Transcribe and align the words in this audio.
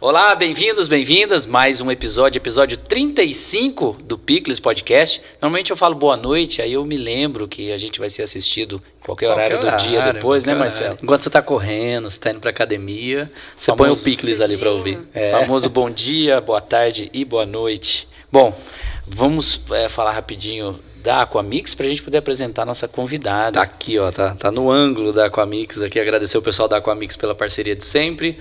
Olá, 0.00 0.34
bem-vindos, 0.34 0.88
bem-vindas. 0.88 1.44
Mais 1.44 1.78
um 1.82 1.90
episódio, 1.90 2.38
episódio 2.38 2.78
35 2.78 3.98
do 4.02 4.16
Picles 4.16 4.58
Podcast. 4.58 5.20
Normalmente 5.42 5.70
eu 5.70 5.76
falo 5.76 5.94
boa 5.94 6.16
noite, 6.16 6.62
aí 6.62 6.72
eu 6.72 6.82
me 6.86 6.96
lembro 6.96 7.46
que 7.46 7.70
a 7.70 7.76
gente 7.76 8.00
vai 8.00 8.08
ser 8.08 8.22
assistido 8.22 8.82
em 8.98 9.04
qualquer, 9.04 9.28
horário, 9.28 9.58
Qualquer 9.58 9.76
do 9.76 9.82
dia 9.82 9.98
horário, 9.98 10.14
depois, 10.14 10.42
né, 10.44 10.52
qualquer 10.52 10.64
Marcelo? 10.64 10.84
horário. 10.86 11.04
Enquanto 11.04 11.20
você 11.20 11.28
tá 11.28 11.42
correndo, 11.42 12.08
você 12.08 12.18
tá 12.18 12.30
indo 12.30 12.40
pra 12.40 12.48
academia, 12.48 13.30
você 13.54 13.66
Famoso 13.66 14.02
põe 14.02 14.12
o 14.12 14.16
Picles 14.16 14.40
ali 14.40 14.54
cedinho. 14.54 14.72
ouvir. 14.72 14.98
É. 15.12 15.32
Famoso 15.32 15.68
bom 15.68 15.90
dia, 15.90 16.40
boa 16.40 16.62
tarde 16.62 17.10
e 17.12 17.22
boa 17.22 17.44
noite. 17.44 18.08
Bom, 18.32 18.58
vamos 19.06 19.60
é, 19.70 19.86
falar 19.90 20.12
rapidinho 20.12 20.80
da 21.02 21.22
Aquamix 21.22 21.74
para 21.74 21.84
a 21.84 21.88
gente 21.90 22.02
poder 22.02 22.18
apresentar 22.18 22.62
a 22.62 22.66
nossa 22.66 22.88
convidada. 22.88 23.52
Tá 23.52 23.62
aqui, 23.62 23.98
ó, 23.98 24.10
tá, 24.10 24.34
tá 24.34 24.50
no 24.50 24.70
ângulo 24.70 25.12
da 25.12 25.26
Aquamix 25.26 25.82
aqui. 25.82 26.00
Agradecer 26.00 26.38
o 26.38 26.42
pessoal 26.42 26.68
da 26.68 26.78
Aquamix 26.78 27.16
pela 27.16 27.34
parceria 27.34 27.76
de 27.76 27.84
sempre. 27.84 28.38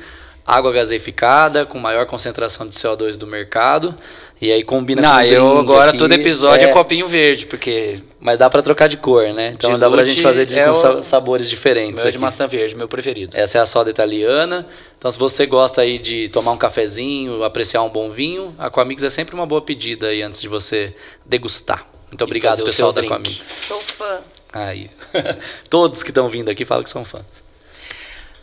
Água 0.55 0.71
gaseificada, 0.71 1.65
com 1.65 1.77
maior 1.79 2.05
concentração 2.05 2.67
de 2.67 2.75
CO2 2.75 3.15
do 3.17 3.25
mercado. 3.27 3.95
E 4.41 4.51
aí 4.53 4.63
combina 4.63 5.01
Não, 5.01 5.11
com 5.15 5.17
o 5.17 5.23
eu 5.25 5.57
agora 5.59 5.89
aqui. 5.89 5.97
todo 5.97 6.13
episódio 6.13 6.65
é, 6.65 6.69
É, 6.69 6.73
copinho 6.73 7.05
verde, 7.07 7.45
porque 7.45 7.99
Mas 8.21 8.37
dá 8.37 8.49
pra 8.49 8.61
trocar 8.61 8.87
de 8.87 8.95
cor, 8.95 9.33
né? 9.33 9.49
Então 9.49 9.77
dá 9.77 9.87
pra 9.89 9.97
Dilute 9.97 10.11
gente 10.15 10.23
fazer 10.23 10.45
de, 10.45 10.57
é 10.57 10.63
com 10.65 10.71
o- 10.71 10.73
sa- 10.73 11.01
sabores 11.01 11.49
diferentes. 11.49 12.01
meu 12.03 12.11
de 12.11 12.17
aqui. 12.17 12.23
maçã 12.23 12.47
verde, 12.47 12.73
meu 12.75 12.87
preferido. 12.87 13.35
Essa 13.35 13.57
é 13.57 13.61
a 13.61 13.65
soda 13.65 13.89
italiana. 13.89 14.65
Então, 14.97 15.11
se 15.11 15.19
você 15.19 15.45
gosta 15.45 15.81
aí 15.81 15.99
de 15.99 16.29
tomar 16.29 16.51
um 16.51 16.57
cafezinho, 16.57 17.43
apreciar 17.43 17.81
um 17.83 17.89
bom 17.89 18.09
vinho, 18.11 18.55
a 18.57 18.67
Aquamix 18.67 19.03
é 19.03 19.09
sempre 19.09 19.35
uma 19.35 19.45
boa 19.45 19.61
pedida 19.61 20.07
aí 20.07 20.21
antes 20.21 20.41
de 20.41 20.47
você 20.47 20.93
degustar. 21.25 21.85
Muito 22.09 22.23
obrigado, 22.23 22.63
pessoal 22.63 22.93
da. 22.93 23.01
Aquamix. 23.01 23.41
Sou 23.67 23.81
fã. 23.81 24.19
Aí. 24.53 24.89
Todos 25.69 26.01
que 26.01 26.09
estão 26.11 26.29
vindo 26.29 26.49
aqui 26.49 26.63
falam 26.65 26.83
que 26.83 26.89
são 26.89 27.03
fãs. 27.03 27.23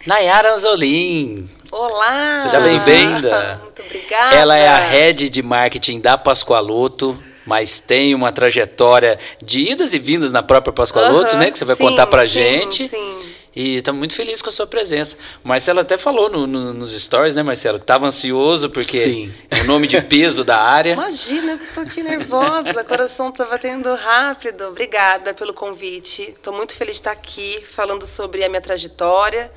Nayara 0.06 0.52
Anzolin. 0.55 1.48
Olá! 1.73 2.41
Seja 2.42 2.60
bem-vinda. 2.60 3.60
Muito 3.62 3.83
obrigada. 3.83 4.37
Ela 4.37 4.56
é 4.56 4.69
a 4.69 4.79
head 4.79 5.29
de 5.29 5.42
marketing 5.42 5.98
da 6.01 6.16
Pascoaloto, 6.16 7.21
mas 7.45 7.80
tem 7.80 8.15
uma 8.15 8.30
trajetória 8.30 9.18
de 9.43 9.60
idas 9.73 9.93
e 9.95 9.99
vindas 9.99 10.30
na 10.30 10.43
própria 10.43 10.73
Pascoaloto, 10.73 11.30
Aham, 11.32 11.38
né? 11.40 11.51
Que 11.51 11.59
você 11.59 11.65
vai 11.65 11.74
sim, 11.77 11.82
contar 11.84 12.07
pra 12.07 12.23
sim, 12.23 12.29
gente. 12.29 12.88
Sim. 12.88 13.18
E 13.54 13.79
estamos 13.79 13.99
muito 13.99 14.15
felizes 14.15 14.43
com 14.43 14.51
a 14.51 14.52
sua 14.52 14.66
presença. 14.66 15.16
O 15.43 15.49
Marcelo 15.49 15.80
até 15.80 15.96
falou 15.96 16.29
no- 16.30 16.46
no- 16.46 16.74
nos 16.74 16.93
stories, 16.93 17.34
né, 17.34 17.43
Marcelo? 17.43 17.79
Que 17.79 17.84
estava 17.84 18.07
ansioso 18.07 18.68
porque 18.68 19.01
Sim. 19.01 19.34
é 19.51 19.62
um 19.62 19.65
nome 19.65 19.87
de 19.88 19.99
peso 20.02 20.45
da 20.45 20.59
área. 20.60 20.93
Imagina, 20.95 21.52
eu 21.52 21.59
que 21.59 21.66
tô 21.74 21.80
aqui 21.80 22.02
nervosa, 22.02 22.79
o 22.80 22.84
coração 22.84 23.32
tá 23.32 23.46
batendo 23.46 23.93
rápido. 23.95 24.66
Obrigada 24.66 25.32
pelo 25.32 25.54
convite. 25.54 26.34
Tô 26.43 26.52
muito 26.52 26.74
feliz 26.77 26.96
de 26.96 27.01
estar 27.01 27.12
aqui 27.12 27.65
falando 27.65 28.07
sobre 28.07 28.45
a 28.45 28.49
minha 28.49 28.60
trajetória 28.60 29.51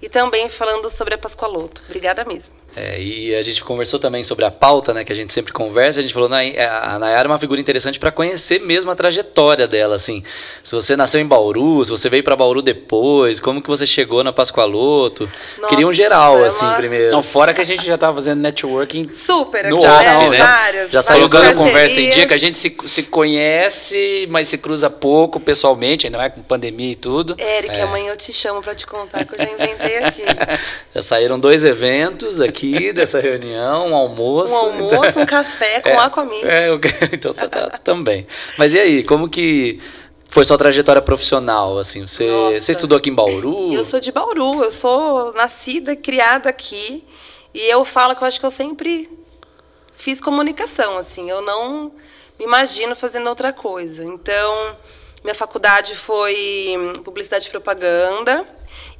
e 0.00 0.08
também 0.08 0.48
falando 0.48 0.88
sobre 0.90 1.14
a 1.14 1.18
Pascoaloto. 1.18 1.82
Obrigada 1.86 2.24
mesmo. 2.24 2.56
É, 2.76 3.00
e 3.00 3.34
a 3.34 3.42
gente 3.42 3.64
conversou 3.64 3.98
também 3.98 4.22
sobre 4.22 4.44
a 4.44 4.50
pauta, 4.50 4.92
né? 4.92 5.02
Que 5.02 5.10
a 5.10 5.16
gente 5.16 5.32
sempre 5.32 5.50
conversa. 5.52 5.98
A 6.00 6.02
gente 6.02 6.12
falou, 6.12 6.28
"Nay- 6.28 6.54
a 6.58 6.98
Nayara 6.98 7.26
é 7.26 7.30
uma 7.30 7.38
figura 7.38 7.58
interessante 7.58 7.98
para 7.98 8.10
conhecer 8.10 8.60
mesmo 8.60 8.90
a 8.90 8.94
trajetória 8.94 9.66
dela, 9.66 9.96
assim. 9.96 10.22
Se 10.62 10.74
você 10.74 10.94
nasceu 10.94 11.18
em 11.20 11.26
Bauru, 11.26 11.82
se 11.84 11.90
você 11.90 12.10
veio 12.10 12.22
para 12.22 12.36
Bauru 12.36 12.60
depois, 12.60 13.40
como 13.40 13.62
que 13.62 13.68
você 13.68 13.86
chegou 13.86 14.22
na 14.22 14.30
Pascoaloto. 14.32 15.28
Nossa, 15.56 15.68
Queria 15.70 15.88
um 15.88 15.92
geral, 15.94 16.38
é 16.44 16.48
assim, 16.48 16.66
uma- 16.66 16.74
primeiro. 16.76 17.06
Então, 17.06 17.22
fora 17.22 17.54
que 17.54 17.62
a 17.62 17.64
gente 17.64 17.84
já 17.86 17.94
estava 17.94 18.14
fazendo 18.14 18.40
networking 18.40 19.08
Super, 19.14 19.70
no 19.70 19.78
aqui, 19.78 19.86
off, 19.86 20.04
né? 20.04 20.28
né? 20.28 20.38
Várias, 20.38 20.90
Já 20.90 21.00
saiu 21.00 21.28
parcerias. 21.30 21.56
conversa 21.56 22.00
em 22.00 22.10
dia, 22.10 22.26
que 22.26 22.34
a 22.34 22.38
gente 22.38 22.58
se, 22.58 22.76
se 22.84 23.02
conhece, 23.04 24.26
mas 24.30 24.48
se 24.48 24.58
cruza 24.58 24.90
pouco 24.90 25.40
pessoalmente, 25.40 26.06
ainda 26.06 26.18
mais 26.18 26.32
com 26.34 26.42
pandemia 26.42 26.92
e 26.92 26.96
tudo. 26.96 27.36
Eric, 27.38 27.74
É. 27.74 27.82
amanhã 27.82 28.10
eu 28.12 28.16
te 28.16 28.32
chamo 28.32 28.60
para 28.62 28.74
te 28.74 28.86
contar 28.86 29.24
que 29.24 29.34
eu 29.34 29.38
já 29.38 29.50
inventei 29.50 29.98
aqui. 29.98 30.22
Já 30.94 31.02
saíram 31.02 31.38
dois 31.38 31.62
eventos 31.64 32.40
aqui 32.40 32.65
dessa 32.92 33.20
reunião, 33.20 33.88
um 33.88 33.94
almoço. 33.94 34.54
Um 34.54 34.58
almoço, 34.58 35.20
um 35.20 35.26
café 35.26 35.80
com 35.80 35.98
Aquamix. 35.98 36.42
É, 36.46 36.68
então 37.12 37.34
tá, 37.34 37.48
tá 37.48 37.78
também. 37.78 38.26
Mas 38.56 38.74
e 38.74 38.78
aí, 38.78 39.04
como 39.04 39.28
que 39.28 39.80
foi 40.28 40.44
sua 40.44 40.58
trajetória 40.58 41.00
profissional, 41.00 41.78
assim? 41.78 42.06
Você, 42.06 42.26
Nossa. 42.26 42.62
você 42.62 42.72
estudou 42.72 42.98
aqui 42.98 43.10
em 43.10 43.14
Bauru? 43.14 43.72
Eu 43.72 43.84
sou 43.84 44.00
de 44.00 44.12
Bauru, 44.12 44.62
eu 44.62 44.70
sou 44.70 45.32
nascida 45.32 45.92
e 45.92 45.96
criada 45.96 46.48
aqui. 46.48 47.04
E 47.54 47.60
eu 47.60 47.84
falo 47.84 48.14
que 48.14 48.22
eu 48.22 48.28
acho 48.28 48.38
que 48.38 48.46
eu 48.46 48.50
sempre 48.50 49.08
fiz 49.96 50.20
comunicação, 50.20 50.98
assim. 50.98 51.30
Eu 51.30 51.40
não 51.40 51.92
me 52.38 52.44
imagino 52.44 52.94
fazendo 52.94 53.28
outra 53.28 53.52
coisa. 53.52 54.04
Então, 54.04 54.76
minha 55.24 55.34
faculdade 55.34 55.94
foi 55.94 56.76
publicidade 57.02 57.48
e 57.48 57.50
propaganda. 57.50 58.46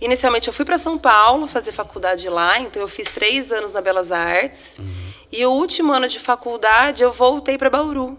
Inicialmente, 0.00 0.48
eu 0.48 0.54
fui 0.54 0.64
para 0.64 0.78
São 0.78 0.98
Paulo 0.98 1.47
fazer 1.47 1.72
faculdade 1.72 2.28
lá. 2.28 2.59
Então, 2.60 2.82
eu 2.82 2.88
fiz 2.88 3.09
três 3.09 3.50
anos 3.53 3.72
na 3.72 3.81
Belas 3.81 4.12
Artes. 4.12 4.78
E 5.32 5.44
o 5.44 5.50
último 5.50 5.92
ano 5.92 6.09
de 6.09 6.19
faculdade, 6.19 7.03
eu 7.03 7.12
voltei 7.12 7.59
para 7.59 7.70
Bauru. 7.70 8.16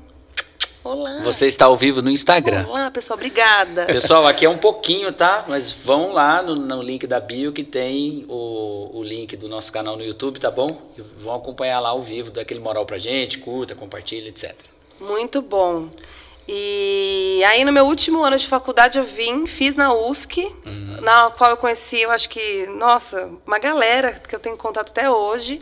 Olá. 0.84 1.19
Você 1.22 1.47
está 1.47 1.66
ao 1.66 1.75
vivo 1.75 2.01
no 2.01 2.09
Instagram. 2.09 2.66
Olá, 2.69 2.90
pessoal. 2.90 3.18
Obrigada. 3.18 3.85
Pessoal, 3.88 4.25
aqui 4.25 4.45
é 4.45 4.50
um 4.50 4.57
pouquinho, 4.57 5.12
tá? 5.12 5.44
Mas 5.45 5.69
vão 5.69 6.13
lá 6.13 6.41
no, 6.41 6.56
no 6.56 6.81
link 6.81 7.06
da 7.06 7.19
bio 7.19 7.51
que 7.51 7.62
tem 7.62 8.25
o, 8.29 8.91
o 8.94 9.03
link 9.03 9.35
do 9.35 9.50
nosso 9.50 9.69
canal 9.69 9.97
no 9.97 10.03
YouTube, 10.03 10.39
tá 10.39 10.50
bom? 10.50 10.81
E 10.97 11.01
vão 11.01 11.35
acompanhar 11.35 11.81
lá 11.81 11.89
ao 11.89 12.00
vivo, 12.00 12.31
dá 12.31 12.41
aquele 12.41 12.62
moral 12.62 12.85
pra 12.85 12.97
gente, 12.97 13.38
curta, 13.38 13.75
compartilha, 13.75 14.29
etc. 14.29 14.56
Muito 14.97 15.41
bom. 15.41 15.89
E 16.47 17.44
aí, 17.46 17.66
no 17.66 17.74
meu 17.74 17.85
último 17.85 18.24
ano 18.24 18.38
de 18.38 18.47
faculdade, 18.47 18.97
eu 18.97 19.03
vim, 19.03 19.46
fiz 19.46 19.75
na 19.75 19.94
USC, 19.94 20.50
na 21.02 21.30
qual 21.31 21.50
eu 21.50 21.58
conheci, 21.58 22.02
eu 22.02 22.12
acho 22.12 22.30
que, 22.30 22.66
nossa, 22.68 23.30
uma 23.46 23.59
galera 23.59 24.13
que 24.13 24.34
eu 24.34 24.40
tenho 24.40 24.56
contato 24.56 24.90
até 24.91 25.09
hoje. 25.09 25.62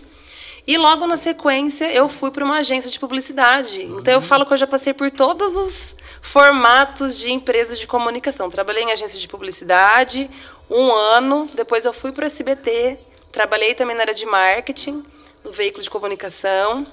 E 0.67 0.77
logo 0.77 1.05
na 1.05 1.17
sequência, 1.17 1.91
eu 1.91 2.09
fui 2.09 2.31
para 2.31 2.43
uma 2.43 2.57
agência 2.57 2.89
de 2.89 2.99
publicidade. 2.99 3.83
Então, 3.83 4.13
eu 4.13 4.21
falo 4.21 4.45
que 4.45 4.53
eu 4.53 4.57
já 4.57 4.67
passei 4.67 4.93
por 4.93 5.11
todos 5.11 5.55
os 5.55 5.95
formatos 6.21 7.17
de 7.17 7.31
empresas 7.31 7.79
de 7.79 7.85
comunicação. 7.85 8.49
Trabalhei 8.49 8.83
em 8.83 8.91
agência 8.91 9.19
de 9.19 9.27
publicidade 9.27 10.29
um 10.69 10.91
ano, 10.91 11.49
depois 11.53 11.85
eu 11.85 11.93
fui 11.93 12.11
para 12.11 12.23
o 12.23 12.25
SBT, 12.25 12.97
trabalhei 13.31 13.75
também 13.75 13.95
na 13.95 14.01
área 14.01 14.13
de 14.13 14.25
marketing, 14.25 15.05
no 15.43 15.51
veículo 15.51 15.83
de 15.83 15.89
comunicação. 15.89 16.85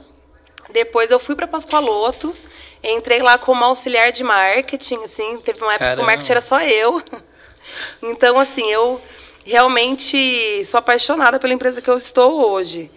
Depois 0.70 1.10
eu 1.10 1.18
fui 1.18 1.34
para 1.34 1.46
Pascoaloto, 1.46 2.36
entrei 2.82 3.20
lá 3.22 3.38
como 3.38 3.64
auxiliar 3.64 4.10
de 4.12 4.24
marketing, 4.24 5.04
assim, 5.04 5.38
teve 5.38 5.62
uma 5.62 5.74
época 5.74 5.84
que 5.84 5.90
Caramba. 5.90 6.02
o 6.02 6.06
marketing 6.06 6.32
era 6.32 6.40
só 6.40 6.60
eu. 6.60 7.02
Então, 8.02 8.40
assim, 8.40 8.68
eu 8.70 9.00
realmente 9.46 10.64
sou 10.64 10.78
apaixonada 10.78 11.38
pela 11.38 11.54
empresa 11.54 11.80
que 11.80 11.88
eu 11.88 11.96
estou 11.96 12.50
hoje. 12.50 12.90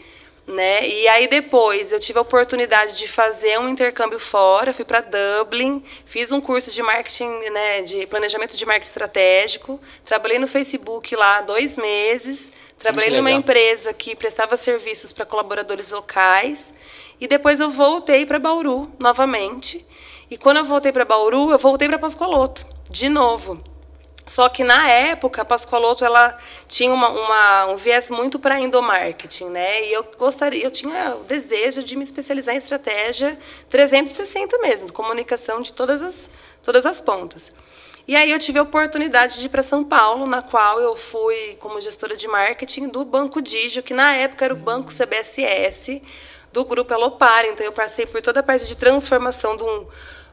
Né? 0.47 0.87
E 0.87 1.07
aí 1.07 1.27
depois 1.27 1.91
eu 1.91 1.99
tive 1.99 2.19
a 2.19 2.21
oportunidade 2.21 2.93
de 2.93 3.07
fazer 3.07 3.59
um 3.59 3.67
intercâmbio 3.67 4.19
fora, 4.19 4.71
fui 4.71 4.85
para 4.85 5.01
Dublin, 5.01 5.83
fiz 6.05 6.31
um 6.31 6.39
curso 6.39 6.71
de 6.71 6.83
marketing, 6.83 7.49
né, 7.51 7.81
de 7.81 8.05
planejamento 8.05 8.55
de 8.55 8.63
marketing 8.63 8.87
estratégico, 8.87 9.81
trabalhei 10.03 10.37
no 10.37 10.47
Facebook 10.47 11.15
lá 11.15 11.41
dois 11.41 11.75
meses, 11.75 12.51
trabalhei 12.77 13.17
numa 13.17 13.31
empresa 13.31 13.91
que 13.91 14.15
prestava 14.15 14.55
serviços 14.55 15.11
para 15.11 15.25
colaboradores 15.25 15.89
locais 15.89 16.75
e 17.19 17.27
depois 17.27 17.59
eu 17.59 17.71
voltei 17.71 18.23
para 18.23 18.37
Bauru 18.37 18.91
novamente. 18.99 19.83
E 20.29 20.37
quando 20.37 20.57
eu 20.57 20.65
voltei 20.65 20.91
para 20.91 21.05
Bauru, 21.05 21.49
eu 21.49 21.57
voltei 21.57 21.87
para 21.87 21.97
Pascoaloto 21.97 22.67
de 22.89 23.09
novo. 23.09 23.61
Só 24.27 24.49
que 24.49 24.63
na 24.63 24.89
época 24.89 25.43
a 25.43 25.45
Pascoaloto 25.45 26.03
ela 26.03 26.35
tinha 26.67 26.91
uma, 26.91 27.09
uma- 27.09 27.65
um 27.67 27.75
viés 27.75 28.09
muito 28.09 28.39
para 28.39 28.59
endomarketing, 28.59 29.49
né? 29.49 29.85
E 29.85 29.93
eu 29.93 30.03
gostaria, 30.17 30.63
eu 30.63 30.71
tinha 30.71 31.15
o 31.15 31.23
desejo 31.23 31.83
de 31.83 31.95
me 31.95 32.03
especializar 32.03 32.55
em 32.55 32.57
estratégia 32.57 33.37
360 33.69 34.57
mesmo, 34.59 34.91
comunicação 34.91 35.61
de 35.61 35.71
todas 35.71 36.01
as 36.01 36.29
todas 36.63 36.85
as 36.87 36.99
pontas. 36.99 37.51
E 38.07 38.15
aí 38.15 38.31
eu 38.31 38.39
tive 38.39 38.57
a 38.57 38.63
oportunidade 38.63 39.39
de 39.39 39.45
ir 39.45 39.49
para 39.49 39.61
São 39.61 39.83
Paulo, 39.83 40.25
na 40.25 40.41
qual 40.41 40.79
eu 40.79 40.95
fui 40.95 41.55
como 41.59 41.79
gestora 41.79 42.15
de 42.17 42.27
marketing 42.27 42.87
do 42.87 43.05
Banco 43.05 43.39
Digio, 43.41 43.83
que 43.83 43.93
na 43.93 44.15
época 44.15 44.45
era 44.45 44.53
o 44.53 44.57
Banco 44.57 44.91
CBSS 44.91 46.01
do 46.51 46.65
grupo 46.65 46.91
Elopar. 46.93 47.45
Então 47.45 47.63
eu 47.65 47.71
passei 47.71 48.05
por 48.07 48.21
toda 48.21 48.39
a 48.39 48.43
parte 48.43 48.65
de 48.67 48.75
transformação 48.75 49.55
de 49.55 49.63
um 49.63 49.85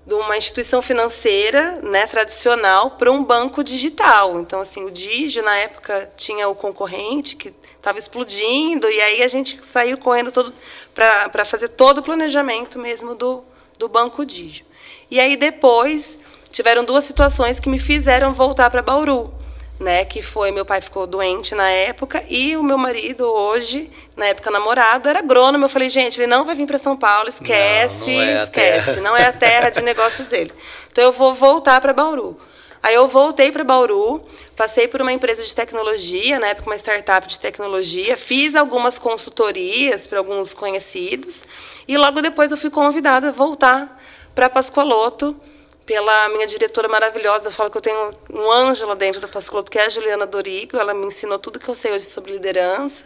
de 0.05 0.15
uma 0.15 0.37
instituição 0.37 0.83
financeira 0.83 1.81
né, 1.83 2.07
tradicional 2.07 2.93
para 2.93 3.11
um 3.11 3.23
banco 3.23 3.63
digital. 3.63 4.41
Então, 4.41 4.61
assim, 4.61 4.85
o 4.85 4.91
Digio, 4.91 5.45
na 5.45 5.57
época, 5.57 6.11
tinha 6.17 6.49
o 6.49 6.55
concorrente 6.55 7.37
que 7.37 7.55
estava 7.77 7.99
explodindo, 7.99 8.89
e 8.89 9.01
aí 9.01 9.23
a 9.23 9.29
gente 9.29 9.65
saiu 9.65 9.97
correndo 9.97 10.33
todo 10.33 10.53
para 10.95 11.45
fazer 11.45 11.69
todo 11.69 11.99
o 11.99 12.03
planejamento 12.03 12.79
mesmo 12.79 13.15
do, 13.15 13.45
do 13.79 13.89
Banco 13.89 14.25
Digio. 14.25 14.67
E 15.11 15.21
aí, 15.21 15.37
depois, 15.37 16.19
tiveram 16.51 16.85
duas 16.85 17.05
situações 17.05 17.61
que 17.61 17.69
me 17.69 17.79
fizeram 17.79 18.33
voltar 18.33 18.71
para 18.71 18.83
Bauru. 18.83 19.33
Né, 19.81 20.05
que 20.05 20.23
foi 20.23 20.53
meu 20.53 20.65
pai 20.65 20.81
ficou 20.81 21.09
doente 21.09 21.57
na 21.57 21.69
época 21.69 22.23
e 22.29 22.57
o 22.57 22.63
meu 22.63 22.79
marido 22.79 23.25
hoje, 23.25 23.91
na 24.17 24.27
época 24.27 24.49
namorado, 24.49 25.09
era 25.09 25.19
agrônomo. 25.19 25.65
Eu 25.65 25.69
falei, 25.69 25.91
gente, 25.91 26.21
ele 26.21 26.29
não 26.29 26.45
vai 26.45 26.55
vir 26.55 26.67
para 26.67 26.79
São 26.79 26.97
Paulo, 26.97 27.29
esquece, 27.29 28.11
Não, 28.11 28.25
não 28.25 28.31
é 28.31 28.37
esquece, 28.45 29.01
não 29.01 29.17
é 29.17 29.25
a 29.25 29.33
terra 29.33 29.71
de 29.71 29.81
negócios 29.83 30.29
dele. 30.29 30.53
Então 30.93 31.03
eu 31.03 31.11
vou 31.11 31.35
voltar 31.35 31.81
para 31.81 31.93
Bauru. 31.93 32.39
Aí 32.83 32.97
eu 32.97 33.07
voltei 33.07 33.53
para 33.53 33.63
Bauru, 33.63 34.21
passei 34.57 34.89
por 34.89 35.01
uma 35.01 35.13
empresa 35.13 35.45
de 35.45 35.55
tecnologia, 35.55 36.41
na 36.41 36.49
época 36.49 36.69
uma 36.69 36.77
startup 36.77 37.29
de 37.29 37.39
tecnologia, 37.39 38.17
fiz 38.17 38.57
algumas 38.57 38.99
consultorias 38.99 40.05
para 40.07 40.19
alguns 40.19 40.53
conhecidos 40.53 41.45
e 41.87 41.97
logo 41.97 42.21
depois 42.21 42.51
eu 42.51 42.57
fui 42.57 42.71
convidada 42.71 43.29
a 43.29 43.33
voltar 43.33 44.03
para 44.35 44.51
Pascoaloto 44.51 45.37
pela 45.93 46.27
minha 46.31 46.47
diretora 46.47 46.89
maravilhosa. 46.89 47.49
Eu 47.49 47.53
falo 47.53 47.71
que 47.71 47.77
eu 47.77 47.83
tenho 47.83 48.11
um 48.33 48.51
anjo 48.51 48.87
lá 48.87 48.95
dentro 48.95 49.21
da 49.21 49.29
Pascoaloto, 49.29 49.71
que 49.71 49.79
é 49.79 49.85
a 49.85 49.89
Juliana 49.91 50.27
Dorigo. 50.27 50.79
Ela 50.79 50.95
me 50.95 51.05
ensinou 51.05 51.39
tudo 51.39 51.59
que 51.59 51.69
eu 51.69 51.75
sei 51.75 51.93
hoje 51.93 52.11
sobre 52.11 52.33
liderança. 52.33 53.05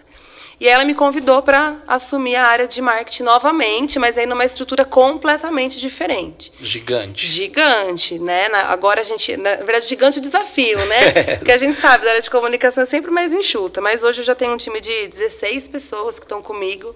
E 0.61 0.69
ela 0.69 0.85
me 0.85 0.95
convidou 0.95 1.43
para 1.43 1.79
assumir 1.89 2.37
a 2.37 2.47
área 2.47 2.69
de 2.69 2.81
marketing 2.81 3.25
novamente, 3.25 3.99
mas 3.99 4.17
aí 4.17 4.25
numa 4.25 4.45
estrutura 4.45 4.85
completamente 4.85 5.81
diferente. 5.81 6.53
Gigante. 6.61 7.27
Gigante, 7.27 8.21
né? 8.21 8.49
Na, 8.49 8.63
agora 8.71 9.01
a 9.01 9.05
gente, 9.05 9.37
na 9.37 9.57
verdade, 9.57 9.89
gigante 9.89 10.21
desafio, 10.21 10.79
né? 10.87 11.13
Porque 11.39 11.53
a 11.53 11.59
gente 11.59 11.77
sabe, 11.77 12.05
da 12.05 12.11
área 12.11 12.23
de 12.23 12.31
comunicação 12.31 12.85
é 12.85 12.87
sempre 12.87 13.11
mais 13.11 13.35
enxuta, 13.35 13.81
mas 13.81 14.05
hoje 14.05 14.21
eu 14.21 14.25
já 14.25 14.35
tenho 14.37 14.53
um 14.53 14.57
time 14.57 14.81
de 14.81 15.09
16 15.09 15.67
pessoas 15.67 16.21
que 16.21 16.25
estão 16.25 16.41
comigo 16.41 16.95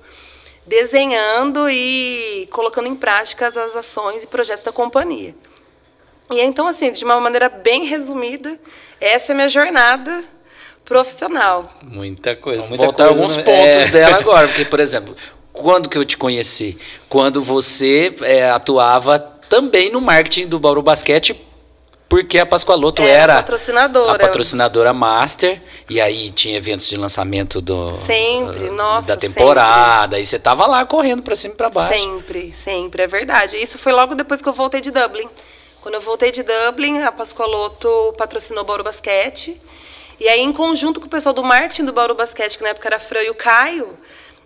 desenhando 0.65 1.69
e 1.69 2.49
colocando 2.53 2.87
em 2.87 2.95
prática 2.95 3.49
as 3.49 3.57
ações 3.57 4.23
e 4.23 4.27
projetos 4.29 4.63
da 4.63 4.71
companhia. 4.71 5.35
E 6.31 6.41
então, 6.41 6.67
assim, 6.67 6.93
de 6.93 7.05
uma 7.05 7.19
maneira 7.21 7.49
bem 7.49 7.85
resumida, 7.85 8.59
essa 9.01 9.33
é 9.33 9.35
a 9.35 9.37
minha 9.37 9.49
jornada 9.49 10.23
profissional. 10.85 11.73
Muita 11.83 12.35
coisa. 12.37 12.61
Vamos 12.61 12.71
muita 12.79 12.85
voltar 12.85 13.05
coisa 13.07 13.21
alguns 13.21 13.37
no- 13.37 13.45
pontos 13.45 13.61
é. 13.67 13.89
dela 13.89 14.17
agora, 14.19 14.49
porque, 14.49 14.65
por 14.65 14.81
exemplo, 14.81 15.17
quando 15.53 15.89
que 15.89 15.97
eu 15.99 16.05
te 16.05 16.17
conheci? 16.17 16.79
Quando 17.09 17.43
você 17.43 18.15
é, 18.23 18.51
atuava 18.51 19.19
também 19.49 19.91
no 19.91 20.01
marketing 20.01 20.47
do 20.49 20.59
Bauru 20.59 20.83
Basquete, 20.83 21.41
porque 22.09 22.41
a 22.41 22.47
Pascoaloto 22.47 23.03
Era 23.03 23.11
era 23.13 23.35
patrocinadora. 23.37 24.13
a 24.13 24.19
patrocinadora 24.27 24.93
master, 24.93 25.63
e 25.89 26.01
aí 26.01 26.31
tinha 26.31 26.57
eventos 26.57 26.89
de 26.89 26.97
lançamento 26.97 27.61
do 27.61 27.93
Sempre, 27.93 28.69
nossa, 28.71 29.09
da 29.09 29.17
temporada, 29.17 30.19
e 30.19 30.27
você 30.27 30.37
tava 30.37 30.67
lá 30.67 30.85
correndo 30.85 31.23
para 31.23 31.37
cima 31.37 31.55
e 31.55 31.57
para 31.57 31.69
baixo. 31.69 31.97
Sempre, 32.01 32.53
sempre, 32.53 33.03
é 33.05 33.07
verdade. 33.07 33.57
Isso 33.59 33.79
foi 33.79 33.93
logo 33.93 34.17
depois 34.17 34.43
que 34.43 34.49
eu 34.49 34.53
voltei 34.53 34.81
de 34.81 34.91
Dublin. 34.91 35.29
Quando 35.81 35.95
eu 35.95 36.01
voltei 36.01 36.31
de 36.31 36.43
Dublin, 36.43 37.01
a 37.01 37.11
Pascoaloto 37.11 38.15
patrocinou 38.17 38.63
o 38.63 38.67
Bauru 38.67 38.85
Basquete. 38.85 39.61
E 40.19 40.29
aí, 40.29 40.41
em 40.41 40.53
conjunto 40.53 41.01
com 41.01 41.07
o 41.07 41.11
pessoal 41.11 41.33
do 41.33 41.43
marketing 41.43 41.87
do 41.87 41.93
Bauru 41.93 42.15
Basquete, 42.15 42.59
que 42.59 42.63
na 42.63 42.71
época 42.71 42.89
era 42.89 42.97
a 42.97 43.01
Fran 43.01 43.23
e 43.23 43.31
o 43.31 43.35
Caio, 43.35 43.99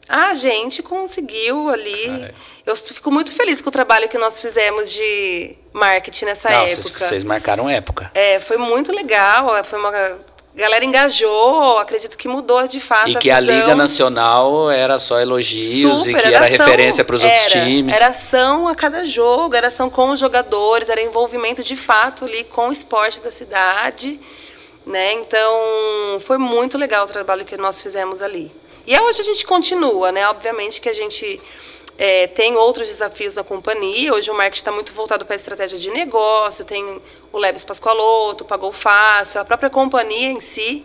a 0.09 0.33
gente 0.35 0.83
conseguiu 0.83 1.69
ali. 1.69 2.33
Eu 2.65 2.77
fico 2.77 3.11
muito 3.11 3.33
feliz 3.33 3.61
com 3.61 3.69
o 3.69 3.73
trabalho 3.73 4.09
que 4.09 4.17
nós 4.17 4.41
fizemos 4.41 4.93
de 4.93 5.57
marketing 5.73 6.27
nessa 6.27 6.49
Não, 6.49 6.61
vocês, 6.67 6.87
época. 6.87 7.05
vocês 7.05 7.25
marcaram 7.25 7.69
época. 7.69 8.11
É, 8.15 8.39
foi 8.39 8.57
muito 8.57 8.93
legal. 8.93 9.63
Foi 9.65 9.79
uma 9.79 9.91
a 10.57 10.61
galera 10.61 10.85
engajou. 10.85 11.79
Acredito 11.79 12.17
que 12.17 12.29
mudou 12.29 12.67
de 12.69 12.79
fato 12.79 13.11
E 13.11 13.17
a 13.17 13.21
que 13.21 13.31
a 13.31 13.41
visão. 13.41 13.55
Liga 13.55 13.75
Nacional 13.75 14.71
era 14.71 14.99
só 14.99 15.21
elogios 15.21 16.01
Super, 16.01 16.11
e 16.11 16.23
que 16.23 16.29
era, 16.29 16.47
ação. 16.47 16.59
referência 16.59 17.05
para 17.05 17.17
os 17.17 17.23
outros 17.23 17.55
Era, 17.55 17.65
times. 17.67 17.97
Era 17.97 18.07
ação 18.09 18.69
a 18.69 18.75
cada 18.75 19.05
jogo, 19.05 19.57
era 19.57 19.67
ação 19.67 19.91
com 19.91 20.11
os 20.11 20.21
jogadores, 20.21 20.89
era 20.89 21.03
envolvimento 21.03 21.63
de 21.63 21.75
fato 21.75 22.25
ali 22.25 22.45
com 22.45 22.69
o 22.69 22.73
esporte 22.73 23.21
da 23.21 23.31
cidade. 23.31 24.21
Né? 24.87 25.15
Então, 25.15 26.21
foi 26.21 26.39
muito 26.39 26.79
legal 26.79 27.05
o 27.05 27.09
trabalho 27.09 27.45
que 27.45 27.57
nós 27.57 27.83
fizemos 27.83 28.23
ali. 28.23 28.53
E 28.87 28.99
hoje 28.99 29.23
a 29.23 29.25
gente 29.25 29.47
continua, 29.47 30.13
né? 30.13 30.29
Obviamente 30.29 30.79
que 30.79 30.91
a 30.91 30.93
gente 30.93 31.41
é, 31.97 32.27
tem 32.27 32.57
outros 32.57 32.89
desafios 32.89 33.35
na 33.35 33.45
companhia. 33.45 34.13
Hoje 34.13 34.31
o 34.31 34.35
marketing 34.35 34.61
está 34.61 34.73
muito 34.73 34.93
voltado 34.93 35.25
para 35.25 35.35
a 35.35 35.37
estratégia 35.37 35.79
de 35.79 35.91
negócio, 35.91 36.65
tem 36.65 37.01
o 37.33 37.39
Lebes 37.39 37.65
Pascoaloto, 37.65 38.45
Pagou 38.45 38.73
Fácil, 38.73 39.41
a 39.41 39.45
própria 39.45 39.71
companhia 39.71 40.31
em 40.31 40.41
si. 40.41 40.85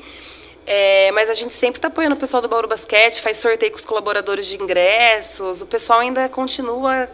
É, 0.65 1.11
mas 1.13 1.29
a 1.29 1.33
gente 1.33 1.53
sempre 1.53 1.79
está 1.79 1.87
apoiando 1.87 2.15
o 2.15 2.19
pessoal 2.19 2.41
do 2.41 2.47
Bauru 2.47 2.67
Basquete, 2.67 3.21
faz 3.21 3.37
sorteio 3.37 3.71
com 3.71 3.77
os 3.79 3.85
colaboradores 3.85 4.45
de 4.45 4.61
ingressos. 4.61 5.61
O 5.61 5.65
pessoal 5.65 5.99
ainda 5.99 6.29
continua 6.29 7.09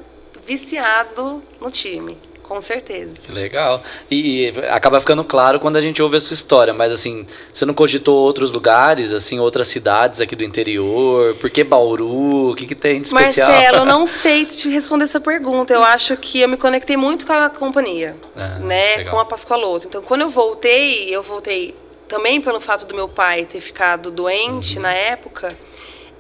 viciado 0.46 1.42
no 1.62 1.72
time, 1.72 2.18
com 2.48 2.62
certeza. 2.62 3.20
Que 3.22 3.32
Legal. 3.32 3.82
E, 4.10 4.48
e 4.50 4.54
acaba 4.70 5.00
ficando 5.00 5.24
claro 5.24 5.60
quando 5.60 5.78
a 5.78 5.82
gente 5.82 6.02
ouve 6.02 6.18
a 6.18 6.20
sua 6.20 6.34
história, 6.34 6.74
mas 6.74 6.92
assim, 6.94 7.26
você 7.54 7.66
não 7.66 7.74
cogitou 7.74 8.16
outros 8.18 8.52
lugares, 8.52 9.12
assim, 9.12 9.40
outras 9.40 9.68
cidades 9.68 10.22
aqui 10.22 10.36
do 10.36 10.44
interior? 10.44 11.36
Por 11.36 11.50
que 11.50 11.64
Bauru? 11.64 12.52
O 12.52 12.56
que, 12.56 12.66
que 12.66 12.76
tem 12.76 13.02
de 13.02 13.08
especial? 13.08 13.50
Marcelo, 13.52 13.78
eu 13.80 13.86
não 13.86 14.06
sei 14.06 14.46
te 14.46 14.70
responder 14.70 15.04
essa 15.06 15.20
pergunta. 15.20 15.74
Eu 15.74 15.84
acho 15.84 16.16
que 16.18 16.40
eu 16.42 16.48
me 16.48 16.58
conectei 16.58 16.96
muito 16.98 17.26
com 17.26 17.34
a 17.34 17.50
companhia, 17.50 18.16
Ah, 18.36 18.60
né? 18.60 18.98
legal. 18.98 19.14
Com 19.16 19.20
a 19.20 19.26
Pascoaloto. 19.26 19.88
Então, 19.88 20.02
quando 20.02 20.22
eu 20.22 20.30
voltei, 20.30 21.14
eu 21.16 21.22
voltei 21.24 21.76
também 22.08 22.40
pelo 22.40 22.60
fato 22.62 22.86
do 22.86 22.94
meu 22.94 23.08
pai 23.10 23.46
ter 23.46 23.60
ficado 23.60 24.12
doente 24.12 24.76
Uhum. 24.78 24.84
na 24.84 24.94
época. 24.94 25.58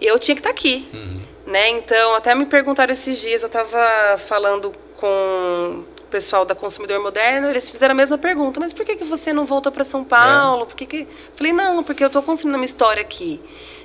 Eu 0.01 0.18
tinha 0.19 0.33
que 0.36 0.39
estar 0.42 0.50
aqui, 0.50 0.88
né? 1.45 1.69
Então, 1.69 2.16
até 2.16 2.33
me 2.36 2.45
perguntaram 2.45 2.92
esses 2.92 3.19
dias. 3.22 3.42
Eu 3.44 3.48
estava 3.48 4.18
falando 4.18 4.74
com 4.98 5.83
pessoal 6.16 6.46
da 6.46 6.56
Consumidor 6.56 7.02
Moderno. 7.02 7.50
Eles 7.50 7.70
fizeram 7.70 7.92
a 7.92 7.96
mesma 7.96 8.18
pergunta. 8.18 8.58
Mas 8.58 8.72
por 8.72 8.86
que 8.86 8.96
que 8.96 9.04
você 9.04 9.34
não 9.34 9.46
voltou 9.46 9.70
para 9.70 9.84
São 9.84 10.02
Paulo? 10.02 10.66
Por 10.66 10.74
que 10.74 10.86
que... 10.86 11.08
Falei 11.36 11.52
não, 11.52 11.84
porque 11.84 12.02
eu 12.02 12.08
estou 12.08 12.24
construindo 12.24 12.56
uma 12.56 12.64
história 12.64 13.02
aqui. 13.02 13.42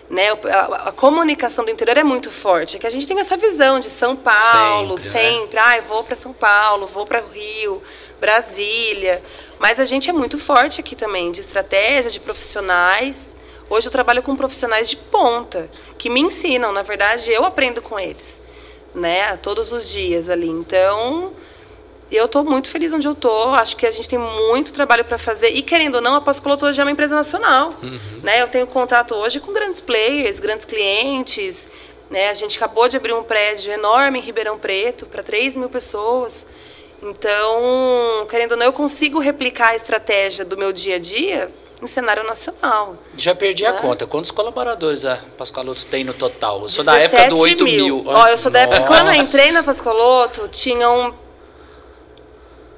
Né, 0.09 0.29
a, 0.31 0.88
a 0.88 0.93
comunicação 0.93 1.65
do 1.65 1.71
interior 1.73 1.99
é 1.99 2.05
muito 2.05 2.31
forte. 2.31 2.77
É 2.77 2.79
que 2.81 2.87
a 2.87 2.91
gente 2.91 3.06
tem 3.09 3.19
essa 3.19 3.37
visão 3.37 3.81
de 3.81 3.87
São 3.91 4.15
Paulo, 4.15 4.97
Sempre, 4.97 5.21
né? 5.21 5.31
sempre. 5.31 5.59
Ah, 5.59 5.77
eu 5.79 5.82
vou 5.82 6.05
para 6.05 6.15
São 6.15 6.32
Paulo, 6.32 6.87
vou 6.87 7.05
para 7.05 7.21
Rio, 7.21 7.82
Brasília. 8.21 9.21
Mas 9.59 9.81
a 9.81 9.85
gente 9.85 10.09
é 10.09 10.12
muito 10.12 10.38
forte 10.38 10.81
aqui 10.81 10.94
também, 10.94 11.33
de 11.33 11.41
estratégia, 11.41 12.12
de 12.12 12.21
profissionais. 12.21 13.35
Hoje 13.69 13.88
eu 13.88 13.93
trabalho 13.93 14.23
com 14.23 14.37
profissionais 14.37 14.88
de 14.88 14.97
ponta, 14.97 15.69
que 15.99 16.09
me 16.09 16.21
ensinam. 16.21 16.71
Na 16.73 16.83
verdade, 16.83 17.33
eu 17.33 17.44
aprendo 17.44 17.83
com 17.83 17.99
eles, 17.99 18.41
né? 18.94 19.37
Todos 19.37 19.73
os 19.73 19.88
dias 19.88 20.29
ali. 20.29 20.49
Então, 20.49 21.33
eu 22.17 22.25
estou 22.27 22.45
muito 22.45 22.69
feliz 22.69 22.93
onde 22.93 23.07
eu 23.07 23.12
estou. 23.12 23.55
Acho 23.55 23.77
que 23.77 23.87
a 23.87 23.91
gente 23.91 24.09
tem 24.09 24.19
muito 24.19 24.73
trabalho 24.73 25.05
para 25.05 25.17
fazer. 25.19 25.49
E 25.51 25.62
querendo 25.62 25.97
ou 25.97 26.01
não, 26.01 26.17
a 26.17 26.21
Pascoloto 26.21 26.67
hoje 26.67 26.81
é 26.81 26.85
uma 26.85 26.91
empresa 26.91 27.15
nacional. 27.15 27.75
Né? 28.23 28.43
Eu 28.43 28.49
tenho 28.49 28.67
contato 28.67 29.15
hoje 29.15 29.39
com 29.41 29.53
grandes 29.53 29.81
players, 29.81 30.39
grandes 30.41 30.65
clientes. 30.67 31.69
Né? 32.11 32.29
A 32.29 32.35
gente 32.35 32.57
acabou 32.57 32.89
de 32.89 32.97
abrir 32.97 33.12
um 33.12 33.23
prédio 33.23 33.73
enorme 33.73 34.19
em 34.19 34.23
Ribeirão 34.23 34.59
Preto 34.59 35.07
para 35.07 35.23
3 35.23 35.57
mil 35.57 35.69
pessoas. 35.69 36.45
Então, 37.03 38.27
querendo 38.29 38.53
ou 38.53 38.59
não, 38.59 38.67
eu 38.67 38.73
consigo 38.73 39.19
replicar 39.19 39.69
a 39.71 39.77
estratégia 39.77 40.45
do 40.45 40.57
meu 40.57 40.73
dia 40.73 40.97
a 40.97 40.99
dia 40.99 41.51
em 41.83 41.87
cenário 41.87 42.23
nacional. 42.25 42.97
Já 43.17 43.35
perdi 43.35 43.65
a 43.65 43.73
Né? 43.73 43.79
conta. 43.81 44.07
Quantos 44.07 44.31
colaboradores 44.31 45.05
a 45.07 45.19
Pascoaloto 45.39 45.87
tem 45.87 46.05
no 46.05 46.12
total? 46.12 46.62
Eu 46.62 46.69
sou 46.69 46.85
da 46.85 46.99
época 46.99 47.29
do 47.31 47.39
8 47.41 47.65
mil. 47.65 48.03
Ó, 48.07 48.27
eu 48.29 48.37
sou 48.37 48.51
da 48.51 48.61
época. 48.61 48.83
Quando 48.83 49.09
eu 49.09 49.15
entrei 49.15 49.50
na 49.52 49.62
Pascoloto, 49.62 50.47
tinham. 50.49 51.14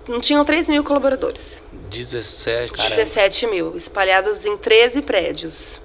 Não 0.09 0.21
tinham 0.21 0.45
3 0.45 0.69
mil 0.69 0.83
colaboradores. 0.83 1.63
17. 1.91 2.73
17 2.73 3.47
mil, 3.47 3.77
espalhados 3.77 4.45
em 4.45 4.57
13 4.57 5.03
prédios. 5.03 5.81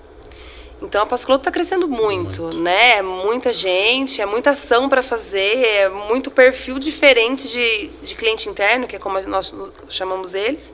Então 0.81 1.01
a 1.01 1.05
Pascoloto 1.05 1.41
está 1.41 1.51
crescendo 1.51 1.87
muito, 1.87 2.55
né? 2.55 2.97
É 2.97 3.01
muita 3.01 3.51
gente, 3.51 4.21
é 4.21 4.25
muita 4.25 4.51
ação 4.51 4.87
para 4.87 5.01
fazer, 5.01 5.65
é 5.65 5.89
muito 5.89 6.29
perfil 6.29 6.77
diferente 6.77 7.47
de, 7.47 7.87
de 8.01 8.15
cliente 8.15 8.47
interno, 8.47 8.87
que 8.87 8.95
é 8.95 8.99
como 8.99 9.19
nós 9.21 9.53
chamamos 9.89 10.35
eles. 10.35 10.71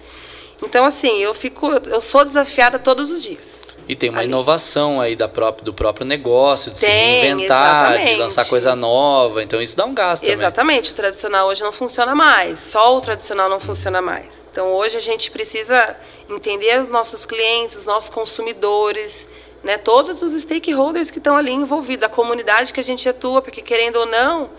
Então, 0.62 0.86
assim, 0.86 1.20
eu 1.20 1.34
fico. 1.34 1.72
Eu 1.72 2.02
sou 2.02 2.24
desafiada 2.24 2.80
todos 2.80 3.12
os 3.12 3.24
dias. 3.24 3.60
E 3.88 3.96
tem 3.96 4.10
uma 4.10 4.20
Ali. 4.20 4.28
inovação 4.28 5.02
aí 5.02 5.16
da 5.16 5.28
própria, 5.28 5.66
do 5.66 5.74
próprio 5.74 6.06
negócio, 6.06 6.72
de 6.72 6.78
se 6.78 6.86
Tem, 6.86 7.22
reinventar, 7.22 7.88
de 7.90 7.94
exatamente. 7.96 8.20
lançar 8.20 8.46
coisa 8.46 8.76
nova. 8.76 9.44
Então 9.44 9.62
isso 9.62 9.76
dá 9.76 9.86
um 9.86 9.94
gasto 9.94 10.22
também. 10.22 10.34
Exatamente, 10.34 10.92
o 10.92 10.96
tradicional 10.96 11.48
hoje 11.48 11.62
não 11.64 11.72
funciona 11.72 12.16
mais, 12.16 12.60
só 12.60 12.96
o 12.96 13.02
tradicional 13.02 13.50
não 13.50 13.60
funciona 13.60 14.02
mais. 14.02 14.46
Então 14.52 14.72
hoje 14.74 14.96
a 14.96 15.02
gente 15.02 15.30
precisa 15.32 15.96
entender 16.30 16.80
os 16.80 16.88
nossos 16.88 17.26
clientes, 17.26 17.78
os 17.78 17.86
nossos 17.86 18.10
consumidores, 18.10 19.28
né, 19.64 19.78
todos 19.78 20.22
os 20.22 20.34
stakeholders 20.42 21.10
que 21.12 21.18
estão 21.18 21.36
ali 21.36 21.52
envolvidos, 21.52 22.04
a 22.04 22.10
comunidade 22.10 22.74
que 22.74 22.80
a 22.80 22.84
gente 22.84 23.08
atua, 23.08 23.42
porque 23.42 23.62
querendo 23.62 23.98
ou 23.98 24.06
não, 24.06 24.50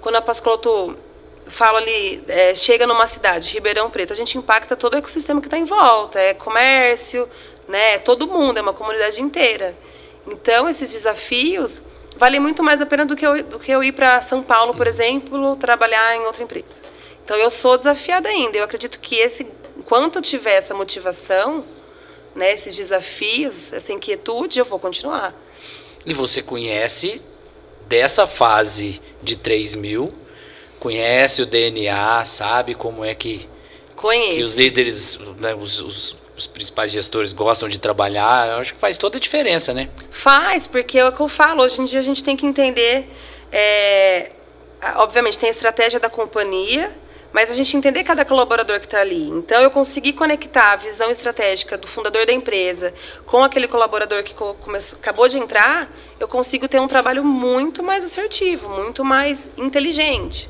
quando 0.00 0.16
a 0.16 0.20
Pascoloto 0.22 0.96
fala 1.48 1.78
ali, 1.78 2.22
é, 2.28 2.54
chega 2.54 2.86
numa 2.86 3.06
cidade, 3.06 3.52
Ribeirão 3.54 3.90
Preto, 3.90 4.12
a 4.12 4.16
gente 4.16 4.36
impacta 4.36 4.76
todo 4.76 4.94
o 4.94 4.98
ecossistema 4.98 5.40
que 5.40 5.46
está 5.46 5.58
em 5.58 5.64
volta, 5.64 6.20
é 6.20 6.34
comércio, 6.34 7.28
né, 7.66 7.98
todo 7.98 8.26
mundo, 8.26 8.58
é 8.58 8.62
uma 8.62 8.72
comunidade 8.72 9.20
inteira. 9.22 9.74
Então 10.26 10.68
esses 10.68 10.92
desafios 10.92 11.80
valem 12.16 12.40
muito 12.40 12.62
mais 12.62 12.80
a 12.80 12.86
pena 12.86 13.06
do 13.06 13.16
que 13.16 13.26
eu, 13.26 13.42
do 13.42 13.58
que 13.58 13.70
eu 13.70 13.82
ir 13.82 13.92
para 13.92 14.20
São 14.20 14.42
Paulo, 14.42 14.74
por 14.74 14.86
exemplo, 14.86 15.56
trabalhar 15.56 16.16
em 16.16 16.20
outra 16.20 16.42
empresa. 16.42 16.82
Então 17.24 17.36
eu 17.36 17.50
sou 17.50 17.76
desafiada 17.76 18.28
ainda. 18.28 18.58
Eu 18.58 18.64
acredito 18.64 18.98
que 18.98 19.16
esse, 19.16 19.46
enquanto 19.76 20.20
tiver 20.20 20.54
essa 20.54 20.74
motivação, 20.74 21.64
né, 22.34 22.52
esses 22.52 22.74
desafios, 22.74 23.72
essa 23.72 23.92
inquietude, 23.92 24.58
eu 24.58 24.64
vou 24.64 24.78
continuar. 24.78 25.34
E 26.04 26.12
você 26.14 26.42
conhece 26.42 27.20
dessa 27.86 28.26
fase 28.26 29.00
de 29.22 29.36
3 29.36 29.74
mil, 29.76 30.12
conhece 30.78 31.42
o 31.42 31.46
DNA, 31.46 32.24
sabe 32.24 32.74
como 32.74 33.04
é 33.04 33.14
que 33.14 33.48
Conheço. 33.96 34.34
que 34.36 34.42
os 34.42 34.56
líderes, 34.56 35.18
né, 35.38 35.54
os, 35.54 35.80
os- 35.80 36.16
os 36.36 36.46
principais 36.46 36.92
gestores 36.92 37.32
gostam 37.32 37.68
de 37.68 37.80
trabalhar, 37.80 38.48
eu 38.48 38.56
acho 38.58 38.72
que 38.72 38.78
faz 38.78 38.96
toda 38.96 39.16
a 39.16 39.20
diferença, 39.20 39.74
né? 39.74 39.88
Faz, 40.08 40.68
porque 40.68 40.96
é 40.96 41.04
o 41.08 41.10
que 41.12 41.18
eu 41.20 41.26
falo, 41.28 41.64
hoje 41.64 41.80
em 41.80 41.84
dia 41.84 41.98
a 41.98 42.02
gente 42.02 42.22
tem 42.22 42.36
que 42.36 42.46
entender. 42.46 43.08
é, 43.50 44.30
obviamente, 44.96 45.36
tem 45.38 45.48
a 45.48 45.52
estratégia 45.52 45.98
da 45.98 46.08
companhia, 46.08 46.92
mas 47.32 47.50
a 47.50 47.54
gente 47.54 47.76
entender 47.76 48.04
cada 48.04 48.24
colaborador 48.24 48.78
que 48.80 48.86
está 48.86 49.00
ali. 49.00 49.28
Então, 49.28 49.60
eu 49.60 49.70
consegui 49.70 50.12
conectar 50.12 50.72
a 50.72 50.76
visão 50.76 51.10
estratégica 51.10 51.76
do 51.76 51.86
fundador 51.86 52.24
da 52.26 52.32
empresa 52.32 52.94
com 53.26 53.42
aquele 53.44 53.68
colaborador 53.68 54.22
que 54.22 54.34
co- 54.34 54.54
começou- 54.54 54.98
acabou 54.98 55.28
de 55.28 55.38
entrar, 55.38 55.90
eu 56.18 56.26
consigo 56.28 56.66
ter 56.68 56.80
um 56.80 56.88
trabalho 56.88 57.22
muito 57.24 57.82
mais 57.82 58.02
assertivo, 58.04 58.68
muito 58.68 59.04
mais 59.04 59.50
inteligente. 59.56 60.48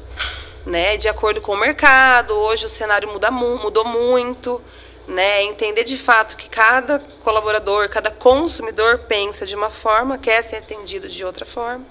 Né, 0.67 0.99
de 0.99 1.09
acordo 1.09 1.41
com 1.41 1.53
o 1.53 1.57
mercado, 1.57 2.35
hoje 2.35 2.67
o 2.67 2.69
cenário 2.69 3.11
muda, 3.11 3.31
mu- 3.31 3.57
mudou 3.57 3.85
muito 3.87 4.61
né? 5.07 5.43
Entender 5.45 5.85
de 5.85 5.97
fato 5.97 6.37
que 6.37 6.51
cada 6.51 6.99
colaborador, 7.25 7.89
cada 7.89 8.11
consumidor 8.11 8.99
pensa 9.09 9.47
de 9.47 9.57
uma 9.57 9.71
forma, 9.71 10.19
quer 10.19 10.45
ser 10.45 10.57
atendido 10.57 11.09
de 11.09 11.25
outra 11.25 11.47
forma. 11.47 11.83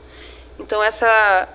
Então 0.60 0.84
essa 0.84 1.50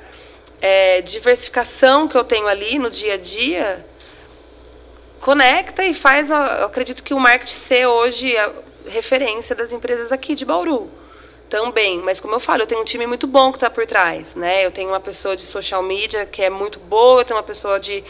é, 0.62 1.00
diversificação 1.02 2.06
que 2.06 2.16
eu 2.16 2.22
tenho 2.22 2.46
ali 2.46 2.78
no 2.78 2.88
dia 2.88 3.14
a 3.14 3.16
dia 3.16 3.84
conecta 5.20 5.84
e 5.84 5.92
faz, 5.92 6.30
eu 6.30 6.36
acredito 6.36 7.02
que 7.02 7.12
o 7.12 7.18
marketing 7.18 7.54
ser 7.54 7.86
hoje 7.86 8.36
a 8.36 8.52
referência 8.88 9.54
das 9.54 9.72
empresas 9.72 10.12
aqui 10.12 10.34
de 10.34 10.44
Bauru 10.44 10.88
também. 11.48 11.98
Mas 11.98 12.20
como 12.20 12.34
eu 12.34 12.40
falo, 12.40 12.62
eu 12.62 12.66
tenho 12.66 12.80
um 12.80 12.84
time 12.84 13.06
muito 13.06 13.26
bom 13.26 13.50
que 13.50 13.56
está 13.56 13.68
por 13.68 13.86
trás, 13.86 14.36
né? 14.36 14.64
Eu 14.64 14.70
tenho 14.70 14.88
uma 14.88 15.00
pessoa 15.00 15.36
de 15.36 15.42
social 15.42 15.82
media 15.82 16.24
que 16.26 16.42
é 16.42 16.50
muito 16.50 16.78
boa, 16.78 17.20
eu 17.20 17.24
tenho 17.24 17.36
uma 17.36 17.44
pessoa 17.44 17.78
de 17.78 18.04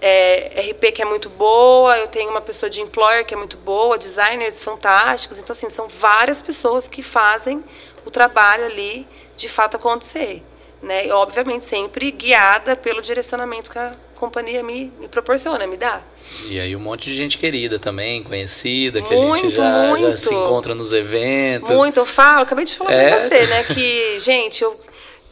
é, 0.00 0.70
RP 0.70 0.92
que 0.92 1.02
é 1.02 1.04
muito 1.04 1.28
boa, 1.30 1.98
eu 1.98 2.08
tenho 2.08 2.30
uma 2.30 2.40
pessoa 2.42 2.68
de 2.68 2.80
employer 2.80 3.24
que 3.24 3.34
é 3.34 3.36
muito 3.36 3.56
boa, 3.56 3.96
designers 3.96 4.62
fantásticos. 4.62 5.38
Então, 5.38 5.52
assim, 5.52 5.70
são 5.70 5.88
várias 5.88 6.42
pessoas 6.42 6.88
que 6.88 7.02
fazem 7.02 7.64
o 8.04 8.10
trabalho 8.10 8.66
ali 8.66 9.06
de 9.36 9.48
fato 9.48 9.76
acontecer. 9.76 10.42
Né? 10.86 11.08
E, 11.08 11.10
obviamente, 11.10 11.64
sempre 11.64 12.12
guiada 12.12 12.76
pelo 12.76 13.02
direcionamento 13.02 13.68
que 13.72 13.76
a 13.76 13.96
companhia 14.14 14.62
me, 14.62 14.92
me 15.00 15.08
proporciona, 15.08 15.66
me 15.66 15.76
dá. 15.76 16.00
E 16.48 16.60
aí 16.60 16.76
um 16.76 16.78
monte 16.78 17.06
de 17.10 17.16
gente 17.16 17.36
querida 17.36 17.76
também, 17.76 18.22
conhecida, 18.22 19.02
que 19.02 19.12
a 19.12 19.16
Muito, 19.16 19.46
gente 19.46 19.56
já, 19.56 19.96
já 19.96 20.16
se 20.16 20.32
encontra 20.32 20.76
nos 20.76 20.92
eventos. 20.92 21.68
Muito, 21.74 21.98
eu 21.98 22.06
falo, 22.06 22.42
acabei 22.42 22.64
de 22.64 22.76
falar 22.76 22.92
É. 22.92 23.08
pra 23.08 23.18
você, 23.18 23.46
né? 23.48 23.64
Que, 23.64 24.18
gente, 24.22 24.62
eu 24.62 24.78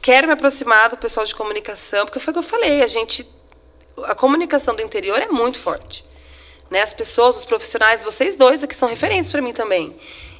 quero 0.03 0.27
me 0.27 0.33
aproximar 0.33 0.91
do 0.91 0.97
pessoal 0.97 1.25
de 1.25 1.33
comunicação, 1.33 2.05
porque 2.05 2.19
foi 2.19 2.33
o 2.33 2.35
que 2.35 2.39
eu 2.41 2.43
falei, 2.43 2.83
a 2.83 2.87
gente. 2.89 3.25
A 4.07 4.15
comunicação 4.17 4.75
do 4.75 4.83
interior 4.83 5.23
é 5.23 5.29
muito 5.29 5.61
forte. 5.61 6.05
Né? 6.69 6.83
As 6.83 6.93
pessoas, 6.93 7.37
os 7.37 7.45
profissionais, 7.45 8.03
vocês 8.03 8.35
dois 8.35 8.65
aqui 8.65 8.75
são 8.75 8.89
referentes 8.89 9.31
para 9.31 9.41
mim 9.41 9.53
também. 9.53 9.97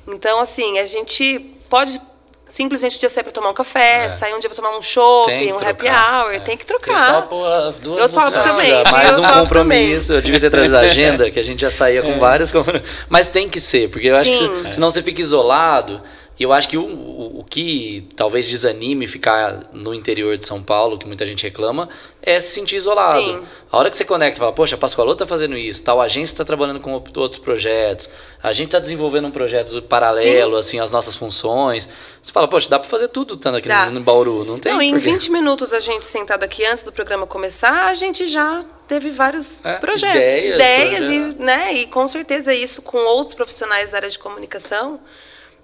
Então, 0.09 0.41
assim, 0.41 0.81
a 0.81 0.87
gente 0.87 1.39
pode 1.71 2.01
simplesmente 2.47 2.97
um 2.97 2.99
dia 3.01 3.09
sair 3.09 3.25
para 3.25 3.33
tomar 3.33 3.51
um 3.51 3.55
café, 3.55 4.11
sair 4.11 4.35
um 4.35 4.39
dia 4.39 4.49
para 4.51 4.57
tomar 4.57 4.77
um 4.77 4.83
que 4.83 5.53
um 5.53 5.57
happy 5.59 5.87
hour, 5.89 6.35
é. 6.35 6.39
tem 6.41 6.57
que 6.57 6.65
Eu 6.65 6.67
trocar. 6.79 7.23
topo 7.23 7.45
as 7.45 7.79
duas 7.79 8.01
Eu 8.01 8.09
topo 8.09 8.27
opções. 8.27 8.57
também. 8.57 8.73
Nossa, 8.73 8.91
mais 8.93 9.17
eu 9.19 9.23
um 9.23 9.27
compromisso. 9.41 10.13
Eu 10.13 10.23
devia 10.23 10.41
ter 10.41 10.51
trazido 10.51 10.77
a 10.77 10.81
agenda, 10.81 11.31
que 11.31 11.41
a 11.41 11.43
gente 11.43 11.61
já 11.61 11.71
saía 11.71 12.01
É. 12.01 12.03
com 12.03 12.19
vários 12.19 12.53
compromissos. 12.53 12.89
Mas 13.09 13.29
tem 13.29 13.49
que 13.49 13.61
ser, 13.61 13.89
porque 13.91 14.09
eu 14.09 14.17
acho 14.17 14.31
que 14.31 14.37
Sim. 14.39 14.63
se- 14.67 14.73
senão 14.75 14.91
você 14.91 15.03
fica 15.03 15.21
isolado. 15.21 16.01
E 16.39 16.43
eu 16.43 16.53
acho 16.53 16.69
que 16.69 16.77
o, 16.77 16.85
o, 16.85 17.41
o 17.41 17.45
que 17.45 18.09
talvez 18.17 18.49
desanime 18.49 19.07
ficar 19.07 19.69
no 19.73 19.95
interior 19.95 20.37
de 20.37 20.45
São 20.45 20.61
Paulo, 20.61 20.99
que 20.99 21.07
muita 21.07 21.25
gente 21.25 21.45
reclama, 21.45 21.89
é 22.21 22.41
se 22.41 22.49
sentir 22.49 22.77
isolado. 22.77 23.21
Sim. 23.21 23.41
A 23.71 23.79
hora 23.79 23.89
que 23.89 23.97
você 23.97 24.05
conecta 24.05 24.39
e 24.39 24.41
fala, 24.41 24.53
poxa, 24.53 24.75
a 24.75 24.79
Pascoalô 24.79 25.15
tá 25.15 25.27
fazendo 25.27 25.57
isso, 25.57 25.83
tal 25.85 26.01
agência 26.01 26.35
está 26.35 26.45
trabalhando 26.45 26.81
com 26.81 26.93
outros 26.93 27.39
projetos, 27.39 28.11
a 28.43 28.53
gente 28.53 28.67
está 28.67 28.81
desenvolvendo 28.81 29.29
um 29.29 29.31
projeto 29.31 29.81
paralelo, 29.83 30.57
assim, 30.57 30.81
às 30.81 30.91
nossas 30.91 31.15
funções. 31.15 31.89
Você 32.21 32.33
fala, 32.33 32.49
poxa, 32.49 32.69
dá 32.69 32.81
para 32.81 32.89
fazer 32.89 33.09
tudo 33.09 33.35
estando 33.35 33.57
aqui 33.57 33.69
Dá. 33.69 33.89
no, 33.91 34.01
Bauru, 34.01 34.45
não 34.45 34.59
tem 34.59 34.73
Não, 34.73 34.83
em 34.83 34.93
porquê. 34.93 35.11
20 35.11 35.31
minutos 35.31 35.73
a 35.73 35.79
gente 35.79 36.05
sentado 36.05 36.43
aqui 36.43 36.65
antes 36.65 36.83
do 36.83 36.91
programa 36.91 37.27
começar, 37.29 37.87
a 37.87 37.95
gente 37.95 38.27
já 38.27 38.65
teve 38.89 39.11
vários 39.11 39.65
É, 39.65 39.75
projetos, 39.75 40.17
ideias, 40.17 40.55
ideias, 40.55 41.09
e, 41.09 41.43
né, 41.43 41.75
e 41.75 41.87
com 41.87 42.09
certeza 42.09 42.53
isso 42.53 42.83
com 42.83 42.99
outros 42.99 43.35
profissionais 43.35 43.93
da 43.93 43.99
área 43.99 44.11
de 44.11 44.19
comunicação. 44.19 44.99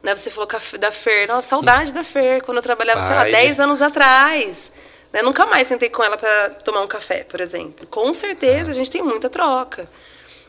Né, 0.02 0.16
você 0.16 0.30
falou 0.30 0.48
da 0.78 0.90
Fer, 0.90 1.28
nossa, 1.28 1.48
saudade 1.48 1.92
da 1.92 2.02
Fer, 2.02 2.42
quando 2.42 2.56
eu 2.56 2.62
trabalhava, 2.62 3.00
sei 3.02 3.14
lá, 3.14 3.22
Vai, 3.22 3.32
10 3.32 3.58
né? 3.58 3.64
anos 3.64 3.82
atrás. 3.82 4.72
Né, 5.12 5.20
nunca 5.22 5.44
mais 5.44 5.68
sentei 5.68 5.90
com 5.90 6.02
ela 6.02 6.16
para 6.16 6.50
tomar 6.64 6.80
um 6.80 6.86
café, 6.86 7.24
por 7.24 7.40
exemplo. 7.40 7.86
Com 7.88 8.12
certeza 8.12 8.70
a 8.70 8.74
gente 8.74 8.90
tem 8.90 9.02
muita 9.02 9.28
troca. 9.28 9.88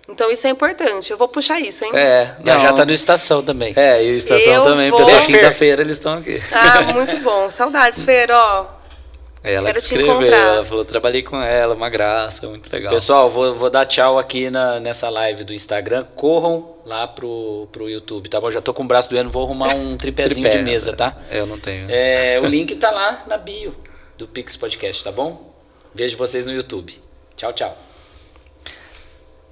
Então 0.07 0.31
isso 0.31 0.47
é 0.47 0.49
importante. 0.49 1.11
Eu 1.11 1.17
vou 1.17 1.27
puxar 1.27 1.59
isso, 1.59 1.83
hein? 1.83 1.91
É, 1.93 2.35
Já, 2.45 2.57
já 2.59 2.67
não. 2.69 2.75
tá 2.75 2.85
no 2.85 2.91
estação 2.93 3.43
também. 3.43 3.73
É, 3.75 4.03
e 4.03 4.11
o 4.13 4.17
Estação 4.17 4.53
Eu 4.53 4.63
também. 4.63 4.89
vou- 4.89 4.99
Pessoal, 4.99 5.21
Fer. 5.21 5.27
quinta-feira 5.39 5.81
eles 5.81 5.97
estão 5.97 6.13
aqui. 6.13 6.41
Ah, 6.51 6.81
muito 6.93 7.17
bom. 7.17 7.49
Saudades, 7.49 8.01
Fer, 8.01 8.29
ó. 8.31 8.65
Ela 9.43 9.67
Quero 9.67 9.79
escreveu, 9.79 10.21
ela 10.21 10.63
falou, 10.63 10.85
trabalhei 10.85 11.23
com 11.23 11.41
ela, 11.41 11.73
uma 11.73 11.89
graça, 11.89 12.47
muito 12.47 12.71
legal. 12.71 12.93
Pessoal, 12.93 13.27
vou, 13.27 13.55
vou 13.55 13.71
dar 13.71 13.87
tchau 13.87 14.19
aqui 14.19 14.51
na, 14.51 14.79
nessa 14.79 15.09
live 15.09 15.43
do 15.43 15.51
Instagram. 15.51 16.05
Corram 16.15 16.75
lá 16.85 17.07
pro, 17.07 17.67
pro 17.71 17.89
YouTube, 17.89 18.29
tá 18.29 18.39
bom? 18.39 18.51
Já 18.51 18.61
tô 18.61 18.71
com 18.71 18.83
o 18.83 18.87
braço 18.87 19.09
doendo, 19.09 19.31
vou 19.31 19.43
arrumar 19.43 19.73
um 19.73 19.97
tripézinho 19.97 20.43
Tripé, 20.43 20.63
de 20.63 20.63
mesa, 20.63 20.95
tá? 20.95 21.17
Eu 21.31 21.47
não 21.47 21.59
tenho. 21.59 21.87
É, 21.89 22.39
o 22.39 22.45
link 22.47 22.75
tá 22.75 22.91
lá 22.91 23.23
na 23.27 23.37
bio 23.37 23.75
do 24.15 24.27
Pix 24.27 24.55
Podcast, 24.55 25.03
tá 25.03 25.11
bom? 25.11 25.51
Vejo 25.93 26.17
vocês 26.17 26.45
no 26.45 26.53
YouTube. 26.53 27.01
Tchau, 27.35 27.51
tchau. 27.51 27.75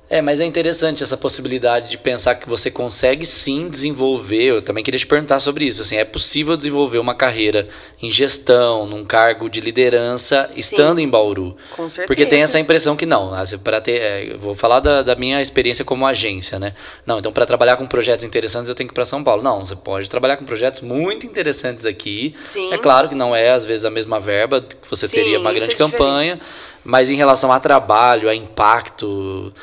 É, 0.09 0.23
mas 0.23 0.39
é 0.39 0.45
interessante 0.45 1.03
essa 1.03 1.15
possibilidade 1.15 1.91
de 1.91 1.97
pensar 1.97 2.33
que 2.35 2.49
você 2.49 2.71
consegue 2.71 3.25
sim 3.25 3.69
desenvolver. 3.69 4.43
Eu 4.43 4.61
também 4.61 4.83
queria 4.83 4.99
te 4.99 5.05
perguntar 5.05 5.39
sobre 5.39 5.65
isso. 5.65 5.83
Assim, 5.83 5.97
é 5.97 6.03
possível 6.03 6.57
desenvolver 6.57 6.97
uma 6.97 7.13
carreira 7.13 7.67
em 8.01 8.09
gestão, 8.09 8.87
num 8.87 9.05
cargo 9.05 9.47
de 9.47 9.61
liderança, 9.61 10.47
estando 10.55 10.99
em 10.99 11.07
Bauru. 11.07 11.55
Com 11.75 11.87
certeza. 11.87 12.07
Porque 12.07 12.25
tem 12.25 12.41
essa 12.41 12.59
impressão 12.59 12.95
que 12.95 13.05
não. 13.05 13.31
Para 13.63 13.79
ter, 13.79 14.01
é, 14.01 14.37
vou 14.37 14.55
falar 14.55 14.79
da, 14.79 15.03
da 15.03 15.15
minha 15.15 15.41
experiência 15.43 15.85
como 15.85 16.07
agência, 16.07 16.57
né? 16.57 16.73
Não, 17.05 17.19
então 17.19 17.31
para 17.31 17.45
trabalhar 17.45 17.77
com 17.77 17.85
projetos 17.85 18.25
interessantes 18.25 18.67
eu 18.67 18.73
tenho 18.73 18.87
que 18.87 18.93
ir 18.93 18.95
para 18.95 19.05
São 19.05 19.23
Paulo. 19.23 19.43
Não, 19.43 19.63
você 19.63 19.75
pode 19.75 20.09
trabalhar 20.09 20.37
com 20.37 20.45
projetos 20.45 20.81
muito 20.81 21.27
interessantes 21.27 21.85
aqui. 21.85 22.33
Sim. 22.45 22.73
É 22.73 22.79
claro 22.79 23.07
que 23.07 23.15
não 23.15 23.35
é 23.35 23.51
às 23.51 23.63
vezes 23.63 23.85
a 23.85 23.91
mesma 23.91 24.19
verba 24.19 24.59
que 24.61 24.89
você 24.89 25.07
Sim, 25.07 25.17
teria 25.17 25.39
uma 25.39 25.51
isso 25.51 25.59
grande 25.59 25.75
é 25.75 25.77
campanha, 25.77 26.41
mas 26.83 27.11
em 27.11 27.15
relação 27.15 27.51
a 27.51 27.59
trabalho, 27.59 28.27
a 28.27 28.33
impacto, 28.33 29.53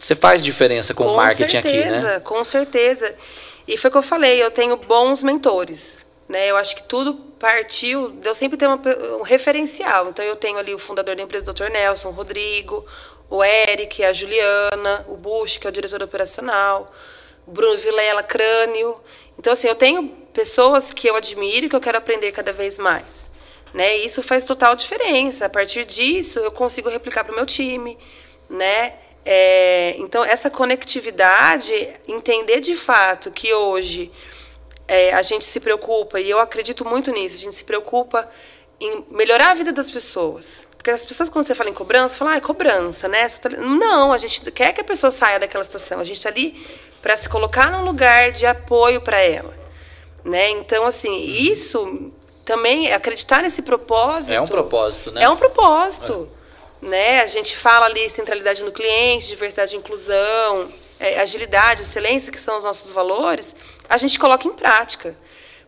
você 0.00 0.16
faz 0.16 0.42
diferença 0.42 0.94
com, 0.94 1.04
o 1.04 1.16
marketing 1.16 1.58
aqui, 1.58 1.70
certeza, 1.70 2.00
né? 2.00 2.20
Com 2.20 2.42
certeza. 2.42 3.14
E 3.68 3.76
foi 3.76 3.88
o 3.88 3.92
que 3.92 3.98
eu 3.98 4.02
falei, 4.02 4.42
eu 4.42 4.50
tenho 4.50 4.76
bons 4.78 5.22
mentores. 5.22 6.06
Né? 6.26 6.46
Eu 6.50 6.56
acho 6.56 6.74
que 6.74 6.84
tudo 6.84 7.14
partiu 7.38 8.18
eu 8.24 8.34
sempre 8.34 8.56
ter 8.56 8.66
uma 8.66 8.80
um 9.18 9.22
referencial. 9.22 10.08
Então, 10.08 10.24
eu 10.24 10.36
tenho 10.36 10.58
ali 10.58 10.72
o 10.72 10.78
fundador 10.78 11.14
da 11.14 11.22
empresa, 11.22 11.50
o 11.50 11.52
Dr. 11.52 11.70
Nelson, 11.70 12.08
o 12.08 12.12
Rodrigo, 12.12 12.86
o 13.28 13.44
Eric, 13.44 14.02
a 14.02 14.12
Juliana, 14.12 15.04
o 15.06 15.16
Bush, 15.16 15.58
que 15.58 15.66
é 15.66 15.70
o 15.70 15.72
diretor 15.72 16.02
operacional, 16.02 16.90
o 17.46 17.50
Bruno 17.50 17.76
Vilela, 17.76 18.22
Crânio. 18.22 18.96
Então, 19.38 19.52
assim, 19.52 19.68
eu 19.68 19.74
tenho 19.74 20.08
pessoas 20.32 20.94
que 20.94 21.08
eu 21.08 21.14
admiro 21.14 21.66
e 21.66 21.68
que 21.68 21.76
eu 21.76 21.80
quero 21.80 21.98
aprender 21.98 22.32
cada 22.32 22.52
vez 22.54 22.78
mais. 22.78 23.30
Né? 23.74 23.98
E 23.98 24.06
isso 24.06 24.22
faz 24.22 24.44
total 24.44 24.74
diferença. 24.74 25.44
A 25.44 25.48
partir 25.48 25.84
disso, 25.84 26.38
eu 26.38 26.50
consigo 26.50 26.88
replicar 26.88 27.22
para 27.22 27.32
o 27.32 27.36
meu 27.36 27.44
time, 27.44 27.98
né? 28.48 28.94
É, 29.24 29.94
então, 29.98 30.24
essa 30.24 30.48
conectividade, 30.50 31.74
entender 32.08 32.60
de 32.60 32.74
fato 32.74 33.30
que 33.30 33.52
hoje 33.52 34.10
é, 34.88 35.12
a 35.12 35.22
gente 35.22 35.44
se 35.44 35.60
preocupa, 35.60 36.18
e 36.18 36.28
eu 36.28 36.38
acredito 36.38 36.84
muito 36.84 37.10
nisso, 37.10 37.36
a 37.36 37.38
gente 37.38 37.54
se 37.54 37.64
preocupa 37.64 38.28
em 38.80 39.04
melhorar 39.10 39.50
a 39.50 39.54
vida 39.54 39.72
das 39.72 39.90
pessoas. 39.90 40.66
Porque 40.76 40.90
as 40.90 41.04
pessoas, 41.04 41.28
quando 41.28 41.44
você 41.44 41.54
fala 41.54 41.68
em 41.68 41.74
cobrança, 41.74 42.16
falam, 42.16 42.32
ah, 42.32 42.36
é 42.38 42.40
cobrança, 42.40 43.06
né? 43.06 43.28
Tá 43.28 43.50
Não, 43.50 44.14
a 44.14 44.16
gente 44.16 44.40
quer 44.50 44.72
que 44.72 44.80
a 44.80 44.84
pessoa 44.84 45.10
saia 45.10 45.38
daquela 45.38 45.62
situação. 45.62 46.00
A 46.00 46.04
gente 46.04 46.16
está 46.16 46.30
ali 46.30 46.66
para 47.02 47.14
se 47.18 47.28
colocar 47.28 47.70
num 47.70 47.84
lugar 47.84 48.32
de 48.32 48.46
apoio 48.46 49.02
para 49.02 49.20
ela. 49.20 49.54
Né? 50.24 50.48
Então, 50.50 50.86
assim, 50.86 51.14
isso 51.22 52.10
também, 52.46 52.90
acreditar 52.92 53.42
nesse 53.42 53.60
propósito. 53.60 54.32
É 54.32 54.40
um 54.40 54.46
propósito, 54.46 55.12
né? 55.12 55.22
É 55.22 55.28
um 55.28 55.36
propósito. 55.36 56.30
Né? 56.80 57.20
A 57.20 57.26
gente 57.26 57.56
fala 57.56 57.86
ali 57.86 58.08
centralidade 58.08 58.64
no 58.64 58.72
cliente, 58.72 59.28
diversidade 59.28 59.74
e 59.74 59.78
inclusão, 59.78 60.72
é, 60.98 61.20
agilidade, 61.20 61.82
excelência, 61.82 62.32
que 62.32 62.40
são 62.40 62.58
os 62.58 62.64
nossos 62.64 62.90
valores, 62.90 63.54
a 63.88 63.96
gente 63.96 64.18
coloca 64.18 64.46
em 64.46 64.52
prática. 64.52 65.16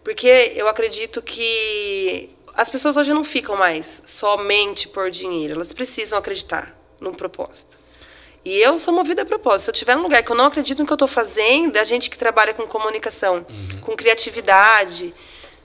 Porque 0.05 0.53
eu 0.55 0.69
acredito 0.69 1.23
que 1.23 2.31
as 2.55 2.69
pessoas 2.69 2.97
hoje 2.97 3.13
não 3.13 3.25
ficam 3.25 3.57
mais 3.57 4.03
somente 4.05 4.89
por 4.89 5.11
dinheiro, 5.11 5.55
elas 5.55 5.73
precisam 5.73 6.19
acreditar 6.19 6.77
num 7.01 7.15
propósito. 7.15 7.79
E 8.45 8.59
eu 8.59 8.77
sou 8.77 8.93
movida 8.93 9.23
a 9.23 9.25
propósito. 9.25 9.67
Se 9.67 9.71
eu 9.71 9.73
estiver 9.73 9.97
num 9.97 10.03
lugar 10.03 10.23
que 10.23 10.33
eu 10.33 10.37
não 10.37 10.47
acredito 10.47 10.81
no 10.81 10.87
que 10.87 10.93
eu 10.93 10.97
estou 10.97 11.09
fazendo, 11.09 11.77
a 11.77 11.85
gente 11.85 12.11
que 12.11 12.19
trabalha 12.19 12.53
com 12.53 12.67
comunicação, 12.67 13.47
com 13.81 13.97
criatividade, 13.97 15.15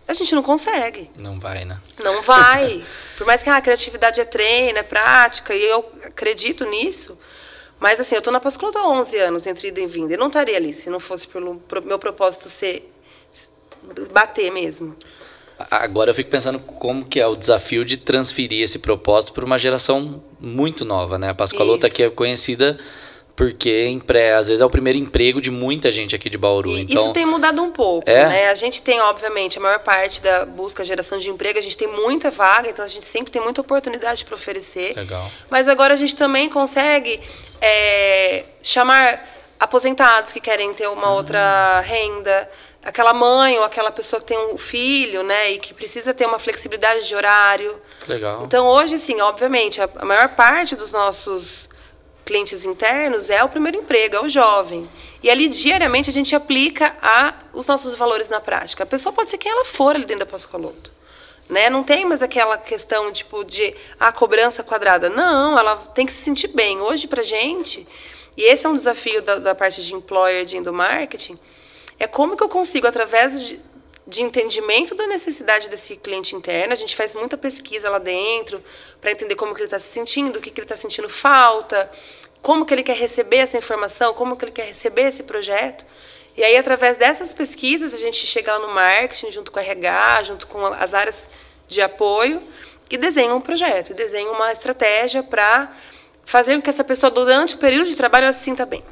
a 0.08 0.14
gente 0.14 0.34
não 0.34 0.42
consegue. 0.42 1.10
Não 1.18 1.40
vai, 1.40 1.66
né? 1.66 1.80
Não 2.00 2.22
vai. 2.22 2.84
Por 3.18 3.28
mais 3.28 3.44
que 3.44 3.50
ah, 3.50 3.58
a 3.58 3.62
criatividade 3.62 4.22
é 4.22 4.26
treino, 4.26 4.78
é 4.78 4.84
prática, 4.84 5.54
e 5.54 5.64
eu 5.64 5.86
acredito 6.04 6.66
nisso, 6.66 7.18
Mas 7.80 8.00
assim, 8.00 8.16
eu 8.16 8.20
estou 8.20 8.34
na 8.34 8.40
Pascoaloto 8.40 8.80
há 8.80 8.88
11 8.88 9.18
anos, 9.18 9.46
entre 9.46 9.68
ida 9.68 9.80
e 9.80 9.86
vinda. 9.86 10.14
Eu 10.14 10.18
não 10.18 10.28
estaria 10.28 10.56
ali 10.56 10.74
se 10.74 10.90
não 10.90 11.00
fosse 11.00 11.28
pelo 11.28 11.62
meu 11.84 12.00
propósito 12.00 12.50
ser 12.50 12.92
bater 14.12 14.52
mesmo. 14.52 14.96
Agora 15.72 16.12
eu 16.12 16.16
fico 16.16 16.30
pensando 16.30 16.60
como 16.60 17.06
que 17.06 17.20
é 17.20 17.28
o 17.28 17.36
desafio 17.36 17.84
de 17.84 17.98
transferir 17.98 18.64
esse 18.64 18.78
propósito 18.80 19.34
para 19.34 19.44
uma 19.44 19.58
geração 19.58 20.24
muito 20.40 20.86
nova, 20.86 21.18
né? 21.18 21.30
A 21.30 21.34
Pascoaloto 21.34 21.86
aqui 21.86 22.04
é 22.04 22.10
conhecida 22.10 22.80
porque 23.38 23.94
às 24.36 24.48
vezes 24.48 24.62
é 24.62 24.66
o 24.66 24.70
primeiro 24.70 24.98
emprego 24.98 25.40
de 25.40 25.52
muita 25.52 25.92
gente 25.92 26.16
aqui 26.16 26.28
de 26.28 26.40
Bauru. 26.40 26.72
E 26.72 26.82
então... 26.82 27.04
Isso 27.04 27.14
tem 27.14 27.24
mudado 27.24 27.62
um 27.62 27.72
pouco, 27.72 28.10
é? 28.10 28.26
né? 28.26 28.50
A 28.50 28.56
gente 28.56 28.82
tem, 28.82 29.00
obviamente, 29.00 29.60
a 29.60 29.62
maior 29.62 29.78
parte 29.78 30.20
da 30.24 30.44
busca 30.44 30.84
geração 30.84 31.20
de 31.20 31.30
emprego, 31.30 31.60
a 31.60 31.62
gente 31.62 31.78
tem 31.78 31.88
muita 31.88 32.32
vaga, 32.32 32.68
então 32.68 32.84
a 32.84 32.88
gente 32.88 33.06
sempre 33.06 33.32
tem 33.32 33.40
muita 33.40 33.62
oportunidade 33.62 34.26
para 34.26 34.34
oferecer. 34.34 34.96
Legal. 34.96 35.32
Mas 35.52 35.68
agora 35.68 35.94
a 35.94 35.96
gente 35.96 36.16
também 36.16 36.50
consegue 36.50 37.22
é, 37.62 38.44
chamar 38.64 39.24
aposentados 39.60 40.32
que 40.32 40.42
querem 40.42 40.74
ter 40.74 40.88
uma 40.88 41.12
hum. 41.12 41.18
outra 41.18 41.80
renda, 41.82 42.50
aquela 42.84 43.14
mãe 43.14 43.56
ou 43.60 43.64
aquela 43.64 43.92
pessoa 43.92 44.20
que 44.20 44.26
tem 44.26 44.52
um 44.52 44.58
filho, 44.58 45.22
né, 45.22 45.52
e 45.52 45.60
que 45.60 45.76
precisa 45.76 46.12
ter 46.12 46.26
uma 46.26 46.40
flexibilidade 46.40 47.08
de 47.08 47.16
horário. 47.16 47.80
Legal. 48.08 48.42
Então 48.44 48.66
hoje, 48.66 48.98
sim, 48.98 49.22
obviamente, 49.22 49.80
a 49.80 50.06
maior 50.06 50.30
parte 50.30 50.76
dos 50.76 50.92
nossos 50.92 51.67
clientes 52.28 52.66
internos 52.66 53.30
é 53.30 53.42
o 53.42 53.48
primeiro 53.48 53.78
emprego, 53.78 54.18
é 54.18 54.22
o 54.22 54.28
jovem. 54.28 54.88
E 55.24 55.30
ali, 55.30 55.48
diariamente, 55.48 56.10
a 56.10 56.14
gente 56.14 56.36
aplica 56.36 56.96
a, 57.02 57.34
os 57.54 57.66
nossos 57.66 57.96
valores 57.96 58.28
na 58.28 58.42
prática. 58.42 58.84
A 58.84 58.86
pessoa 58.86 59.14
pode 59.14 59.30
ser 59.30 59.38
quem 59.38 59.50
ela 59.50 59.64
for 59.64 59.96
ali 59.96 60.06
dentro 60.06 60.26
da 60.26 60.26
Pascoaloto. 60.26 60.92
Né? 61.50 61.70
Não 61.70 61.84
tem 61.84 62.04
mais 62.04 62.22
aquela 62.22 62.58
questão 62.58 63.12
tipo 63.14 63.46
de 63.46 63.74
a 63.98 64.10
ah, 64.10 64.12
cobrança 64.12 64.62
quadrada. 64.62 65.10
Não, 65.10 65.58
ela 65.58 65.78
tem 65.78 66.06
que 66.06 66.12
se 66.12 66.22
sentir 66.22 66.50
bem. 66.50 66.82
Hoje, 66.82 67.08
para 67.08 67.24
gente, 67.24 67.88
e 68.36 68.44
esse 68.44 68.66
é 68.66 68.70
um 68.70 68.74
desafio 68.74 69.22
da, 69.22 69.40
da 69.40 69.56
parte 69.56 69.82
de 69.82 69.96
employer, 69.96 70.44
de 70.44 70.58
endomarketing, 70.58 71.40
é 71.98 72.06
como 72.06 72.36
que 72.36 72.44
eu 72.44 72.50
consigo, 72.50 72.86
através 72.86 73.42
de, 73.42 73.60
de 74.08 74.22
entendimento 74.22 74.96
da 74.96 75.06
necessidade 75.06 75.70
desse 75.70 75.98
cliente 75.98 76.34
interno. 76.34 76.72
A 76.72 76.78
gente 76.78 76.96
faz 76.96 77.14
muita 77.14 77.38
pesquisa 77.38 77.90
lá 77.90 78.00
dentro 78.00 78.64
para 79.02 79.12
entender 79.12 79.36
como 79.36 79.54
que 79.54 79.60
ele 79.60 79.68
está 79.68 79.78
se 79.78 79.92
sentindo, 79.92 80.40
o 80.40 80.42
que, 80.42 80.50
que 80.50 80.62
ele 80.62 80.66
está 80.66 80.78
sentindo 80.78 81.10
falta, 81.10 81.92
como 82.42 82.66
que 82.66 82.74
ele 82.74 82.84
quer 82.84 82.96
receber 82.96 83.38
essa 83.38 83.58
informação, 83.58 84.14
como 84.14 84.38
que 84.38 84.46
ele 84.46 84.54
quer 84.54 84.66
receber 84.66 85.04
esse 85.04 85.24
projeto. 85.24 85.86
E 86.38 86.44
aí, 86.44 86.56
através 86.56 86.98
dessas 86.98 87.34
pesquisas, 87.34 87.94
a 87.94 87.98
gente 87.98 88.26
chega 88.26 88.54
lá 88.54 88.60
no 88.66 88.74
marketing, 88.74 89.32
junto 89.32 89.52
com 89.52 89.60
a 89.60 89.62
RH, 89.62 90.24
junto 90.24 90.48
com 90.48 90.66
as 90.66 90.94
áreas 90.94 91.30
de 91.68 91.82
apoio, 91.82 92.42
e 92.90 92.98
desenha 92.98 93.34
um 93.34 93.42
projeto, 93.42 93.90
e 93.90 93.94
desenha 93.94 94.32
uma 94.32 94.52
estratégia 94.52 95.22
para 95.22 95.76
fazer 96.24 96.56
com 96.56 96.62
que 96.62 96.70
essa 96.70 96.84
pessoa, 96.84 97.10
durante 97.10 97.56
o 97.56 97.58
período 97.58 97.90
de 97.90 97.96
trabalho, 97.96 98.26
ela 98.26 98.34
se 98.34 98.44
sinta 98.44 98.66
bem. 98.66 98.84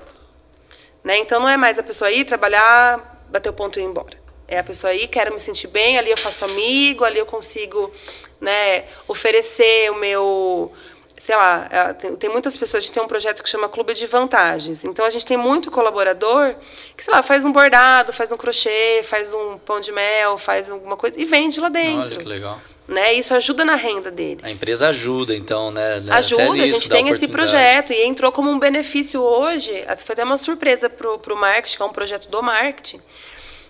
Né? 1.03 1.17
Então, 1.19 1.39
não 1.39 1.48
é 1.48 1.55
mais 1.55 1.79
a 1.79 1.84
pessoa 1.84 2.12
ir 2.12 2.25
trabalhar, 2.25 3.24
bater 3.29 3.50
o 3.50 3.53
ponto 3.53 3.79
e 3.79 3.84
ir 3.84 3.86
embora. 3.86 4.25
É 4.48 4.60
a 4.60 4.64
pessoa 4.64 4.92
aí, 4.92 5.08
quero 5.08 5.34
me 5.34 5.40
sentir 5.40 5.68
bem, 5.68 5.98
ali 5.98 6.12
eu 6.12 6.18
faço 6.18 6.46
amigo, 6.46 7.04
ali 7.04 7.18
eu 7.18 7.25
consigo 7.25 7.92
né, 8.40 8.84
oferecer 9.08 9.92
o 9.92 9.96
meu. 9.96 10.72
Sei 11.18 11.36
lá, 11.36 11.68
é, 11.72 11.94
tem, 11.94 12.16
tem, 12.16 12.30
muitas 12.30 12.58
pessoas, 12.58 12.84
a 12.84 12.86
gente 12.86 12.94
tem 12.94 13.02
um 13.02 13.08
projeto 13.08 13.42
que 13.42 13.50
chama 13.50 13.70
Clube 13.70 13.94
de 13.94 14.06
Vantagens. 14.06 14.84
Então 14.84 15.06
a 15.06 15.10
gente 15.10 15.25
tem 15.25 15.38
muito 15.38 15.72
colaborador 15.72 16.56
que, 16.96 17.04
sei 17.04 17.14
lá, 17.14 17.24
faz 17.24 17.46
um 17.46 17.52
bordado, 17.52 18.12
faz 18.12 18.32
um 18.32 18.38
crochê, 18.38 19.02
faz 19.02 19.34
um 19.34 19.58
pão 19.58 19.80
de 19.80 19.92
mel, 19.92 20.38
faz 20.38 20.70
alguma 20.70 20.98
coisa 20.98 21.20
e 21.20 21.25
vende 21.25 21.60
lá 21.60 21.70
dentro. 21.70 22.14
Olha 22.14 22.18
que 22.18 22.25
legal. 22.25 22.62
Né? 22.88 23.14
Isso 23.14 23.34
ajuda 23.34 23.66
na 23.66 23.75
renda 23.75 24.12
dele. 24.12 24.42
A 24.44 24.52
empresa 24.52 24.90
ajuda, 24.90 25.34
então, 25.34 25.72
né? 25.72 26.02
né 26.02 26.14
ajuda, 26.14 26.62
a 26.62 26.66
gente 26.68 26.88
tem 26.88 27.08
esse 27.10 27.28
projeto 27.28 27.92
e 27.92 28.04
entrou 28.04 28.32
como 28.32 28.52
um 28.52 28.60
benefício 28.60 29.22
hoje. 29.22 29.72
Foi 30.04 30.14
até 30.14 30.24
uma 30.24 30.38
surpresa 30.38 30.88
para 30.90 31.34
o 31.34 31.36
marketing, 31.36 31.78
que 31.78 31.82
é 31.82 31.86
um 31.86 31.94
projeto 31.94 32.28
do 32.30 32.44
marketing 32.44 33.02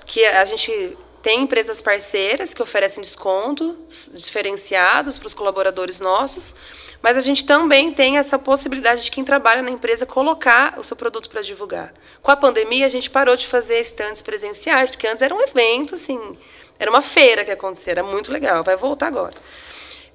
que 0.05 0.25
a 0.25 0.45
gente 0.45 0.97
tem 1.21 1.41
empresas 1.41 1.81
parceiras 1.81 2.53
que 2.53 2.61
oferecem 2.61 3.01
descontos 3.01 4.11
diferenciados 4.13 5.17
para 5.17 5.25
os 5.25 5.33
colaboradores 5.33 5.99
nossos, 5.99 6.53
mas 7.01 7.17
a 7.17 7.19
gente 7.19 7.45
também 7.45 7.91
tem 7.91 8.17
essa 8.17 8.37
possibilidade 8.37 9.03
de 9.03 9.09
quem 9.09 9.23
trabalha 9.23 9.61
na 9.61 9.71
empresa 9.71 10.05
colocar 10.05 10.75
o 10.77 10.83
seu 10.83 10.95
produto 10.95 11.29
para 11.29 11.41
divulgar. 11.41 11.93
Com 12.21 12.29
a 12.29 12.35
pandemia, 12.35 12.85
a 12.85 12.89
gente 12.89 13.09
parou 13.09 13.35
de 13.35 13.47
fazer 13.47 13.79
estantes 13.79 14.21
presenciais, 14.21 14.89
porque 14.89 15.07
antes 15.07 15.23
era 15.23 15.33
um 15.33 15.41
evento, 15.41 15.95
assim, 15.95 16.37
era 16.77 16.91
uma 16.91 17.01
feira 17.01 17.43
que 17.43 17.51
acontecia, 17.51 17.93
era 17.93 18.03
muito 18.03 18.31
legal, 18.31 18.63
vai 18.63 18.75
voltar 18.75 19.07
agora. 19.07 19.33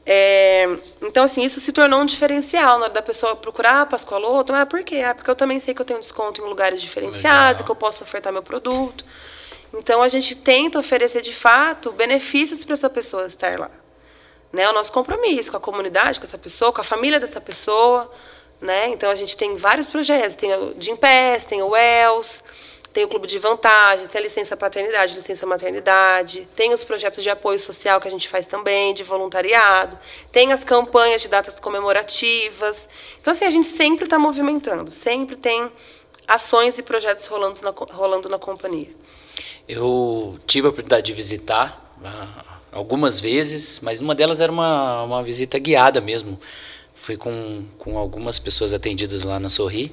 É, 0.06 0.68
então, 1.02 1.24
assim, 1.24 1.44
isso 1.44 1.60
se 1.60 1.72
tornou 1.72 2.00
um 2.00 2.06
diferencial 2.06 2.78
na 2.78 2.84
hora 2.84 2.94
da 2.94 3.02
pessoa 3.02 3.36
procurar 3.36 3.82
a 3.82 3.86
Pascoaloto. 3.86 4.52
Ah, 4.52 4.64
por 4.64 4.82
quê? 4.82 5.02
Ah, 5.06 5.14
porque 5.14 5.30
eu 5.30 5.36
também 5.36 5.60
sei 5.60 5.74
que 5.74 5.80
eu 5.80 5.86
tenho 5.86 6.00
desconto 6.00 6.40
em 6.40 6.44
lugares 6.44 6.80
diferenciados, 6.80 7.60
legal. 7.60 7.64
que 7.64 7.70
eu 7.70 7.76
posso 7.76 8.02
ofertar 8.02 8.32
meu 8.32 8.42
produto. 8.42 9.04
Então 9.72 10.02
a 10.02 10.08
gente 10.08 10.34
tenta 10.34 10.78
oferecer 10.78 11.20
de 11.20 11.32
fato 11.32 11.92
benefícios 11.92 12.64
para 12.64 12.74
essa 12.74 12.90
pessoa 12.90 13.26
estar 13.26 13.58
lá. 13.58 13.70
Né? 14.52 14.68
O 14.68 14.72
nosso 14.72 14.92
compromisso 14.92 15.50
com 15.50 15.56
a 15.56 15.60
comunidade, 15.60 16.18
com 16.18 16.26
essa 16.26 16.38
pessoa, 16.38 16.72
com 16.72 16.80
a 16.80 16.84
família 16.84 17.20
dessa 17.20 17.40
pessoa. 17.40 18.10
Né? 18.60 18.88
Então 18.88 19.10
a 19.10 19.14
gente 19.14 19.36
tem 19.36 19.56
vários 19.56 19.86
projetos, 19.86 20.36
tem 20.36 20.52
o 20.54 20.74
Gimpass, 20.78 21.44
tem 21.44 21.62
o 21.62 21.68
Wells, 21.68 22.42
tem 22.92 23.04
o 23.04 23.08
Clube 23.08 23.26
de 23.26 23.38
Vantagens, 23.38 24.08
tem 24.08 24.18
a 24.18 24.22
licença 24.22 24.56
paternidade, 24.56 25.14
licença 25.14 25.46
maternidade, 25.46 26.48
tem 26.56 26.72
os 26.72 26.82
projetos 26.82 27.22
de 27.22 27.30
apoio 27.30 27.58
social 27.58 28.00
que 28.00 28.08
a 28.08 28.10
gente 28.10 28.28
faz 28.28 28.46
também, 28.46 28.92
de 28.92 29.04
voluntariado, 29.04 29.96
tem 30.32 30.52
as 30.52 30.64
campanhas 30.64 31.22
de 31.22 31.28
datas 31.28 31.60
comemorativas. 31.60 32.88
Então, 33.20 33.30
assim, 33.30 33.44
a 33.44 33.50
gente 33.50 33.68
sempre 33.68 34.04
está 34.04 34.18
movimentando, 34.18 34.90
sempre 34.90 35.36
tem 35.36 35.70
ações 36.26 36.78
e 36.78 36.82
projetos 36.82 37.26
rolando 37.26 37.60
na, 37.62 37.70
rolando 37.70 38.28
na 38.28 38.38
companhia. 38.38 38.90
Eu 39.72 40.36
tive 40.48 40.66
a 40.66 40.70
oportunidade 40.70 41.06
de 41.06 41.12
visitar 41.12 41.94
uh, 42.02 42.44
algumas 42.72 43.20
vezes, 43.20 43.78
mas 43.80 44.00
uma 44.00 44.16
delas 44.16 44.40
era 44.40 44.50
uma, 44.50 45.04
uma 45.04 45.22
visita 45.22 45.60
guiada 45.60 46.00
mesmo. 46.00 46.40
Fui 46.92 47.16
com, 47.16 47.62
com 47.78 47.96
algumas 47.96 48.36
pessoas 48.40 48.74
atendidas 48.74 49.22
lá 49.22 49.38
na 49.38 49.48
Sorri. 49.48 49.92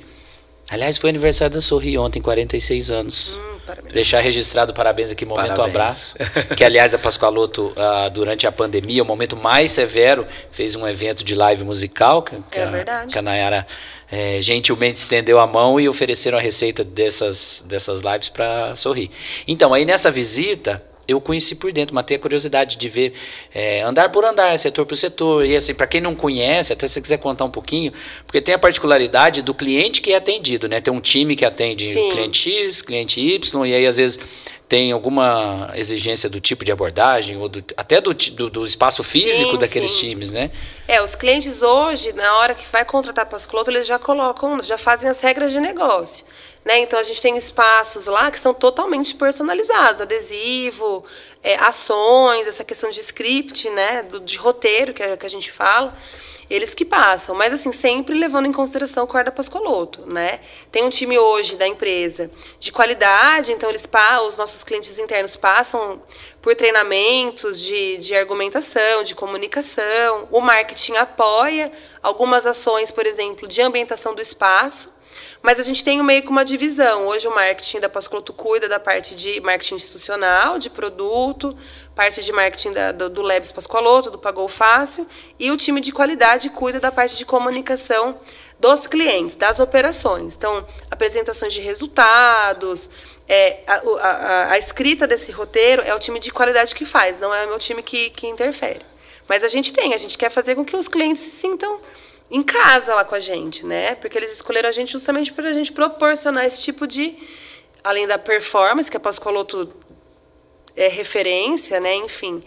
Aliás, 0.67 0.97
foi 0.97 1.11
aniversário 1.11 1.53
da 1.53 1.61
Sorri 1.61 1.95
ontem, 1.95 2.19
46 2.19 2.89
anos. 2.89 3.39
Hum, 3.39 3.57
Deixar 3.93 4.19
registrado 4.19 4.73
parabéns 4.73 5.11
aqui, 5.11 5.25
momento 5.25 5.49
parabéns. 5.49 5.69
abraço. 5.69 6.15
que, 6.57 6.63
aliás, 6.63 6.95
a 6.95 6.97
Pascoaloto, 6.97 7.67
uh, 7.67 8.09
durante 8.09 8.47
a 8.47 8.51
pandemia, 8.51 9.03
o 9.03 9.05
momento 9.05 9.37
mais 9.37 9.73
severo, 9.73 10.25
fez 10.49 10.75
um 10.75 10.87
evento 10.87 11.23
de 11.23 11.35
live 11.35 11.63
musical. 11.63 12.23
Que, 12.23 12.35
que 12.49 12.57
é 12.57 12.63
a, 12.63 12.71
verdade. 12.71 13.13
Que 13.13 13.19
a 13.19 13.21
Nayara 13.21 13.67
é, 14.11 14.41
gentilmente 14.41 14.99
estendeu 14.99 15.39
a 15.39 15.47
mão 15.47 15.79
e 15.79 15.87
ofereceram 15.87 16.37
a 16.37 16.41
receita 16.41 16.83
dessas, 16.83 17.63
dessas 17.65 18.01
lives 18.01 18.29
para 18.29 18.73
sorrir. 18.75 19.11
Então, 19.47 19.73
aí 19.73 19.85
nessa 19.85 20.09
visita, 20.09 20.83
eu 21.07 21.21
conheci 21.21 21.55
por 21.55 21.71
dentro, 21.71 21.95
matei 21.95 22.17
a 22.17 22.19
curiosidade 22.19 22.75
de 22.75 22.89
ver, 22.89 23.13
é, 23.53 23.81
andar 23.81 24.11
por 24.11 24.25
andar, 24.25 24.57
setor 24.59 24.85
por 24.85 24.97
setor. 24.97 25.45
E 25.45 25.55
assim, 25.55 25.73
para 25.73 25.87
quem 25.87 26.01
não 26.01 26.13
conhece, 26.13 26.73
até 26.73 26.85
se 26.85 26.95
você 26.95 27.01
quiser 27.01 27.17
contar 27.17 27.45
um 27.45 27.49
pouquinho, 27.49 27.93
porque 28.25 28.41
tem 28.41 28.53
a 28.53 28.59
particularidade 28.59 29.41
do 29.41 29.53
cliente 29.53 30.01
que 30.01 30.11
é 30.11 30.17
atendido, 30.17 30.67
né? 30.67 30.81
Tem 30.81 30.93
um 30.93 30.99
time 30.99 31.35
que 31.35 31.45
atende 31.45 31.89
Sim. 31.89 32.11
cliente 32.11 32.51
X, 32.51 32.81
cliente 32.81 33.21
Y, 33.21 33.65
e 33.65 33.73
aí 33.73 33.87
às 33.87 33.97
vezes 33.97 34.19
tem 34.67 34.91
alguma 34.91 35.71
exigência 35.75 36.29
do 36.29 36.41
tipo 36.41 36.65
de 36.65 36.71
abordagem 36.71 37.37
ou 37.37 37.47
do, 37.47 37.63
até 37.77 38.01
do, 38.01 38.13
do, 38.13 38.49
do, 38.49 38.65
espaço 38.65 39.01
físico 39.01 39.51
sim, 39.51 39.57
daqueles 39.57 39.91
sim. 39.91 40.09
times, 40.09 40.33
né? 40.33 40.51
É, 40.87 41.01
os 41.01 41.15
clientes 41.15 41.61
hoje, 41.61 42.11
na 42.13 42.37
hora 42.37 42.53
que 42.53 42.65
vai 42.69 42.83
contratar 42.83 43.25
para 43.25 43.37
Pascoloto, 43.37 43.71
eles 43.71 43.87
já 43.87 43.97
colocam, 43.97 44.61
já 44.61 44.77
fazem 44.77 45.09
as 45.09 45.21
regras 45.21 45.51
de 45.51 45.59
negócio. 45.59 46.25
Né? 46.67 46.79
Então 46.79 46.99
a 46.99 47.03
gente 47.03 47.21
tem 47.21 47.37
espaços 47.37 48.07
lá 48.07 48.29
que 48.29 48.37
são 48.37 48.53
totalmente 48.53 49.15
personalizados, 49.15 50.01
adesivo, 50.01 51.05
é, 51.41 51.55
ações, 51.55 52.45
essa 52.45 52.61
questão 52.61 52.89
de 52.89 52.99
script, 52.99 53.69
né? 53.69 54.03
Do, 54.03 54.19
de 54.19 54.35
roteiro 54.35 54.93
que, 54.93 55.15
que 55.15 55.25
a 55.25 55.29
gente 55.29 55.49
fala 55.49 55.95
eles 56.49 56.73
que 56.73 56.83
passam, 56.83 57.35
mas 57.35 57.51
assim, 57.51 57.71
sempre 57.71 58.17
levando 58.17 58.45
em 58.45 58.53
consideração 58.53 59.03
o 59.03 59.07
Corda 59.07 59.31
Pascoloto, 59.31 60.05
né? 60.05 60.41
Tem 60.69 60.83
um 60.83 60.89
time 60.89 61.17
hoje 61.17 61.55
da 61.55 61.67
empresa 61.67 62.29
de 62.59 62.71
qualidade, 62.71 63.53
então 63.53 63.69
eles 63.69 63.87
os 64.25 64.37
nossos 64.37 64.63
clientes 64.63 64.99
internos 64.99 65.37
passam 65.37 66.01
por 66.41 66.53
treinamentos 66.53 67.61
de, 67.61 67.97
de 67.97 68.13
argumentação, 68.15 69.03
de 69.03 69.15
comunicação. 69.15 70.27
O 70.31 70.41
marketing 70.41 70.95
apoia 70.95 71.71
algumas 72.01 72.45
ações, 72.45 72.91
por 72.91 73.05
exemplo, 73.05 73.47
de 73.47 73.61
ambientação 73.61 74.13
do 74.13 74.21
espaço, 74.21 74.89
mas 75.47 75.61
a 75.61 75.63
gente 75.63 75.81
tem 75.81 76.03
meio 76.03 76.21
que 76.23 76.27
uma 76.27 76.43
divisão. 76.43 77.07
Hoje 77.07 77.25
o 77.25 77.33
marketing 77.33 77.79
da 77.79 77.87
Pascoloto 77.87 78.33
cuida 78.33 78.67
da 78.67 78.81
parte 78.81 79.15
de 79.15 79.39
marketing 79.39 79.75
institucional, 79.75 80.59
de 80.59 80.69
produto, 80.69 81.55
parte 81.95 82.21
de 82.21 82.33
marketing 82.33 82.73
da, 82.73 82.91
do, 82.91 83.09
do 83.09 83.21
Labs 83.21 83.53
Pascoaloto, 83.53 84.11
do 84.11 84.19
Pagou 84.19 84.49
Fácil, 84.49 85.07
e 85.39 85.49
o 85.49 85.55
time 85.55 85.79
de 85.79 85.93
qualidade 85.93 86.49
cuida 86.49 86.81
da 86.81 86.91
parte 86.91 87.15
de 87.15 87.25
comunicação 87.25 88.19
dos 88.59 88.87
clientes, 88.87 89.37
das 89.37 89.61
operações. 89.61 90.35
Então, 90.35 90.67
apresentações 90.91 91.53
de 91.53 91.61
resultados, 91.61 92.89
é, 93.25 93.61
a, 93.65 93.75
a, 94.01 94.51
a, 94.51 94.57
escrita 94.57 95.07
desse 95.07 95.31
roteiro 95.31 95.81
é 95.81 95.95
o 95.95 95.99
time 95.99 96.19
de 96.19 96.29
qualidade 96.29 96.75
que 96.75 96.83
faz, 96.83 97.17
não 97.17 97.33
é 97.33 97.45
o 97.45 97.47
meu 97.47 97.57
time 97.57 97.81
que, 97.81 98.09
que 98.09 98.27
interfere. 98.27 98.81
Mas 99.29 99.45
a 99.45 99.47
gente 99.47 99.71
tem, 99.71 99.93
a 99.93 99.97
gente 99.97 100.17
quer 100.17 100.29
fazer 100.29 100.55
com 100.55 100.65
que 100.65 100.75
os 100.75 100.89
clientes 100.89 101.21
se 101.21 101.31
sintam 101.31 101.79
em 102.29 102.43
casa 102.43 102.93
lá 102.93 103.05
com 103.05 103.15
a 103.15 103.19
gente, 103.19 103.65
né? 103.65 103.95
Porque 103.95 104.17
eles 104.17 104.33
escolheram 104.33 104.69
a 104.69 104.71
gente 104.71 104.91
justamente 104.91 105.31
para 105.31 105.49
a 105.49 105.53
gente 105.53 105.71
proporcionar 105.71 106.45
esse 106.45 106.61
tipo 106.61 106.85
de, 106.85 107.15
além 107.83 108.05
da 108.05 108.17
performance 108.17 108.91
que 108.91 108.97
a 108.97 108.99
Pascoaloto 108.99 109.73
é 110.75 110.87
referência, 110.87 111.79
né? 111.79 111.95
Enfim, 111.95 112.43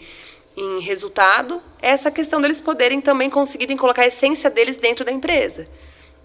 em 0.56 0.80
resultado, 0.80 1.62
essa 1.80 2.10
questão 2.10 2.40
deles 2.40 2.60
poderem 2.60 3.00
também 3.00 3.30
conseguirem 3.30 3.76
colocar 3.76 4.02
a 4.02 4.06
essência 4.06 4.50
deles 4.50 4.76
dentro 4.76 5.04
da 5.04 5.12
empresa, 5.12 5.66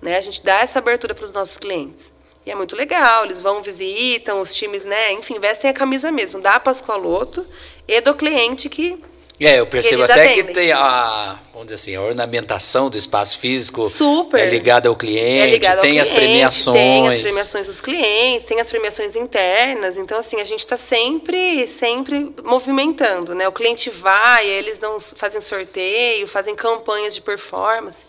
né? 0.02 0.18
A 0.18 0.22
gente 0.22 0.44
dá 0.44 0.60
essa 0.60 0.80
abertura 0.80 1.16
para 1.16 1.26
os 1.26 1.32
nossos 1.32 1.58
clientes. 1.58 2.14
E 2.46 2.52
é 2.52 2.56
muito 2.56 2.76
legal, 2.76 3.24
eles 3.24 3.42
vão, 3.42 3.64
visitam, 3.64 4.40
os 4.40 4.54
times, 4.54 4.86
né? 4.86 5.14
Enfim, 5.14 5.40
vestem 5.40 5.70
a 5.70 5.74
camisa 5.74 6.12
mesmo, 6.12 6.40
da 6.40 6.60
Pascoaloto 6.60 7.46
e 7.88 8.00
do 8.02 8.14
cliente 8.14 8.70
que 8.70 9.02
é, 9.40 9.60
eu 9.60 9.68
percebo 9.68 10.04
até 10.04 10.14
atendem. 10.14 10.46
que 10.46 10.54
tem 10.54 10.72
a, 10.72 11.40
vamos 11.52 11.66
dizer 11.66 11.76
assim, 11.76 11.96
a 11.96 12.02
ornamentação 12.02 12.90
do 12.90 12.98
espaço 12.98 13.38
físico 13.38 13.90
Super. 13.90 14.40
é 14.40 14.50
ligada 14.50 14.88
ao 14.88 14.96
cliente, 14.96 15.66
é 15.66 15.70
ao 15.70 15.82
tem 15.82 15.92
cliente, 15.92 16.00
as 16.00 16.10
premiações. 16.10 16.76
Tem 16.76 17.08
as 17.10 17.20
premiações 17.22 17.68
dos 17.68 17.82
clientes, 17.82 18.46
tem 18.46 18.60
as 18.62 18.70
premiações 18.70 19.16
internas. 19.16 19.98
Então, 19.98 20.18
assim, 20.18 20.40
a 20.40 20.44
gente 20.46 20.60
está 20.60 20.78
sempre, 20.78 21.68
sempre 21.68 22.34
movimentando, 22.44 23.36
né? 23.36 23.46
O 23.48 23.52
cliente 23.52 23.90
vai, 23.90 24.48
eles 24.48 24.80
não 24.80 25.00
fazem 25.00 25.42
sorteio, 25.42 26.28
fazem 26.28 26.56
campanhas 26.56 27.14
de 27.14 27.22
performance. 27.22 28.06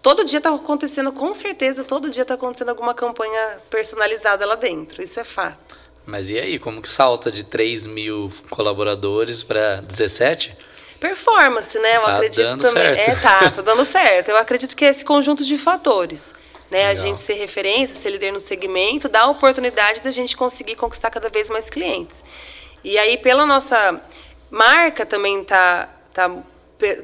Todo 0.00 0.24
dia 0.24 0.38
está 0.38 0.54
acontecendo, 0.54 1.12
com 1.12 1.34
certeza, 1.34 1.84
todo 1.84 2.10
dia 2.10 2.22
está 2.22 2.34
acontecendo 2.34 2.70
alguma 2.70 2.94
campanha 2.94 3.58
personalizada 3.68 4.44
lá 4.46 4.54
dentro. 4.54 5.02
Isso 5.02 5.18
é 5.20 5.24
fato. 5.24 5.83
Mas 6.06 6.28
e 6.28 6.38
aí, 6.38 6.58
como 6.58 6.82
que 6.82 6.88
salta 6.88 7.30
de 7.30 7.44
3 7.44 7.86
mil 7.86 8.30
colaboradores 8.50 9.42
para 9.42 9.80
17? 9.80 10.56
Performance, 11.00 11.78
né? 11.78 11.96
Eu 11.96 12.02
tá 12.02 12.16
acredito 12.16 12.44
dando 12.44 12.60
também. 12.62 12.94
Certo. 12.94 13.10
É, 13.10 13.14
tá, 13.16 13.50
tá 13.50 13.62
dando 13.62 13.84
certo. 13.84 14.28
Eu 14.30 14.38
acredito 14.38 14.76
que 14.76 14.84
é 14.84 14.88
esse 14.88 15.04
conjunto 15.04 15.44
de 15.44 15.56
fatores. 15.56 16.32
Né? 16.70 16.88
A 16.88 16.94
gente 16.94 17.20
ser 17.20 17.34
referência, 17.34 17.94
ser 17.94 18.10
líder 18.10 18.32
no 18.32 18.40
segmento, 18.40 19.08
dá 19.08 19.22
a 19.22 19.26
oportunidade 19.28 20.00
da 20.00 20.10
gente 20.10 20.36
conseguir 20.36 20.76
conquistar 20.76 21.10
cada 21.10 21.28
vez 21.28 21.48
mais 21.48 21.70
clientes. 21.70 22.24
E 22.82 22.98
aí, 22.98 23.16
pela 23.16 23.46
nossa 23.46 24.00
marca 24.50 25.06
também 25.06 25.42
tá, 25.44 25.88
tá, 26.12 26.30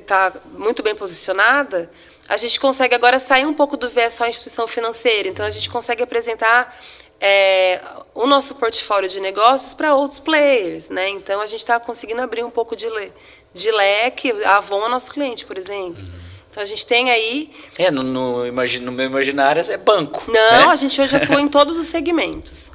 tá 0.06 0.32
muito 0.52 0.82
bem 0.82 0.94
posicionada, 0.94 1.90
a 2.28 2.36
gente 2.36 2.60
consegue 2.60 2.94
agora 2.94 3.18
sair 3.18 3.46
um 3.46 3.54
pouco 3.54 3.76
do 3.76 3.88
viés 3.88 4.14
só 4.14 4.26
instituição 4.26 4.66
financeira. 4.66 5.28
Então, 5.28 5.44
a 5.44 5.50
gente 5.50 5.68
consegue 5.68 6.02
apresentar 6.02 6.76
é, 7.20 7.80
o 8.14 8.26
nosso 8.26 8.54
portfólio 8.54 9.09
de 9.09 9.20
negócios 9.20 9.74
para 9.74 9.94
outros 9.94 10.18
players, 10.18 10.88
né? 10.88 11.09
Então 11.11 11.40
a 11.40 11.46
gente 11.46 11.61
está 11.61 11.78
conseguindo 11.78 12.20
abrir 12.22 12.42
um 12.44 12.50
pouco 12.50 12.74
de, 12.74 12.88
le, 12.88 13.12
de 13.52 13.70
leque. 13.70 14.33
A 14.44 14.56
Avon 14.56 14.87
é 14.87 14.88
nosso 14.88 15.11
cliente, 15.11 15.44
por 15.44 15.59
exemplo. 15.59 16.02
Uhum. 16.02 16.20
Então 16.50 16.62
a 16.62 16.66
gente 16.66 16.87
tem 16.87 17.11
aí. 17.11 17.52
É, 17.78 17.90
no, 17.90 18.02
no, 18.02 18.50
no 18.50 18.92
meu 18.92 19.06
imaginário 19.06 19.62
é 19.70 19.76
banco. 19.76 20.24
Não, 20.26 20.66
né? 20.66 20.66
a 20.66 20.76
gente 20.76 21.00
hoje 21.00 21.16
atua 21.16 21.40
em 21.40 21.46
todos 21.48 21.76
os 21.76 21.87
segmentos 21.87 22.69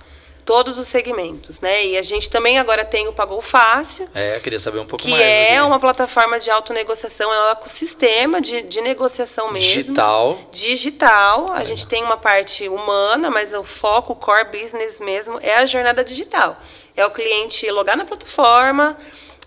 todos 0.45 0.77
os 0.77 0.87
segmentos, 0.87 1.59
né? 1.59 1.85
E 1.87 1.97
a 1.97 2.03
gente 2.03 2.29
também 2.29 2.59
agora 2.59 2.85
tem 2.85 3.07
o 3.07 3.13
Pagou 3.13 3.41
Fácil. 3.41 4.07
É, 4.13 4.39
queria 4.39 4.59
saber 4.59 4.77
um 4.77 4.85
pouco 4.85 5.03
que 5.03 5.09
mais. 5.09 5.21
Que 5.21 5.53
é 5.53 5.63
uma 5.63 5.79
plataforma 5.79 6.39
de 6.39 6.51
autonegociação, 6.51 7.33
é 7.33 7.47
um 7.47 7.51
ecossistema 7.51 8.39
de, 8.39 8.61
de 8.61 8.79
negociação 8.79 9.51
mesmo. 9.51 9.67
Digital. 9.67 10.37
Digital. 10.51 11.51
A 11.51 11.61
é. 11.61 11.65
gente 11.65 11.87
tem 11.87 12.03
uma 12.03 12.15
parte 12.15 12.69
humana, 12.69 13.31
mas 13.31 13.53
o 13.53 13.63
foco, 13.63 14.13
o 14.13 14.15
core 14.15 14.45
business 14.51 14.99
mesmo, 14.99 15.39
é 15.41 15.55
a 15.55 15.65
jornada 15.65 16.03
digital. 16.03 16.57
É 16.95 17.03
o 17.03 17.09
cliente 17.09 17.69
logar 17.71 17.97
na 17.97 18.05
plataforma, 18.05 18.95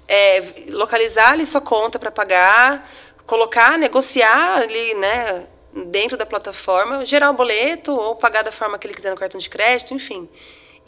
é, 0.08 0.42
localizar 0.68 1.32
ali 1.32 1.46
sua 1.46 1.60
conta 1.60 1.98
para 1.98 2.10
pagar, 2.10 2.90
colocar, 3.24 3.78
negociar 3.78 4.58
ali, 4.58 4.94
né? 4.94 5.46
Dentro 5.72 6.16
da 6.16 6.26
plataforma, 6.26 7.04
gerar 7.04 7.30
o 7.30 7.34
um 7.34 7.36
boleto 7.36 7.92
ou 7.92 8.16
pagar 8.16 8.42
da 8.42 8.50
forma 8.50 8.76
que 8.78 8.86
ele 8.86 8.94
quiser 8.94 9.10
no 9.10 9.16
cartão 9.16 9.38
de 9.38 9.48
crédito, 9.48 9.94
enfim 9.94 10.28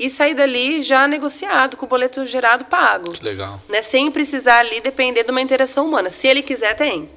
e 0.01 0.09
sair 0.09 0.33
dali 0.33 0.81
já 0.81 1.07
negociado, 1.07 1.77
com 1.77 1.85
o 1.85 1.89
boleto 1.89 2.25
gerado 2.25 2.65
pago. 2.65 3.13
Que 3.13 3.23
legal. 3.23 3.61
Né? 3.69 3.83
Sem 3.83 4.11
precisar 4.11 4.61
ali 4.61 4.81
depender 4.81 5.25
de 5.25 5.31
uma 5.31 5.43
interação 5.43 5.87
humana. 5.87 6.11
Se 6.11 6.27
ele 6.27 6.41
quiser, 6.41 6.75
tem. 6.75 7.11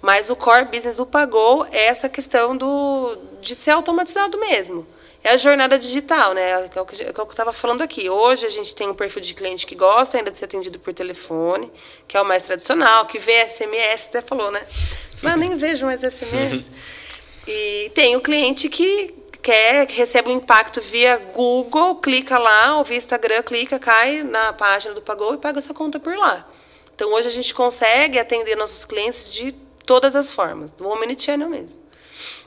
Mas 0.00 0.30
o 0.30 0.36
core 0.36 0.66
business 0.66 0.98
do 0.98 1.04
Pagou 1.04 1.66
é 1.72 1.86
essa 1.86 2.08
questão 2.08 2.56
do, 2.56 3.18
de 3.42 3.56
ser 3.56 3.72
automatizado 3.72 4.38
mesmo. 4.38 4.86
É 5.24 5.32
a 5.32 5.36
jornada 5.36 5.76
digital, 5.76 6.32
né? 6.32 6.50
É 6.50 6.80
o 6.80 6.86
que, 6.86 7.02
é 7.02 7.12
eu 7.12 7.24
estava 7.24 7.52
falando 7.52 7.82
aqui. 7.82 8.08
Hoje 8.08 8.46
a 8.46 8.50
gente 8.50 8.72
tem 8.72 8.88
um 8.88 8.94
perfil 8.94 9.20
de 9.20 9.34
cliente 9.34 9.66
que 9.66 9.74
gosta 9.74 10.16
ainda 10.16 10.30
de 10.30 10.38
ser 10.38 10.44
atendido 10.44 10.78
por 10.78 10.94
telefone, 10.94 11.72
que 12.06 12.16
é 12.16 12.22
o 12.22 12.24
mais 12.24 12.44
tradicional, 12.44 13.04
que 13.06 13.18
vê 13.18 13.48
SMS, 13.48 14.06
até 14.06 14.22
falou, 14.22 14.52
né? 14.52 14.64
Você 15.12 15.22
fala, 15.22 15.36
nem 15.36 15.56
vejo 15.56 15.86
mais 15.86 16.02
SMS. 16.02 16.70
e 17.48 17.90
tem 17.96 18.14
o 18.14 18.20
cliente 18.20 18.68
que 18.68 19.12
quer, 19.48 19.86
que 19.86 19.96
recebe 19.96 20.28
um 20.28 20.32
impacto 20.32 20.78
via 20.82 21.16
Google, 21.16 21.96
clica 21.96 22.36
lá, 22.36 22.76
ou 22.76 22.84
via 22.84 22.98
Instagram, 22.98 23.42
clica, 23.42 23.78
cai 23.78 24.22
na 24.22 24.52
página 24.52 24.92
do 24.92 25.00
Pagou 25.00 25.32
e 25.32 25.38
paga 25.38 25.58
sua 25.62 25.74
conta 25.74 25.98
por 25.98 26.14
lá. 26.18 26.46
Então, 26.94 27.14
hoje 27.14 27.28
a 27.28 27.30
gente 27.30 27.54
consegue 27.54 28.18
atender 28.18 28.56
nossos 28.56 28.84
clientes 28.84 29.32
de 29.32 29.52
todas 29.86 30.14
as 30.14 30.30
formas, 30.30 30.70
do 30.72 30.86
Omnichannel 30.86 31.48
mesmo. 31.48 31.78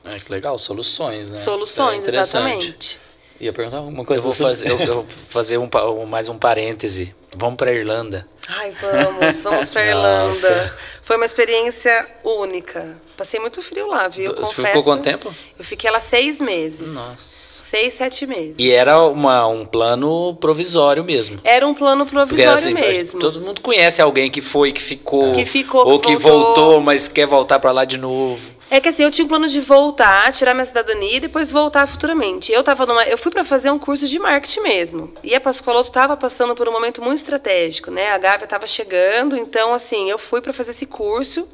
É, 0.03 0.19
que 0.19 0.31
legal, 0.31 0.59
soluções, 0.59 1.27
né? 1.27 1.35
Soluções, 1.37 2.05
é 2.05 2.09
exatamente. 2.09 2.99
Ia 3.41 3.51
perguntar 3.51 3.77
alguma 3.77 4.05
coisa. 4.05 4.19
Eu 4.19 4.23
vou 4.23 4.33
fazer, 4.33 4.69
eu, 4.69 4.79
eu 4.79 4.93
vou 4.93 5.05
fazer 5.09 5.57
um, 5.57 5.67
mais 6.05 6.29
um 6.29 6.37
parêntese. 6.37 7.11
Vamos 7.35 7.55
para 7.55 7.73
Irlanda. 7.73 8.27
Ai, 8.47 8.71
vamos, 8.79 9.41
vamos 9.41 9.69
para 9.71 9.81
Irlanda. 9.89 10.77
Foi 11.01 11.15
uma 11.15 11.25
experiência 11.25 12.07
única. 12.23 12.95
Passei 13.17 13.39
muito 13.39 13.59
frio 13.63 13.87
lá, 13.87 14.07
viu? 14.07 14.27
Você 14.27 14.41
Confesso, 14.41 14.67
ficou 14.67 14.83
quanto 14.83 15.01
tempo? 15.01 15.33
Eu 15.57 15.65
fiquei 15.65 15.89
lá 15.89 15.99
seis 15.99 16.39
meses. 16.39 16.93
Nossa. 16.93 17.17
Seis, 17.17 17.95
sete 17.95 18.27
meses. 18.27 18.59
E 18.59 18.69
era 18.69 18.99
uma, 18.99 19.47
um 19.47 19.65
plano 19.65 20.35
provisório 20.35 21.03
mesmo. 21.03 21.39
Era 21.43 21.65
um 21.65 21.73
plano 21.73 22.05
provisório 22.05 22.53
assim, 22.53 22.73
mesmo. 22.73 23.19
Todo 23.19 23.41
mundo 23.41 23.61
conhece 23.61 24.01
alguém 24.01 24.29
que 24.29 24.41
foi, 24.41 24.71
que 24.71 24.81
ficou. 24.81 25.31
Que 25.31 25.45
ficou, 25.45 25.87
Ou 25.87 25.99
que 25.99 26.15
voltou, 26.15 26.43
voltou 26.43 26.81
mas 26.81 27.07
quer 27.07 27.25
voltar 27.25 27.59
para 27.59 27.71
lá 27.71 27.85
de 27.85 27.97
novo. 27.97 28.50
É 28.73 28.79
que 28.79 28.87
assim, 28.87 29.03
eu 29.03 29.11
tinha 29.11 29.25
um 29.25 29.27
plano 29.27 29.49
de 29.49 29.59
voltar, 29.59 30.31
tirar 30.31 30.53
minha 30.53 30.65
cidadania 30.65 31.17
e 31.17 31.19
depois 31.19 31.51
voltar 31.51 31.85
futuramente. 31.87 32.53
Eu 32.53 32.63
tava 32.63 32.85
numa, 32.85 33.03
eu 33.03 33.17
fui 33.17 33.29
para 33.29 33.43
fazer 33.43 33.69
um 33.69 33.77
curso 33.77 34.07
de 34.07 34.17
marketing 34.17 34.61
mesmo. 34.61 35.13
E 35.21 35.35
a 35.35 35.41
Pascoaloto 35.41 35.89
estava 35.89 36.15
passando 36.15 36.55
por 36.55 36.69
um 36.69 36.71
momento 36.71 37.01
muito 37.01 37.17
estratégico, 37.17 37.91
né? 37.91 38.11
A 38.11 38.17
Gávea 38.17 38.45
estava 38.45 38.65
chegando, 38.65 39.35
então 39.35 39.73
assim, 39.73 40.09
eu 40.09 40.17
fui 40.17 40.39
para 40.39 40.53
fazer 40.53 40.71
esse 40.71 40.85
curso, 40.85 41.49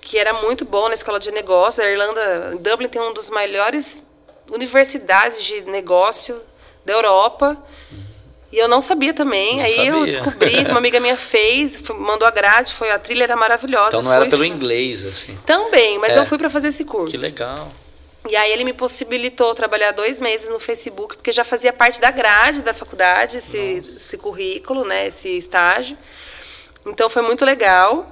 que 0.00 0.16
era 0.16 0.32
muito 0.32 0.64
bom 0.64 0.88
na 0.88 0.94
escola 0.94 1.20
de 1.20 1.30
negócios. 1.30 1.84
A 1.84 1.90
Irlanda, 1.90 2.56
Dublin 2.58 2.88
tem 2.88 3.02
um 3.02 3.12
dos 3.12 3.28
melhores 3.28 4.02
universidades 4.50 5.44
de 5.44 5.60
negócio 5.60 6.40
da 6.86 6.94
Europa. 6.94 7.62
E 8.56 8.58
eu 8.58 8.68
não 8.68 8.80
sabia 8.80 9.12
também. 9.12 9.56
Não 9.58 9.64
aí 9.64 9.72
sabia. 9.76 9.90
eu 9.90 10.06
descobri, 10.06 10.64
uma 10.70 10.78
amiga 10.78 10.98
minha 10.98 11.14
fez, 11.14 11.76
mandou 11.90 12.26
a 12.26 12.30
grade, 12.30 12.72
foi 12.72 12.90
a 12.90 12.98
trilha 12.98 13.24
era 13.24 13.36
maravilhosa. 13.36 13.88
Então 13.88 14.02
não 14.02 14.10
era 14.10 14.24
pelo 14.24 14.46
inglês, 14.46 15.04
assim. 15.04 15.38
Também, 15.44 15.98
mas 15.98 16.16
É. 16.16 16.20
eu 16.20 16.24
fui 16.24 16.38
para 16.38 16.48
fazer 16.48 16.68
esse 16.68 16.82
curso. 16.82 17.10
Que 17.12 17.18
legal. 17.18 17.70
E 18.26 18.34
aí 18.34 18.50
ele 18.50 18.64
me 18.64 18.72
possibilitou 18.72 19.54
trabalhar 19.54 19.92
dois 19.92 20.18
meses 20.20 20.48
no 20.48 20.58
Facebook, 20.58 21.16
porque 21.16 21.32
já 21.32 21.44
fazia 21.44 21.70
parte 21.70 22.00
da 22.00 22.10
grade 22.10 22.62
da 22.62 22.72
faculdade, 22.72 23.36
esse, 23.36 23.58
esse 23.58 24.16
currículo, 24.16 24.86
né, 24.86 25.08
esse 25.08 25.28
estágio. 25.36 25.98
Então 26.86 27.10
foi 27.10 27.20
muito 27.20 27.44
legal. 27.44 28.10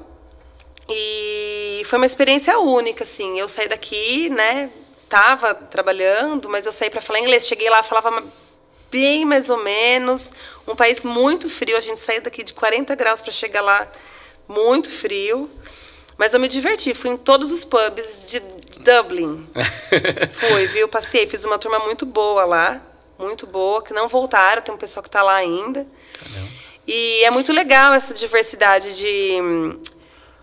E 0.90 1.80
foi 1.86 1.96
uma 1.98 2.04
experiência 2.04 2.58
única, 2.58 3.02
assim. 3.04 3.40
Eu 3.40 3.48
saí 3.48 3.66
daqui, 3.66 4.28
né, 4.28 4.68
tava 5.08 5.54
trabalhando, 5.54 6.50
mas 6.50 6.66
eu 6.66 6.72
saí 6.72 6.90
para 6.90 7.00
falar 7.00 7.20
inglês. 7.20 7.46
Cheguei 7.46 7.70
lá, 7.70 7.82
falava 7.82 8.22
bem 8.94 9.24
mais 9.24 9.50
ou 9.50 9.56
menos. 9.56 10.30
Um 10.68 10.76
país 10.76 11.02
muito 11.02 11.50
frio. 11.50 11.76
A 11.76 11.80
gente 11.80 11.98
saiu 11.98 12.22
daqui 12.22 12.44
de 12.44 12.54
40 12.54 12.94
graus 12.94 13.20
para 13.20 13.32
chegar 13.32 13.60
lá, 13.60 13.90
muito 14.46 14.88
frio. 14.88 15.50
Mas 16.16 16.32
eu 16.32 16.38
me 16.38 16.46
diverti. 16.46 16.94
Fui 16.94 17.10
em 17.10 17.16
todos 17.16 17.50
os 17.50 17.64
pubs 17.64 18.24
de 18.28 18.38
Dublin. 18.78 19.48
Fui, 20.32 20.66
viu? 20.68 20.86
Passei, 20.86 21.26
fiz 21.26 21.44
uma 21.44 21.58
turma 21.58 21.80
muito 21.80 22.06
boa 22.06 22.44
lá. 22.44 22.80
Muito 23.18 23.48
boa, 23.48 23.82
que 23.82 23.92
não 23.92 24.06
voltaram. 24.06 24.62
Tem 24.62 24.72
um 24.72 24.78
pessoal 24.78 25.02
que 25.02 25.08
está 25.08 25.22
lá 25.22 25.34
ainda. 25.34 25.84
E 26.86 27.24
é 27.24 27.30
muito 27.32 27.52
legal 27.52 27.92
essa 27.94 28.14
diversidade 28.14 28.96
de, 28.96 29.40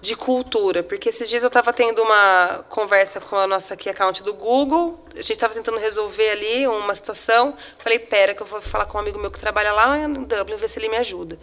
de 0.01 0.15
cultura, 0.15 0.81
porque 0.81 1.09
esses 1.09 1.29
dias 1.29 1.43
eu 1.43 1.47
estava 1.47 1.71
tendo 1.71 2.01
uma 2.01 2.65
conversa 2.69 3.21
com 3.21 3.35
a 3.35 3.45
nossa 3.45 3.77
key 3.77 3.89
account 3.89 4.23
do 4.23 4.33
Google, 4.33 4.99
a 5.13 5.21
gente 5.21 5.33
estava 5.33 5.53
tentando 5.53 5.77
resolver 5.77 6.29
ali 6.31 6.67
uma 6.67 6.95
situação, 6.95 7.55
falei, 7.77 7.99
pera 7.99 8.33
que 8.33 8.41
eu 8.41 8.47
vou 8.47 8.59
falar 8.59 8.87
com 8.87 8.97
um 8.97 9.01
amigo 9.01 9.19
meu 9.19 9.29
que 9.29 9.39
trabalha 9.39 9.71
lá 9.71 9.99
em 9.99 10.11
Dublin, 10.11 10.55
ver 10.55 10.69
se 10.69 10.79
ele 10.79 10.89
me 10.89 10.97
ajuda. 10.97 11.37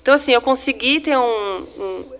Então, 0.00 0.14
assim, 0.14 0.32
eu 0.32 0.40
consegui 0.40 1.00
ter 1.00 1.16
um, 1.16 1.22
um 1.22 2.12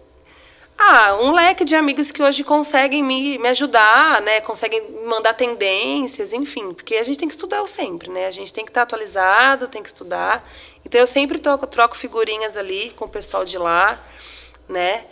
ah, 0.76 1.16
um 1.20 1.30
leque 1.30 1.64
de 1.64 1.76
amigos 1.76 2.10
que 2.10 2.20
hoje 2.20 2.42
conseguem 2.42 3.02
me, 3.02 3.38
me 3.38 3.48
ajudar, 3.48 4.20
né? 4.22 4.40
Conseguem 4.40 5.04
mandar 5.06 5.32
tendências, 5.34 6.32
enfim. 6.32 6.74
Porque 6.74 6.96
a 6.96 7.02
gente 7.04 7.16
tem 7.16 7.28
que 7.28 7.34
estudar 7.34 7.64
sempre, 7.68 8.10
né? 8.10 8.26
A 8.26 8.30
gente 8.32 8.52
tem 8.52 8.64
que 8.64 8.70
estar 8.70 8.82
atualizado, 8.82 9.68
tem 9.68 9.82
que 9.82 9.88
estudar. 9.88 10.44
Então, 10.84 11.00
eu 11.00 11.06
sempre 11.06 11.38
troco, 11.38 11.66
troco 11.68 11.96
figurinhas 11.96 12.56
ali 12.56 12.90
com 12.96 13.04
o 13.04 13.08
pessoal 13.08 13.44
de 13.44 13.56
lá, 13.56 14.02
né? 14.68 15.04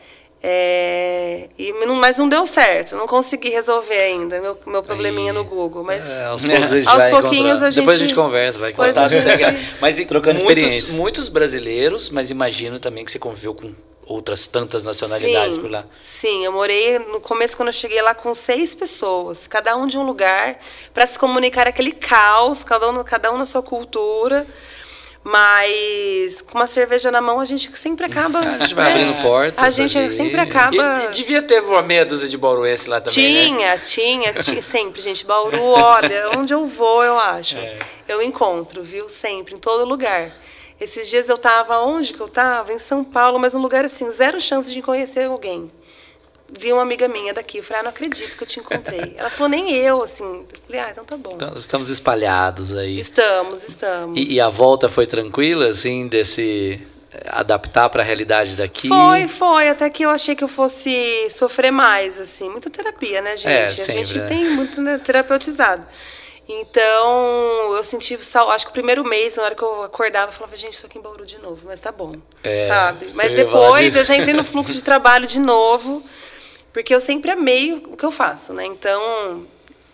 É, 0.45 1.49
e, 1.57 1.73
não, 1.87 1.95
mas 1.95 2.19
não 2.19 2.29
deu 2.29 2.45
certo, 2.45 2.97
não 2.97 3.07
consegui 3.07 3.49
resolver 3.49 3.95
ainda 3.97 4.41
meu, 4.41 4.59
meu 4.67 4.83
probleminha 4.83 5.31
Aí. 5.31 5.39
no 5.39 5.45
Google. 5.45 5.85
Mas 5.85 6.05
É, 6.05 6.25
aos 6.25 6.43
poucos 6.45 6.73
a 6.73 6.77
gente 6.77 6.89
aos 6.89 7.21
pouquinhos 7.21 7.63
a 7.63 7.71
gente. 7.71 7.81
Depois 7.83 7.97
a 7.97 8.01
gente 8.01 8.15
conversa, 8.15 8.59
vai 8.59 8.73
contar. 8.73 9.09
gente- 9.09 9.69
Mas 9.81 9.97
Trocando 10.05 10.43
muitos, 10.43 10.65
experiência. 10.65 10.95
muitos 10.95 11.29
brasileiros, 11.29 12.11
mas 12.11 12.31
imagino 12.31 12.81
também 12.81 13.05
que 13.05 13.13
você 13.13 13.21
conviveu 13.21 13.55
com 13.55 13.73
outras 14.05 14.49
tantas 14.49 14.85
nacionalidades 14.85 15.55
sim, 15.55 15.61
por 15.61 15.71
lá. 15.71 15.85
Sim, 16.01 16.45
eu 16.45 16.51
morei 16.53 16.99
no 16.99 17.21
começo 17.21 17.57
quando 17.57 17.69
eu 17.69 17.73
cheguei 17.73 18.03
lá 18.03 18.13
com 18.15 18.35
seis 18.35 18.75
pessoas, 18.75 19.47
cada 19.47 19.77
um 19.77 19.87
de 19.87 19.97
um 19.97 20.03
lugar, 20.05 20.59
para 20.93 21.07
se 21.07 21.17
comunicar 21.17 21.69
aquele 21.69 21.93
caos, 21.93 22.65
cada 22.65 22.91
um, 22.91 23.05
cada 23.05 23.33
um 23.33 23.39
na 23.39 23.45
sua 23.45 23.63
cultura. 23.63 24.45
Mas 25.25 26.43
com 26.43 26.59
uma 26.59 26.67
cerveja 26.67 27.11
na 27.11 27.21
mão 27.21 27.39
a 27.39 27.45
gente 27.45 27.71
sempre 27.79 28.07
acaba. 28.07 28.41
A 28.43 28.59
gente 28.59 28.75
vai 28.75 28.93
né? 28.93 29.03
abrindo 29.03 29.23
portas 29.23 29.65
A 29.65 29.71
gente 29.71 29.97
ali. 29.97 30.13
sempre 30.13 30.41
acaba. 30.41 30.75
E, 30.77 31.09
devia 31.11 31.41
ter 31.41 31.63
uma 31.63 31.81
meia 31.81 32.05
dúzia 32.05 32.29
de 32.29 32.37
bauruense 32.37 32.89
lá 32.89 33.01
também, 33.01 33.53
né? 33.53 33.79
Tinha, 33.79 33.79
tinha, 33.79 34.43
tinha, 34.43 34.63
sempre, 34.63 35.01
gente. 35.01 35.25
Bauru, 35.25 35.63
olha, 35.63 36.31
onde 36.37 36.53
eu 36.53 36.67
vou, 36.67 37.05
eu 37.05 37.19
acho. 37.19 37.57
É. 37.57 37.79
Eu 38.09 38.21
encontro, 38.21 38.83
viu? 38.83 39.09
Sempre, 39.09 39.55
em 39.55 39.59
todo 39.59 39.89
lugar. 39.89 40.33
Esses 40.81 41.09
dias 41.09 41.29
eu 41.29 41.39
tava, 41.39 41.79
onde 41.79 42.13
que 42.13 42.21
eu 42.21 42.27
tava? 42.27 42.73
Em 42.73 42.79
São 42.79 43.05
Paulo, 43.05 43.39
mas 43.39 43.55
um 43.55 43.61
lugar 43.61 43.85
assim, 43.85 44.11
zero 44.11 44.41
chance 44.41 44.73
de 44.73 44.83
conhecer 44.83 45.27
alguém. 45.27 45.71
Vi 46.59 46.73
uma 46.73 46.83
amiga 46.83 47.09
minha 47.09 47.33
daqui, 47.33 47.59
eu 47.59 47.63
falei, 47.63 47.81
ah, 47.81 47.83
não 47.85 47.91
acredito 47.91 48.37
que 48.37 48.43
eu 48.43 48.47
te 48.47 48.61
encontrei. 48.61 49.15
Ela 49.17 49.31
falou, 49.31 49.49
nem 49.49 49.75
eu, 49.75 50.03
assim. 50.03 50.25
Eu 50.25 50.47
falei, 50.67 50.81
ah, 50.81 50.91
então 50.91 51.05
tá 51.05 51.17
bom. 51.17 51.33
Então, 51.35 51.53
estamos 51.55 51.89
espalhados 51.89 52.77
aí. 52.77 52.99
Estamos, 52.99 53.65
estamos. 53.65 54.19
E, 54.19 54.35
e 54.35 54.41
a 54.41 54.49
volta 54.49 54.89
foi 54.89 55.07
tranquila, 55.07 55.69
assim, 55.69 56.07
desse 56.07 56.81
eh, 57.13 57.25
adaptar 57.27 57.89
para 57.89 58.03
a 58.03 58.05
realidade 58.05 58.55
daqui? 58.55 58.89
Foi, 58.89 59.29
foi. 59.29 59.69
Até 59.69 59.89
que 59.89 60.05
eu 60.05 60.11
achei 60.11 60.37
que 60.37 60.45
eu 60.45 60.49
fosse 60.49 61.29
sofrer 61.31 61.71
mais, 61.71 62.21
assim. 62.21 62.51
Muita 62.51 62.69
terapia, 62.69 63.23
né, 63.23 63.37
gente? 63.37 63.49
É, 63.49 63.65
a 63.65 63.93
gente 63.93 64.19
né? 64.19 64.27
tem 64.27 64.51
muito 64.51 64.81
né, 64.83 64.99
terapeutizado. 64.99 65.87
Então, 66.49 67.75
eu 67.75 67.85
senti, 67.85 68.19
acho 68.49 68.65
que 68.67 68.71
o 68.71 68.73
primeiro 68.73 69.05
mês, 69.05 69.37
na 69.37 69.45
hora 69.45 69.55
que 69.55 69.63
eu 69.63 69.85
acordava, 69.85 70.29
eu 70.29 70.33
falava, 70.35 70.57
gente, 70.57 70.75
estou 70.75 70.89
aqui 70.89 70.99
em 70.99 71.01
Bauru 71.01 71.25
de 71.25 71.39
novo, 71.39 71.63
mas 71.65 71.79
tá 71.79 71.93
bom, 71.93 72.17
É, 72.43 72.67
sabe? 72.67 73.11
Mas 73.15 73.35
depois 73.35 73.95
eu 73.95 74.05
já 74.05 74.17
entrei 74.17 74.35
no 74.35 74.45
fluxo 74.45 74.75
de 74.75 74.83
trabalho 74.83 75.27
de 75.27 75.39
novo, 75.39 76.03
porque 76.73 76.95
eu 76.95 77.01
sempre 77.01 77.31
amei 77.31 77.73
o 77.75 77.97
que 77.97 78.05
eu 78.05 78.11
faço, 78.13 78.53
né? 78.53 78.65
Então, 78.65 79.47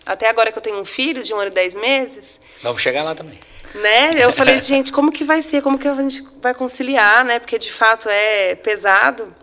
até 0.05 0.29
agora 0.29 0.51
que 0.51 0.57
eu 0.57 0.61
tenho 0.61 0.79
um 0.79 0.85
filho 0.85 1.21
de 1.23 1.33
um 1.33 1.37
ano 1.37 1.47
e 1.47 1.53
dez 1.53 1.75
meses, 1.75 2.39
Vamos 2.61 2.81
chegar 2.81 3.03
lá 3.03 3.15
também. 3.15 3.39
né? 3.75 4.11
Eu 4.17 4.33
falei, 4.33 4.57
gente, 4.59 4.91
como 4.91 5.11
que 5.11 5.23
vai 5.23 5.41
ser? 5.41 5.61
Como 5.61 5.77
que 5.77 5.87
a 5.87 5.93
gente 5.93 6.25
vai 6.41 6.53
conciliar, 6.53 7.23
né? 7.23 7.39
Porque 7.39 7.57
de 7.57 7.71
fato 7.71 8.09
é 8.09 8.55
pesado. 8.55 9.33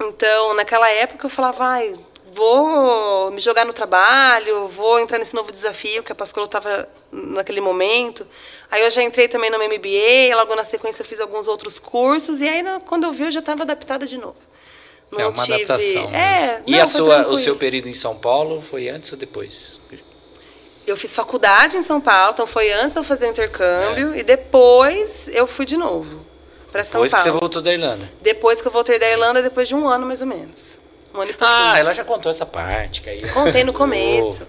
Então, 0.00 0.54
naquela 0.54 0.90
época 0.90 1.26
eu 1.26 1.30
falava, 1.30 1.64
ai, 1.64 1.92
vou 2.32 3.30
me 3.30 3.40
jogar 3.40 3.64
no 3.64 3.72
trabalho, 3.72 4.66
vou 4.66 4.98
entrar 4.98 5.18
nesse 5.18 5.34
novo 5.34 5.52
desafio 5.52 6.02
que 6.02 6.10
a 6.10 6.14
Pascoal 6.14 6.46
estava 6.46 6.88
naquele 7.12 7.60
momento. 7.60 8.26
Aí 8.70 8.82
eu 8.82 8.90
já 8.90 9.02
entrei 9.02 9.28
também 9.28 9.50
no 9.50 9.58
MBA, 9.58 10.34
logo 10.34 10.54
na 10.56 10.64
sequência 10.64 11.02
eu 11.02 11.06
fiz 11.06 11.20
alguns 11.20 11.46
outros 11.46 11.78
cursos 11.78 12.40
e 12.40 12.48
aí 12.48 12.64
quando 12.86 13.04
eu 13.04 13.12
vi 13.12 13.24
eu 13.24 13.30
já 13.30 13.40
estava 13.40 13.62
adaptada 13.62 14.06
de 14.06 14.16
novo. 14.16 14.36
Não 15.12 15.20
É 15.20 15.26
uma 15.26 15.44
tive... 15.44 15.62
adaptação, 15.64 16.10
É, 16.14 16.62
E 16.66 16.72
não, 16.72 16.78
a 16.82 16.86
foi 16.86 17.00
sua, 17.00 17.28
o 17.28 17.36
seu 17.36 17.54
período 17.56 17.88
em 17.88 17.94
São 17.94 18.16
Paulo 18.16 18.62
foi 18.62 18.88
antes 18.88 19.12
ou 19.12 19.18
depois? 19.18 19.78
Eu 20.86 20.96
fiz 20.96 21.14
faculdade 21.14 21.76
em 21.76 21.82
São 21.82 22.00
Paulo, 22.00 22.32
então 22.32 22.46
foi 22.46 22.72
antes 22.72 22.96
eu 22.96 23.04
fazer 23.04 23.26
o 23.26 23.28
É. 23.28 23.30
intercâmbio 23.30 24.16
e 24.16 24.22
depois 24.22 25.28
eu 25.32 25.46
fui 25.46 25.64
de 25.66 25.76
novo 25.76 26.24
para 26.72 26.82
São 26.82 27.00
Depois 27.00 27.12
que 27.12 27.18
Paulo. 27.18 27.32
você 27.34 27.38
voltou 27.40 27.62
da 27.62 27.72
Irlanda. 27.72 28.10
Depois 28.20 28.60
que 28.60 28.66
eu 28.66 28.72
voltei 28.72 28.98
da 28.98 29.08
Irlanda, 29.08 29.42
depois 29.42 29.68
de 29.68 29.74
um 29.74 29.86
ano 29.86 30.06
mais 30.06 30.20
ou 30.22 30.26
menos. 30.26 30.80
Um 31.14 31.20
ano 31.20 31.30
e 31.30 31.34
pouquinho. 31.34 31.58
Ah, 31.60 31.78
ela 31.78 31.92
já 31.92 32.02
contou 32.04 32.30
essa 32.30 32.46
parte. 32.46 33.02
Que 33.02 33.10
aí... 33.10 33.28
Contei 33.30 33.62
no 33.64 33.72
começo. 33.74 34.46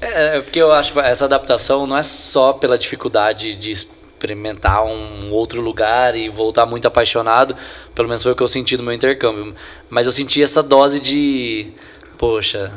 É, 0.00 0.36
é 0.36 0.40
porque 0.40 0.60
eu 0.60 0.70
acho 0.72 0.92
que 0.92 0.98
essa 0.98 1.24
adaptação 1.24 1.86
não 1.86 1.96
é 1.96 2.02
só 2.02 2.52
pela 2.52 2.76
dificuldade 2.76 3.54
de 3.54 3.88
experimentar 4.18 4.84
um 4.84 5.30
outro 5.32 5.60
lugar 5.60 6.16
e 6.16 6.28
voltar 6.28 6.66
muito 6.66 6.86
apaixonado, 6.86 7.54
pelo 7.94 8.08
menos 8.08 8.22
foi 8.22 8.32
o 8.32 8.36
que 8.36 8.42
eu 8.42 8.48
senti 8.48 8.76
no 8.76 8.82
meu 8.82 8.92
intercâmbio, 8.92 9.54
mas 9.88 10.06
eu 10.06 10.12
senti 10.12 10.42
essa 10.42 10.62
dose 10.62 10.98
de, 10.98 11.72
poxa, 12.18 12.72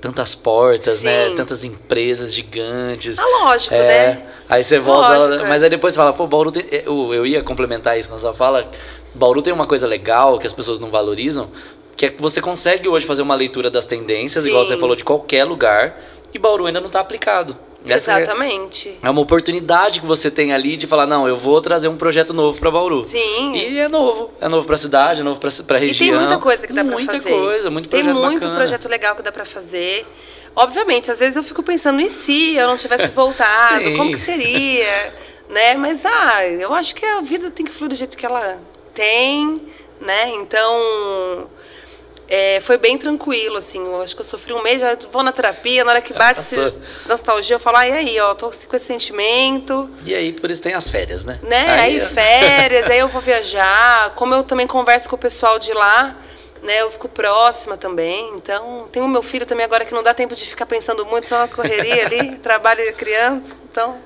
tantas 0.00 0.34
portas, 0.34 1.02
né, 1.02 1.28
Sim. 1.28 1.36
tantas 1.36 1.62
empresas 1.62 2.34
gigantes. 2.34 3.18
Ah, 3.18 3.44
lógico, 3.44 3.74
É, 3.74 3.86
né? 3.86 4.22
Aí 4.48 4.64
você 4.64 4.80
volta, 4.80 5.16
Lógico, 5.16 5.44
é. 5.44 5.48
mas 5.48 5.62
aí 5.62 5.70
depois 5.70 5.94
você 5.94 6.00
fala, 6.00 6.12
pô, 6.12 6.26
Bauru 6.26 6.50
tem, 6.50 6.64
eu, 6.72 7.14
eu 7.14 7.24
ia 7.24 7.40
complementar 7.40 7.96
isso 7.96 8.10
na 8.10 8.18
sua 8.18 8.34
fala, 8.34 8.68
Bauru 9.14 9.40
tem 9.42 9.52
uma 9.52 9.66
coisa 9.66 9.86
legal 9.86 10.38
que 10.40 10.46
as 10.46 10.52
pessoas 10.52 10.80
não 10.80 10.90
valorizam, 10.90 11.50
que 11.96 12.06
é 12.06 12.08
que 12.10 12.20
você 12.20 12.40
consegue 12.40 12.88
hoje 12.88 13.06
fazer 13.06 13.22
uma 13.22 13.36
leitura 13.36 13.70
das 13.70 13.86
tendências, 13.86 14.44
igual 14.44 14.64
Sim. 14.64 14.70
você 14.74 14.76
falou, 14.80 14.96
de 14.96 15.04
qualquer 15.04 15.44
lugar, 15.44 16.00
e 16.32 16.38
Bauru 16.38 16.66
ainda 16.66 16.80
não 16.80 16.86
está 16.88 17.00
aplicado. 17.00 17.56
Essa 17.86 18.12
é- 18.12 18.22
Exatamente. 18.22 18.92
É 19.02 19.08
uma 19.08 19.22
oportunidade 19.22 20.00
que 20.00 20.06
você 20.06 20.30
tem 20.30 20.52
ali 20.52 20.76
de 20.76 20.86
falar, 20.86 21.06
não, 21.06 21.26
eu 21.26 21.36
vou 21.36 21.60
trazer 21.62 21.88
um 21.88 21.96
projeto 21.96 22.34
novo 22.34 22.58
para 22.60 22.70
Bauru. 22.70 23.02
Sim. 23.04 23.54
E 23.54 23.78
é 23.78 23.88
novo, 23.88 24.30
é 24.40 24.48
novo 24.48 24.66
para 24.66 24.74
a 24.74 24.78
cidade, 24.78 25.20
é 25.22 25.24
novo 25.24 25.40
para 25.40 25.48
a 25.48 25.78
E 25.82 25.86
região. 25.86 26.08
tem 26.10 26.18
muita 26.18 26.38
coisa 26.38 26.66
que 26.66 26.72
dá 26.74 26.84
muita 26.84 27.12
fazer. 27.14 27.30
coisa, 27.30 27.70
muito 27.70 27.88
Tem 27.88 28.02
projeto 28.02 28.22
muito 28.22 28.40
bacana. 28.42 28.56
projeto 28.56 28.88
legal 28.88 29.16
que 29.16 29.22
dá 29.22 29.32
pra 29.32 29.46
fazer. 29.46 30.06
Obviamente, 30.54 31.10
às 31.10 31.18
vezes 31.20 31.36
eu 31.36 31.42
fico 31.42 31.62
pensando, 31.62 32.00
e 32.02 32.10
se 32.10 32.54
eu 32.56 32.66
não 32.66 32.76
tivesse 32.76 33.08
voltado? 33.14 33.96
Como 33.96 34.12
que 34.12 34.18
seria? 34.20 35.14
né? 35.48 35.74
Mas, 35.74 36.04
ah, 36.04 36.46
eu 36.46 36.74
acho 36.74 36.94
que 36.94 37.04
a 37.04 37.20
vida 37.22 37.50
tem 37.50 37.64
que 37.66 37.72
fluir 37.72 37.88
do 37.88 37.96
jeito 37.96 38.16
que 38.16 38.26
ela 38.26 38.58
tem, 38.94 39.54
né? 40.00 40.28
Então, 40.34 41.46
é, 42.30 42.60
foi 42.60 42.78
bem 42.78 42.96
tranquilo, 42.96 43.56
assim. 43.56 43.84
Eu 43.84 44.00
acho 44.00 44.14
que 44.14 44.20
eu 44.20 44.24
sofri 44.24 44.52
um 44.52 44.62
mês, 44.62 44.80
já 44.80 44.96
vou 45.10 45.22
na 45.24 45.32
terapia, 45.32 45.82
na 45.82 45.90
hora 45.90 46.00
que 46.00 46.12
bate 46.12 46.38
Nossa. 46.38 46.74
nostalgia, 47.08 47.56
eu 47.56 47.60
falo, 47.60 47.78
ah, 47.78 47.88
e 47.88 47.92
aí, 47.92 48.20
ó, 48.20 48.34
tô 48.34 48.50
com 48.68 48.76
esse 48.76 48.86
sentimento, 48.86 49.90
E 50.06 50.14
aí, 50.14 50.32
por 50.32 50.48
isso 50.50 50.62
tem 50.62 50.72
as 50.72 50.88
férias, 50.88 51.24
né? 51.24 51.40
né? 51.42 51.68
Aí, 51.72 52.00
ó. 52.00 52.06
férias, 52.14 52.88
aí 52.88 53.00
eu 53.00 53.08
vou 53.08 53.20
viajar. 53.20 54.14
Como 54.14 54.32
eu 54.32 54.44
também 54.44 54.66
converso 54.66 55.08
com 55.08 55.16
o 55.16 55.18
pessoal 55.18 55.58
de 55.58 55.72
lá, 55.72 56.16
né? 56.62 56.82
Eu 56.82 56.90
fico 56.92 57.08
próxima 57.08 57.76
também. 57.76 58.32
Então, 58.36 58.86
tem 58.92 59.02
o 59.02 59.08
meu 59.08 59.22
filho 59.22 59.44
também 59.44 59.64
agora 59.64 59.84
que 59.84 59.92
não 59.92 60.02
dá 60.02 60.14
tempo 60.14 60.34
de 60.36 60.46
ficar 60.46 60.66
pensando 60.66 61.04
muito, 61.04 61.26
só 61.26 61.38
na 61.38 61.48
correria 61.48 62.06
ali, 62.06 62.36
trabalho 62.42 62.80
e 62.80 62.92
criança. 62.92 63.56
Então, 63.70 63.98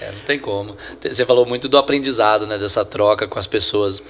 É, 0.00 0.10
não 0.10 0.20
tem 0.20 0.40
como. 0.40 0.76
Você 1.00 1.24
falou 1.24 1.46
muito 1.46 1.68
do 1.68 1.78
aprendizado, 1.78 2.46
né? 2.48 2.58
Dessa 2.58 2.84
troca 2.84 3.28
com 3.28 3.38
as 3.38 3.46
pessoas. 3.46 4.02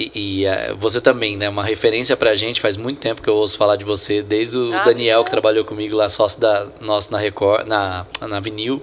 E, 0.00 0.10
e, 0.14 0.46
eh, 0.46 0.72
você 0.78 0.98
também, 0.98 1.36
né? 1.36 1.46
Uma 1.46 1.62
referência 1.62 2.16
pra 2.16 2.34
gente. 2.34 2.58
Faz 2.58 2.74
muito 2.74 2.98
tempo 2.98 3.20
que 3.20 3.28
eu 3.28 3.34
ouço 3.34 3.58
falar 3.58 3.76
de 3.76 3.84
você, 3.84 4.22
desde 4.22 4.58
o 4.58 4.74
Ah, 4.74 4.82
Daniel, 4.82 5.20
é? 5.20 5.24
que 5.24 5.30
trabalhou 5.30 5.62
comigo 5.62 5.94
lá, 5.94 6.08
sócio 6.08 6.40
da, 6.40 6.68
nosso 6.80 7.12
na 7.12 7.18
Record, 7.18 7.66
na, 7.66 8.06
na 8.18 8.40
Vinil. 8.40 8.82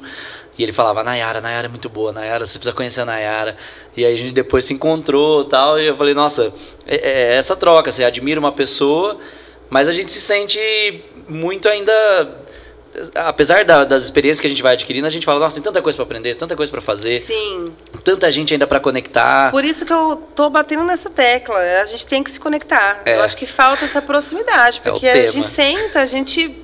E 0.55 0.61
ele 0.61 0.71
falava, 0.71 1.03
Nayara, 1.03 1.41
Nayara 1.41 1.65
é 1.65 1.69
muito 1.69 1.89
boa, 1.89 2.11
Nayara, 2.11 2.45
você 2.45 2.59
precisa 2.59 2.75
conhecer 2.75 3.01
a 3.01 3.05
Nayara. 3.05 3.57
E 3.95 4.05
aí 4.05 4.13
a 4.13 4.15
gente 4.15 4.31
depois 4.31 4.65
se 4.65 4.73
encontrou 4.73 5.41
e 5.41 5.45
tal. 5.45 5.79
E 5.79 5.87
eu 5.87 5.97
falei, 5.97 6.13
nossa, 6.13 6.53
é, 6.85 6.95
é 6.95 7.35
essa 7.35 7.55
troca. 7.55 7.91
Você 7.91 8.03
admira 8.03 8.39
uma 8.39 8.51
pessoa, 8.51 9.17
mas 9.71 9.87
a 9.87 9.91
gente 9.91 10.11
se 10.11 10.21
sente 10.21 11.03
muito 11.27 11.67
ainda 11.67 12.45
apesar 13.15 13.63
da- 13.65 13.83
das 13.83 14.03
experiências 14.03 14.39
que 14.39 14.47
a 14.47 14.49
gente 14.49 14.61
vai 14.63 14.73
adquirindo, 14.73 15.05
a 15.07 15.09
gente 15.09 15.25
fala, 15.25 15.39
nossa, 15.39 15.55
tem 15.55 15.63
tanta 15.63 15.81
coisa 15.81 15.95
para 15.95 16.03
aprender, 16.03 16.35
tanta 16.35 16.55
coisa 16.55 16.71
para 16.71 16.81
fazer, 16.81 17.21
sim. 17.21 17.71
tanta 18.03 18.29
gente 18.31 18.53
ainda 18.53 18.65
para 18.67 18.79
conectar. 18.79 19.51
Por 19.51 19.63
isso 19.63 19.85
que 19.85 19.93
eu 19.93 20.15
tô 20.35 20.49
batendo 20.49 20.83
nessa 20.83 21.09
tecla. 21.09 21.57
A 21.81 21.85
gente 21.85 22.05
tem 22.07 22.23
que 22.23 22.31
se 22.31 22.39
conectar. 22.39 23.01
É. 23.05 23.15
Eu 23.17 23.23
acho 23.23 23.35
que 23.37 23.45
falta 23.45 23.85
essa 23.85 24.01
proximidade, 24.01 24.81
É 24.83 24.89
porque 24.91 25.07
a 25.07 25.13
tema. 25.13 25.27
gente 25.27 25.47
senta, 25.47 25.99
a 26.01 26.05
gente 26.05 26.55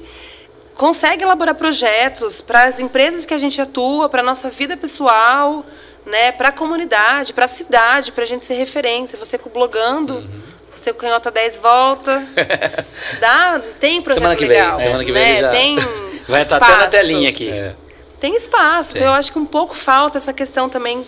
consegue 0.75 1.23
elaborar 1.23 1.55
projetos 1.55 2.41
para 2.41 2.63
as 2.63 2.79
empresas 2.79 3.25
que 3.25 3.33
a 3.33 3.37
gente 3.37 3.61
atua, 3.61 4.09
para 4.09 4.23
nossa 4.23 4.49
vida 4.49 4.75
pessoal, 4.75 5.63
né, 6.05 6.31
para 6.31 6.49
a 6.49 6.51
comunidade, 6.51 7.31
para 7.31 7.45
a 7.45 7.47
cidade, 7.47 8.11
para 8.11 8.23
a 8.23 8.27
gente 8.27 8.43
ser 8.43 8.55
referência. 8.55 9.17
Você 9.17 9.39
blogando, 9.53 10.15
Uhum. 10.15 10.41
Você 10.79 10.91
com 10.93 10.99
canhota 10.99 11.29
10 11.31 11.57
volta. 11.57 12.25
Dá, 13.19 13.61
tem 13.79 14.01
projeto 14.01 14.19
Semana 14.21 14.35
que 14.35 14.45
vem, 14.45 14.57
legal, 14.61 14.79
semana 14.79 15.05
que 15.05 15.11
vem 15.11 15.23
né? 15.33 15.39
já- 15.41 15.49
Tem 15.51 15.75
Vai 16.27 16.41
estar 16.41 16.55
espaço. 16.57 16.73
até 16.73 16.83
na 16.83 16.87
telinha 16.89 17.29
aqui. 17.29 17.49
É. 17.49 17.75
Tem 18.19 18.35
espaço. 18.35 18.91
Sim. 18.91 18.97
Então 18.97 19.07
eu 19.07 19.13
acho 19.13 19.31
que 19.31 19.37
um 19.39 19.45
pouco 19.45 19.75
falta 19.75 20.17
essa 20.17 20.31
questão 20.33 20.69
também. 20.69 21.05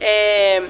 é, 0.00 0.62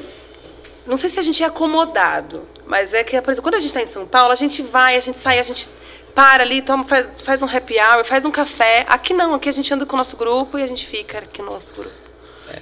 não 0.86 0.96
sei 0.96 1.08
se 1.08 1.18
a 1.18 1.22
gente 1.22 1.42
é 1.42 1.46
acomodado, 1.46 2.46
mas 2.66 2.92
é 2.92 3.02
que, 3.04 3.20
por 3.22 3.30
exemplo, 3.30 3.42
quando 3.50 3.54
a 3.54 3.60
gente 3.60 3.68
está 3.68 3.80
em 3.80 3.86
São 3.86 4.04
Paulo, 4.06 4.32
a 4.32 4.34
gente 4.34 4.62
vai, 4.62 4.96
a 4.96 5.00
gente 5.00 5.16
sai, 5.16 5.38
a 5.38 5.42
gente 5.42 5.70
para 6.14 6.42
ali, 6.42 6.60
toma, 6.60 6.84
faz, 6.84 7.06
faz 7.24 7.42
um 7.42 7.46
happy 7.46 7.76
hour, 7.78 8.04
faz 8.04 8.24
um 8.24 8.30
café. 8.30 8.84
Aqui 8.88 9.14
não, 9.14 9.32
aqui 9.32 9.48
a 9.48 9.52
gente 9.52 9.72
anda 9.72 9.86
com 9.86 9.94
o 9.94 9.96
nosso 9.96 10.16
grupo 10.16 10.58
e 10.58 10.62
a 10.62 10.66
gente 10.66 10.84
fica 10.86 11.18
aqui 11.18 11.40
no 11.40 11.52
nosso 11.52 11.72
grupo. 11.72 12.01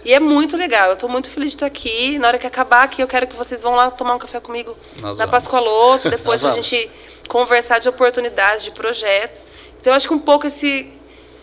E 0.05 0.13
é 0.13 0.21
muito 0.21 0.57
legal, 0.57 0.89
eu 0.89 0.95
estou 0.95 1.09
muito 1.09 1.31
feliz 1.31 1.51
de 1.51 1.57
estar 1.57 1.67
aqui. 1.67 2.19
Na 2.19 2.29
hora 2.29 2.39
que 2.39 2.47
acabar 2.47 2.83
aqui, 2.85 3.03
eu 3.03 3.09
quero 3.09 3.27
que 3.27 3.37
vocês 3.37 3.63
vão 3.63 3.75
lá 3.75 3.91
tomar 3.91 4.15
um 4.15 4.19
café 4.19 4.41
comigo 4.41 4.77
Nós 5.01 5.19
na. 5.19 5.27
Pascoaloto, 5.27 6.09
depois 6.11 6.41
pra 6.41 6.51
vamos. 6.51 6.67
gente 6.67 6.91
conversar 7.29 7.79
de 7.79 7.89
oportunidades, 7.89 8.65
de 8.65 8.71
projetos. 8.71 9.47
Então 9.81 9.93
eu 9.93 9.97
acho 9.97 10.07
que 10.09 10.15
um 10.15 10.19
pouco 10.19 10.47
esse 10.47 10.93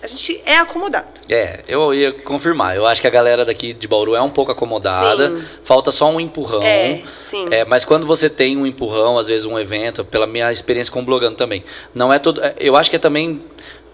a 0.01 0.05
gente 0.05 0.39
é 0.45 0.57
acomodado. 0.57 1.07
É, 1.27 1.63
eu 1.67 1.91
ia 1.91 2.11
confirmar. 2.11 2.75
Eu 2.75 2.85
acho 2.85 3.01
que 3.01 3.07
a 3.07 3.09
galera 3.09 3.43
daqui 3.43 3.73
de 3.73 3.87
Bauru 3.87 4.15
é 4.15 4.21
um 4.21 4.29
pouco 4.29 4.51
acomodada. 4.51 5.29
Sim. 5.35 5.43
Falta 5.63 5.91
só 5.91 6.07
um 6.07 6.19
empurrão. 6.19 6.61
É, 6.61 7.01
sim. 7.19 7.47
É, 7.49 7.65
mas 7.65 7.83
quando 7.83 8.05
você 8.05 8.29
tem 8.29 8.55
um 8.57 8.65
empurrão, 8.67 9.17
às 9.17 9.25
vezes 9.25 9.43
um 9.45 9.57
evento, 9.57 10.05
pela 10.05 10.27
minha 10.27 10.51
experiência 10.51 10.93
com 10.93 11.03
blogando 11.03 11.35
também, 11.35 11.63
não 11.95 12.13
é 12.13 12.19
todo. 12.19 12.43
é, 12.43 12.53
Eu 12.59 12.75
acho 12.75 12.91
que 12.91 12.95
é 12.95 12.99
também 12.99 13.41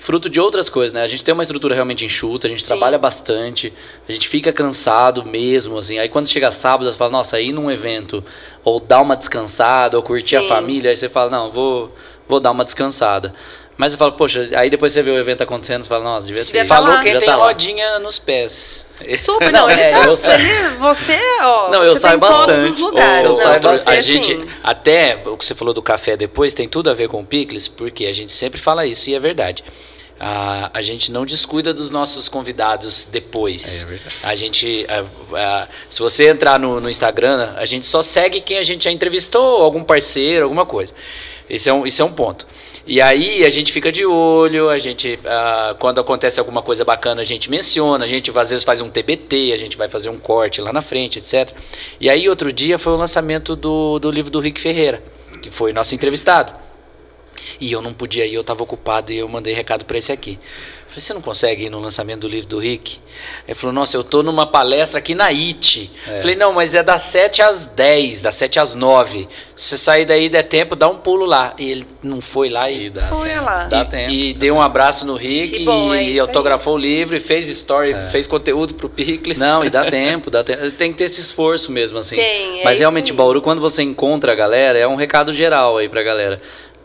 fruto 0.04 0.30
de 0.30 0.38
outras 0.38 0.68
coisas, 0.68 0.92
né? 0.92 1.02
A 1.02 1.08
gente 1.08 1.24
tem 1.24 1.34
uma 1.34 1.44
estrutura 1.44 1.74
realmente 1.74 2.04
enxuta, 2.04 2.46
a 2.46 2.50
gente 2.50 2.66
trabalha 2.66 2.98
bastante, 2.98 3.72
a 4.08 4.12
gente 4.12 4.28
fica 4.28 4.52
cansado 4.52 5.26
mesmo, 5.26 5.78
assim. 5.78 5.98
Aí 5.98 6.10
quando 6.10 6.28
chega 6.28 6.52
sábado, 6.52 6.92
você 6.92 6.98
fala, 6.98 7.10
nossa, 7.12 7.40
ir 7.40 7.54
num 7.54 7.72
evento, 7.72 8.22
ou 8.66 8.82
dar 8.82 9.00
uma 9.00 9.16
descansada, 9.16 9.96
ou 9.96 10.04
curtir 10.04 10.36
a 10.36 10.42
Sim. 10.42 10.50
família, 10.50 10.92
aí 10.92 10.98
você 10.98 11.08
fala, 11.08 11.30
não, 11.30 11.54
vou, 11.54 11.90
vou 12.28 12.42
dar 12.42 12.52
uma 12.52 12.66
descansada. 12.66 13.34
Mas 13.78 13.94
você 13.94 13.98
fala, 13.98 14.12
poxa, 14.12 14.50
aí 14.58 14.70
depois 14.70 14.92
você 14.92 15.02
vê 15.02 15.10
o 15.10 15.18
evento 15.18 15.42
acontecendo, 15.42 15.84
você 15.84 15.90
fala, 15.90 16.04
nossa, 16.04 16.28
devia 16.28 16.42
ter. 16.42 16.48
Devia 16.48 16.66
Falou 16.66 16.90
lá. 16.90 16.96
quem 16.98 17.14
devia 17.14 17.20
tem 17.22 17.30
tá 17.30 17.38
lá. 17.38 17.46
rodinha 17.46 18.00
nos 18.00 18.20
pés. 18.20 18.86
Super, 19.24 19.52
não, 19.56 19.70
ele 19.70 19.82
é, 19.82 19.90
tá. 19.90 20.04
eu 20.04 20.14
ele- 20.14 20.76
você, 20.80 21.18
ó. 21.42 21.72
Não, 21.72 21.84
eu 21.84 21.94
você 21.96 22.02
saio 22.02 22.18
em 22.18 22.20
todos 22.20 22.38
bastante. 22.40 22.70
os 22.72 22.78
lugares. 22.78 23.30
Eu 23.30 23.38
né? 23.38 23.44
saio 23.44 23.62
Você, 23.62 23.68
bastante. 23.70 23.96
a 23.96 24.00
assim, 24.00 24.12
gente, 24.22 24.48
até 24.62 25.24
o 25.26 25.38
que 25.38 25.46
você 25.46 25.56
falou 25.56 25.74
do 25.74 25.82
café 25.82 26.18
depois, 26.18 26.54
tem 26.54 26.68
tudo 26.68 26.90
a 26.90 26.94
ver 26.94 27.08
com 27.08 27.22
o 27.22 27.26
Picles, 27.26 27.70
porque 27.70 28.06
a 28.06 28.14
gente 28.14 28.34
sempre 28.34 28.60
fala 28.60 28.86
isso 28.86 29.10
e 29.10 29.16
é 29.16 29.20
verdade. 29.20 29.64
A, 30.20 30.72
a 30.74 30.82
gente 30.82 31.12
não 31.12 31.26
descuida 31.26 31.74
dos 31.74 31.90
nossos 31.90 32.30
convidados 32.30 33.08
depois. 33.12 33.84
É 33.84 33.86
verdade. 33.86 34.16
A 34.24 34.36
gente, 34.36 34.88
se 35.90 36.00
você 36.00 36.30
entrar 36.30 36.60
no, 36.60 36.80
no 36.80 36.90
Instagram, 36.90 37.54
a 37.56 37.66
gente 37.66 37.86
só 37.86 38.02
segue 38.02 38.40
quem 38.40 38.58
a 38.58 38.64
gente 38.64 38.84
já 38.84 38.92
entrevistou, 38.92 39.62
algum 39.64 39.84
parceiro, 39.84 40.44
alguma 40.44 40.66
coisa. 40.66 40.94
Esse 41.50 41.70
é 41.70 41.74
um, 41.74 41.86
isso 41.86 42.02
é 42.02 42.06
um 42.06 42.12
ponto. 42.12 42.48
E 42.86 43.02
aí 43.02 43.46
a 43.46 43.50
gente 43.50 43.72
fica 43.72 43.92
de 43.92 44.06
olho, 44.06 44.70
a 44.70 44.78
gente, 44.78 45.18
quando 45.80 46.02
acontece 46.02 46.38
alguma 46.38 46.62
coisa 46.62 46.84
bacana, 46.84 47.22
a 47.22 47.26
gente 47.26 47.50
menciona, 47.50 48.04
a 48.04 48.08
gente 48.08 48.30
às 48.38 48.50
vezes 48.50 48.64
faz 48.64 48.82
um 48.82 48.90
TBT, 48.90 49.52
a 49.54 49.58
gente 49.58 49.78
vai 49.78 49.88
fazer 49.88 50.10
um 50.10 50.20
corte 50.20 50.60
lá 50.60 50.74
na 50.74 50.82
frente, 50.82 51.18
etc. 51.18 51.56
E 52.00 52.10
aí 52.10 52.28
outro 52.28 52.52
dia 52.52 52.78
foi 52.78 52.92
o 52.92 52.98
lançamento 52.98 53.56
do, 53.56 54.00
do 54.00 54.12
livro 54.12 54.30
do 54.30 54.40
Rick 54.42 54.60
Ferreira, 54.60 55.02
que 55.42 55.50
foi 55.50 55.72
nosso 55.72 55.96
entrevistado. 55.96 56.54
E 57.60 57.72
eu 57.72 57.82
não 57.82 57.94
podia 57.94 58.26
ir, 58.26 58.34
eu 58.34 58.42
estava 58.42 58.64
ocupado 58.64 59.12
e 59.12 59.18
eu 59.18 59.28
mandei 59.28 59.54
recado 59.54 59.86
para 59.86 59.98
esse 59.98 60.12
aqui. 60.12 60.40
Falei, 60.94 61.02
você 61.02 61.14
não 61.16 61.22
consegue 61.22 61.66
ir 61.66 61.70
no 61.72 61.80
lançamento 61.80 62.22
do 62.22 62.28
livro 62.28 62.48
do 62.48 62.60
Rick? 62.60 63.00
Ele 63.48 63.56
falou, 63.56 63.74
nossa, 63.74 63.98
eu 63.98 64.04
tô 64.04 64.22
numa 64.22 64.46
palestra 64.46 65.00
aqui 65.00 65.16
na 65.16 65.26
IT. 65.32 65.90
Falei, 66.22 66.36
não, 66.36 66.54
mas 66.54 66.76
é 66.76 66.84
das 66.84 67.02
7 67.02 67.42
às 67.42 67.66
10, 67.66 68.22
das 68.22 68.36
7 68.36 68.60
às 68.60 68.76
9. 68.76 69.28
Se 69.56 69.70
você 69.70 69.78
sair 69.78 70.06
daí 70.06 70.30
der 70.30 70.44
tempo, 70.44 70.76
dá 70.76 70.88
um 70.88 70.98
pulo 70.98 71.26
lá. 71.26 71.56
E 71.58 71.72
ele 71.72 71.88
não 72.04 72.22
foi 72.22 72.48
lá 72.48 72.70
e, 72.70 72.86
E 72.86 72.90
dá 72.92 73.08
Foi 73.08 73.30
tempo. 73.30 73.44
lá. 73.44 73.64
Dá 73.66 73.82
e, 73.82 73.86
tempo. 73.86 74.12
e 74.12 74.34
deu 74.36 74.54
um 74.54 74.62
abraço 74.62 75.04
no 75.04 75.16
Rick 75.16 75.66
bom, 75.66 75.92
é 75.96 76.04
e, 76.04 76.12
isso 76.12 76.22
autografou 76.22 76.76
o 76.76 76.78
livro 76.78 77.18
e 77.18 77.20
fez 77.20 77.50
story, 77.50 77.96
fez 78.12 78.28
conteúdo 78.28 78.76
pro 78.76 78.88
Picles. 78.88 79.40
Não, 79.40 79.66
e 79.66 79.72
dá 79.72 79.86
tempo, 79.90 80.30
dá 80.30 80.44
tempo. 80.44 80.70
Tem 80.74 80.92
que 80.92 81.00
ter 81.00 81.06
esse 81.06 81.20
esforço 81.22 81.72
mesmo, 81.72 81.98
assim. 81.98 82.16
Tem, 82.16 82.62
é 82.62 82.64
Mas 82.64 82.74
isso 82.74 82.82
realmente, 82.82 83.12
aí. 83.12 83.18
Bauru, 83.18 83.42
quando 83.42 83.62
você 83.62 83.82
encontra 83.82 84.32
a 84.32 84.36
galera, 84.36 84.78
é 84.78 84.88
um 84.88 84.96
recado 84.96 85.34
geral 85.34 85.78
aí 85.78 85.90
pra 85.90 86.04
galera. 86.04 86.40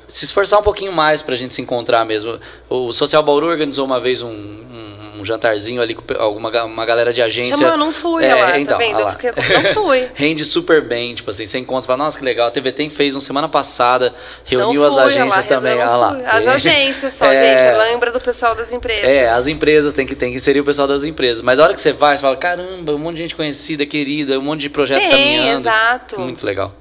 Se 0.09 0.25
esforçar 0.25 0.59
um 0.59 0.63
pouquinho 0.63 0.93
mais 0.93 1.21
pra 1.23 1.37
gente 1.37 1.55
se 1.55 1.61
encontrar 1.61 2.05
mesmo. 2.05 2.39
O 2.69 2.93
Social 2.93 3.23
Bauru 3.23 3.47
organizou 3.47 3.85
uma 3.85 4.01
vez 4.01 4.23
um, 4.23 4.29
um- 4.31 4.99
um 5.21 5.25
jantarzinho 5.25 5.83
ali 5.83 5.95
com 5.97 6.03
alguma 6.17 6.49
uma 6.65 6.87
galera 6.87 7.13
de 7.13 7.21
agência. 7.21 7.57
Chamou, 7.57 7.73
eu 7.73 7.77
não 7.77 7.91
fui 7.93 8.25
É, 8.25 8.33
lá, 8.35 8.57
então, 8.59 8.79
tá 8.79 8.85
vendo? 8.85 9.01
Eu 9.01 9.09
fiquei, 9.11 9.31
não 9.33 9.75
fui. 9.75 10.09
Rende 10.15 10.45
super 10.45 10.81
bem, 10.81 11.13
tipo 11.13 11.29
assim, 11.31 11.45
você 11.45 11.59
encontra 11.59 11.85
e 11.85 11.89
fala, 11.89 12.05
nossa, 12.05 12.17
que 12.17 12.25
legal. 12.25 12.47
A 12.47 12.51
TVT 12.53 12.89
fez 12.89 13.17
um 13.17 13.21
semana 13.21 13.49
passada, 13.49 14.15
reuniu 14.45 14.81
não 14.81 14.89
as 14.89 14.95
fui, 14.95 15.03
agências 15.03 15.45
lá, 15.45 15.57
também. 15.57 15.73
olha 15.75 15.91
lá. 15.97 16.15
fui. 16.15 16.25
As 16.25 16.47
É. 16.47 16.51
agências 16.51 17.13
só, 17.15 17.25
É. 17.27 17.59
gente. 17.59 17.77
Lembra 17.79 18.13
do 18.13 18.21
pessoal 18.21 18.55
das 18.55 18.73
empresas. 18.73 19.05
É, 19.05 19.29
as 19.29 19.49
empresas 19.49 19.93
tem 19.93 20.07
que, 20.07 20.15
tem 20.15 20.31
que 20.31 20.37
inserir 20.37 20.61
o 20.61 20.65
pessoal 20.65 20.87
das 20.87 21.03
empresas. 21.03 21.43
Mas 21.43 21.59
a 21.59 21.65
hora 21.65 21.75
que 21.75 21.81
você 21.81 21.93
vai, 21.93 22.17
você 22.17 22.23
fala, 22.23 22.37
caramba, 22.37 22.93
um 22.95 22.99
monte 22.99 23.17
de 23.17 23.23
gente 23.25 23.35
conhecida, 23.35 23.85
querida, 23.85 24.39
um 24.39 24.43
monte 24.43 24.61
de 24.61 24.71
projetos 24.71 25.09
Tem, 25.09 25.11
caminhando. 25.37 25.59
exato. 25.61 26.21
Muito 26.21 26.47
legal. 26.47 26.73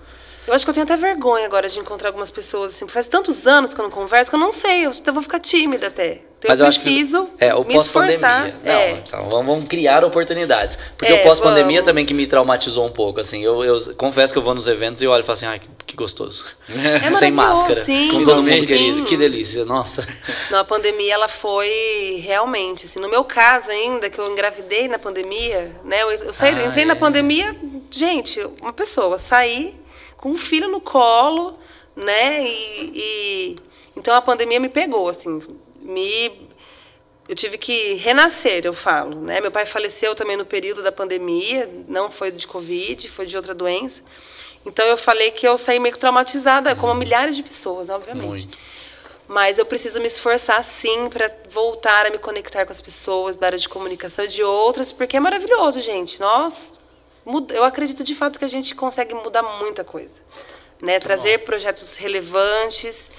Eu 0.48 0.54
acho 0.54 0.66
que 0.66 0.70
eu 0.70 0.74
tenho 0.74 0.86
até 0.86 0.96
vergonha 0.96 1.46
agora 1.46 1.68
de 1.68 1.78
encontrar 1.78 2.10
algumas 2.10 2.32
pessoas, 2.32 2.74
assim. 2.74 2.88
Faz 2.88 3.08
tantos 3.10 3.46
anos 3.46 3.74
que 3.74 3.82
eu 3.82 3.84
não 3.84 3.92
converso 3.92 4.32
que 4.32 4.36
eu 4.36 4.40
não 4.40 4.54
sei. 4.54 4.86
Eu 4.86 4.92
vou 5.14 5.22
ficar 5.22 5.40
tímida 5.40 5.88
até. 5.88 6.22
Então 6.40 6.50
Mas 6.50 6.60
eu 6.60 6.66
eu 6.66 6.70
acho 6.70 6.80
que 6.80 6.84
preciso 6.86 7.30
é 7.40 7.54
o 7.54 7.66
me 7.66 7.76
esforçar. 7.76 8.54
Não, 8.64 8.72
é. 8.72 8.92
então 8.92 9.28
vamos, 9.28 9.68
criar 9.68 10.06
oportunidades. 10.06 10.78
Porque 10.96 11.12
É, 11.12 11.22
o 11.22 11.24
pós-pandemia 11.24 11.82
também 11.82 12.06
que 12.06 12.14
me 12.14 12.28
traumatizou 12.28 12.86
um 12.86 12.92
pouco, 12.92 13.20
assim. 13.20 13.44
Eu, 13.44 13.64
eu 13.64 13.78
confesso 13.96 14.32
que 14.32 14.40
eu 14.40 14.44
vou 14.44 14.54
nos 14.54 14.68
eventos 14.68 15.02
e 15.02 15.08
olho 15.08 15.22
e 15.22 15.24
falo 15.24 15.34
assim, 15.34 15.48
ai, 15.48 15.60
que, 15.60 15.68
que 15.86 15.96
gostoso. 15.96 16.56
É 16.70 17.12
Sem 17.12 17.32
máscara, 17.32 17.84
sim, 17.84 18.10
com 18.12 18.24
todo 18.24 18.44
mundo 18.44 18.66
querido. 18.66 19.04
Que 19.04 19.18
delícia, 19.18 19.66
nossa. 19.66 20.08
Não, 20.52 20.60
a 20.60 20.64
pandemia, 20.64 21.16
ela 21.16 21.28
foi 21.28 22.22
realmente, 22.24 22.86
assim, 22.86 23.00
no 23.00 23.10
meu 23.10 23.24
caso 23.24 23.72
ainda, 23.72 24.10
que 24.10 24.20
eu 24.20 24.32
engravidei 24.32 24.88
na 24.88 25.00
pandemia, 25.00 25.76
né? 25.84 26.04
Eu, 26.04 26.12
eu 26.12 26.34
saí, 26.34 26.54
Ah, 26.56 26.66
entrei 26.68 26.84
é. 26.84 26.88
na 26.88 26.96
pandemia, 26.96 27.56
gente, 27.92 28.40
uma 28.62 28.72
pessoa, 28.72 29.18
saí 29.18 29.74
com 30.18 30.32
um 30.32 30.38
filho 30.38 30.68
no 30.68 30.82
colo, 30.82 31.58
né? 31.96 32.44
E, 32.44 32.92
e- 32.96 33.56
então 33.96 34.14
a 34.16 34.22
pandemia 34.22 34.60
me 34.60 34.70
pegou, 34.70 35.08
assim, 35.08 35.42
me 35.82 36.48
eu 37.30 37.36
tive 37.36 37.58
que 37.58 37.96
renascer, 37.96 38.66
eu 38.66 38.74
falo, 38.74 39.20
né? 39.20 39.42
Meu 39.42 39.52
pai 39.52 39.66
faleceu 39.66 40.16
também 40.16 40.38
no 40.38 40.46
período 40.46 40.82
da 40.82 40.92
pandemia, 40.94 41.70
não 41.88 42.10
foi 42.10 42.32
de 42.32 42.48
covid, 42.48 43.10
foi 43.10 43.26
de 43.26 43.36
outra 43.36 43.54
doença. 43.54 44.02
Então 44.66 44.86
eu 44.86 44.96
falei 44.96 45.32
que 45.32 45.46
eu 45.48 45.58
saí 45.58 45.78
meio 45.80 45.94
que 45.94 46.00
traumatizada, 46.00 46.74
como 46.76 46.94
milhares 46.94 47.36
de 47.36 47.44
pessoas, 47.44 47.90
obviamente. 47.90 48.28
Muito. 48.28 48.58
Mas 49.28 49.58
eu 49.60 49.66
preciso 49.66 50.00
me 50.00 50.08
esforçar 50.08 50.64
sim 50.64 51.10
para 51.10 51.30
voltar 51.50 52.06
a 52.06 52.10
me 52.10 52.18
conectar 52.18 52.66
com 52.66 52.72
as 52.72 52.80
pessoas 52.80 53.36
da 53.36 53.48
área 53.48 53.58
de 53.58 53.68
comunicação 53.68 54.24
e 54.24 54.28
de 54.30 54.42
outras, 54.42 54.94
porque 54.94 55.18
é 55.18 55.20
maravilhoso, 55.20 55.82
gente. 55.82 56.22
Nós, 56.22 56.80
eu 57.54 57.64
acredito 57.64 58.04
de 58.04 58.16
fato 58.16 58.40
que 58.40 58.46
a 58.46 58.48
gente 58.48 58.74
consegue 58.74 59.14
mudar 59.14 59.44
muita 59.44 59.84
coisa, 59.84 60.16
né? 60.82 61.00
Trazer 61.00 61.40
projetos 61.40 61.98
relevantes. 61.98 63.12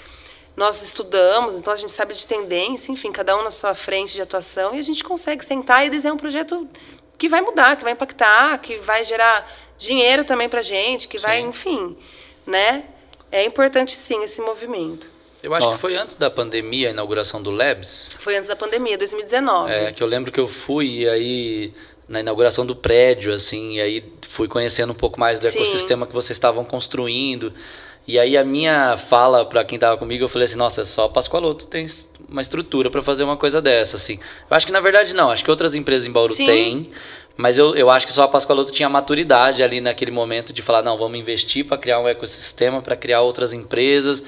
Nós 0.57 0.83
estudamos, 0.83 1.57
então 1.57 1.73
a 1.73 1.77
gente 1.77 1.92
sabe 1.92 2.12
de 2.14 2.27
tendência, 2.27 2.90
enfim, 2.90 3.12
cada 3.12 3.37
um 3.37 3.44
na 3.44 3.51
sua 3.51 3.75
frente 3.75 4.14
de 4.14 4.23
atuação 4.23 4.75
e 4.75 4.79
a 4.81 4.83
gente 4.83 5.05
consegue 5.05 5.44
sentar 5.44 5.87
e 5.87 5.90
desenhar 5.90 6.14
um 6.14 6.18
projeto 6.18 6.66
que 7.16 7.29
vai 7.29 7.40
mudar, 7.40 7.77
que 7.77 7.85
vai 7.85 7.92
impactar, 7.92 8.59
que 8.59 8.77
vai 8.77 9.05
gerar 9.05 9.49
dinheiro 9.77 10.25
também 10.25 10.49
para 10.49 10.61
gente, 10.61 11.07
que 11.07 11.16
vai, 11.18 11.40
enfim, 11.40 11.97
né? 12.44 12.85
É 13.31 13.44
importante 13.44 13.92
sim 13.92 14.25
esse 14.25 14.40
movimento. 14.40 15.09
Eu 15.42 15.55
acho 15.55 15.68
Ó. 15.68 15.73
que 15.73 15.79
foi 15.79 15.97
antes 15.97 16.16
da 16.16 16.29
pandemia, 16.29 16.88
a 16.88 16.90
inauguração 16.90 17.40
do 17.40 17.51
Labs. 17.51 18.16
Foi 18.18 18.37
antes 18.37 18.49
da 18.49 18.57
pandemia, 18.57 18.99
2019. 18.99 19.73
É, 19.73 19.92
que 19.92 20.03
eu 20.03 20.07
lembro 20.07 20.33
que 20.33 20.40
eu 20.40 20.49
fui 20.49 21.03
e 21.03 21.09
aí 21.09 21.75
na 22.09 22.21
inauguração 22.21 22.64
do 22.64 22.75
prédio, 22.75 23.33
assim, 23.33 23.75
e 23.75 23.81
aí 23.81 24.12
fui 24.27 24.49
conhecendo 24.49 24.92
um 24.92 24.97
pouco 24.97 25.21
mais 25.21 25.38
do 25.38 25.47
Sim. 25.47 25.59
ecossistema 25.59 26.07
que 26.07 26.14
vocês 26.14 26.37
estavam 26.37 26.64
construindo. 26.64 27.53
E 28.07 28.18
aí 28.18 28.38
a 28.38 28.44
minha 28.44 28.97
fala 28.97 29.44
para 29.44 29.62
quem 29.62 29.79
tava 29.79 29.99
comigo, 29.99 30.25
eu 30.25 30.29
falei 30.29 30.47
assim, 30.47 30.57
nossa, 30.57 30.87
só 30.87 31.05
a 31.05 31.09
Pascoaloto 31.11 31.66
tem 31.66 31.87
uma 32.27 32.40
estrutura 32.40 32.90
para 32.90 33.03
fazer 33.03 33.23
uma 33.23 33.37
coisa 33.37 33.61
dessa, 33.61 33.97
assim. 33.97 34.18
Eu 34.51 34.57
acho 34.57 34.66
que 34.66 34.73
na 34.73 34.81
verdade 34.81 35.12
não, 35.12 35.31
acho 35.31 35.44
que 35.44 35.51
outras 35.51 35.75
empresas 35.75 36.07
em 36.07 36.11
Bauru 36.11 36.33
Sim. 36.33 36.47
têm, 36.47 36.90
mas 37.37 37.59
eu, 37.59 37.75
eu 37.77 37.90
acho 37.90 38.07
que 38.07 38.12
só 38.12 38.23
a 38.23 38.29
Pascoaloto 38.29 38.73
tinha 38.73 38.88
maturidade 38.88 39.62
ali 39.62 39.79
naquele 39.79 40.11
momento 40.11 40.55
de 40.55 40.62
falar, 40.62 40.83
não, 40.83 40.97
vamos 40.97 41.18
investir 41.18 41.66
para 41.66 41.77
criar 41.77 42.01
um 42.01 42.09
ecossistema, 42.09 42.81
para 42.81 42.97
criar 42.97 43.21
outras 43.21 43.53
empresas, 43.53 44.25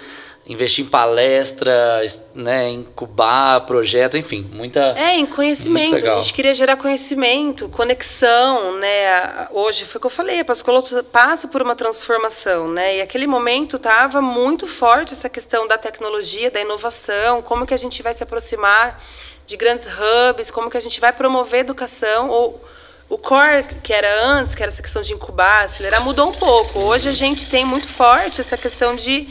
investir 0.51 0.85
em 0.85 0.89
palestra, 0.89 2.03
né, 2.35 2.69
incubar 2.71 3.61
projetos, 3.61 4.19
enfim, 4.19 4.51
muita 4.53 4.99
É, 4.99 5.17
em 5.17 5.25
conhecimento. 5.25 5.95
A 5.95 6.17
gente 6.17 6.35
queria 6.35 6.53
gerar 6.53 6.77
conhecimento, 6.77 7.69
conexão, 7.69 8.77
né? 8.77 9.47
Hoje 9.53 9.85
foi 9.85 9.99
o 9.99 10.01
que 10.01 10.07
eu 10.07 10.11
falei, 10.11 10.41
a 10.41 10.45
Pascoloto 10.45 11.05
passa 11.05 11.47
por 11.47 11.63
uma 11.63 11.77
transformação, 11.77 12.67
né? 12.67 12.97
E 12.97 13.01
aquele 13.01 13.29
momento 13.29 13.77
estava 13.77 14.21
muito 14.21 14.67
forte 14.67 15.13
essa 15.13 15.29
questão 15.29 15.69
da 15.69 15.79
tecnologia, 15.79 16.51
da 16.51 16.61
inovação, 16.61 17.43
como 17.43 17.65
que 17.65 17.73
a 17.73 17.79
gente 17.79 18.03
vai 18.03 18.13
se 18.13 18.25
aproximar 18.25 19.01
de 19.47 19.57
grandes 19.57 19.87
hubs, 19.87 20.51
como 20.51 20.69
que 20.69 20.77
a 20.77 20.81
gente 20.81 21.01
vai 21.01 21.13
promover 21.13 21.61
educação 21.61 22.29
ou 22.29 22.61
o 23.09 23.17
core 23.17 23.65
que 23.85 23.93
era 23.93 24.25
antes, 24.25 24.55
que 24.55 24.63
era 24.63 24.71
essa 24.71 24.83
questão 24.83 25.03
de 25.03 25.13
incubar, 25.13 25.65
acelerar, 25.65 26.03
mudou 26.03 26.29
um 26.29 26.33
pouco. 26.33 26.81
Hoje 26.81 27.09
a 27.09 27.13
gente 27.13 27.49
tem 27.49 27.65
muito 27.65 27.89
forte 27.89 28.41
essa 28.41 28.57
questão 28.57 28.97
de 28.97 29.29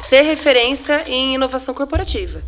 ser 0.00 0.22
referência 0.22 1.04
em 1.06 1.34
inovação 1.34 1.74
corporativa. 1.74 2.42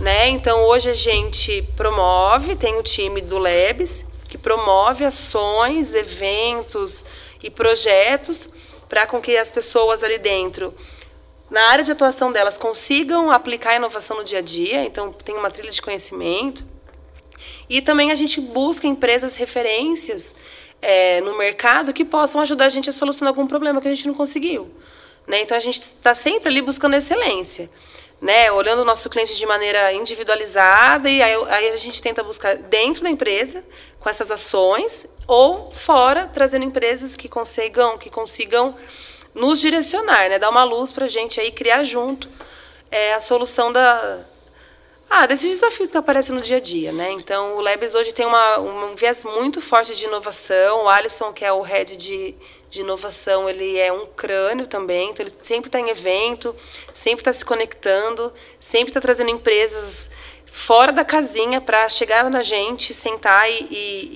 Né? 0.00 0.28
Então, 0.28 0.62
hoje 0.64 0.90
a 0.90 0.94
gente 0.94 1.62
promove, 1.76 2.56
tem 2.56 2.76
o 2.76 2.82
time 2.82 3.20
do 3.20 3.38
Labs, 3.38 4.04
que 4.28 4.38
promove 4.38 5.04
ações, 5.04 5.94
eventos 5.94 7.04
e 7.42 7.50
projetos 7.50 8.48
para 8.88 9.06
com 9.06 9.20
que 9.20 9.36
as 9.36 9.50
pessoas 9.50 10.02
ali 10.02 10.18
dentro, 10.18 10.74
na 11.50 11.62
área 11.70 11.84
de 11.84 11.92
atuação 11.92 12.32
delas, 12.32 12.56
consigam 12.56 13.30
aplicar 13.30 13.70
a 13.70 13.76
inovação 13.76 14.16
no 14.16 14.24
dia 14.24 14.38
a 14.38 14.42
dia. 14.42 14.84
Então, 14.84 15.12
tem 15.12 15.36
uma 15.36 15.50
trilha 15.50 15.70
de 15.70 15.82
conhecimento. 15.82 16.64
E 17.68 17.80
também 17.80 18.10
a 18.10 18.14
gente 18.14 18.40
busca 18.40 18.86
empresas 18.86 19.36
referências 19.36 20.34
é, 20.82 21.20
no 21.20 21.36
mercado 21.36 21.92
que 21.92 22.04
possam 22.04 22.40
ajudar 22.40 22.66
a 22.66 22.68
gente 22.68 22.88
a 22.88 22.92
solucionar 22.92 23.32
algum 23.32 23.46
problema 23.46 23.80
que 23.80 23.88
a 23.88 23.94
gente 23.94 24.06
não 24.06 24.14
conseguiu. 24.14 24.70
Né? 25.30 25.42
Então 25.42 25.56
a 25.56 25.60
gente 25.60 25.78
está 25.80 26.12
sempre 26.12 26.48
ali 26.48 26.60
buscando 26.60 26.96
excelência. 26.96 27.70
né, 28.20 28.52
olhando 28.52 28.82
o 28.82 28.84
nosso 28.84 29.08
cliente 29.08 29.34
de 29.34 29.46
maneira 29.46 29.94
individualizada 29.94 31.08
e 31.08 31.22
aí, 31.22 31.34
aí, 31.48 31.68
a 31.70 31.76
gente 31.78 32.02
tenta 32.02 32.22
buscar 32.22 32.54
dentro 32.54 33.02
da 33.02 33.08
empresa 33.08 33.64
com 33.98 34.10
essas 34.10 34.30
ações 34.30 35.06
ou 35.26 35.70
fora 35.70 36.28
trazendo 36.30 36.66
empresas 36.66 37.16
que 37.16 37.30
consigam 37.30 37.96
que 37.96 38.10
consigam 38.10 38.76
nos 39.34 39.58
direcionar, 39.58 40.28
né, 40.28 40.38
dar 40.38 40.50
uma 40.50 40.64
luz 40.64 40.92
para 40.92 41.06
a 41.06 41.08
gente 41.08 41.40
aí 41.40 41.50
criar 41.50 41.82
junto 41.82 42.28
é, 42.90 43.14
a 43.14 43.20
solução 43.20 43.72
da 43.72 44.20
ah, 45.12 45.26
desses 45.26 45.50
desafios 45.50 45.90
que 45.90 45.96
aparecem 45.96 46.32
no 46.32 46.40
dia 46.40 46.58
a 46.58 46.60
dia, 46.60 46.92
né? 46.92 47.10
Então, 47.10 47.56
o 47.56 47.60
Labs 47.60 47.96
hoje 47.96 48.14
tem 48.14 48.24
uma, 48.24 48.60
um 48.60 48.94
viés 48.94 49.24
muito 49.24 49.60
forte 49.60 49.96
de 49.96 50.04
inovação. 50.04 50.84
O 50.84 50.88
Alisson, 50.88 51.32
que 51.32 51.44
é 51.44 51.52
o 51.52 51.62
head 51.62 51.96
de, 51.96 52.36
de 52.70 52.80
inovação, 52.82 53.48
ele 53.48 53.76
é 53.76 53.92
um 53.92 54.06
crânio 54.06 54.68
também. 54.68 55.10
Então, 55.10 55.26
ele 55.26 55.34
sempre 55.40 55.66
está 55.66 55.80
em 55.80 55.88
evento, 55.88 56.54
sempre 56.94 57.22
está 57.22 57.32
se 57.32 57.44
conectando, 57.44 58.32
sempre 58.60 58.90
está 58.90 59.00
trazendo 59.00 59.30
empresas 59.30 60.08
fora 60.46 60.92
da 60.92 61.04
casinha 61.04 61.60
para 61.60 61.88
chegar 61.88 62.30
na 62.30 62.42
gente, 62.42 62.94
sentar 62.94 63.50
e, 63.50 63.66
e, 63.68 64.10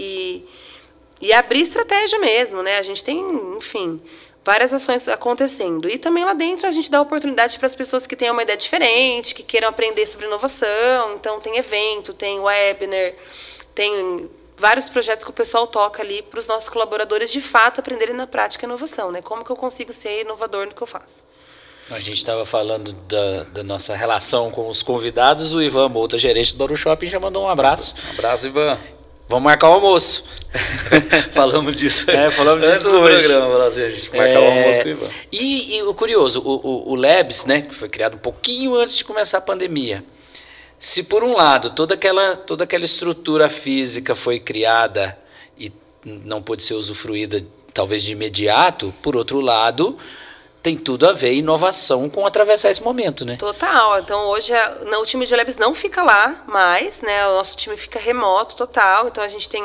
e, 1.20 1.28
e 1.28 1.32
abrir 1.32 1.62
estratégia 1.62 2.20
mesmo, 2.20 2.62
né? 2.62 2.78
A 2.78 2.82
gente 2.82 3.02
tem, 3.02 3.18
enfim, 3.56 4.00
várias 4.44 4.72
ações 4.74 5.08
acontecendo. 5.08 5.88
E 5.88 5.98
também 5.98 6.24
lá 6.24 6.34
dentro 6.34 6.66
a 6.66 6.72
gente 6.72 6.90
dá 6.90 7.00
oportunidade 7.00 7.58
para 7.58 7.66
as 7.66 7.74
pessoas 7.74 8.06
que 8.06 8.14
tenham 8.14 8.34
uma 8.34 8.42
ideia 8.42 8.58
diferente, 8.58 9.34
que 9.34 9.42
queiram 9.42 9.68
aprender 9.68 10.04
sobre 10.06 10.26
inovação. 10.26 11.14
Então 11.14 11.40
tem 11.40 11.56
evento, 11.56 12.12
tem 12.12 12.38
webinar, 12.38 13.14
tem 13.74 14.30
vários 14.56 14.88
projetos 14.88 15.24
que 15.24 15.30
o 15.30 15.34
pessoal 15.34 15.66
toca 15.66 16.02
ali 16.02 16.22
para 16.22 16.38
os 16.38 16.46
nossos 16.46 16.68
colaboradores 16.68 17.30
de 17.32 17.40
fato 17.40 17.80
aprenderem 17.80 18.14
na 18.14 18.26
prática 18.26 18.66
inovação, 18.66 19.10
né? 19.10 19.20
Como 19.22 19.44
que 19.44 19.50
eu 19.50 19.56
consigo 19.56 19.92
ser 19.92 20.20
inovador 20.20 20.66
no 20.66 20.74
que 20.74 20.82
eu 20.82 20.86
faço? 20.86 21.22
A 21.90 22.00
gente 22.00 22.16
estava 22.16 22.46
falando 22.46 22.92
da, 22.92 23.42
da, 23.44 23.62
nossa 23.62 23.94
relação 23.94 24.50
com 24.50 24.68
os 24.68 24.82
convidados. 24.82 25.52
O 25.52 25.60
Ivan 25.60 25.90
Mouta, 25.90 26.16
gerente 26.16 26.52
do 26.52 26.58
Bauru 26.58 26.76
Shopping, 26.76 27.08
já 27.08 27.20
mandou 27.20 27.44
um 27.44 27.48
abraço. 27.48 27.94
Um 28.08 28.12
abraço, 28.12 28.46
Ivan. 28.46 28.78
Vamos 29.28 29.44
marcar 29.44 29.70
o 29.70 29.74
almoço. 29.74 30.24
falamos 31.32 31.74
disso. 31.74 32.10
É, 32.10 32.30
falamos 32.30 32.68
disso 32.68 32.92
no 32.92 33.02
programa. 33.02 33.64
Assim, 33.64 33.82
a 33.82 33.90
gente 33.90 34.10
marcar 34.10 34.28
é... 34.28 34.38
o 34.38 34.44
almoço 34.44 34.78
com 34.80 34.84
o 34.84 34.90
Ivan. 34.90 35.08
E, 35.32 35.76
e 35.76 35.82
o 35.82 35.94
curioso, 35.94 36.40
o, 36.40 36.54
o, 36.54 36.92
o, 36.92 36.94
Labs, 36.94 37.44
né, 37.44 37.62
que 37.62 37.74
foi 37.74 37.88
criado 37.88 38.14
um 38.14 38.18
pouquinho 38.18 38.76
antes 38.76 38.96
de 38.96 39.04
começar 39.04 39.38
a 39.38 39.40
pandemia. 39.40 40.04
Se 40.78 41.02
por 41.02 41.24
um 41.24 41.34
lado 41.34 41.70
toda 41.70 41.94
aquela, 41.94 42.36
toda 42.36 42.64
aquela 42.64 42.84
estrutura 42.84 43.48
física 43.48 44.14
foi 44.14 44.38
criada 44.38 45.16
e 45.58 45.72
não 46.04 46.42
pôde 46.42 46.62
ser 46.62 46.74
usufruída 46.74 47.44
talvez 47.72 48.02
de 48.02 48.12
imediato, 48.12 48.94
por 49.02 49.16
outro 49.16 49.40
lado, 49.40 49.98
tem 50.64 50.78
tudo 50.78 51.06
a 51.06 51.12
ver 51.12 51.34
inovação 51.34 52.08
com 52.08 52.24
atravessar 52.24 52.70
esse 52.70 52.82
momento, 52.82 53.22
né? 53.22 53.36
Total. 53.36 53.98
Então 53.98 54.28
hoje 54.28 54.50
o 54.98 55.04
time 55.04 55.26
de 55.26 55.36
Labs 55.36 55.58
não 55.58 55.74
fica 55.74 56.02
lá 56.02 56.42
mais, 56.46 57.02
né? 57.02 57.28
O 57.28 57.34
nosso 57.34 57.54
time 57.54 57.76
fica 57.76 57.98
remoto 57.98 58.56
total. 58.56 59.08
Então 59.08 59.22
a 59.22 59.28
gente 59.28 59.46
tem 59.46 59.62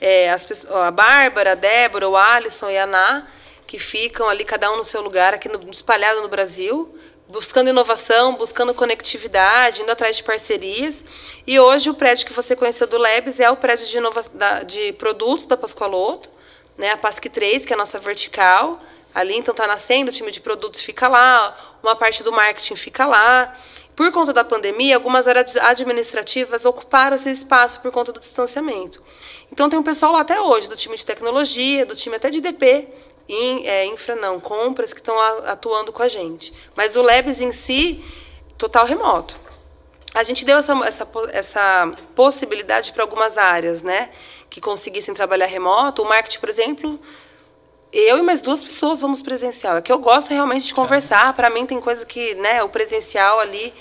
é, 0.00 0.30
as 0.30 0.46
a 0.70 0.90
Bárbara, 0.90 1.52
a 1.52 1.54
Débora, 1.54 2.08
o 2.08 2.16
Alisson 2.16 2.70
e 2.70 2.78
a 2.78 2.84
Ana, 2.84 3.28
que 3.66 3.78
ficam 3.78 4.26
ali 4.26 4.46
cada 4.46 4.72
um 4.72 4.78
no 4.78 4.84
seu 4.84 5.02
lugar 5.02 5.34
aqui 5.34 5.46
no, 5.46 5.60
espalhado 5.70 6.22
no 6.22 6.28
Brasil, 6.28 6.98
buscando 7.28 7.68
inovação, 7.68 8.34
buscando 8.34 8.72
conectividade, 8.72 9.82
indo 9.82 9.92
atrás 9.92 10.16
de 10.16 10.24
parcerias. 10.24 11.04
E 11.46 11.60
hoje 11.60 11.90
o 11.90 11.94
prédio 11.94 12.26
que 12.26 12.32
você 12.32 12.56
conheceu 12.56 12.86
do 12.86 12.96
Labs 12.96 13.40
é 13.40 13.50
o 13.50 13.56
prédio 13.56 13.86
de, 13.86 13.98
inova, 13.98 14.22
da, 14.32 14.62
de 14.62 14.90
produtos 14.94 15.44
da 15.44 15.54
Pascoaloto, 15.54 16.30
né? 16.78 16.92
A 16.92 16.96
Pasque 16.96 17.28
3, 17.28 17.66
que 17.66 17.74
é 17.74 17.76
a 17.76 17.78
nossa 17.78 17.98
vertical 17.98 18.80
ali, 19.14 19.36
então 19.36 19.52
está 19.52 19.66
nascendo, 19.66 20.10
o 20.10 20.12
time 20.12 20.30
de 20.30 20.40
produtos 20.40 20.80
fica 20.80 21.06
lá, 21.06 21.56
uma 21.82 21.94
parte 21.94 22.22
do 22.22 22.32
marketing 22.32 22.76
fica 22.76 23.06
lá. 23.06 23.56
Por 23.94 24.10
conta 24.10 24.32
da 24.32 24.44
pandemia, 24.44 24.96
algumas 24.96 25.28
áreas 25.28 25.54
administrativas 25.56 26.66
ocuparam 26.66 27.14
esse 27.14 27.30
espaço 27.30 27.80
por 27.80 27.92
conta 27.92 28.12
do 28.12 28.18
distanciamento. 28.18 29.00
Então 29.52 29.68
tem 29.68 29.78
um 29.78 29.84
pessoal 29.84 30.12
lá 30.12 30.20
até 30.22 30.40
hoje, 30.40 30.68
do 30.68 30.76
time 30.76 30.96
de 30.96 31.06
tecnologia, 31.06 31.86
do 31.86 31.94
time 31.94 32.16
até 32.16 32.28
de 32.28 32.40
DP, 32.40 32.88
em, 33.28 33.66
é, 33.66 33.86
infra 33.86 34.16
não, 34.16 34.40
compras, 34.40 34.92
que 34.92 34.98
estão 34.98 35.18
atuando 35.46 35.92
com 35.92 36.02
a 36.02 36.08
gente. 36.08 36.52
Mas 36.74 36.96
o 36.96 37.02
Labs 37.02 37.40
em 37.40 37.52
si, 37.52 38.04
total 38.58 38.84
remoto. 38.84 39.38
A 40.12 40.22
gente 40.22 40.44
deu 40.44 40.58
essa, 40.58 40.72
essa, 40.84 41.08
essa 41.32 41.92
possibilidade 42.14 42.92
para 42.92 43.02
algumas 43.02 43.38
áreas, 43.38 43.82
né? 43.82 44.10
Que 44.48 44.60
conseguissem 44.60 45.14
trabalhar 45.14 45.46
remoto. 45.46 46.02
O 46.02 46.04
marketing, 46.04 46.38
por 46.38 46.48
exemplo, 46.48 47.00
eu 47.94 48.18
e 48.18 48.22
mais 48.22 48.42
duas 48.42 48.62
pessoas 48.62 49.00
vamos 49.00 49.22
presencial. 49.22 49.76
É 49.76 49.82
que 49.82 49.92
eu 49.92 49.98
gosto 49.98 50.30
realmente 50.30 50.66
de 50.66 50.74
conversar. 50.74 51.32
Para 51.34 51.48
mim 51.48 51.64
tem 51.64 51.80
coisa 51.80 52.04
que, 52.04 52.34
né, 52.34 52.62
o 52.62 52.68
presencial 52.68 53.38
ali 53.38 53.72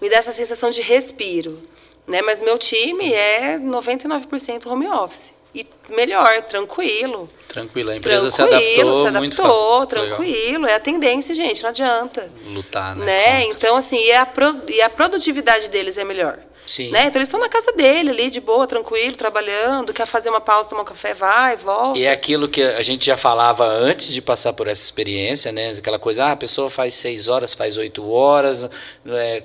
me 0.00 0.08
dá 0.08 0.16
essa 0.16 0.32
sensação 0.32 0.70
de 0.70 0.82
respiro, 0.82 1.60
né? 2.06 2.22
Mas 2.22 2.42
meu 2.42 2.58
time 2.58 3.12
é 3.12 3.58
99% 3.58 4.66
home 4.66 4.86
office. 4.88 5.32
E 5.54 5.66
melhor, 5.88 6.42
tranquilo. 6.42 7.30
Tranquilo, 7.48 7.90
a 7.90 7.96
empresa 7.96 8.30
tranquilo, 8.30 8.30
se 8.30 8.42
adaptou. 8.42 8.94
Se 8.94 9.06
adaptou, 9.08 9.86
tranquilo. 9.86 10.64
Legal. 10.64 10.70
É 10.70 10.74
a 10.74 10.80
tendência, 10.80 11.34
gente, 11.34 11.62
não 11.62 11.70
adianta. 11.70 12.30
Lutar, 12.48 12.94
né? 12.94 13.06
né? 13.06 13.44
Então, 13.46 13.76
assim, 13.76 13.96
e 13.96 14.12
a, 14.12 14.26
pro, 14.26 14.62
e 14.68 14.82
a 14.82 14.90
produtividade 14.90 15.70
deles 15.70 15.96
é 15.96 16.04
melhor. 16.04 16.38
Sim. 16.66 16.90
Né? 16.90 17.06
Então 17.06 17.18
eles 17.18 17.28
estão 17.28 17.38
na 17.38 17.48
casa 17.48 17.72
dele 17.72 18.10
ali, 18.10 18.28
de 18.28 18.40
boa, 18.40 18.66
tranquilo, 18.66 19.16
trabalhando, 19.16 19.92
quer 19.92 20.06
fazer 20.06 20.28
uma 20.28 20.40
pausa, 20.40 20.68
tomar 20.68 20.82
um 20.82 20.84
café, 20.84 21.14
vai, 21.14 21.56
volta. 21.56 21.98
E 21.98 22.04
é 22.04 22.10
aquilo 22.10 22.48
que 22.48 22.62
a 22.62 22.82
gente 22.82 23.06
já 23.06 23.16
falava 23.16 23.64
antes 23.64 24.12
de 24.12 24.20
passar 24.20 24.52
por 24.52 24.66
essa 24.66 24.82
experiência, 24.82 25.52
né? 25.52 25.70
Aquela 25.70 25.98
coisa, 25.98 26.26
ah, 26.26 26.32
a 26.32 26.36
pessoa 26.36 26.68
faz 26.68 26.94
seis 26.94 27.28
horas, 27.28 27.54
faz 27.54 27.76
oito 27.76 28.10
horas, 28.10 28.68
é, 29.06 29.42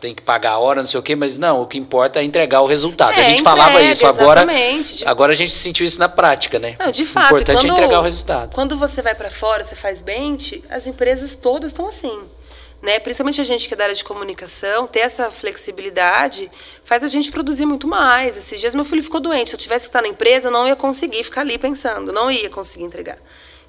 tem 0.00 0.14
que 0.14 0.22
pagar 0.22 0.52
a 0.52 0.58
hora, 0.58 0.80
não 0.80 0.88
sei 0.88 0.98
o 0.98 1.02
quê, 1.02 1.14
mas 1.14 1.36
não, 1.36 1.60
o 1.60 1.66
que 1.66 1.76
importa 1.76 2.20
é 2.20 2.24
entregar 2.24 2.62
o 2.62 2.66
resultado. 2.66 3.12
É, 3.12 3.20
a 3.20 3.22
gente 3.22 3.40
entrega, 3.40 3.56
falava 3.56 3.82
isso, 3.82 4.06
agora, 4.06 4.46
de... 4.46 5.06
agora 5.06 5.32
a 5.32 5.36
gente 5.36 5.50
sentiu 5.50 5.84
isso 5.84 5.98
na 5.98 6.08
prática, 6.08 6.58
né? 6.58 6.76
Não, 6.78 6.90
de 6.90 7.04
fato. 7.04 7.24
O 7.24 7.28
importante 7.28 7.66
quando, 7.66 7.70
é 7.70 7.74
entregar 7.74 8.00
o 8.00 8.02
resultado. 8.02 8.54
Quando 8.54 8.76
você 8.76 9.02
vai 9.02 9.14
para 9.14 9.30
fora, 9.30 9.62
você 9.62 9.74
faz 9.74 10.00
bench, 10.00 10.64
as 10.70 10.86
empresas 10.86 11.36
todas 11.36 11.72
estão 11.72 11.86
assim 11.86 12.22
né? 12.82 12.98
Principalmente 12.98 13.40
a 13.40 13.44
gente 13.44 13.68
que 13.68 13.74
é 13.74 13.76
da 13.76 13.84
área 13.84 13.94
de 13.94 14.02
comunicação, 14.02 14.88
ter 14.88 15.00
essa 15.00 15.30
flexibilidade 15.30 16.50
faz 16.84 17.04
a 17.04 17.06
gente 17.06 17.30
produzir 17.30 17.64
muito 17.64 17.86
mais. 17.86 18.36
Esses 18.36 18.60
dias 18.60 18.74
meu 18.74 18.84
filho 18.84 19.02
ficou 19.02 19.20
doente. 19.20 19.50
Se 19.50 19.54
eu 19.54 19.60
tivesse 19.60 19.84
que 19.84 19.90
estar 19.90 20.02
na 20.02 20.08
empresa, 20.08 20.48
eu 20.48 20.52
não 20.52 20.66
ia 20.66 20.74
conseguir 20.74 21.22
ficar 21.22 21.42
ali 21.42 21.56
pensando, 21.56 22.12
não 22.12 22.28
ia 22.28 22.50
conseguir 22.50 22.84
entregar. 22.84 23.18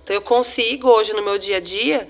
Então 0.04 0.16
eu 0.16 0.22
consigo 0.22 0.90
hoje 0.90 1.14
no 1.14 1.22
meu 1.22 1.38
dia 1.38 1.58
a 1.58 1.60
dia 1.60 2.10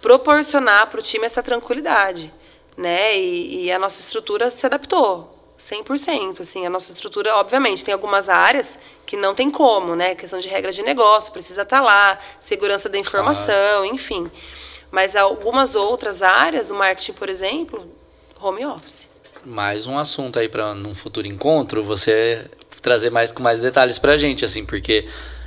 proporcionar 0.00 0.88
para 0.88 0.98
o 0.98 1.02
time 1.02 1.26
essa 1.26 1.42
tranquilidade, 1.42 2.32
né? 2.74 3.16
E, 3.18 3.66
e 3.66 3.72
a 3.72 3.78
nossa 3.78 4.00
estrutura 4.00 4.48
se 4.48 4.64
adaptou. 4.64 5.36
100%, 5.58 6.40
assim, 6.40 6.64
a 6.64 6.70
nossa 6.70 6.90
estrutura, 6.90 7.36
obviamente, 7.36 7.84
tem 7.84 7.92
algumas 7.92 8.30
áreas 8.30 8.78
que 9.04 9.14
não 9.14 9.34
tem 9.34 9.50
como, 9.50 9.94
né? 9.94 10.14
Questão 10.14 10.38
de 10.38 10.48
regra 10.48 10.72
de 10.72 10.82
negócio, 10.82 11.30
precisa 11.30 11.62
estar 11.62 11.82
lá, 11.82 12.18
segurança 12.40 12.88
da 12.88 12.96
informação, 12.96 13.52
claro. 13.52 13.84
enfim. 13.84 14.30
Mas 14.90 15.14
algumas 15.14 15.74
outras 15.74 16.22
áreas, 16.22 16.70
o 16.70 16.74
marketing, 16.74 17.12
por 17.12 17.28
exemplo, 17.28 17.88
home 18.40 18.64
office. 18.64 19.08
Mais 19.44 19.86
um 19.86 19.98
assunto 19.98 20.38
aí 20.38 20.48
para 20.48 20.74
num 20.74 20.94
futuro 20.94 21.26
encontro, 21.26 21.82
você 21.82 22.46
trazer 22.82 23.10
mais 23.10 23.30
com 23.30 23.42
mais 23.42 23.60
detalhes 23.60 23.98
para 23.98 24.14
a 24.14 24.16
gente, 24.16 24.44
assim, 24.44 24.64
porque 24.64 25.06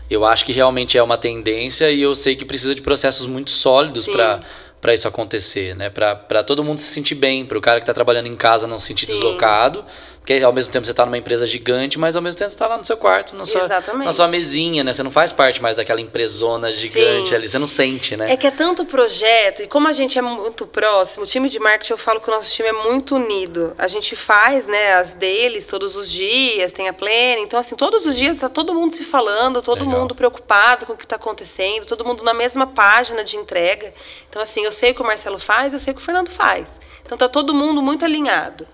eu 0.09 0.25
acho 0.25 0.45
que 0.45 0.51
realmente 0.51 0.97
é 0.97 1.03
uma 1.03 1.17
tendência 1.17 1.89
e 1.91 2.01
eu 2.01 2.15
sei 2.15 2.35
que 2.35 2.45
precisa 2.45 2.73
de 2.73 2.81
processos 2.81 3.25
muito 3.25 3.51
sólidos 3.51 4.07
para 4.07 4.41
para 4.79 4.93
isso 4.93 5.07
acontecer, 5.07 5.73
né? 5.77 5.89
Para 5.89 6.43
todo 6.43 6.61
mundo 6.61 6.77
se 6.77 6.87
sentir 6.87 7.15
bem, 7.15 7.45
para 7.45 7.57
o 7.57 7.61
cara 7.61 7.79
que 7.79 7.83
está 7.83 7.93
trabalhando 7.93 8.27
em 8.27 8.35
casa 8.35 8.67
não 8.67 8.77
se 8.77 8.87
sentir 8.87 9.05
Sim. 9.05 9.13
deslocado 9.13 9.85
porque 10.23 10.41
ao 10.41 10.53
mesmo 10.53 10.71
tempo 10.71 10.85
você 10.85 10.91
está 10.91 11.05
numa 11.05 11.17
empresa 11.17 11.45
gigante, 11.45 11.99
mas 11.99 12.15
ao 12.15 12.21
mesmo 12.21 12.37
tempo 12.37 12.49
você 12.49 12.55
está 12.55 12.65
lá 12.65 12.77
no 12.77 12.85
seu 12.85 12.95
quarto, 12.95 13.35
na 13.35 13.45
sua, 13.45 13.67
na 14.05 14.13
sua 14.13 14.25
mesinha, 14.25 14.81
né? 14.81 14.93
Você 14.93 15.03
não 15.03 15.11
faz 15.11 15.33
parte 15.33 15.61
mais 15.61 15.75
daquela 15.75 15.99
empresona 15.99 16.71
gigante 16.71 17.27
Sim. 17.27 17.35
ali, 17.35 17.49
você 17.49 17.59
não 17.59 17.67
sente, 17.67 18.15
né? 18.15 18.31
É 18.31 18.37
que 18.37 18.47
é 18.47 18.51
tanto 18.51 18.85
projeto, 18.85 19.63
e 19.63 19.67
como 19.67 19.85
a 19.85 19.91
gente 19.91 20.17
é 20.17 20.21
muito 20.21 20.65
próximo, 20.65 21.25
o 21.25 21.27
time 21.27 21.49
de 21.49 21.59
marketing, 21.59 21.91
eu 21.91 21.97
falo 21.97 22.21
que 22.21 22.29
o 22.29 22.33
nosso 22.33 22.49
time 22.55 22.69
é 22.69 22.71
muito 22.71 23.15
unido. 23.15 23.75
A 23.77 23.85
gente 23.85 24.15
faz, 24.15 24.65
né, 24.65 24.93
as 24.93 25.13
deles 25.13 25.65
todos 25.65 25.97
os 25.97 26.09
dias, 26.09 26.71
tem 26.71 26.87
a 26.87 26.93
plena, 26.93 27.41
então 27.41 27.59
assim, 27.59 27.75
todos 27.75 28.05
os 28.05 28.15
dias 28.15 28.37
está 28.37 28.47
todo 28.47 28.73
mundo 28.73 28.93
se 28.93 29.03
falando, 29.03 29.61
todo 29.61 29.83
Legal. 29.83 29.99
mundo 29.99 30.15
preocupado 30.15 30.85
com 30.85 30.93
o 30.93 30.97
que 30.97 31.03
está 31.03 31.17
acontecendo, 31.17 31.85
todo 31.85 32.05
mundo 32.05 32.23
na 32.23 32.33
mesma 32.33 32.65
página 32.65 33.25
de 33.25 33.35
entrega. 33.35 33.91
Então 34.29 34.41
assim, 34.41 34.63
eu 34.63 34.71
sei 34.71 34.91
o 34.91 34.95
que 34.95 35.01
o 35.01 35.05
Marcelo 35.05 35.37
faz, 35.37 35.73
eu 35.73 35.79
sei 35.79 35.91
o 35.91 35.97
que 35.97 36.01
o 36.01 36.05
Fernando 36.05 36.29
faz. 36.29 36.79
Então 37.05 37.17
tá 37.17 37.27
todo 37.27 37.53
mundo 37.53 37.81
muito 37.81 38.05
alinhado. 38.05 38.65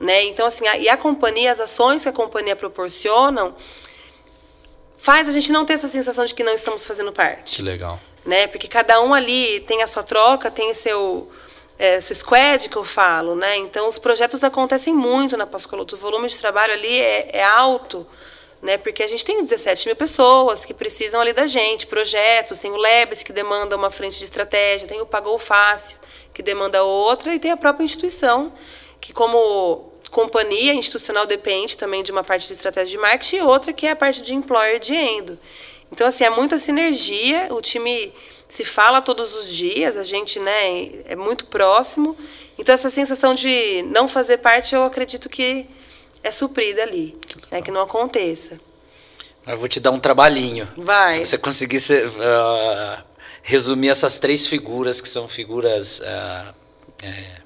Né? 0.00 0.24
Então, 0.24 0.46
assim, 0.46 0.66
a, 0.66 0.76
e 0.76 0.88
a 0.88 0.96
companhia, 0.96 1.50
as 1.50 1.60
ações 1.60 2.02
que 2.02 2.08
a 2.08 2.12
companhia 2.12 2.54
proporcionam, 2.54 3.54
faz 4.96 5.28
a 5.28 5.32
gente 5.32 5.50
não 5.50 5.64
ter 5.64 5.74
essa 5.74 5.88
sensação 5.88 6.24
de 6.24 6.34
que 6.34 6.44
não 6.44 6.54
estamos 6.54 6.86
fazendo 6.86 7.12
parte. 7.12 7.56
Que 7.56 7.62
legal. 7.62 7.98
Né? 8.24 8.46
Porque 8.46 8.68
cada 8.68 9.00
um 9.00 9.12
ali 9.12 9.60
tem 9.60 9.82
a 9.82 9.86
sua 9.86 10.02
troca, 10.02 10.50
tem 10.50 10.72
seu, 10.74 11.30
é, 11.78 12.00
seu 12.00 12.14
squad, 12.14 12.68
que 12.68 12.76
eu 12.76 12.84
falo. 12.84 13.34
Né? 13.34 13.56
Então, 13.56 13.88
os 13.88 13.98
projetos 13.98 14.44
acontecem 14.44 14.94
muito 14.94 15.36
na 15.36 15.46
Pascoloto. 15.46 15.96
O 15.96 15.98
volume 15.98 16.28
de 16.28 16.38
trabalho 16.38 16.72
ali 16.72 17.00
é, 17.00 17.30
é 17.32 17.44
alto 17.44 18.06
né? 18.60 18.76
Porque 18.76 19.02
a 19.02 19.06
gente 19.06 19.24
tem 19.24 19.42
17 19.42 19.86
mil 19.86 19.96
pessoas 19.96 20.64
que 20.64 20.74
precisam 20.74 21.20
ali 21.20 21.32
da 21.32 21.46
gente, 21.46 21.86
projetos, 21.86 22.58
tem 22.58 22.72
o 22.72 22.76
Lebes 22.76 23.22
que 23.22 23.32
demanda 23.32 23.76
uma 23.76 23.90
frente 23.90 24.18
de 24.18 24.24
estratégia, 24.24 24.88
tem 24.88 25.00
o 25.00 25.06
Pagou 25.06 25.38
Fácil 25.38 25.96
que 26.34 26.42
demanda 26.42 26.82
outra 26.82 27.34
e 27.34 27.38
tem 27.38 27.50
a 27.50 27.56
própria 27.56 27.84
instituição 27.84 28.52
que 29.00 29.12
como 29.12 29.92
companhia 30.10 30.72
institucional 30.74 31.26
depende 31.26 31.76
também 31.76 32.02
de 32.02 32.10
uma 32.10 32.24
parte 32.24 32.46
de 32.46 32.52
estratégia 32.52 32.92
de 32.92 32.98
marketing 32.98 33.36
e 33.36 33.42
outra 33.42 33.72
que 33.72 33.86
é 33.86 33.90
a 33.90 33.96
parte 33.96 34.22
de 34.22 34.34
employer 34.34 34.78
de 34.78 34.94
endo. 34.94 35.38
Então 35.92 36.06
assim, 36.06 36.24
é 36.24 36.30
muita 36.30 36.58
sinergia, 36.58 37.48
o 37.52 37.60
time 37.60 38.12
se 38.48 38.64
fala 38.64 39.00
todos 39.02 39.34
os 39.34 39.52
dias, 39.52 39.96
a 39.96 40.02
gente, 40.02 40.40
né, 40.40 41.02
é 41.04 41.14
muito 41.14 41.46
próximo. 41.46 42.16
Então 42.58 42.72
essa 42.72 42.88
sensação 42.88 43.34
de 43.34 43.82
não 43.82 44.08
fazer 44.08 44.38
parte, 44.38 44.74
eu 44.74 44.84
acredito 44.84 45.28
que 45.28 45.66
é 46.22 46.30
suprida 46.30 46.82
ali, 46.82 47.16
né, 47.50 47.60
que 47.60 47.70
não 47.70 47.82
aconteça. 47.82 48.58
Eu 49.46 49.56
vou 49.56 49.68
te 49.68 49.80
dar 49.80 49.90
um 49.90 50.00
trabalhinho. 50.00 50.68
Vai. 50.76 51.24
Se 51.24 51.30
você 51.30 51.38
conseguir 51.38 51.78
uh, 51.78 53.04
resumir 53.42 53.88
essas 53.88 54.18
três 54.18 54.46
figuras 54.46 55.00
que 55.00 55.08
são 55.08 55.26
figuras 55.26 56.00
uh, 56.00 56.54
é, 57.02 57.40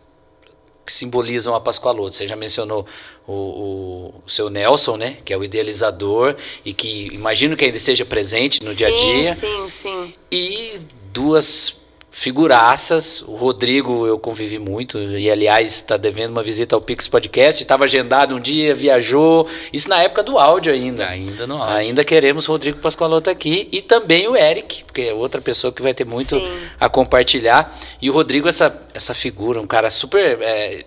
que 0.85 0.93
simbolizam 0.93 1.55
a 1.55 1.61
Pascoaloto. 1.61 2.15
Você 2.15 2.27
já 2.27 2.37
mencionou 2.37 2.87
o, 3.27 4.13
o, 4.25 4.31
seu 4.31 4.51
Nelson, 4.51 4.97
né? 4.97 5.19
Que 5.25 5.33
é 5.33 5.37
o 5.37 5.45
idealizador 5.45 6.37
e 6.65 6.73
que 6.73 7.07
imagino 7.13 7.57
que 7.57 7.65
ainda 7.65 7.77
esteja 7.77 8.05
presente 8.05 8.63
no 8.63 8.71
sim, 8.71 8.77
dia 8.77 8.89
a 8.89 8.91
dia. 8.91 9.35
Sim, 9.35 9.71
sim. 9.71 10.15
E 10.31 10.81
duas 11.13 11.82
figuraças. 12.13 13.23
O 13.23 13.35
Rodrigo 13.35 14.07
eu 14.07 14.19
convivi 14.19 14.59
muito 14.59 14.99
e 14.99 15.31
aliás 15.31 15.73
está 15.73 15.97
devendo 15.97 16.33
uma 16.33 16.43
visita 16.43 16.77
ao 16.77 16.81
Pix 16.81 17.09
Podcast. 17.09 17.63
Estava 17.63 17.85
agendado 17.85 18.37
um 18.37 18.41
dia, 18.41 18.75
viajou. 18.75 19.49
Isso 19.73 19.89
na 19.89 20.01
época 20.03 20.23
do 20.23 20.39
áudio 20.39 20.73
ainda. 20.73 21.09
Ainda 21.09 21.47
no 21.47 21.57
áudio. 21.57 21.77
Ainda 21.77 22.05
queremos 22.05 22.47
o 22.47 22.53
Rodrigo 22.53 22.79
Pascoaloto 22.79 23.31
aqui 23.31 23.69
e 23.73 23.81
também 23.81 24.29
o 24.29 24.37
Eric, 24.37 24.85
porque 24.85 25.01
é 25.01 25.15
outra 25.15 25.41
pessoa 25.41 25.73
que 25.73 25.83
vai 25.83 25.95
ter 25.95 26.05
muito 26.05 26.39
Sim. 26.39 26.59
a 26.79 26.89
compartilhar. 26.89 27.77
E 28.01 28.11
o 28.11 28.13
Rodrigo 28.13 28.47
essa 28.47 28.81
essa 28.93 29.15
figura, 29.15 29.59
um 29.59 29.67
cara 29.67 29.91
super 29.91 30.39
é, 30.43 30.85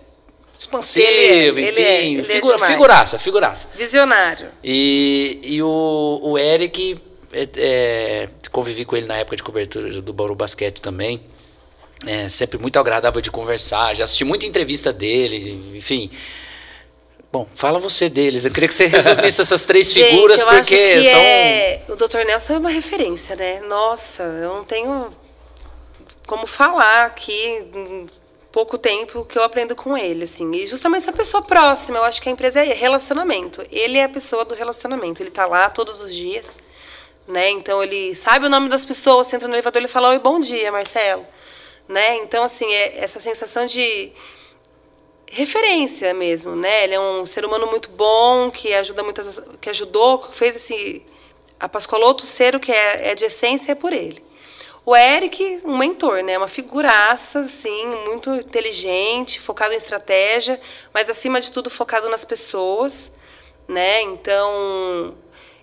expansivo, 0.56 1.06
Ele 1.06 1.18
é, 1.18 1.48
enfim, 1.48 1.60
ele 1.60 1.80
é, 1.82 2.06
ele 2.06 2.20
é 2.20 2.22
figura, 2.22 2.54
demais. 2.54 2.72
figuraça, 2.72 3.18
figuraça. 3.18 3.68
Visionário. 3.76 4.48
E, 4.62 5.40
e 5.42 5.62
o, 5.62 6.20
o 6.22 6.38
Eric, 6.38 6.96
é, 7.32 7.48
é, 7.56 8.28
convivi 8.50 8.84
com 8.84 8.96
ele 8.96 9.06
na 9.06 9.16
época 9.16 9.36
de 9.36 9.42
cobertura 9.42 10.00
do 10.00 10.12
Bauru 10.12 10.34
Basquete 10.34 10.80
também. 10.80 11.20
É, 12.06 12.28
sempre 12.28 12.58
muito 12.58 12.78
agradável 12.78 13.20
de 13.20 13.30
conversar. 13.30 13.94
Já 13.94 14.04
assisti 14.04 14.24
muita 14.24 14.46
entrevista 14.46 14.92
dele, 14.92 15.76
enfim. 15.76 16.10
Bom, 17.32 17.46
fala 17.54 17.78
você 17.78 18.08
deles. 18.08 18.44
Eu 18.44 18.50
queria 18.50 18.68
que 18.68 18.74
você 18.74 18.86
resumisse 18.88 19.40
essas 19.40 19.64
três 19.64 19.92
figuras, 19.92 20.40
Gente, 20.40 20.48
eu 20.48 20.58
porque 20.58 21.04
são. 21.04 21.18
é... 21.18 21.82
O 21.88 21.96
Dr. 21.96 22.24
Nelson 22.26 22.54
é 22.54 22.58
uma 22.58 22.70
referência, 22.70 23.34
né? 23.36 23.60
Nossa, 23.60 24.22
eu 24.22 24.54
não 24.56 24.64
tenho 24.64 25.10
como 26.26 26.46
falar 26.46 27.06
aqui 27.06 27.32
em 27.74 28.06
pouco 28.50 28.78
tempo 28.78 29.24
que 29.24 29.38
eu 29.38 29.42
aprendo 29.42 29.76
com 29.76 29.96
ele, 29.98 30.24
assim. 30.24 30.50
E 30.52 30.66
justamente 30.66 31.02
essa 31.02 31.12
pessoa 31.12 31.42
próxima, 31.42 31.98
eu 31.98 32.04
acho 32.04 32.22
que 32.22 32.28
a 32.28 32.32
empresa 32.32 32.64
é 32.64 32.72
relacionamento. 32.72 33.62
Ele 33.70 33.98
é 33.98 34.04
a 34.04 34.08
pessoa 34.08 34.44
do 34.44 34.54
relacionamento. 34.54 35.22
Ele 35.22 35.30
tá 35.30 35.46
lá 35.46 35.68
todos 35.68 36.00
os 36.00 36.14
dias, 36.14 36.58
né? 37.26 37.50
Então 37.50 37.82
ele 37.82 38.14
sabe 38.14 38.46
o 38.46 38.50
nome 38.50 38.68
das 38.68 38.84
pessoas, 38.84 39.32
entra 39.32 39.48
no 39.48 39.54
elevador 39.54 39.80
ele 39.80 39.88
fala: 39.88 40.10
"Oi, 40.10 40.18
bom 40.18 40.38
dia, 40.40 40.70
Marcelo". 40.72 41.26
Né? 41.88 42.16
Então 42.16 42.44
assim, 42.44 42.66
é 42.72 43.04
essa 43.04 43.20
sensação 43.20 43.66
de 43.66 44.12
referência 45.28 46.14
mesmo, 46.14 46.54
né? 46.56 46.84
Ele 46.84 46.94
é 46.94 47.00
um 47.00 47.26
ser 47.26 47.44
humano 47.44 47.66
muito 47.66 47.90
bom, 47.90 48.50
que 48.50 48.72
ajuda 48.72 49.02
muitas, 49.02 49.40
que 49.60 49.70
ajudou, 49.70 50.22
fez 50.32 50.56
esse 50.56 51.04
a 51.58 51.68
Pascoaloto 51.68 52.24
ser 52.24 52.54
o 52.54 52.60
que 52.60 52.70
é, 52.70 53.12
é 53.12 53.14
de 53.14 53.24
essência 53.24 53.72
é 53.72 53.74
por 53.74 53.92
ele. 53.92 54.22
O 54.84 54.94
Eric, 54.94 55.62
um 55.64 55.76
mentor, 55.76 56.22
né? 56.22 56.38
Uma 56.38 56.46
figuraça, 56.46 57.40
assim, 57.40 57.86
muito 58.04 58.32
inteligente, 58.36 59.40
focado 59.40 59.72
em 59.72 59.76
estratégia, 59.76 60.60
mas 60.94 61.10
acima 61.10 61.40
de 61.40 61.50
tudo 61.50 61.68
focado 61.68 62.08
nas 62.08 62.24
pessoas, 62.24 63.10
né? 63.66 64.02
Então, 64.02 65.16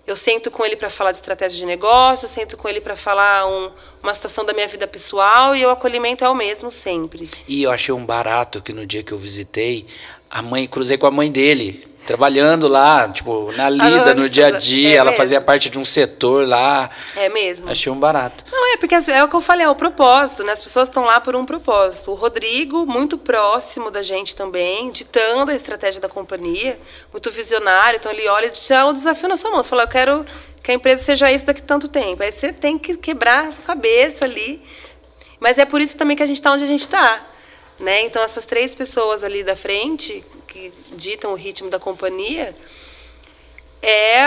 eu 0.06 0.16
sento 0.16 0.50
com 0.50 0.64
ele 0.64 0.76
para 0.76 0.90
falar 0.90 1.10
de 1.12 1.16
estratégia 1.16 1.58
de 1.58 1.64
negócio, 1.64 2.26
eu 2.26 2.28
sento 2.28 2.56
com 2.56 2.68
ele 2.68 2.80
para 2.80 2.96
falar 2.96 3.46
um, 3.46 3.70
uma 4.02 4.12
situação 4.12 4.44
da 4.44 4.52
minha 4.52 4.68
vida 4.68 4.86
pessoal 4.86 5.56
e 5.56 5.64
o 5.64 5.70
acolhimento 5.70 6.24
é 6.24 6.28
o 6.28 6.34
mesmo 6.34 6.70
sempre. 6.70 7.30
E 7.48 7.62
eu 7.62 7.70
achei 7.70 7.94
um 7.94 8.04
barato 8.04 8.60
que 8.60 8.72
no 8.72 8.86
dia 8.86 9.02
que 9.02 9.12
eu 9.12 9.18
visitei, 9.18 9.86
a 10.30 10.42
mãe, 10.42 10.66
cruzei 10.66 10.98
com 10.98 11.06
a 11.06 11.10
mãe 11.10 11.30
dele, 11.30 11.86
trabalhando 12.04 12.68
lá, 12.68 13.08
tipo, 13.08 13.50
na 13.52 13.68
lida, 13.68 14.14
no 14.14 14.28
dia 14.28 14.48
a 14.48 14.50
dia, 14.52 14.90
É 14.90 14.96
ela 14.96 15.10
mesmo? 15.10 15.16
fazia 15.16 15.40
parte 15.40 15.68
de 15.68 15.78
um 15.78 15.84
setor 15.84 16.46
lá. 16.46 16.90
É 17.16 17.28
mesmo. 17.28 17.70
Achei 17.70 17.90
um 17.90 17.98
barato. 17.98 18.44
Não, 18.50 18.72
é 18.72 18.76
porque 18.76 18.94
é 18.94 19.24
o 19.24 19.28
que 19.28 19.34
eu 19.36 19.40
falei, 19.40 19.66
é 19.66 19.68
o 19.68 19.74
propósito, 19.74 20.44
né? 20.44 20.52
As 20.52 20.60
pessoas 20.60 20.88
estão 20.88 21.04
lá 21.04 21.20
por 21.20 21.34
um 21.34 21.44
propósito. 21.44 22.10
O 22.10 22.14
Rodrigo, 22.14 22.86
muito 22.86 23.16
próximo 23.18 23.90
da 23.90 24.02
gente 24.02 24.36
também, 24.36 24.90
ditando 24.90 25.50
a 25.50 25.54
estratégia 25.54 26.00
da 26.00 26.08
companhia, 26.08 26.78
muito 27.12 27.30
visionário, 27.30 27.96
então 27.96 28.12
ele 28.12 28.28
olha 28.28 28.46
e 28.46 28.68
dá 28.68 28.86
o 28.86 28.92
desafio 28.92 29.28
na 29.28 29.36
sua 29.36 29.50
mão. 29.50 29.62
Você 29.62 29.70
fala, 29.70 29.82
eu 29.82 29.88
quero 29.88 30.26
que 30.62 30.70
a 30.70 30.74
empresa 30.74 31.04
seja 31.04 31.30
isso 31.30 31.44
daqui 31.44 31.60
a 31.60 31.64
tanto 31.64 31.88
tempo. 31.88 32.22
Aí 32.22 32.32
você 32.32 32.52
tem 32.52 32.78
que 32.78 32.96
quebrar 32.96 33.48
a 33.48 33.52
sua 33.52 33.64
cabeça 33.64 34.24
ali. 34.24 34.62
Mas 35.38 35.58
é 35.58 35.64
por 35.64 35.80
isso 35.80 35.96
também 35.96 36.16
que 36.16 36.22
a 36.22 36.26
gente 36.26 36.38
está 36.38 36.52
onde 36.52 36.64
a 36.64 36.66
gente 36.66 36.80
está. 36.80 37.22
Né? 37.78 38.02
Então, 38.02 38.22
essas 38.22 38.46
três 38.46 38.74
pessoas 38.74 39.24
ali 39.24 39.42
da 39.42 39.56
frente, 39.56 40.24
que 40.54 40.72
ditam 40.92 41.32
o 41.32 41.34
ritmo 41.34 41.68
da 41.68 41.80
companhia, 41.80 42.56
é, 43.82 44.20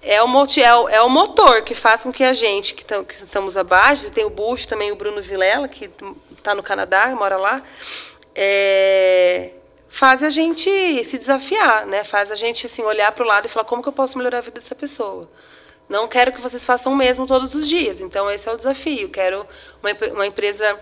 é, 0.00 0.14
é, 0.14 0.22
o, 0.22 0.88
é 0.88 1.02
o 1.02 1.08
motor 1.08 1.62
que 1.62 1.74
faz 1.74 2.04
com 2.04 2.12
que 2.12 2.22
a 2.22 2.32
gente, 2.32 2.72
que, 2.72 2.84
tam- 2.84 3.04
que 3.04 3.12
estamos 3.12 3.56
abaixo, 3.56 4.12
tem 4.12 4.24
o 4.24 4.30
Bush, 4.30 4.64
também 4.64 4.92
o 4.92 4.96
Bruno 4.96 5.20
Vilela, 5.20 5.66
que 5.66 5.90
está 6.38 6.54
no 6.54 6.62
Canadá, 6.62 7.08
mora 7.16 7.36
lá, 7.36 7.64
é, 8.32 9.50
faz 9.88 10.22
a 10.22 10.30
gente 10.30 10.70
se 11.02 11.18
desafiar, 11.18 11.84
né? 11.84 12.04
faz 12.04 12.30
a 12.30 12.36
gente 12.36 12.66
assim, 12.66 12.84
olhar 12.84 13.10
para 13.10 13.24
o 13.24 13.26
lado 13.26 13.46
e 13.46 13.48
falar 13.48 13.64
como 13.64 13.82
que 13.82 13.88
eu 13.88 13.92
posso 13.92 14.16
melhorar 14.16 14.38
a 14.38 14.42
vida 14.42 14.60
dessa 14.60 14.74
pessoa. 14.74 15.28
Não 15.88 16.06
quero 16.06 16.32
que 16.32 16.40
vocês 16.40 16.64
façam 16.64 16.92
o 16.92 16.96
mesmo 16.96 17.26
todos 17.26 17.56
os 17.56 17.68
dias. 17.68 18.00
Então, 18.00 18.30
esse 18.30 18.48
é 18.48 18.52
o 18.52 18.56
desafio. 18.56 19.08
Quero 19.08 19.46
uma, 19.82 20.12
uma 20.12 20.26
empresa 20.26 20.78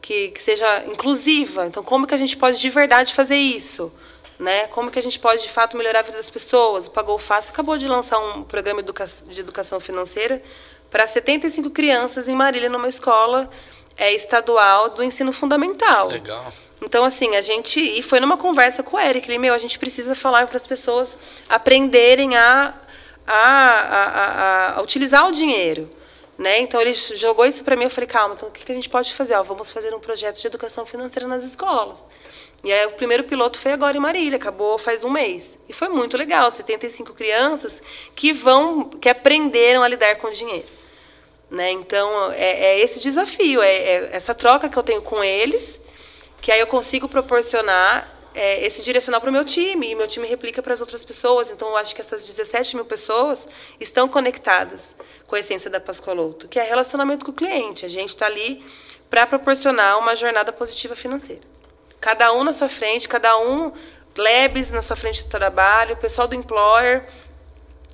que, 0.00 0.28
que 0.28 0.42
seja 0.42 0.84
inclusiva. 0.86 1.66
Então, 1.66 1.82
como 1.82 2.06
que 2.06 2.14
a 2.14 2.18
gente 2.18 2.36
pode 2.36 2.58
de 2.58 2.70
verdade 2.70 3.14
fazer 3.14 3.36
isso? 3.36 3.92
Né? 4.38 4.68
Como 4.68 4.90
que 4.90 4.98
a 4.98 5.02
gente 5.02 5.18
pode, 5.18 5.42
de 5.42 5.50
fato, 5.50 5.76
melhorar 5.76 5.98
a 6.00 6.02
vida 6.02 6.16
das 6.16 6.30
pessoas? 6.30 6.86
O 6.86 6.90
Pagou 6.92 7.18
Fácil 7.18 7.52
acabou 7.52 7.76
de 7.76 7.88
lançar 7.88 8.18
um 8.18 8.44
programa 8.44 8.82
de 8.82 9.40
educação 9.40 9.80
financeira 9.80 10.40
para 10.90 11.06
75 11.06 11.70
crianças 11.70 12.28
em 12.28 12.34
Marília, 12.36 12.68
numa 12.68 12.88
escola 12.88 13.50
é, 13.96 14.12
estadual 14.14 14.90
do 14.90 15.02
ensino 15.02 15.32
fundamental. 15.32 16.08
Legal. 16.08 16.52
Então, 16.80 17.04
assim, 17.04 17.34
a 17.34 17.40
gente. 17.40 17.80
E 17.80 18.00
foi 18.00 18.20
numa 18.20 18.36
conversa 18.36 18.80
com 18.84 18.96
o 18.96 19.00
Eric. 19.00 19.28
Ele, 19.28 19.38
meu, 19.38 19.52
a 19.52 19.58
gente 19.58 19.76
precisa 19.76 20.14
falar 20.14 20.46
para 20.46 20.56
as 20.56 20.64
pessoas 20.68 21.18
aprenderem 21.48 22.36
a, 22.36 22.72
a, 23.26 23.34
a, 23.34 24.04
a- 24.74 24.78
a 24.78 24.82
utilizar 24.82 25.26
o 25.26 25.32
dinheiro. 25.32 25.90
Né? 26.38 26.60
Então, 26.60 26.80
ele 26.80 26.94
jogou 26.94 27.44
isso 27.44 27.64
para 27.64 27.74
mim. 27.74 27.82
Eu 27.84 27.90
falei, 27.90 28.06
calma, 28.06 28.34
então 28.36 28.48
o 28.48 28.52
que 28.52 28.64
que 28.64 28.70
a 28.70 28.74
gente 28.76 28.88
pode 28.88 29.12
fazer? 29.12 29.34
Ó, 29.34 29.42
vamos 29.42 29.72
fazer 29.72 29.92
um 29.92 29.98
projeto 29.98 30.40
de 30.40 30.46
educação 30.46 30.86
financeira 30.86 31.26
nas 31.26 31.42
escolas. 31.42 32.06
E 32.64 32.72
aí, 32.72 32.86
o 32.86 32.92
primeiro 32.92 33.24
piloto 33.24 33.58
foi 33.58 33.72
agora 33.72 33.96
em 33.96 34.00
Marília, 34.00 34.36
acabou 34.36 34.78
faz 34.78 35.04
um 35.04 35.10
mês. 35.10 35.56
E 35.68 35.72
foi 35.72 35.88
muito 35.88 36.16
legal 36.16 36.50
75 36.50 37.14
crianças 37.14 37.80
que 38.16 38.32
vão, 38.32 38.84
que 38.84 39.08
aprenderam 39.08 39.82
a 39.82 39.88
lidar 39.88 40.16
com 40.16 40.30
dinheiro. 40.30 40.66
Né? 41.50 41.70
Então, 41.70 42.32
é, 42.32 42.66
é 42.66 42.80
esse 42.80 43.00
desafio, 43.00 43.62
é, 43.62 43.70
é 43.70 44.10
essa 44.12 44.34
troca 44.34 44.68
que 44.68 44.76
eu 44.76 44.82
tenho 44.82 45.00
com 45.00 45.22
eles, 45.22 45.80
que 46.42 46.52
aí 46.52 46.60
eu 46.60 46.66
consigo 46.66 47.08
proporcionar 47.08 48.12
é, 48.34 48.64
esse 48.66 48.82
direcional 48.82 49.20
para 49.20 49.30
o 49.30 49.32
meu 49.32 49.44
time, 49.44 49.90
e 49.90 49.94
meu 49.94 50.06
time 50.06 50.26
replica 50.26 50.60
para 50.60 50.72
as 50.72 50.80
outras 50.80 51.04
pessoas. 51.04 51.50
Então, 51.50 51.68
eu 51.68 51.76
acho 51.76 51.94
que 51.94 52.00
essas 52.00 52.26
17 52.26 52.76
mil 52.76 52.84
pessoas 52.84 53.48
estão 53.80 54.08
conectadas 54.08 54.94
com 55.26 55.36
a 55.36 55.38
essência 55.38 55.70
da 55.70 55.80
Pascoaloto, 55.80 56.48
que 56.48 56.58
é 56.58 56.62
relacionamento 56.62 57.24
com 57.24 57.30
o 57.30 57.34
cliente. 57.34 57.86
A 57.86 57.88
gente 57.88 58.10
está 58.10 58.26
ali 58.26 58.64
para 59.08 59.26
proporcionar 59.26 59.98
uma 59.98 60.14
jornada 60.14 60.52
positiva 60.52 60.94
financeira. 60.94 61.57
Cada 62.00 62.32
um 62.32 62.44
na 62.44 62.52
sua 62.52 62.68
frente, 62.68 63.08
cada 63.08 63.38
um, 63.38 63.72
Lebes 64.18 64.72
na 64.72 64.82
sua 64.82 64.96
frente 64.96 65.24
do 65.24 65.30
trabalho, 65.30 65.94
o 65.94 65.96
pessoal 65.96 66.26
do 66.26 66.34
Employer, 66.34 67.06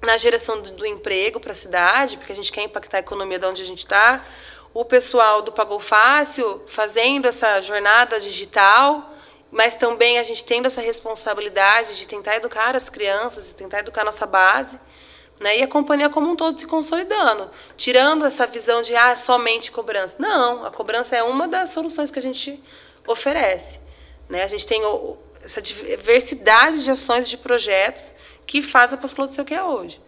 na 0.00 0.16
geração 0.16 0.60
do, 0.60 0.72
do 0.72 0.86
emprego 0.86 1.38
para 1.38 1.52
a 1.52 1.54
cidade, 1.54 2.16
porque 2.16 2.32
a 2.32 2.36
gente 2.36 2.50
quer 2.50 2.62
impactar 2.62 2.96
a 2.96 3.00
economia 3.00 3.38
de 3.38 3.44
onde 3.44 3.62
a 3.62 3.64
gente 3.66 3.80
está. 3.80 4.24
O 4.72 4.86
pessoal 4.86 5.42
do 5.42 5.52
Pagou 5.52 5.78
Fácil 5.78 6.62
fazendo 6.66 7.26
essa 7.26 7.60
jornada 7.60 8.18
digital, 8.18 9.10
mas 9.50 9.74
também 9.74 10.18
a 10.18 10.22
gente 10.22 10.42
tendo 10.42 10.64
essa 10.64 10.80
responsabilidade 10.80 11.96
de 11.98 12.08
tentar 12.08 12.36
educar 12.36 12.74
as 12.74 12.88
crianças 12.88 13.50
e 13.50 13.54
tentar 13.54 13.80
educar 13.80 14.00
a 14.00 14.06
nossa 14.06 14.24
base. 14.24 14.80
Né? 15.38 15.58
E 15.58 15.62
a 15.62 15.68
companhia 15.68 16.08
como 16.08 16.30
um 16.30 16.36
todo 16.36 16.58
se 16.58 16.66
consolidando, 16.66 17.50
tirando 17.76 18.24
essa 18.24 18.46
visão 18.46 18.80
de 18.80 18.96
ah, 18.96 19.14
somente 19.14 19.70
cobrança. 19.70 20.16
Não, 20.18 20.64
a 20.64 20.70
cobrança 20.70 21.14
é 21.14 21.22
uma 21.22 21.46
das 21.46 21.70
soluções 21.70 22.10
que 22.10 22.18
a 22.18 22.22
gente 22.22 22.62
oferece. 23.06 23.83
Né? 24.34 24.42
A 24.42 24.48
gente 24.48 24.66
tem 24.66 24.84
o- 24.84 25.16
essa 25.44 25.62
diversidade 25.62 26.82
de 26.82 26.90
ações, 26.90 27.28
de 27.28 27.36
projetos 27.36 28.12
que 28.44 28.60
faz 28.60 28.92
a 28.92 28.96
Pascoaloto 28.96 29.32
ser 29.36 29.42
o 29.42 29.44
que 29.44 29.54
é 29.54 29.62
hoje. 29.62 30.00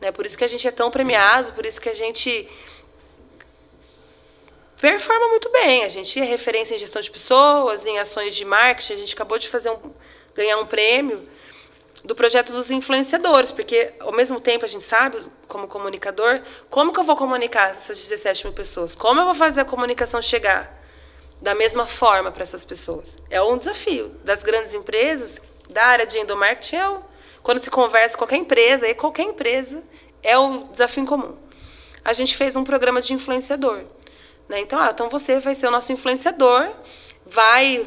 Né? 0.00 0.10
Por 0.10 0.24
isso 0.24 0.38
que 0.38 0.44
a 0.44 0.46
gente 0.48 0.66
é 0.66 0.70
tão 0.70 0.90
premiado, 0.90 1.52
por 1.52 1.66
isso 1.66 1.78
que 1.78 1.90
a 1.90 1.92
gente 1.92 2.48
performa 4.80 5.28
muito 5.28 5.50
bem. 5.50 5.84
A 5.84 5.88
gente 5.90 6.18
é 6.18 6.24
referência 6.24 6.74
em 6.74 6.78
gestão 6.78 7.02
de 7.02 7.10
pessoas, 7.10 7.84
em 7.84 7.98
ações 7.98 8.34
de 8.34 8.46
marketing. 8.46 8.94
A 8.94 8.96
gente 8.96 9.12
acabou 9.12 9.38
de 9.38 9.50
fazer 9.50 9.68
um, 9.68 9.92
ganhar 10.34 10.56
um 10.56 10.64
prêmio 10.64 11.28
do 12.02 12.14
projeto 12.14 12.54
dos 12.54 12.70
influenciadores, 12.70 13.52
porque 13.52 13.92
ao 14.00 14.12
mesmo 14.12 14.40
tempo 14.40 14.64
a 14.64 14.68
gente 14.68 14.84
sabe, 14.84 15.18
como 15.46 15.68
comunicador, 15.68 16.40
como 16.70 16.90
que 16.90 17.00
eu 17.00 17.04
vou 17.04 17.16
comunicar 17.16 17.72
essas 17.76 17.98
17 17.98 18.46
mil 18.46 18.54
pessoas? 18.54 18.94
Como 18.94 19.20
eu 19.20 19.26
vou 19.26 19.34
fazer 19.34 19.60
a 19.60 19.64
comunicação 19.66 20.22
chegar 20.22 20.82
da 21.44 21.54
mesma 21.54 21.86
forma 21.86 22.32
para 22.32 22.42
essas 22.42 22.64
pessoas? 22.64 23.18
É 23.28 23.40
um 23.42 23.58
desafio 23.58 24.08
das 24.24 24.42
grandes 24.42 24.72
empresas, 24.72 25.38
da 25.68 25.84
área 25.84 26.06
de 26.06 26.18
endomarketing, 26.18 26.76
é 26.76 26.88
o, 26.88 27.02
quando 27.42 27.62
se 27.62 27.70
conversa 27.70 28.16
com 28.16 28.20
qualquer 28.20 28.36
empresa, 28.36 28.88
e 28.88 28.94
qualquer 28.94 29.24
empresa, 29.24 29.82
é 30.22 30.38
o 30.38 30.64
desafio 30.64 31.02
em 31.02 31.06
comum. 31.06 31.36
A 32.02 32.14
gente 32.14 32.34
fez 32.34 32.56
um 32.56 32.64
programa 32.64 33.02
de 33.02 33.12
influenciador. 33.12 33.84
Né? 34.48 34.60
Então, 34.60 34.78
ah, 34.80 34.90
então 34.90 35.10
você 35.10 35.38
vai 35.38 35.54
ser 35.54 35.66
o 35.66 35.70
nosso 35.70 35.92
influenciador, 35.92 36.72
vai 37.26 37.86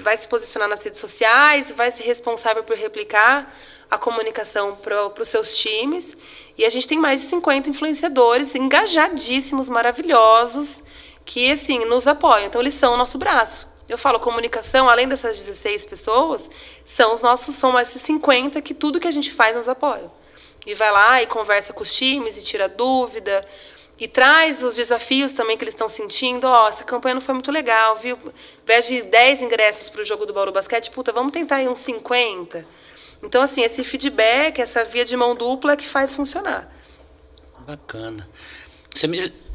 vai 0.00 0.16
se 0.16 0.28
posicionar 0.28 0.68
nas 0.68 0.82
redes 0.82 1.00
sociais, 1.00 1.72
vai 1.72 1.90
ser 1.90 2.04
responsável 2.04 2.62
por 2.62 2.76
replicar 2.76 3.52
a 3.90 3.98
comunicação 3.98 4.76
para 4.76 5.20
os 5.20 5.28
seus 5.28 5.56
times. 5.58 6.16
E 6.56 6.64
a 6.64 6.68
gente 6.68 6.86
tem 6.86 6.98
mais 6.98 7.20
de 7.20 7.26
50 7.26 7.70
influenciadores 7.70 8.54
engajadíssimos, 8.54 9.68
maravilhosos, 9.68 10.84
que 11.28 11.52
assim 11.52 11.84
nos 11.84 12.06
apoiam. 12.06 12.46
Então 12.46 12.58
eles 12.58 12.72
são 12.72 12.94
o 12.94 12.96
nosso 12.96 13.18
braço. 13.18 13.68
Eu 13.86 13.98
falo 13.98 14.18
comunicação, 14.18 14.88
além 14.88 15.06
dessas 15.06 15.36
16 15.36 15.84
pessoas, 15.84 16.50
são 16.86 17.12
os 17.12 17.20
nossos 17.20 17.54
são 17.54 17.78
esses 17.78 18.00
50 18.00 18.62
que 18.62 18.72
tudo 18.72 18.98
que 18.98 19.06
a 19.06 19.10
gente 19.10 19.30
faz 19.30 19.54
nos 19.54 19.68
apoia. 19.68 20.10
E 20.66 20.74
vai 20.74 20.90
lá 20.90 21.22
e 21.22 21.26
conversa 21.26 21.74
com 21.74 21.82
os 21.82 21.94
times 21.94 22.38
e 22.38 22.44
tira 22.44 22.66
dúvida, 22.66 23.46
e 23.98 24.08
traz 24.08 24.62
os 24.62 24.74
desafios 24.74 25.32
também 25.32 25.58
que 25.58 25.64
eles 25.64 25.74
estão 25.74 25.88
sentindo. 25.88 26.46
Ó, 26.46 26.64
oh, 26.64 26.68
essa 26.68 26.82
campanha 26.82 27.14
não 27.14 27.20
foi 27.20 27.34
muito 27.34 27.50
legal, 27.50 27.96
viu? 27.96 28.16
Ao 28.24 28.32
invés 28.62 28.86
de 28.86 29.02
10 29.02 29.42
ingressos 29.42 29.90
para 29.90 30.00
o 30.00 30.04
jogo 30.04 30.24
do 30.24 30.32
Bauru 30.32 30.50
Basquete, 30.50 30.90
puta, 30.90 31.12
vamos 31.12 31.32
tentar 31.32 31.56
aí 31.56 31.68
uns 31.68 31.80
50. 31.80 32.64
Então, 33.22 33.42
assim, 33.42 33.62
esse 33.62 33.84
feedback, 33.84 34.60
essa 34.60 34.82
via 34.82 35.04
de 35.04 35.16
mão 35.16 35.34
dupla 35.34 35.72
é 35.72 35.76
que 35.76 35.86
faz 35.86 36.14
funcionar. 36.14 36.72
Bacana. 37.66 38.28
Você 38.94 39.06
me... 39.06 39.47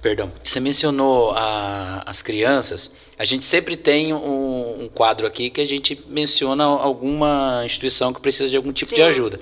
Perdão, 0.00 0.30
você 0.42 0.60
mencionou 0.60 1.30
a, 1.32 2.02
as 2.04 2.20
crianças. 2.20 2.90
A 3.18 3.24
gente 3.24 3.44
sempre 3.44 3.76
tem 3.76 4.12
um, 4.12 4.82
um, 4.82 4.88
quadro 4.88 5.26
aqui 5.26 5.50
que 5.50 5.60
a 5.60 5.64
gente 5.64 5.98
menciona 6.08 6.64
alguma 6.64 7.62
instituição 7.64 8.12
que 8.12 8.20
precisa 8.20 8.48
de 8.48 8.56
algum 8.56 8.72
tipo 8.72 8.90
Sim. 8.90 8.96
de 8.96 9.02
ajuda. 9.02 9.40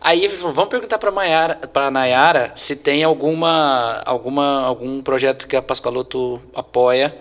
Aí 0.00 0.28
vamos 0.28 0.68
perguntar 0.68 0.98
para 0.98 1.54
para 1.72 1.90
Nayara 1.90 2.52
se 2.54 2.76
tem 2.76 3.02
alguma, 3.02 4.02
alguma, 4.04 4.60
algum 4.66 5.00
projeto 5.00 5.48
que 5.48 5.56
a 5.56 5.62
Pascoaloto 5.62 6.42
apoia 6.54 7.16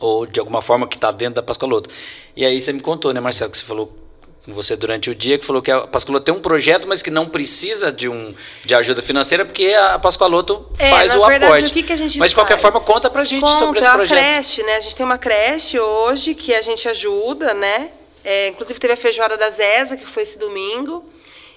ou 0.00 0.26
de 0.26 0.40
alguma 0.40 0.60
forma 0.60 0.88
que 0.88 0.96
está 0.96 1.12
dentro 1.12 1.36
da 1.36 1.42
Pascoaloto. 1.42 1.88
E 2.36 2.44
aí 2.44 2.60
você 2.60 2.72
me 2.72 2.80
contou, 2.80 3.14
né, 3.14 3.20
Marcelo, 3.20 3.52
que 3.52 3.56
você 3.56 3.62
falou 3.62 4.01
com 4.44 4.52
você 4.52 4.74
durante 4.74 5.08
o 5.08 5.14
dia, 5.14 5.38
que 5.38 5.44
falou 5.44 5.62
que 5.62 5.70
a 5.70 5.86
Pascoaloto 5.86 6.24
tem 6.24 6.34
um 6.34 6.40
projeto, 6.40 6.88
mas 6.88 7.00
que 7.00 7.10
não 7.10 7.28
precisa 7.28 7.92
de, 7.92 8.08
um, 8.08 8.34
de 8.64 8.74
ajuda 8.74 9.00
financeira, 9.00 9.44
porque 9.44 9.72
a 9.72 9.98
Pascoaloto 9.98 10.66
é, 10.78 10.90
faz 10.90 11.14
o 11.14 11.24
verdade, 11.24 11.44
aporte. 11.44 11.70
O 11.70 11.74
que 11.74 11.82
que 11.82 11.92
a 11.92 11.96
gente 11.96 12.18
mas 12.18 12.30
de 12.30 12.34
qualquer 12.34 12.58
forma, 12.58 12.80
conta 12.80 13.08
pra 13.08 13.24
gente 13.24 13.40
conta, 13.40 13.58
sobre 13.58 13.78
esse 13.80 13.90
projeto. 13.90 14.18
a 14.18 14.22
creche, 14.22 14.62
né? 14.64 14.76
A 14.76 14.80
gente 14.80 14.96
tem 14.96 15.06
uma 15.06 15.18
creche 15.18 15.78
hoje 15.78 16.34
que 16.34 16.52
a 16.54 16.60
gente 16.60 16.88
ajuda, 16.88 17.54
né? 17.54 17.90
É, 18.24 18.48
inclusive 18.48 18.78
teve 18.78 18.92
a 18.92 18.96
feijoada 18.96 19.36
da 19.36 19.48
Zeza, 19.48 19.96
que 19.96 20.06
foi 20.06 20.22
esse 20.24 20.38
domingo. 20.38 21.04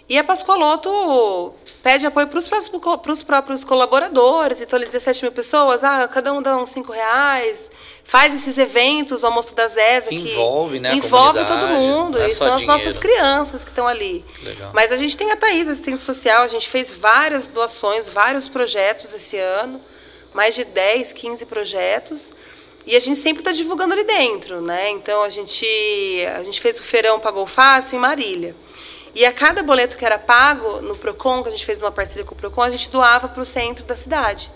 E 0.08 0.20
a 0.20 0.24
Pascoaloto 0.24 1.54
pede 1.82 2.06
apoio 2.06 2.28
para 2.28 2.38
os 3.12 3.24
próprios 3.24 3.64
colaboradores, 3.64 4.62
então 4.62 4.78
ali 4.78 4.86
17 4.86 5.24
mil 5.24 5.32
pessoas, 5.32 5.84
ah, 5.84 6.08
cada 6.08 6.32
um 6.32 6.44
dá 6.44 6.56
uns 6.58 6.70
5 6.70 6.92
reais, 6.92 7.72
faz 8.04 8.34
esses 8.36 8.56
eventos, 8.60 9.24
o 9.24 9.26
almoço 9.26 9.56
da 9.56 9.68
Zesa, 9.68 10.10
que 10.10 10.16
envolve, 10.16 10.80
né, 10.80 10.94
envolve 10.94 11.44
todo 11.46 11.68
mundo, 11.70 12.20
é 12.20 12.28
e 12.28 12.30
são 12.30 12.56
dinheiro. 12.56 12.72
as 12.72 12.84
nossas 12.84 13.00
crianças 13.00 13.64
que 13.64 13.72
estão 13.72 13.88
ali. 13.88 14.24
Mas 14.74 14.92
a 14.92 14.96
gente 14.96 15.18
tem 15.18 15.32
a 15.32 15.36
Thaís, 15.36 15.68
assistente 15.68 16.00
social, 16.00 16.44
a 16.44 16.48
gente 16.48 16.70
fez 16.70 16.92
várias 16.92 17.48
doações, 17.48 18.08
vários 18.08 18.48
projetos 18.48 19.12
esse 19.12 19.40
ano, 19.40 19.82
mais 20.36 20.54
de 20.54 20.66
10, 20.66 21.14
15 21.14 21.46
projetos. 21.48 22.32
E 22.86 22.96
a 22.96 23.00
gente 23.00 23.18
sempre 23.18 23.42
está 23.42 23.52
divulgando 23.52 23.94
ali 23.94 24.04
dentro, 24.04 24.62
né? 24.62 24.92
Então 24.92 25.24
a 25.24 25.30
gente, 25.30 25.66
a 26.38 26.44
gente 26.44 26.62
fez 26.62 26.80
o 26.80 26.84
feirão 26.84 27.20
Pagou 27.20 27.48
Fácil 27.48 27.96
em 27.96 28.00
Marília. 28.00 28.56
E 29.16 29.26
a 29.26 29.32
cada 29.32 29.64
boleto 29.64 29.96
que 29.96 30.06
era 30.06 30.20
pago 30.20 30.82
no 30.82 30.98
Procon, 30.98 31.42
que 31.42 31.48
a 31.48 31.52
gente 31.52 31.66
fez 31.66 31.80
uma 31.80 31.92
parceria 31.92 32.26
com 32.26 32.36
o 32.36 32.38
Procon, 32.38 32.64
a 32.64 32.70
gente 32.70 32.90
doava 32.90 33.30
para 33.30 33.42
o 33.42 33.46
centro 33.46 33.86
da 33.86 33.96
cidade. 33.96 34.52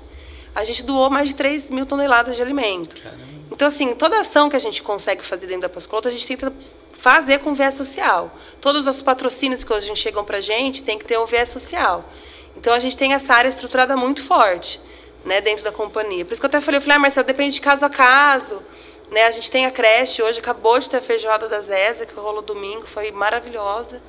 A 0.53 0.65
gente 0.65 0.83
doou 0.83 1.09
mais 1.09 1.29
de 1.29 1.35
3 1.35 1.69
mil 1.69 1.85
toneladas 1.85 2.35
de 2.35 2.41
alimento. 2.41 3.01
Caramba. 3.01 3.23
Então, 3.49 3.69
assim, 3.69 3.95
toda 3.95 4.19
ação 4.19 4.49
que 4.49 4.57
a 4.57 4.59
gente 4.59 4.83
consegue 4.83 5.25
fazer 5.25 5.47
dentro 5.47 5.61
da 5.61 5.69
Pascolota, 5.69 6.09
a 6.09 6.11
gente 6.11 6.27
tenta 6.27 6.51
fazer 6.91 7.39
com 7.39 7.53
viés 7.53 7.75
social. 7.75 8.37
Todos 8.59 8.85
os 8.85 9.01
patrocínios 9.01 9.63
que 9.63 9.71
hoje 9.71 9.85
a 9.85 9.87
gente 9.87 9.99
chegam 9.99 10.25
para 10.25 10.39
a 10.39 10.41
gente 10.41 10.83
tem 10.83 10.99
que 10.99 11.05
ter 11.05 11.17
um 11.17 11.25
viés 11.25 11.47
social. 11.47 12.03
Então, 12.57 12.73
a 12.73 12.79
gente 12.79 12.97
tem 12.97 13.13
essa 13.13 13.33
área 13.33 13.47
estruturada 13.47 13.95
muito 13.95 14.21
forte 14.21 14.81
né, 15.23 15.39
dentro 15.39 15.63
da 15.63 15.71
companhia. 15.71 16.25
Por 16.25 16.33
isso 16.33 16.41
que 16.41 16.45
eu 16.45 16.49
até 16.49 16.59
falei, 16.59 16.79
eu 16.79 16.81
falei, 16.81 16.97
ah, 16.97 16.99
Marcelo, 16.99 17.25
depende 17.25 17.55
de 17.55 17.61
caso 17.61 17.85
a 17.85 17.89
caso. 17.89 18.61
Né? 19.09 19.23
A 19.25 19.31
gente 19.31 19.49
tem 19.49 19.65
a 19.65 19.71
creche 19.71 20.21
hoje, 20.21 20.39
acabou 20.39 20.77
de 20.77 20.89
ter 20.89 20.97
a 20.97 21.01
feijoada 21.01 21.47
da 21.47 21.61
Zézia, 21.61 22.05
que 22.05 22.13
rolou 22.13 22.41
domingo, 22.41 22.85
foi 22.85 23.11
maravilhosa. 23.11 24.01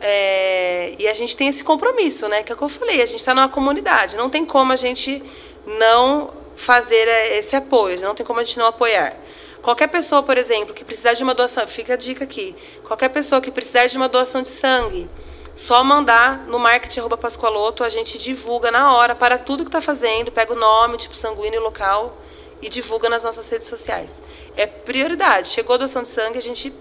É, 0.00 0.94
e 0.98 1.06
a 1.06 1.12
gente 1.12 1.36
tem 1.36 1.48
esse 1.48 1.62
compromisso, 1.62 2.26
né? 2.28 2.42
Que 2.42 2.52
é 2.52 2.54
o 2.54 2.58
que 2.58 2.64
eu 2.64 2.68
falei, 2.68 3.02
a 3.02 3.06
gente 3.06 3.20
está 3.20 3.34
numa 3.34 3.48
comunidade. 3.48 4.16
Não 4.16 4.30
tem 4.30 4.44
como 4.46 4.72
a 4.72 4.76
gente 4.76 5.22
não 5.66 6.32
fazer 6.56 7.06
é, 7.06 7.38
esse 7.38 7.54
apoio, 7.54 8.00
não 8.00 8.14
tem 8.14 8.24
como 8.24 8.40
a 8.40 8.44
gente 8.44 8.58
não 8.58 8.66
apoiar. 8.66 9.16
Qualquer 9.62 9.88
pessoa, 9.88 10.22
por 10.22 10.38
exemplo, 10.38 10.72
que 10.74 10.84
precisar 10.84 11.12
de 11.12 11.22
uma 11.22 11.34
doação, 11.34 11.66
fica 11.68 11.92
a 11.92 11.96
dica 11.96 12.24
aqui. 12.24 12.56
Qualquer 12.82 13.10
pessoa 13.10 13.42
que 13.42 13.50
precisar 13.50 13.86
de 13.86 13.96
uma 13.96 14.08
doação 14.08 14.40
de 14.40 14.48
sangue, 14.48 15.08
só 15.54 15.84
mandar 15.84 16.46
no 16.46 16.58
marketing 16.58 17.06
Pascoaloto, 17.20 17.84
a 17.84 17.90
gente 17.90 18.16
divulga 18.16 18.70
na 18.70 18.94
hora 18.94 19.14
para 19.14 19.36
tudo 19.36 19.64
que 19.64 19.68
está 19.68 19.80
fazendo, 19.80 20.32
pega 20.32 20.54
o 20.54 20.56
nome, 20.56 20.96
tipo 20.96 21.14
sanguíneo 21.14 21.60
local 21.62 22.16
e 22.62 22.68
divulga 22.70 23.10
nas 23.10 23.22
nossas 23.22 23.48
redes 23.50 23.66
sociais. 23.66 24.22
É 24.56 24.66
prioridade. 24.66 25.48
Chegou 25.48 25.74
a 25.74 25.78
doação 25.78 26.00
de 26.00 26.08
sangue, 26.08 26.38
a 26.38 26.42
gente 26.42 26.72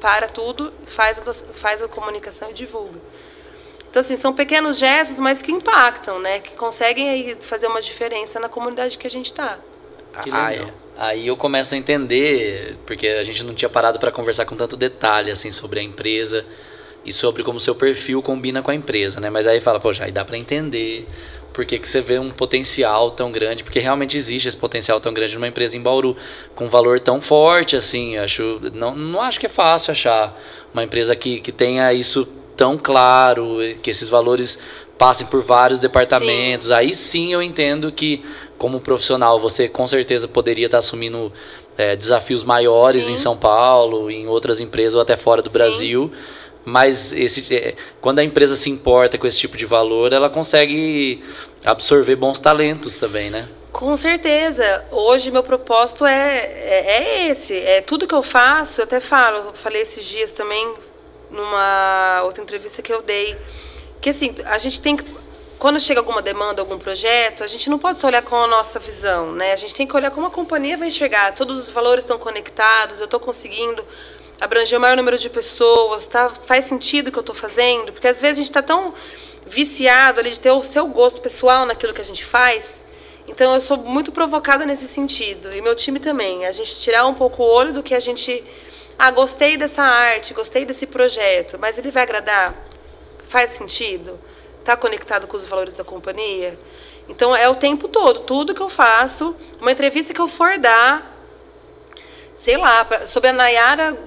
para 0.00 0.28
tudo, 0.28 0.72
faz 0.86 1.18
a, 1.18 1.32
faz 1.32 1.82
a 1.82 1.88
comunicação 1.88 2.50
e 2.50 2.54
divulga. 2.54 2.98
Então, 3.88 4.00
assim, 4.00 4.16
são 4.16 4.32
pequenos 4.32 4.78
gestos, 4.78 5.18
mas 5.18 5.42
que 5.42 5.50
impactam, 5.50 6.20
né? 6.20 6.38
Que 6.40 6.54
conseguem 6.54 7.10
aí 7.10 7.36
fazer 7.40 7.66
uma 7.66 7.80
diferença 7.80 8.38
na 8.38 8.48
comunidade 8.48 8.96
que 8.96 9.06
a 9.06 9.10
gente 9.10 9.26
está. 9.26 9.58
Aí, 10.30 10.72
aí 10.96 11.26
eu 11.26 11.36
começo 11.36 11.74
a 11.74 11.78
entender, 11.78 12.76
porque 12.86 13.06
a 13.08 13.24
gente 13.24 13.42
não 13.44 13.54
tinha 13.54 13.68
parado 13.68 13.98
para 13.98 14.12
conversar 14.12 14.44
com 14.44 14.56
tanto 14.56 14.76
detalhe, 14.76 15.30
assim, 15.30 15.50
sobre 15.50 15.80
a 15.80 15.82
empresa 15.82 16.46
e 17.04 17.12
sobre 17.12 17.42
como 17.42 17.58
o 17.58 17.60
seu 17.60 17.74
perfil 17.74 18.22
combina 18.22 18.62
com 18.62 18.70
a 18.70 18.74
empresa, 18.74 19.20
né? 19.20 19.30
Mas 19.30 19.46
aí 19.46 19.60
fala, 19.60 19.80
poxa, 19.80 20.04
aí 20.04 20.12
dá 20.12 20.24
para 20.24 20.36
entender 20.36 21.06
por 21.52 21.64
que, 21.64 21.78
que 21.78 21.88
você 21.88 22.00
vê 22.00 22.18
um 22.18 22.30
potencial 22.30 23.10
tão 23.10 23.32
grande, 23.32 23.64
porque 23.64 23.80
realmente 23.80 24.16
existe 24.16 24.48
esse 24.48 24.56
potencial 24.56 25.00
tão 25.00 25.12
grande 25.12 25.34
numa 25.34 25.48
empresa 25.48 25.76
em 25.76 25.80
Bauru, 25.80 26.16
com 26.54 26.66
um 26.66 26.68
valor 26.68 27.00
tão 27.00 27.20
forte 27.20 27.76
assim, 27.76 28.16
acho, 28.16 28.60
não, 28.72 28.94
não 28.94 29.20
acho 29.20 29.40
que 29.40 29.46
é 29.46 29.48
fácil 29.48 29.90
achar 29.90 30.38
uma 30.72 30.84
empresa 30.84 31.14
que, 31.16 31.40
que 31.40 31.50
tenha 31.50 31.92
isso 31.92 32.26
tão 32.56 32.78
claro, 32.78 33.58
que 33.82 33.90
esses 33.90 34.08
valores 34.08 34.58
passem 34.96 35.26
por 35.26 35.42
vários 35.42 35.80
departamentos, 35.80 36.68
sim. 36.68 36.74
aí 36.74 36.94
sim 36.94 37.32
eu 37.32 37.42
entendo 37.42 37.90
que 37.90 38.22
como 38.58 38.78
profissional 38.80 39.40
você 39.40 39.66
com 39.68 39.86
certeza 39.86 40.28
poderia 40.28 40.66
estar 40.66 40.78
assumindo 40.78 41.32
é, 41.76 41.96
desafios 41.96 42.44
maiores 42.44 43.04
sim. 43.04 43.14
em 43.14 43.16
São 43.16 43.34
Paulo, 43.36 44.10
em 44.10 44.28
outras 44.28 44.60
empresas 44.60 44.94
ou 44.94 45.00
até 45.00 45.16
fora 45.16 45.40
do 45.40 45.50
sim. 45.50 45.58
Brasil, 45.58 46.12
mas 46.64 47.12
esse, 47.12 47.54
é, 47.54 47.74
quando 48.00 48.18
a 48.18 48.24
empresa 48.24 48.56
se 48.56 48.70
importa 48.70 49.16
com 49.18 49.26
esse 49.26 49.38
tipo 49.38 49.56
de 49.56 49.66
valor, 49.66 50.12
ela 50.12 50.28
consegue 50.28 51.22
absorver 51.64 52.16
bons 52.16 52.38
talentos 52.38 52.96
também, 52.96 53.30
né? 53.30 53.48
Com 53.72 53.96
certeza. 53.96 54.84
Hoje 54.90 55.30
meu 55.30 55.42
propósito 55.42 56.04
é, 56.04 56.38
é, 56.38 56.86
é, 56.86 57.28
esse. 57.28 57.56
É 57.56 57.80
tudo 57.80 58.06
que 58.06 58.14
eu 58.14 58.22
faço, 58.22 58.80
eu 58.80 58.84
até 58.84 59.00
falo, 59.00 59.52
falei 59.54 59.82
esses 59.82 60.04
dias 60.04 60.32
também 60.32 60.74
numa 61.30 62.22
outra 62.24 62.42
entrevista 62.42 62.82
que 62.82 62.92
eu 62.92 63.02
dei, 63.02 63.36
que 64.00 64.10
assim, 64.10 64.34
a 64.44 64.58
gente 64.58 64.80
tem 64.80 64.96
que 64.96 65.04
quando 65.60 65.78
chega 65.78 66.00
alguma 66.00 66.22
demanda, 66.22 66.62
algum 66.62 66.78
projeto, 66.78 67.44
a 67.44 67.46
gente 67.46 67.68
não 67.68 67.78
pode 67.78 68.00
só 68.00 68.06
olhar 68.06 68.22
com 68.22 68.34
a 68.34 68.46
nossa 68.46 68.78
visão, 68.78 69.32
né? 69.32 69.52
A 69.52 69.56
gente 69.56 69.74
tem 69.74 69.86
que 69.86 69.94
olhar 69.94 70.10
como 70.10 70.26
a 70.26 70.30
companhia 70.30 70.74
vai 70.74 70.88
enxergar. 70.88 71.34
Todos 71.34 71.58
os 71.58 71.68
valores 71.68 72.02
estão 72.02 72.18
conectados, 72.18 72.98
eu 72.98 73.04
estou 73.04 73.20
conseguindo 73.20 73.84
abranger 74.40 74.78
o 74.78 74.80
maior 74.80 74.96
número 74.96 75.18
de 75.18 75.28
pessoas, 75.28 76.06
tá? 76.06 76.28
Faz 76.28 76.64
sentido 76.64 77.08
o 77.08 77.12
que 77.12 77.18
eu 77.18 77.22
estou 77.22 77.34
fazendo? 77.34 77.92
Porque 77.92 78.08
às 78.08 78.20
vezes 78.20 78.38
a 78.38 78.40
gente 78.40 78.50
está 78.50 78.62
tão 78.62 78.94
viciado 79.46 80.20
ali 80.20 80.30
de 80.30 80.40
ter 80.40 80.50
o 80.50 80.62
seu 80.62 80.86
gosto 80.86 81.20
pessoal 81.20 81.66
naquilo 81.66 81.92
que 81.92 82.00
a 82.00 82.04
gente 82.04 82.24
faz. 82.24 82.82
Então 83.28 83.52
eu 83.54 83.60
sou 83.60 83.76
muito 83.76 84.10
provocada 84.10 84.64
nesse 84.64 84.88
sentido 84.88 85.52
e 85.54 85.60
meu 85.60 85.76
time 85.76 86.00
também. 86.00 86.46
A 86.46 86.52
gente 86.52 86.80
tirar 86.80 87.06
um 87.06 87.14
pouco 87.14 87.42
o 87.42 87.46
olho 87.46 87.72
do 87.72 87.82
que 87.82 87.94
a 87.94 88.00
gente 88.00 88.42
ah, 88.98 89.10
gostei 89.10 89.56
dessa 89.56 89.82
arte, 89.82 90.34
gostei 90.34 90.64
desse 90.64 90.86
projeto, 90.86 91.58
mas 91.58 91.78
ele 91.78 91.90
vai 91.90 92.02
agradar? 92.02 92.54
Faz 93.28 93.50
sentido? 93.50 94.18
está 94.60 94.76
conectado 94.76 95.26
com 95.26 95.36
os 95.36 95.44
valores 95.44 95.74
da 95.74 95.82
companhia? 95.82 96.58
Então 97.08 97.34
é 97.34 97.48
o 97.48 97.54
tempo 97.54 97.88
todo, 97.88 98.20
tudo 98.20 98.54
que 98.54 98.60
eu 98.60 98.68
faço, 98.68 99.34
uma 99.60 99.72
entrevista 99.72 100.14
que 100.14 100.20
eu 100.20 100.28
for 100.28 100.58
dar, 100.58 101.16
sei 102.36 102.56
lá, 102.56 102.86
sobre 103.06 103.30
a 103.30 103.32
Nayara 103.32 103.98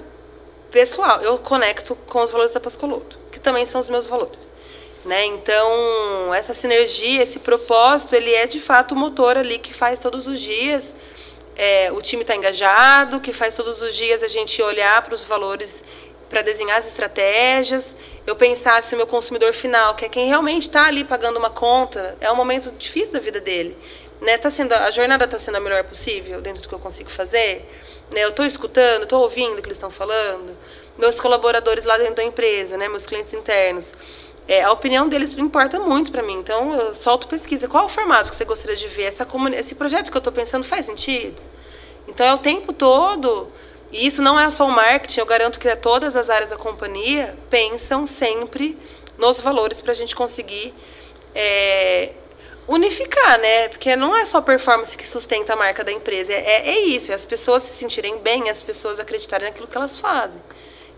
pessoal, 0.74 1.20
eu 1.22 1.38
conecto 1.38 1.94
com 1.94 2.20
os 2.20 2.30
valores 2.30 2.52
da 2.52 2.58
Pascoloto, 2.58 3.16
que 3.30 3.38
também 3.38 3.64
são 3.64 3.80
os 3.80 3.88
meus 3.88 4.08
valores. 4.08 4.52
Né? 5.04 5.24
Então, 5.26 6.34
essa 6.34 6.52
sinergia, 6.52 7.22
esse 7.22 7.38
propósito, 7.38 8.16
ele 8.16 8.34
é 8.34 8.44
de 8.44 8.58
fato 8.58 8.92
o 8.92 8.96
motor 8.96 9.38
ali 9.38 9.58
que 9.58 9.72
faz 9.72 10.00
todos 10.00 10.26
os 10.26 10.40
dias 10.40 10.96
é, 11.56 11.92
o 11.92 12.00
time 12.02 12.22
está 12.22 12.34
engajado, 12.34 13.20
que 13.20 13.32
faz 13.32 13.54
todos 13.54 13.80
os 13.80 13.94
dias 13.94 14.22
a 14.22 14.28
gente 14.28 14.60
olhar 14.60 15.02
para 15.02 15.14
os 15.14 15.22
valores 15.22 15.84
para 16.28 16.42
desenhar 16.42 16.78
as 16.78 16.86
estratégias, 16.86 17.94
eu 18.26 18.34
pensar 18.34 18.82
se 18.82 18.94
o 18.94 18.96
meu 18.96 19.06
consumidor 19.06 19.52
final, 19.52 19.94
que 19.94 20.04
é 20.04 20.08
quem 20.08 20.26
realmente 20.26 20.62
está 20.62 20.86
ali 20.86 21.04
pagando 21.04 21.38
uma 21.38 21.50
conta, 21.50 22.16
é 22.20 22.32
um 22.32 22.34
momento 22.34 22.72
difícil 22.72 23.12
da 23.12 23.20
vida 23.20 23.40
dele. 23.40 23.76
Né? 24.24 24.38
Tá 24.38 24.50
sendo, 24.50 24.72
a 24.72 24.90
jornada 24.90 25.26
está 25.26 25.38
sendo 25.38 25.56
a 25.56 25.60
melhor 25.60 25.84
possível 25.84 26.40
dentro 26.40 26.62
do 26.62 26.68
que 26.68 26.74
eu 26.74 26.78
consigo 26.78 27.10
fazer. 27.10 27.70
Né? 28.10 28.24
Eu 28.24 28.30
estou 28.30 28.44
escutando, 28.44 29.02
estou 29.02 29.20
ouvindo 29.20 29.58
o 29.58 29.62
que 29.62 29.68
eles 29.68 29.76
estão 29.76 29.90
falando. 29.90 30.56
Meus 30.98 31.20
colaboradores 31.20 31.84
lá 31.84 31.98
dentro 31.98 32.16
da 32.16 32.24
empresa, 32.24 32.78
né? 32.78 32.88
meus 32.88 33.06
clientes 33.06 33.34
internos. 33.34 33.92
É, 34.48 34.62
a 34.62 34.72
opinião 34.72 35.08
deles 35.08 35.36
importa 35.36 35.78
muito 35.78 36.10
para 36.10 36.22
mim. 36.22 36.38
Então, 36.38 36.72
eu 36.74 36.94
solto 36.94 37.28
pesquisa. 37.28 37.68
Qual 37.68 37.84
é 37.84 37.86
o 37.86 37.88
formato 37.88 38.30
que 38.30 38.36
você 38.36 38.46
gostaria 38.46 38.76
de 38.76 38.88
ver? 38.88 39.04
Essa 39.04 39.26
Esse 39.58 39.74
projeto 39.74 40.10
que 40.10 40.16
eu 40.16 40.20
estou 40.20 40.32
pensando 40.32 40.64
faz 40.64 40.86
sentido? 40.86 41.40
Então, 42.08 42.24
é 42.24 42.32
o 42.32 42.38
tempo 42.38 42.72
todo. 42.72 43.52
E 43.92 44.06
isso 44.06 44.22
não 44.22 44.40
é 44.40 44.48
só 44.48 44.66
o 44.66 44.70
marketing, 44.70 45.20
eu 45.20 45.26
garanto 45.26 45.58
que 45.58 45.76
todas 45.76 46.16
as 46.16 46.28
áreas 46.28 46.50
da 46.50 46.56
companhia 46.56 47.36
pensam 47.48 48.06
sempre 48.06 48.76
nos 49.16 49.38
valores 49.38 49.80
para 49.80 49.92
a 49.92 49.94
gente 49.94 50.16
conseguir 50.16 50.74
é, 51.34 52.10
unificar, 52.66 53.38
né? 53.38 53.68
Porque 53.68 53.94
não 53.96 54.16
é 54.16 54.24
só 54.24 54.40
performance 54.40 54.96
que 54.96 55.06
sustenta 55.06 55.52
a 55.52 55.56
marca 55.56 55.84
da 55.84 55.92
empresa, 55.92 56.32
é, 56.32 56.68
é 56.70 56.80
isso, 56.80 57.12
é 57.12 57.14
as 57.14 57.26
pessoas 57.26 57.62
se 57.62 57.76
sentirem 57.76 58.18
bem, 58.18 58.48
as 58.48 58.62
pessoas 58.62 58.98
acreditarem 58.98 59.48
naquilo 59.48 59.68
que 59.68 59.76
elas 59.76 59.98
fazem. 59.98 60.40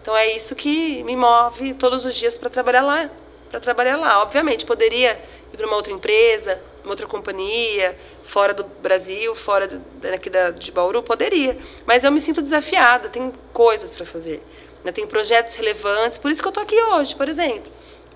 Então 0.01 0.17
é 0.17 0.29
isso 0.35 0.55
que 0.55 1.03
me 1.05 1.17
move 1.17 1.75
todos 1.75 2.05
os 2.05 2.15
dias 2.15 2.39
para 2.39 2.49
trabalhar 2.49 2.83
lá 2.83 3.11
para 3.51 3.61
trabalhar 3.61 3.97
lá. 3.97 4.23
Obviamente, 4.23 4.65
poderia 4.65 5.19
ir 5.53 5.57
para 5.57 5.67
uma 5.67 5.77
outra 5.77 5.93
empresa, 5.93 6.61
uma 6.83 6.93
outra 6.93 7.07
companhia, 7.07 7.97
fora 8.23 8.53
do 8.53 8.65
Brasil, 8.65 9.35
fora 9.35 9.67
daqui 10.01 10.29
da, 10.29 10.51
de 10.51 10.71
Bauru, 10.71 11.03
poderia. 11.03 11.57
Mas 11.87 12.05
eu 12.05 12.13
me 12.13 12.21
sinto 12.21 12.43
desafiada, 12.43 13.09
tem 13.09 13.33
coisas 13.53 13.95
para 13.95 14.05
fazer. 14.05 14.43
Né? 14.85 14.93
Tem 14.93 15.07
projetos 15.07 15.55
relevantes, 15.55 16.19
por 16.19 16.31
isso 16.31 16.43
que 16.43 16.49
eu 16.49 16.51
estou 16.51 16.63
aqui 16.63 16.81
hoje, 16.81 17.15
por 17.15 17.29
exemplo. 17.29 17.71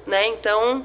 Né? 0.07 0.27
Então, 0.29 0.85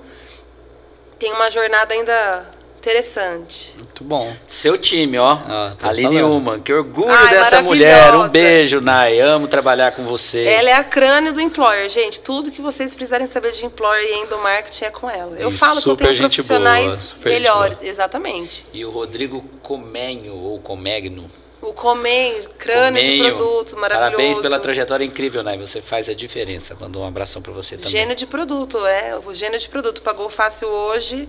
tem 1.20 1.32
uma 1.32 1.50
jornada 1.50 1.94
ainda 1.94 2.46
interessante. 2.86 3.74
Muito 3.76 4.04
bom. 4.04 4.36
Seu 4.46 4.78
time, 4.78 5.18
ó. 5.18 5.40
Ah, 5.48 5.76
Aline 5.82 6.22
Uma, 6.22 6.60
que 6.60 6.72
orgulho 6.72 7.10
Ai, 7.10 7.34
dessa 7.34 7.62
mulher. 7.62 8.14
Um 8.14 8.30
beijo, 8.30 8.80
Nai. 8.80 9.20
Amo 9.20 9.48
trabalhar 9.48 9.94
com 9.94 10.04
você. 10.04 10.44
Ela 10.44 10.70
é 10.70 10.74
a 10.74 10.84
crânio 10.84 11.34
do 11.34 11.42
employer, 11.42 11.90
gente. 11.90 12.20
Tudo 12.20 12.52
que 12.52 12.62
vocês 12.62 12.94
precisarem 12.94 13.26
saber 13.26 13.52
de 13.52 13.66
employer 13.66 14.08
e 14.08 14.24
endomarketing 14.24 14.86
é 14.86 14.90
com 14.92 15.10
ela. 15.10 15.36
Eu 15.38 15.50
e 15.50 15.54
falo 15.54 15.82
que 15.82 15.90
eu 15.90 15.96
tenho 15.96 16.16
profissionais 16.16 17.14
boa, 17.14 17.34
melhores. 17.34 17.82
Exatamente. 17.82 18.66
E 18.72 18.86
o 18.86 18.92
Rodrigo 18.92 19.44
Comenho, 19.64 20.36
ou 20.36 20.60
Comegno. 20.60 21.32
O 21.66 21.74
Comenho, 21.74 22.50
crânio 22.58 23.02
Comenho. 23.02 23.24
de 23.24 23.30
produto, 23.34 23.78
maravilhoso. 23.78 24.16
Parabéns 24.16 24.38
pela 24.40 24.60
trajetória 24.60 25.04
incrível, 25.04 25.44
Nai. 25.44 25.58
Você 25.58 25.82
faz 25.82 26.08
a 26.08 26.14
diferença. 26.14 26.76
Mandou 26.80 27.04
um 27.04 27.08
abração 27.08 27.42
para 27.42 27.52
você 27.52 27.76
também. 27.76 27.92
Gênio 27.92 28.16
de 28.16 28.26
produto, 28.26 28.86
é. 28.86 29.18
O 29.18 29.34
gênio 29.34 29.60
de 29.60 29.68
produto. 29.68 30.02
Pagou 30.02 30.30
fácil 30.30 30.68
hoje 30.68 31.28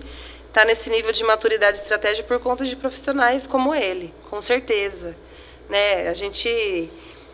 está 0.57 0.65
nesse 0.65 0.89
nível 0.89 1.11
de 1.11 1.23
maturidade 1.23 1.77
estratégica 1.77 2.27
por 2.27 2.39
conta 2.39 2.65
de 2.65 2.75
profissionais 2.75 3.45
como 3.45 3.75
ele, 3.75 4.11
com 4.27 4.41
certeza. 4.41 5.15
Né? 5.69 6.07
A 6.07 6.13
gente 6.15 6.89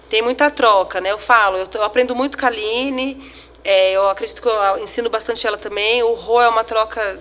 tem 0.10 0.22
muita 0.22 0.52
troca, 0.52 1.00
né? 1.00 1.12
Eu 1.12 1.18
falo, 1.20 1.58
eu, 1.58 1.68
eu 1.74 1.84
aprendo 1.84 2.14
muito 2.14 2.38
com 2.38 2.46
a 2.46 2.50
Aline, 2.50 3.32
é, 3.64 3.94
eu 3.94 4.10
acredito 4.10 4.42
que 4.42 4.48
eu 4.48 4.78
ensino 4.84 5.10
bastante 5.10 5.48
ela 5.48 5.58
também. 5.58 6.04
O 6.04 6.14
Rô 6.14 6.42
é 6.42 6.50
uma 6.50 6.64
troca 6.66 7.18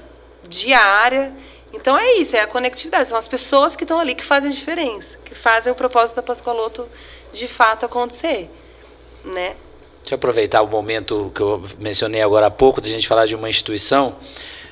diária. 0.49 1.33
Então 1.73 1.97
é 1.97 2.15
isso, 2.15 2.37
é 2.37 2.41
a 2.41 2.47
conectividade. 2.47 3.09
São 3.09 3.19
as 3.19 3.29
pessoas 3.29 3.75
que 3.75 3.85
estão 3.85 3.99
ali 3.99 4.15
que 4.15 4.25
fazem 4.25 4.51
diferença, 4.51 5.19
que 5.25 5.35
fazem 5.35 5.73
o 5.73 5.77
propósito 5.77 6.17
da 6.17 6.23
Pascoaloto 6.23 6.89
de 7.33 7.49
fato 7.49 7.87
acontecer, 7.87 8.51
né? 9.25 9.57
Deixa 10.03 10.15
eu 10.15 10.17
aproveitar 10.17 10.63
o 10.63 10.67
momento 10.67 11.31
que 11.35 11.41
eu 11.41 11.63
mencionei 11.79 12.21
agora 12.21 12.47
há 12.47 12.51
pouco, 12.51 12.81
de 12.81 12.89
a 12.89 12.93
gente 12.93 13.07
falar 13.07 13.25
de 13.25 13.37
uma 13.37 13.49
instituição. 13.49 14.17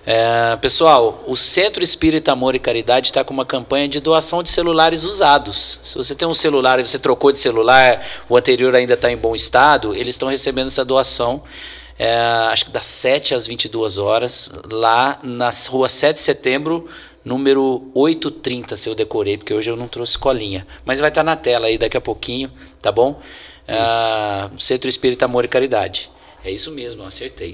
É, 0.05 0.57
pessoal, 0.57 1.23
o 1.27 1.37
Centro 1.37 1.85
Espírita 1.85 2.33
Amor 2.33 2.55
e 2.55 2.59
Caridade 2.59 3.09
está 3.09 3.23
com 3.23 3.33
uma 3.33 3.45
campanha 3.45 3.87
de 3.87 4.01
doação 4.01 4.43
de 4.43 4.51
celulares 4.51 5.05
usados. 5.05 5.79
Se 5.83 5.97
você 5.97 6.15
tem 6.15 6.27
um 6.27 6.35
celular 6.35 6.81
e 6.81 6.87
você 6.87 6.99
trocou 6.99 7.31
de 7.31 7.39
celular, 7.39 8.05
o 8.29 8.37
anterior 8.37 8.75
ainda 8.75 8.95
está 8.95 9.11
em 9.11 9.17
bom 9.17 9.35
estado, 9.35 9.95
eles 9.95 10.15
estão 10.15 10.29
recebendo 10.29 10.67
essa 10.67 10.85
doação. 10.85 11.43
É, 12.03 12.17
acho 12.51 12.65
que 12.65 12.71
das 12.71 12.87
7 12.87 13.35
às 13.35 13.47
22 13.47 13.99
horas, 13.99 14.51
lá 14.73 15.19
na 15.23 15.51
rua 15.69 15.87
7 15.87 16.17
de 16.17 16.23
setembro, 16.23 16.89
número 17.23 17.91
830, 17.95 18.75
se 18.79 18.89
eu 18.89 18.95
decorei, 18.95 19.37
porque 19.37 19.53
hoje 19.53 19.71
eu 19.71 19.77
não 19.77 19.87
trouxe 19.87 20.17
colinha. 20.17 20.67
Mas 20.83 20.99
vai 20.99 21.11
estar 21.11 21.21
tá 21.21 21.25
na 21.25 21.37
tela 21.37 21.67
aí 21.67 21.77
daqui 21.77 21.99
a 21.99 22.01
pouquinho, 22.01 22.51
tá 22.81 22.91
bom? 22.91 23.21
É, 23.69 24.49
Centro 24.59 24.89
Espírita 24.89 25.27
Amor 25.27 25.45
e 25.45 25.49
Caridade. 25.49 26.11
É 26.43 26.51
isso 26.51 26.71
mesmo, 26.71 27.03
acertei. 27.05 27.53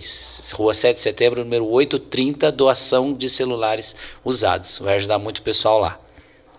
Rua 0.55 0.75
7 0.75 0.95
de 0.95 1.01
setembro, 1.01 1.43
número 1.43 1.67
830, 1.67 2.53
doação 2.53 3.13
de 3.13 3.29
celulares 3.29 3.97
usados. 4.25 4.79
Vai 4.79 4.95
ajudar 4.95 5.19
muito 5.19 5.39
o 5.39 5.43
pessoal 5.43 5.81
lá. 5.81 5.99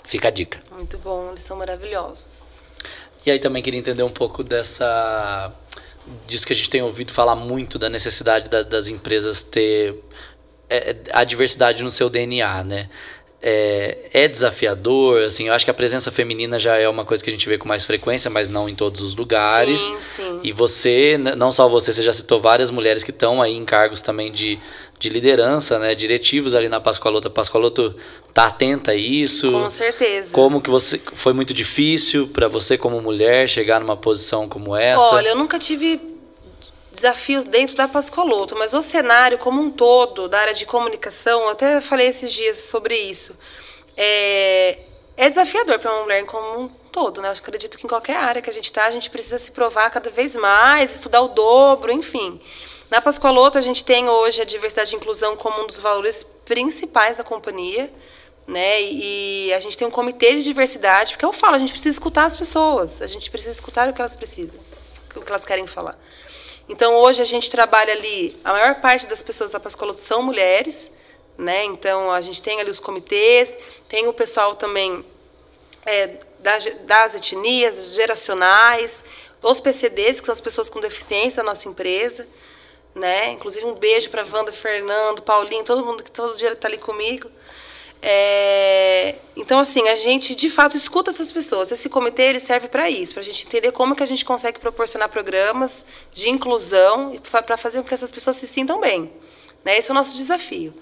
Fica 0.03 0.27
a 0.27 0.31
dica. 0.31 0.61
Muito 0.73 0.97
bom, 0.97 1.29
eles 1.31 1.43
são 1.43 1.55
maravilhosos. 1.55 2.61
E 3.25 3.31
aí 3.31 3.39
também 3.39 3.63
queria 3.63 3.79
entender 3.79 4.03
um 4.03 4.09
pouco 4.09 4.43
dessa 4.43 5.53
disso 6.25 6.45
que 6.45 6.53
a 6.53 6.55
gente 6.55 6.69
tem 6.69 6.81
ouvido 6.81 7.11
falar 7.11 7.35
muito 7.35 7.77
da 7.77 7.89
necessidade 7.89 8.49
da, 8.49 8.63
das 8.63 8.87
empresas 8.87 9.43
ter 9.43 9.95
é, 10.69 10.95
a 11.11 11.23
diversidade 11.23 11.83
no 11.83 11.91
seu 11.91 12.09
DNA, 12.09 12.63
né? 12.63 12.89
é, 13.41 14.09
é, 14.13 14.27
desafiador, 14.27 15.21
assim, 15.21 15.47
eu 15.47 15.53
acho 15.53 15.63
que 15.63 15.69
a 15.69 15.73
presença 15.73 16.11
feminina 16.11 16.57
já 16.57 16.75
é 16.77 16.89
uma 16.89 17.05
coisa 17.05 17.23
que 17.23 17.29
a 17.29 17.33
gente 17.33 17.47
vê 17.47 17.57
com 17.57 17.67
mais 17.67 17.85
frequência, 17.85 18.31
mas 18.31 18.49
não 18.49 18.67
em 18.67 18.73
todos 18.73 19.01
os 19.01 19.15
lugares. 19.15 19.79
Sim, 19.79 19.97
sim. 20.01 20.39
E 20.43 20.51
você, 20.51 21.17
não 21.17 21.51
só 21.51 21.69
você, 21.69 21.93
você 21.93 22.01
já 22.01 22.11
citou 22.11 22.41
várias 22.41 22.71
mulheres 22.71 23.03
que 23.03 23.11
estão 23.11 23.41
aí 23.41 23.55
em 23.55 23.63
cargos 23.63 24.01
também 24.01 24.31
de, 24.31 24.59
de 24.99 25.09
liderança, 25.09 25.77
né, 25.77 25.93
diretivos 25.93 26.53
ali 26.55 26.67
na 26.67 26.79
Pascoaloto. 26.79 27.27
A 27.27 27.31
Pascoaloto 27.31 27.95
tá 28.33 28.45
atenta 28.45 28.91
a 28.91 28.95
isso? 28.95 29.51
Com 29.51 29.69
certeza. 29.69 30.33
Como 30.33 30.61
que 30.61 30.69
você 30.69 30.99
foi 31.13 31.33
muito 31.33 31.53
difícil 31.53 32.27
para 32.27 32.47
você 32.47 32.77
como 32.77 32.99
mulher 33.01 33.47
chegar 33.47 33.79
numa 33.79 33.95
posição 33.95 34.49
como 34.49 34.75
essa? 34.75 35.13
Olha, 35.13 35.29
eu 35.29 35.35
nunca 35.35 35.59
tive 35.59 36.01
desafios 36.91 37.45
dentro 37.45 37.75
da 37.75 37.87
Pascoloto, 37.87 38.55
mas 38.57 38.73
o 38.73 38.81
cenário 38.81 39.37
como 39.37 39.61
um 39.61 39.69
todo 39.69 40.27
da 40.27 40.39
área 40.39 40.53
de 40.53 40.65
comunicação, 40.65 41.41
eu 41.41 41.49
até 41.49 41.79
falei 41.79 42.07
esses 42.07 42.33
dias 42.33 42.57
sobre 42.57 42.95
isso, 42.95 43.35
é, 43.95 44.79
é 45.15 45.29
desafiador 45.29 45.77
para 45.77 45.93
uma 45.93 46.03
mulher 46.03 46.25
como 46.25 46.61
um 46.61 46.69
todo, 46.91 47.21
né? 47.21 47.27
Eu 47.27 47.33
acredito 47.33 47.77
que 47.77 47.85
em 47.85 47.89
qualquer 47.89 48.17
área 48.17 48.41
que 48.41 48.49
a 48.49 48.53
gente 48.53 48.65
está, 48.65 48.85
a 48.85 48.91
gente 48.91 49.11
precisa 49.11 49.37
se 49.37 49.51
provar 49.51 49.91
cada 49.91 50.09
vez 50.09 50.35
mais, 50.35 50.95
estudar 50.95 51.21
o 51.21 51.27
dobro, 51.27 51.91
enfim. 51.91 52.41
Na 52.89 53.01
Pascoaloto, 53.01 53.57
a 53.57 53.61
gente 53.61 53.83
tem 53.83 54.07
hoje 54.07 54.41
a 54.41 54.45
diversidade 54.45 54.93
e 54.93 54.95
inclusão 54.95 55.35
como 55.35 55.61
um 55.61 55.67
dos 55.67 55.79
valores 55.79 56.25
principais 56.45 57.17
da 57.17 57.23
companhia, 57.23 57.91
né? 58.47 58.81
E 58.81 59.53
a 59.53 59.59
gente 59.59 59.77
tem 59.77 59.85
um 59.85 59.91
comitê 59.91 60.35
de 60.35 60.43
diversidade, 60.43 61.11
porque 61.11 61.25
eu 61.25 61.33
falo, 61.33 61.55
a 61.55 61.57
gente 61.57 61.73
precisa 61.73 61.95
escutar 61.95 62.25
as 62.25 62.37
pessoas, 62.37 63.01
a 63.01 63.07
gente 63.07 63.29
precisa 63.29 63.51
escutar 63.51 63.89
o 63.89 63.93
que 63.93 63.99
elas 63.99 64.15
precisam, 64.15 64.57
o 65.13 65.21
que 65.21 65.29
elas 65.29 65.45
querem 65.45 65.67
falar. 65.67 65.99
Então, 66.69 66.95
hoje 66.95 67.21
a 67.21 67.25
gente 67.25 67.49
trabalha 67.49 67.91
ali, 67.91 68.39
a 68.43 68.53
maior 68.53 68.75
parte 68.75 69.05
das 69.05 69.21
pessoas 69.21 69.51
da 69.51 69.59
Pascoloto 69.59 69.99
são 69.99 70.21
mulheres, 70.21 70.89
né? 71.37 71.65
Então, 71.65 72.09
a 72.09 72.21
gente 72.21 72.41
tem 72.41 72.61
ali 72.61 72.69
os 72.69 72.79
comitês, 72.79 73.57
tem 73.89 74.07
o 74.07 74.13
pessoal 74.13 74.55
também 74.55 75.03
é, 75.85 76.19
das, 76.39 76.63
das 76.85 77.15
etnias, 77.15 77.93
geracionais, 77.93 79.03
os 79.41 79.59
PCDs, 79.59 80.21
que 80.21 80.25
são 80.25 80.33
as 80.33 80.41
pessoas 80.41 80.69
com 80.69 80.79
deficiência 80.79 81.43
da 81.43 81.49
nossa 81.49 81.67
empresa, 81.67 82.25
né? 82.97 83.31
Inclusive, 83.31 83.65
um 83.65 83.73
beijo 83.73 84.09
para 84.09 84.25
Wanda, 84.31 84.51
Fernando, 84.51 85.21
Paulinho, 85.21 85.63
todo 85.63 85.85
mundo 85.85 86.03
que 86.03 86.11
todo 86.11 86.37
dia 86.37 86.51
está 86.51 86.67
ali 86.67 86.77
comigo. 86.77 87.29
É, 88.01 89.15
então, 89.35 89.59
assim, 89.59 89.87
a 89.89 89.95
gente 89.95 90.35
de 90.35 90.49
fato 90.49 90.77
escuta 90.77 91.09
essas 91.09 91.31
pessoas. 91.31 91.71
Esse 91.71 91.89
comitê 91.89 92.23
ele 92.23 92.39
serve 92.39 92.67
para 92.67 92.89
isso, 92.89 93.13
para 93.13 93.21
a 93.21 93.25
gente 93.25 93.45
entender 93.45 93.71
como 93.71 93.95
que 93.95 94.03
a 94.03 94.05
gente 94.05 94.23
consegue 94.23 94.59
proporcionar 94.59 95.09
programas 95.09 95.85
de 96.11 96.29
inclusão 96.29 97.15
para 97.45 97.57
fazer 97.57 97.81
com 97.81 97.87
que 97.87 97.93
essas 97.93 98.11
pessoas 98.11 98.35
se 98.35 98.47
sintam 98.47 98.79
bem. 98.79 99.11
Né? 99.63 99.77
Esse 99.77 99.89
é 99.89 99.93
o 99.93 99.95
nosso 99.95 100.15
desafio. 100.15 100.73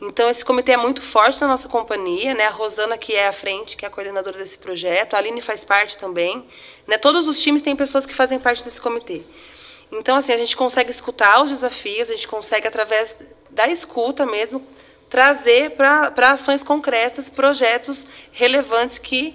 Então, 0.00 0.30
esse 0.30 0.44
comitê 0.44 0.72
é 0.72 0.76
muito 0.76 1.02
forte 1.02 1.40
na 1.40 1.48
nossa 1.48 1.68
companhia, 1.68 2.32
né? 2.32 2.44
A 2.44 2.50
Rosana, 2.50 2.96
que 2.96 3.14
é 3.14 3.26
a 3.26 3.32
frente, 3.32 3.76
que 3.76 3.84
é 3.84 3.88
a 3.88 3.90
coordenadora 3.90 4.38
desse 4.38 4.56
projeto, 4.56 5.14
a 5.14 5.18
Aline 5.18 5.42
faz 5.42 5.64
parte 5.64 5.98
também. 5.98 6.46
Né? 6.86 6.96
Todos 6.98 7.26
os 7.26 7.40
times 7.42 7.62
têm 7.62 7.74
pessoas 7.74 8.06
que 8.06 8.14
fazem 8.14 8.38
parte 8.38 8.62
desse 8.62 8.80
comitê. 8.80 9.22
Então, 9.90 10.16
assim, 10.16 10.32
a 10.32 10.36
gente 10.36 10.56
consegue 10.56 10.90
escutar 10.90 11.42
os 11.42 11.50
desafios, 11.50 12.10
a 12.10 12.14
gente 12.14 12.28
consegue, 12.28 12.68
através 12.68 13.16
da 13.50 13.66
escuta 13.68 14.26
mesmo, 14.26 14.62
trazer 15.08 15.72
para 15.72 16.32
ações 16.32 16.62
concretas 16.62 17.30
projetos 17.30 18.06
relevantes 18.30 18.98
que 18.98 19.34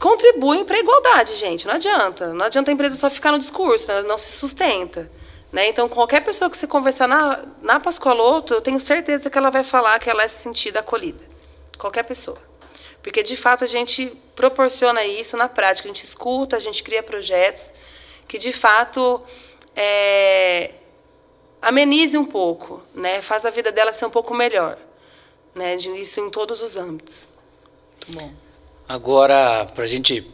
contribuem 0.00 0.64
para 0.64 0.76
a 0.76 0.80
igualdade, 0.80 1.36
gente. 1.36 1.66
Não 1.66 1.74
adianta. 1.74 2.32
Não 2.32 2.46
adianta 2.46 2.70
a 2.70 2.74
empresa 2.74 2.96
só 2.96 3.08
ficar 3.08 3.30
no 3.30 3.38
discurso, 3.38 3.88
né? 3.88 4.02
não 4.02 4.18
se 4.18 4.32
sustenta. 4.32 5.10
Né? 5.52 5.68
Então, 5.68 5.88
qualquer 5.88 6.20
pessoa 6.24 6.50
que 6.50 6.56
você 6.56 6.66
conversar 6.66 7.06
na, 7.06 7.44
na 7.60 7.78
Pascoaloto, 7.78 8.54
eu 8.54 8.60
tenho 8.60 8.80
certeza 8.80 9.28
que 9.28 9.38
ela 9.38 9.50
vai 9.50 9.62
falar 9.62 9.98
que 9.98 10.08
ela 10.08 10.22
é 10.22 10.28
se 10.28 10.42
sentir 10.42 10.76
acolhida. 10.76 11.22
Qualquer 11.78 12.02
pessoa. 12.04 12.38
Porque, 13.02 13.22
de 13.22 13.36
fato, 13.36 13.64
a 13.64 13.66
gente 13.66 14.12
proporciona 14.34 15.04
isso 15.04 15.36
na 15.36 15.48
prática. 15.48 15.88
A 15.88 15.92
gente 15.92 16.04
escuta, 16.04 16.56
a 16.56 16.60
gente 16.60 16.82
cria 16.82 17.02
projetos 17.02 17.72
que, 18.28 18.38
de 18.38 18.52
fato, 18.52 19.22
é, 19.76 20.72
amenize 21.60 22.16
um 22.16 22.24
pouco, 22.24 22.82
né? 22.94 23.20
faz 23.20 23.44
a 23.44 23.50
vida 23.50 23.70
dela 23.70 23.92
ser 23.92 24.06
um 24.06 24.10
pouco 24.10 24.34
melhor. 24.34 24.78
Né? 25.54 25.76
Isso 25.76 26.20
em 26.20 26.30
todos 26.30 26.62
os 26.62 26.76
âmbitos. 26.76 27.26
Muito 28.06 28.12
bom. 28.12 28.32
Agora, 28.88 29.66
para 29.74 29.84
a 29.84 29.86
gente 29.86 30.26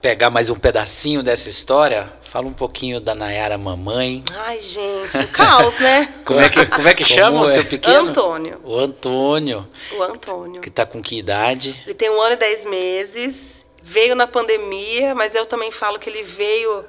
pegar 0.00 0.30
mais 0.30 0.48
um 0.48 0.54
pedacinho 0.54 1.22
dessa 1.22 1.50
história, 1.50 2.10
fala 2.22 2.46
um 2.46 2.52
pouquinho 2.52 3.00
da 3.00 3.14
Nayara 3.14 3.58
Mamãe. 3.58 4.24
Ai, 4.32 4.58
gente, 4.60 5.16
o 5.22 5.28
caos, 5.28 5.78
né? 5.78 6.14
como 6.24 6.40
é 6.40 6.48
que, 6.48 6.66
como 6.66 6.88
é 6.88 6.94
que 6.94 7.04
chama 7.04 7.40
o 7.40 7.48
seu 7.48 7.64
pequeno? 7.64 8.08
Antônio. 8.08 8.60
O 8.64 8.78
Antônio. 8.78 9.68
O 9.96 10.02
Antônio. 10.02 10.60
Que 10.60 10.68
está 10.68 10.86
com 10.86 11.02
que 11.02 11.18
idade? 11.18 11.78
Ele 11.84 11.94
tem 11.94 12.08
um 12.08 12.20
ano 12.20 12.32
e 12.32 12.36
dez 12.36 12.64
meses, 12.64 13.66
veio 13.82 14.14
na 14.14 14.26
pandemia, 14.26 15.14
mas 15.14 15.34
eu 15.34 15.44
também 15.44 15.70
falo 15.70 15.98
que 15.98 16.08
ele 16.08 16.22
veio 16.22 16.84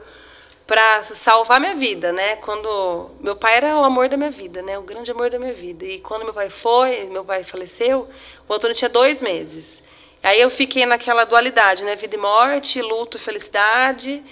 para 0.71 1.03
salvar 1.03 1.59
minha 1.59 1.75
vida, 1.75 2.13
né? 2.13 2.37
Quando 2.37 3.11
meu 3.19 3.35
pai 3.35 3.57
era 3.57 3.75
o 3.75 3.83
amor 3.83 4.07
da 4.07 4.15
minha 4.15 4.31
vida, 4.31 4.61
né? 4.61 4.79
O 4.79 4.81
grande 4.81 5.11
amor 5.11 5.29
da 5.29 5.37
minha 5.37 5.51
vida. 5.51 5.83
E 5.83 5.99
quando 5.99 6.23
meu 6.23 6.33
pai 6.33 6.49
foi, 6.49 7.07
meu 7.07 7.25
pai 7.25 7.43
faleceu, 7.43 8.07
o 8.47 8.53
Antônio 8.53 8.73
tinha 8.73 8.87
dois 8.87 9.21
meses. 9.21 9.83
Aí 10.23 10.39
eu 10.39 10.49
fiquei 10.49 10.85
naquela 10.85 11.25
dualidade, 11.25 11.83
né? 11.83 11.97
Vida 11.97 12.15
e 12.15 12.17
morte, 12.17 12.81
luto 12.81 13.19
felicidade. 13.19 14.23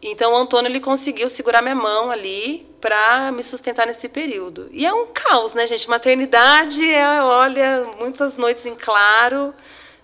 Então 0.00 0.32
o 0.32 0.36
Antônio 0.36 0.70
ele 0.70 0.80
conseguiu 0.80 1.28
segurar 1.28 1.60
minha 1.60 1.74
mão 1.74 2.10
ali 2.10 2.66
para 2.80 3.30
me 3.30 3.42
sustentar 3.42 3.86
nesse 3.86 4.08
período. 4.08 4.70
E 4.72 4.86
é 4.86 4.94
um 4.94 5.08
caos, 5.12 5.52
né, 5.52 5.66
gente? 5.66 5.90
Maternidade 5.90 6.90
é, 6.90 7.20
olha, 7.20 7.86
muitas 7.98 8.38
noites 8.38 8.64
em 8.64 8.74
claro 8.74 9.52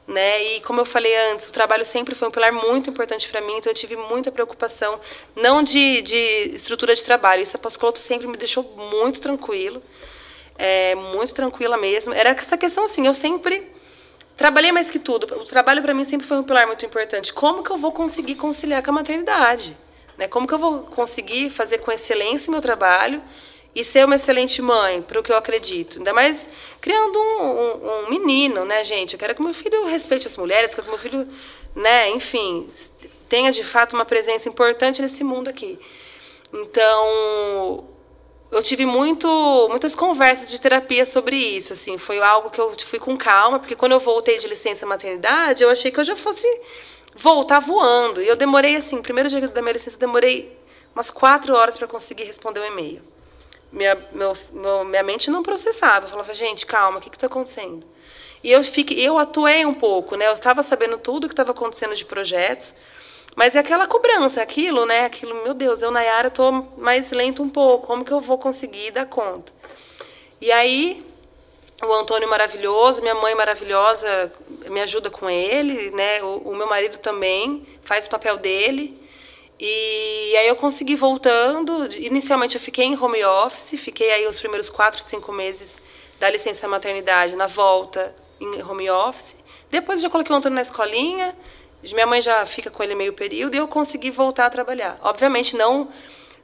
né? 0.06 0.42
E 0.42 0.60
como 0.60 0.80
eu 0.80 0.84
falei 0.84 1.14
antes, 1.32 1.48
o 1.48 1.52
trabalho 1.52 1.84
sempre 1.84 2.14
foi 2.14 2.28
um 2.28 2.30
pilar 2.30 2.52
muito 2.52 2.90
importante 2.90 3.28
para 3.28 3.40
mim, 3.40 3.54
então 3.56 3.70
eu 3.70 3.76
tive 3.76 3.96
muita 3.96 4.30
preocupação, 4.30 4.98
não 5.36 5.62
de, 5.62 6.02
de 6.02 6.52
estrutura 6.54 6.94
de 6.94 7.02
trabalho, 7.02 7.42
isso 7.42 7.56
a 7.56 7.58
Pascoloto 7.58 7.98
sempre 7.98 8.26
me 8.26 8.36
deixou 8.36 8.62
muito 8.92 9.20
tranquilo, 9.20 9.82
é, 10.58 10.94
muito 10.94 11.34
tranquila 11.34 11.76
mesmo. 11.76 12.12
Era 12.12 12.30
essa 12.30 12.56
questão 12.56 12.84
assim, 12.84 13.06
eu 13.06 13.14
sempre 13.14 13.66
trabalhei 14.36 14.72
mais 14.72 14.90
que 14.90 14.98
tudo. 14.98 15.24
O 15.36 15.44
trabalho 15.44 15.82
para 15.82 15.94
mim 15.94 16.04
sempre 16.04 16.26
foi 16.26 16.36
um 16.36 16.42
pilar 16.42 16.66
muito 16.66 16.84
importante. 16.84 17.32
Como 17.32 17.62
que 17.62 17.70
eu 17.70 17.76
vou 17.76 17.92
conseguir 17.92 18.34
conciliar 18.34 18.82
com 18.82 18.90
a 18.90 18.94
maternidade? 18.94 19.76
Né? 20.18 20.26
Como 20.28 20.46
que 20.46 20.54
eu 20.54 20.58
vou 20.58 20.80
conseguir 20.82 21.50
fazer 21.50 21.78
com 21.78 21.92
excelência 21.92 22.48
o 22.48 22.52
meu 22.52 22.60
trabalho 22.60 23.22
e 23.74 23.82
ser 23.82 24.04
uma 24.04 24.16
excelente 24.16 24.60
mãe, 24.60 25.00
para 25.00 25.18
o 25.18 25.22
que 25.22 25.32
eu 25.32 25.36
acredito. 25.36 25.98
Ainda 25.98 26.12
mais 26.12 26.48
criando 26.80 27.18
um, 27.18 27.42
um, 27.42 28.04
um, 28.04 28.10
menino, 28.10 28.64
né, 28.64 28.84
gente? 28.84 29.14
Eu 29.14 29.18
quero 29.18 29.34
que 29.34 29.42
meu 29.42 29.54
filho 29.54 29.86
respeite 29.86 30.26
as 30.26 30.36
mulheres, 30.36 30.74
quero 30.74 30.84
que 30.84 30.90
meu 30.90 30.98
filho, 30.98 31.26
né, 31.74 32.10
enfim, 32.10 32.70
tenha 33.28 33.50
de 33.50 33.64
fato 33.64 33.94
uma 33.94 34.04
presença 34.04 34.48
importante 34.48 35.00
nesse 35.00 35.24
mundo 35.24 35.48
aqui. 35.48 35.78
Então, 36.52 37.84
eu 38.50 38.62
tive 38.62 38.84
muito, 38.84 39.26
muitas 39.70 39.94
conversas 39.94 40.50
de 40.50 40.60
terapia 40.60 41.06
sobre 41.06 41.34
isso, 41.36 41.72
assim, 41.72 41.96
foi 41.96 42.20
algo 42.20 42.50
que 42.50 42.60
eu 42.60 42.74
fui 42.78 42.98
com 42.98 43.16
calma, 43.16 43.58
porque 43.58 43.74
quando 43.74 43.92
eu 43.92 44.00
voltei 44.00 44.38
de 44.38 44.46
licença 44.46 44.84
maternidade, 44.84 45.62
eu 45.62 45.70
achei 45.70 45.90
que 45.90 45.98
eu 45.98 46.04
já 46.04 46.14
fosse 46.14 46.46
voltar 47.14 47.58
voando. 47.58 48.20
E 48.20 48.28
eu 48.28 48.36
demorei, 48.36 48.76
assim, 48.76 49.00
primeiro 49.00 49.30
dia 49.30 49.48
da 49.48 49.62
minha 49.62 49.72
licença, 49.72 49.96
eu 49.96 50.00
demorei 50.00 50.58
umas 50.94 51.10
quatro 51.10 51.54
horas 51.54 51.78
para 51.78 51.88
conseguir 51.88 52.24
responder 52.24 52.60
o 52.60 52.64
um 52.64 52.66
e-mail 52.66 53.12
minha, 53.72 53.96
meu, 54.12 54.32
meu, 54.52 54.84
minha 54.84 55.02
mente 55.02 55.30
não 55.30 55.42
processava. 55.42 56.06
Eu 56.06 56.10
falava, 56.10 56.34
gente, 56.34 56.66
calma, 56.66 56.98
o 56.98 57.00
que 57.00 57.08
está 57.08 57.26
acontecendo? 57.26 57.86
E 58.44 58.50
eu, 58.50 58.62
fiquei, 58.62 59.00
eu 59.00 59.18
atuei 59.18 59.64
um 59.64 59.74
pouco, 59.74 60.16
né? 60.16 60.26
Eu 60.28 60.32
estava 60.32 60.62
sabendo 60.62 60.98
tudo 60.98 61.24
o 61.24 61.28
que 61.28 61.32
estava 61.32 61.52
acontecendo 61.52 61.94
de 61.94 62.04
projetos, 62.04 62.74
mas 63.36 63.56
é 63.56 63.60
aquela 63.60 63.86
cobrança, 63.86 64.42
aquilo, 64.42 64.84
né? 64.84 65.04
Aquilo, 65.04 65.42
meu 65.42 65.54
Deus, 65.54 65.80
eu, 65.80 65.90
Nayara, 65.90 66.28
estou 66.28 66.72
mais 66.76 67.12
lento 67.12 67.42
um 67.42 67.48
pouco, 67.48 67.86
como 67.86 68.04
que 68.04 68.12
eu 68.12 68.20
vou 68.20 68.36
conseguir 68.38 68.90
dar 68.90 69.06
conta? 69.06 69.52
E 70.40 70.50
aí, 70.50 71.04
o 71.82 71.92
Antônio 71.92 72.28
maravilhoso, 72.28 73.00
minha 73.00 73.14
mãe 73.14 73.34
maravilhosa, 73.34 74.32
me 74.68 74.80
ajuda 74.80 75.08
com 75.08 75.30
ele, 75.30 75.90
né? 75.92 76.22
O, 76.22 76.50
o 76.50 76.56
meu 76.56 76.66
marido 76.66 76.98
também 76.98 77.64
faz 77.82 78.06
o 78.06 78.10
papel 78.10 78.36
dele. 78.36 79.01
E 79.64 80.36
aí 80.38 80.48
eu 80.48 80.56
consegui 80.56 80.96
voltando. 80.96 81.86
Inicialmente 81.94 82.56
eu 82.56 82.60
fiquei 82.60 82.84
em 82.84 83.00
home 83.00 83.24
office, 83.24 83.80
fiquei 83.80 84.10
aí 84.10 84.26
os 84.26 84.40
primeiros 84.40 84.68
quatro, 84.68 85.00
cinco 85.00 85.30
meses 85.30 85.80
da 86.18 86.28
licença 86.28 86.66
maternidade 86.66 87.36
na 87.36 87.46
volta 87.46 88.12
em 88.40 88.60
home 88.60 88.90
office. 88.90 89.36
Depois 89.70 90.00
já 90.00 90.10
coloquei 90.10 90.34
o 90.34 90.36
Antônio 90.36 90.56
na 90.56 90.62
escolinha, 90.62 91.36
minha 91.80 92.06
mãe 92.08 92.20
já 92.20 92.44
fica 92.44 92.72
com 92.72 92.82
ele 92.82 92.96
meio 92.96 93.12
período 93.12 93.54
e 93.54 93.58
eu 93.58 93.68
consegui 93.68 94.10
voltar 94.10 94.46
a 94.46 94.50
trabalhar. 94.50 94.98
Obviamente 95.00 95.56
não 95.56 95.88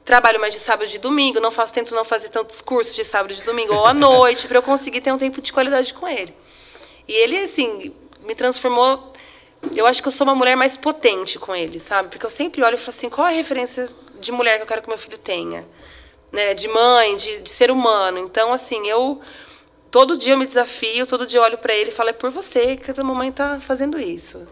trabalho 0.05 0.39
mais 0.39 0.53
de 0.53 0.61
sábado 0.61 0.87
e 0.87 0.91
de 0.91 0.97
domingo, 0.97 1.41
não 1.41 1.51
faço 1.51 1.73
tento 1.73 1.93
não 1.93 2.05
fazer 2.05 2.29
tantos 2.29 2.61
cursos 2.61 2.95
de 2.95 3.03
sábado 3.03 3.33
e 3.33 3.35
de 3.35 3.43
domingo 3.43 3.73
ou 3.73 3.85
à 3.85 3.93
noite 3.93 4.47
para 4.47 4.59
eu 4.59 4.63
conseguir 4.63 5.01
ter 5.01 5.11
um 5.11 5.17
tempo 5.17 5.41
de 5.41 5.51
qualidade 5.51 5.93
com 5.93 6.07
ele. 6.07 6.33
E 7.05 7.11
ele 7.11 7.37
assim 7.37 7.93
me 8.25 8.33
transformou 8.33 9.11
eu 9.75 9.85
acho 9.85 10.01
que 10.01 10.07
eu 10.07 10.11
sou 10.11 10.25
uma 10.25 10.35
mulher 10.35 10.55
mais 10.55 10.77
potente 10.77 11.37
com 11.37 11.55
ele, 11.55 11.79
sabe? 11.79 12.09
Porque 12.09 12.25
eu 12.25 12.29
sempre 12.29 12.63
olho 12.63 12.75
e 12.75 12.77
falo 12.77 12.89
assim, 12.89 13.09
qual 13.09 13.27
a 13.27 13.31
referência 13.31 13.87
de 14.19 14.31
mulher 14.31 14.57
que 14.57 14.63
eu 14.63 14.67
quero 14.67 14.81
que 14.81 14.89
meu 14.89 14.97
filho 14.97 15.17
tenha? 15.17 15.65
Né? 16.31 16.53
De 16.53 16.67
mãe, 16.67 17.15
de, 17.15 17.41
de 17.41 17.49
ser 17.49 17.71
humano. 17.71 18.19
Então, 18.19 18.53
assim, 18.53 18.87
eu 18.87 19.21
todo 19.91 20.17
dia 20.17 20.33
eu 20.33 20.37
me 20.37 20.45
desafio, 20.45 21.05
todo 21.07 21.25
dia 21.25 21.39
eu 21.39 21.43
olho 21.43 21.57
para 21.57 21.73
ele 21.73 21.89
e 21.89 21.93
falo, 21.93 22.09
é 22.09 22.13
por 22.13 22.29
você 22.29 22.77
que 22.77 22.91
a 22.91 23.03
mamãe 23.03 23.29
está 23.29 23.59
fazendo 23.59 23.99
isso. 23.99 24.47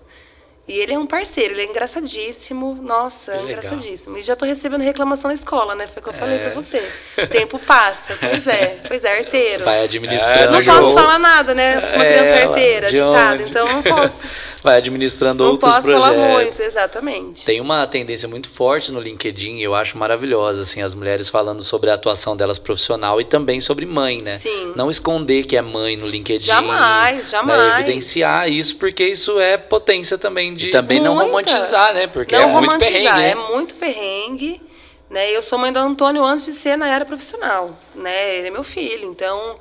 E 0.67 0.77
ele 0.79 0.93
é 0.93 0.99
um 0.99 1.07
parceiro, 1.07 1.53
ele 1.53 1.61
é 1.61 1.65
engraçadíssimo. 1.65 2.77
Nossa, 2.81 3.33
é 3.33 3.41
engraçadíssimo. 3.41 4.17
E 4.17 4.23
já 4.23 4.33
estou 4.33 4.45
recebendo 4.45 4.81
reclamação 4.81 5.29
na 5.29 5.33
escola, 5.33 5.73
né? 5.75 5.87
Foi 5.87 6.01
o 6.01 6.03
que 6.03 6.09
eu 6.09 6.13
é. 6.13 6.17
falei 6.17 6.39
para 6.39 6.49
você. 6.49 6.83
O 7.17 7.27
tempo 7.27 7.57
passa. 7.57 8.17
Pois 8.19 8.45
é, 8.47 8.79
pois 8.85 9.05
é, 9.05 9.17
arteiro. 9.17 9.63
Vai 9.63 9.85
administrando. 9.85 10.51
não 10.51 10.63
posso 10.63 10.93
falar 10.93 11.19
nada, 11.19 11.53
né? 11.53 11.77
Uma 11.77 12.03
é, 12.03 12.13
criança 12.13 12.47
arteira, 12.49 12.87
agitada, 12.87 13.43
então 13.43 13.65
não 13.65 13.81
posso. 13.81 14.27
Vai 14.63 14.77
administrando 14.77 15.43
não 15.43 15.51
outros 15.51 15.71
projetos. 15.71 15.91
Não 15.93 16.01
posso 16.01 16.15
falar 16.15 16.33
muito, 16.33 16.61
exatamente. 16.61 17.45
Tem 17.45 17.61
uma 17.61 17.85
tendência 17.87 18.27
muito 18.27 18.49
forte 18.49 18.91
no 18.91 18.99
LinkedIn, 18.99 19.59
eu 19.59 19.73
acho 19.73 19.97
maravilhosa, 19.97 20.63
assim, 20.63 20.81
as 20.81 20.93
mulheres 20.93 21.29
falando 21.29 21.63
sobre 21.63 21.89
a 21.89 21.93
atuação 21.93 22.35
delas 22.35 22.59
profissional 22.59 23.21
e 23.21 23.23
também 23.23 23.61
sobre 23.61 23.85
mãe, 23.85 24.21
né? 24.21 24.39
Sim. 24.39 24.73
Não 24.75 24.89
esconder 24.89 25.45
que 25.45 25.55
é 25.55 25.61
mãe 25.61 25.95
no 25.95 26.07
LinkedIn. 26.07 26.45
Jamais, 26.45 27.17
né? 27.17 27.29
jamais. 27.29 27.61
Né? 27.61 27.81
Evidenciar 27.81 28.51
isso, 28.51 28.75
porque 28.75 29.05
isso 29.05 29.39
é 29.39 29.57
potência 29.57 30.17
também 30.17 30.53
de. 30.57 30.67
E 30.67 30.69
também 30.71 30.99
Muita. 30.99 31.13
não 31.13 31.25
romantizar, 31.25 31.93
né? 31.93 32.07
Porque 32.07 32.35
não 32.35 32.57
é 32.57 32.61
muito 32.61 32.79
perrengue. 32.79 33.11
Né? 33.11 33.29
É 33.29 33.35
muito 33.35 33.75
perrengue. 33.75 34.61
Né? 35.09 35.31
Eu 35.31 35.41
sou 35.41 35.57
mãe 35.57 35.71
do 35.71 35.79
Antônio 35.79 36.23
antes 36.23 36.45
de 36.45 36.53
ser 36.53 36.77
na 36.77 36.89
era 36.89 37.05
profissional. 37.05 37.77
Né? 37.95 38.35
Ele 38.35 38.47
é 38.47 38.51
meu 38.51 38.63
filho, 38.63 39.09
então. 39.09 39.57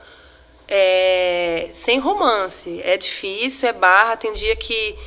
É, 0.69 1.69
sem 1.73 1.99
romance. 2.01 2.81
É 2.83 2.97
difícil, 2.97 3.69
é 3.69 3.73
barra. 3.73 4.17
Tem 4.17 4.33
dia 4.33 4.57
que, 4.57 4.99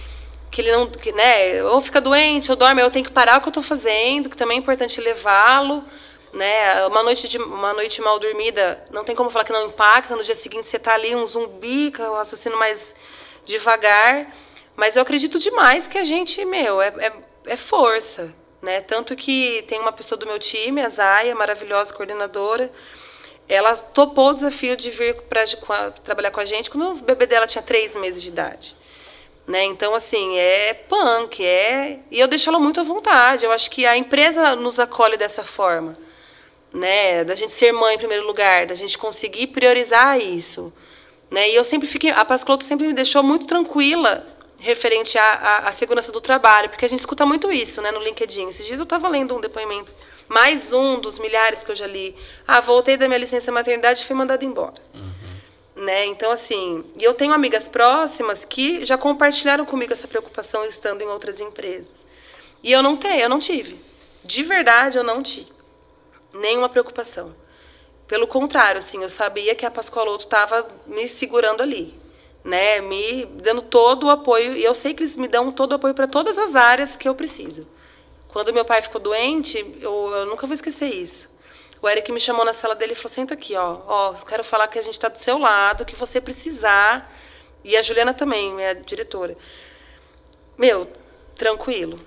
que 0.49 0.61
ele 0.61 0.71
não. 0.71 0.87
Que, 0.87 1.11
né, 1.11 1.61
ou 1.63 1.81
fica 1.81 1.99
doente, 1.99 2.49
ou 2.49 2.55
dorme, 2.55 2.81
eu 2.81 2.91
tenho 2.91 3.03
que 3.03 3.11
parar 3.11 3.37
o 3.37 3.41
que 3.41 3.47
eu 3.47 3.51
estou 3.51 3.63
fazendo, 3.63 4.29
que 4.29 4.37
também 4.37 4.57
é 4.57 4.59
importante 4.59 5.01
levá-lo. 5.01 5.83
Né? 6.31 6.85
Uma 6.85 7.01
noite 7.03 7.27
de 7.27 7.39
uma 7.39 7.73
noite 7.73 8.01
mal 8.01 8.19
dormida, 8.19 8.83
não 8.91 9.03
tem 9.03 9.15
como 9.15 9.29
falar 9.29 9.43
que 9.43 9.51
não 9.51 9.65
impacta. 9.65 10.15
No 10.15 10.23
dia 10.23 10.35
seguinte 10.35 10.67
você 10.67 10.77
está 10.77 10.93
ali 10.93 11.15
um 11.15 11.25
zumbi, 11.25 11.91
com 11.91 12.03
o 12.03 12.15
raciocínio 12.15 12.57
mais 12.57 12.95
devagar. 13.45 14.31
Mas 14.79 14.95
eu 14.95 15.01
acredito 15.01 15.37
demais 15.37 15.89
que 15.89 15.97
a 15.97 16.05
gente, 16.05 16.43
meu, 16.45 16.81
é, 16.81 16.87
é, 16.99 17.13
é 17.47 17.57
força. 17.57 18.33
Né? 18.61 18.79
Tanto 18.79 19.13
que 19.13 19.61
tem 19.67 19.77
uma 19.77 19.91
pessoa 19.91 20.17
do 20.17 20.25
meu 20.25 20.39
time, 20.39 20.81
a 20.81 20.87
Zaya, 20.87 21.35
maravilhosa 21.35 21.93
coordenadora, 21.93 22.71
ela 23.45 23.75
topou 23.75 24.29
o 24.29 24.33
desafio 24.33 24.77
de 24.77 24.89
vir 24.89 25.21
para 25.23 25.43
trabalhar 26.01 26.31
com 26.31 26.39
a 26.39 26.45
gente 26.45 26.69
quando 26.69 26.91
o 26.91 26.95
bebê 26.95 27.25
dela 27.25 27.45
tinha 27.45 27.61
três 27.61 27.93
meses 27.97 28.21
de 28.23 28.29
idade. 28.29 28.73
Né? 29.45 29.65
Então, 29.65 29.93
assim, 29.93 30.37
é 30.37 30.73
punk, 30.73 31.43
é... 31.43 31.99
E 32.09 32.17
eu 32.17 32.27
deixo 32.29 32.49
ela 32.49 32.57
muito 32.57 32.79
à 32.79 32.83
vontade. 32.83 33.43
Eu 33.43 33.51
acho 33.51 33.69
que 33.69 33.85
a 33.85 33.97
empresa 33.97 34.55
nos 34.55 34.79
acolhe 34.79 35.17
dessa 35.17 35.43
forma. 35.43 35.97
Né? 36.71 37.25
Da 37.25 37.35
gente 37.35 37.51
ser 37.51 37.73
mãe 37.73 37.95
em 37.95 37.97
primeiro 37.97 38.25
lugar, 38.25 38.65
da 38.65 38.75
gente 38.75 38.97
conseguir 38.97 39.47
priorizar 39.47 40.17
isso. 40.21 40.71
Né? 41.29 41.49
E 41.49 41.55
eu 41.55 41.65
sempre 41.65 41.85
fiquei... 41.85 42.11
A 42.11 42.23
Pascoloto 42.23 42.63
sempre 42.63 42.87
me 42.87 42.93
deixou 42.93 43.21
muito 43.21 43.45
tranquila 43.45 44.38
referente 44.59 45.17
à, 45.17 45.67
à, 45.67 45.71
segurança 45.71 46.11
do 46.11 46.19
trabalho, 46.19 46.69
porque 46.69 46.85
a 46.85 46.87
gente 46.87 46.99
escuta 46.99 47.25
muito 47.25 47.51
isso 47.51 47.81
né, 47.81 47.91
no 47.91 47.99
LinkedIn. 47.99 48.49
Esses 48.49 48.65
dias 48.65 48.79
eu 48.79 48.83
estava 48.83 49.07
lendo 49.07 49.35
um 49.35 49.39
depoimento, 49.39 49.93
mais 50.27 50.73
um 50.73 50.99
dos 50.99 51.17
milhares 51.17 51.63
que 51.63 51.71
eu 51.71 51.75
já 51.75 51.87
li. 51.87 52.15
Ah, 52.47 52.59
voltei 52.59 52.97
da 52.97 53.07
minha 53.07 53.17
licença 53.17 53.51
maternidade 53.51 54.01
e 54.01 54.05
fui 54.05 54.15
mandada 54.15 54.43
embora. 54.43 54.81
Uhum. 54.93 55.83
Né? 55.83 56.05
Então, 56.07 56.31
assim, 56.31 56.83
e 56.99 57.03
eu 57.03 57.13
tenho 57.13 57.33
amigas 57.33 57.69
próximas 57.69 58.43
que 58.43 58.85
já 58.85 58.97
compartilharam 58.97 59.65
comigo 59.65 59.93
essa 59.93 60.07
preocupação 60.07 60.65
estando 60.65 61.01
em 61.01 61.07
outras 61.07 61.39
empresas. 61.39 62.05
E 62.61 62.71
eu 62.71 62.83
não 62.83 62.97
tenho, 62.97 63.21
eu 63.21 63.29
não 63.29 63.39
tive. 63.39 63.79
De 64.23 64.43
verdade, 64.43 64.97
eu 64.97 65.03
não 65.03 65.23
tive 65.23 65.49
nenhuma 66.33 66.67
preocupação. 66.67 67.33
Pelo 68.07 68.27
contrário, 68.27 68.79
assim, 68.79 69.01
eu 69.01 69.09
sabia 69.09 69.55
que 69.55 69.65
a 69.65 69.71
Pascoaloto 69.71 70.25
estava 70.25 70.67
me 70.85 71.07
segurando 71.07 71.61
ali 71.61 71.98
né, 72.43 72.81
me 72.81 73.25
dando 73.25 73.61
todo 73.61 74.07
o 74.07 74.09
apoio, 74.09 74.55
e 74.55 74.63
eu 74.63 74.73
sei 74.73 74.93
que 74.93 75.03
eles 75.03 75.17
me 75.17 75.27
dão 75.27 75.51
todo 75.51 75.73
o 75.73 75.75
apoio 75.75 75.93
para 75.93 76.07
todas 76.07 76.37
as 76.37 76.55
áreas 76.55 76.95
que 76.95 77.07
eu 77.07 77.15
preciso. 77.15 77.67
Quando 78.29 78.53
meu 78.53 78.63
pai 78.63 78.81
ficou 78.81 79.01
doente, 79.01 79.57
eu, 79.81 80.11
eu 80.13 80.25
nunca 80.25 80.45
vou 80.45 80.53
esquecer 80.53 80.93
isso. 80.93 81.29
O 81.81 81.87
Eric 81.87 82.11
me 82.11 82.19
chamou 82.19 82.45
na 82.45 82.53
sala 82.53 82.75
dele 82.75 82.93
e 82.93 82.95
falou: 82.95 83.09
senta 83.09 83.33
aqui, 83.33 83.55
ó, 83.55 83.79
ó, 83.87 84.13
quero 84.13 84.43
falar 84.43 84.67
que 84.67 84.77
a 84.77 84.81
gente 84.81 84.93
está 84.93 85.07
do 85.07 85.17
seu 85.17 85.37
lado, 85.37 85.85
que 85.85 85.95
você 85.95 86.19
precisar. 86.19 87.11
E 87.63 87.75
a 87.75 87.81
Juliana 87.81 88.13
também, 88.13 88.53
minha 88.53 88.73
diretora. 88.75 89.37
Meu, 90.57 90.87
tranquilo. 91.35 91.99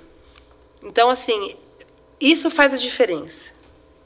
Então, 0.82 1.10
assim, 1.10 1.56
isso 2.20 2.50
faz 2.50 2.72
a 2.72 2.76
diferença. 2.76 3.52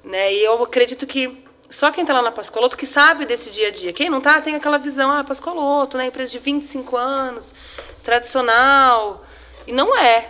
Né? 0.03 0.33
E 0.35 0.45
eu 0.45 0.63
acredito 0.63 1.07
que 1.07 1.45
só 1.71 1.91
quem 1.91 2.03
está 2.03 2.15
lá 2.15 2.23
na 2.23 2.31
Pascoloto 2.31 2.77
que 2.77 2.87
sabe 2.87 3.27
desse 3.27 3.51
dia 3.51 3.69
a 3.69 3.71
dia. 3.71 3.93
Quem 3.93 4.09
não 4.09 4.19
está 4.19 4.41
tem 4.41 4.55
aquela 4.55 4.79
visão, 4.79 5.11
ah, 5.11 5.25
Pascoloto, 5.25 5.97
né, 5.97 6.07
empresa 6.07 6.31
de 6.31 6.39
25 6.39 6.97
anos, 6.97 7.55
tradicional. 8.03 9.25
E 9.67 9.73
não 9.73 9.97
é. 9.97 10.29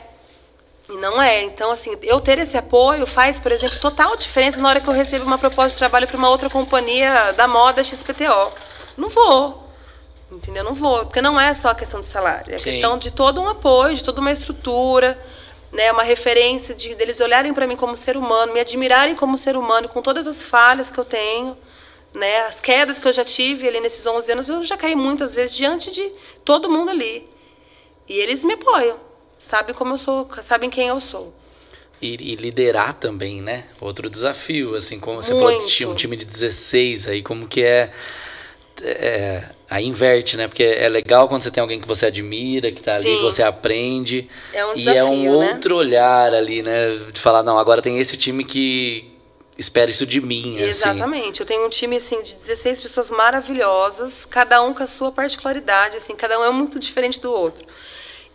E 0.89 0.95
não 0.95 1.20
é. 1.20 1.43
Então, 1.43 1.70
assim, 1.70 1.95
eu 2.03 2.20
ter 2.20 2.39
esse 2.39 2.57
apoio 2.57 3.07
faz, 3.07 3.39
por 3.39 3.53
exemplo, 3.53 3.78
total 3.78 4.16
diferença 4.16 4.59
na 4.59 4.68
hora 4.68 4.80
que 4.80 4.89
eu 4.89 4.95
recebo 4.95 5.24
uma 5.24 5.39
proposta 5.39 5.70
de 5.70 5.78
trabalho 5.78 6.07
para 6.07 6.16
uma 6.16 6.28
outra 6.28 6.49
companhia 6.49 7.32
da 7.32 7.47
moda 7.47 7.84
XPTO. 7.84 8.53
Não 8.97 9.11
vou. 9.11 9.64
Entendeu? 10.30 10.64
Não 10.64 10.74
vou. 10.74 11.07
Porque 11.07 11.20
não 11.20 11.39
é 11.39 11.53
só 11.55 11.70
a 11.70 11.74
questão 11.74 12.01
do 12.01 12.05
salário. 12.05 12.53
É 12.53 12.57
a 12.57 12.61
questão 12.61 12.97
de 12.97 13.11
todo 13.11 13.41
um 13.41 13.49
apoio, 13.49 13.95
de 13.95 14.03
toda 14.03 14.20
uma 14.20 14.32
estrutura 14.32 15.18
né, 15.76 15.92
uma 15.92 16.02
referência 16.02 16.74
de 16.74 16.94
deles 16.94 17.20
olharem 17.20 17.52
para 17.52 17.66
mim 17.66 17.76
como 17.76 17.96
ser 17.96 18.16
humano, 18.16 18.54
me 18.54 18.60
admirarem 18.60 19.14
como 19.14 19.36
ser 19.36 19.56
humano, 19.56 19.88
com 19.90 20.00
todas 20.00 20.26
as 20.26 20.42
falhas 20.42 20.90
que 20.90 20.98
eu 20.98 21.04
tenho, 21.04 21.54
né, 22.14 22.46
as 22.46 22.62
quedas 22.62 22.98
que 22.98 23.06
eu 23.06 23.12
já 23.12 23.22
tive 23.22 23.68
ali 23.68 23.78
nesses 23.78 24.06
11 24.06 24.32
anos, 24.32 24.48
eu 24.48 24.62
já 24.62 24.74
caí 24.74 24.96
muitas 24.96 25.34
vezes 25.34 25.54
diante 25.54 25.90
de 25.90 26.10
todo 26.42 26.70
mundo 26.70 26.90
ali. 26.90 27.28
E 28.08 28.14
eles 28.14 28.42
me 28.42 28.54
apoiam, 28.54 28.96
sabem 29.38 29.74
como 29.74 29.92
eu 29.92 29.98
sou, 29.98 30.26
sabem 30.42 30.70
quem 30.70 30.88
eu 30.88 30.98
sou. 30.98 31.34
E, 32.00 32.32
e, 32.32 32.34
liderar 32.36 32.94
também, 32.94 33.42
né? 33.42 33.68
Outro 33.80 34.08
desafio, 34.08 34.74
assim, 34.74 34.98
como 34.98 35.22
você 35.22 35.32
Muito. 35.34 35.46
falou 35.46 35.60
que 35.60 35.72
tinha 35.72 35.88
um 35.88 35.94
time 35.94 36.16
de 36.16 36.24
16 36.24 37.08
aí, 37.08 37.22
como 37.22 37.46
que 37.46 37.62
é, 37.62 37.90
é 38.82 39.50
Aí 39.68 39.84
inverte, 39.84 40.36
né? 40.36 40.46
Porque 40.46 40.62
é 40.62 40.88
legal 40.88 41.28
quando 41.28 41.42
você 41.42 41.50
tem 41.50 41.60
alguém 41.60 41.80
que 41.80 41.88
você 41.88 42.06
admira, 42.06 42.70
que 42.70 42.80
tá 42.80 42.98
Sim. 42.98 43.08
ali, 43.08 43.16
que 43.16 43.22
você 43.22 43.42
aprende. 43.42 44.28
É 44.52 44.64
um 44.64 44.74
desafio, 44.74 44.94
E 44.94 44.98
é 44.98 45.04
um 45.04 45.40
né? 45.40 45.52
outro 45.52 45.76
olhar 45.76 46.32
ali, 46.32 46.62
né? 46.62 46.96
De 47.12 47.20
falar, 47.20 47.42
não, 47.42 47.58
agora 47.58 47.82
tem 47.82 47.98
esse 47.98 48.16
time 48.16 48.44
que 48.44 49.10
espera 49.58 49.90
isso 49.90 50.06
de 50.06 50.20
mim. 50.20 50.54
Assim. 50.56 50.64
Exatamente. 50.64 51.30
Assim. 51.30 51.42
Eu 51.42 51.46
tenho 51.46 51.66
um 51.66 51.68
time, 51.68 51.96
assim, 51.96 52.22
de 52.22 52.34
16 52.34 52.80
pessoas 52.80 53.10
maravilhosas, 53.10 54.24
cada 54.24 54.62
um 54.62 54.72
com 54.72 54.84
a 54.84 54.86
sua 54.86 55.10
particularidade, 55.10 55.96
assim, 55.96 56.14
cada 56.14 56.38
um 56.38 56.44
é 56.44 56.50
muito 56.50 56.78
diferente 56.78 57.20
do 57.20 57.32
outro. 57.32 57.66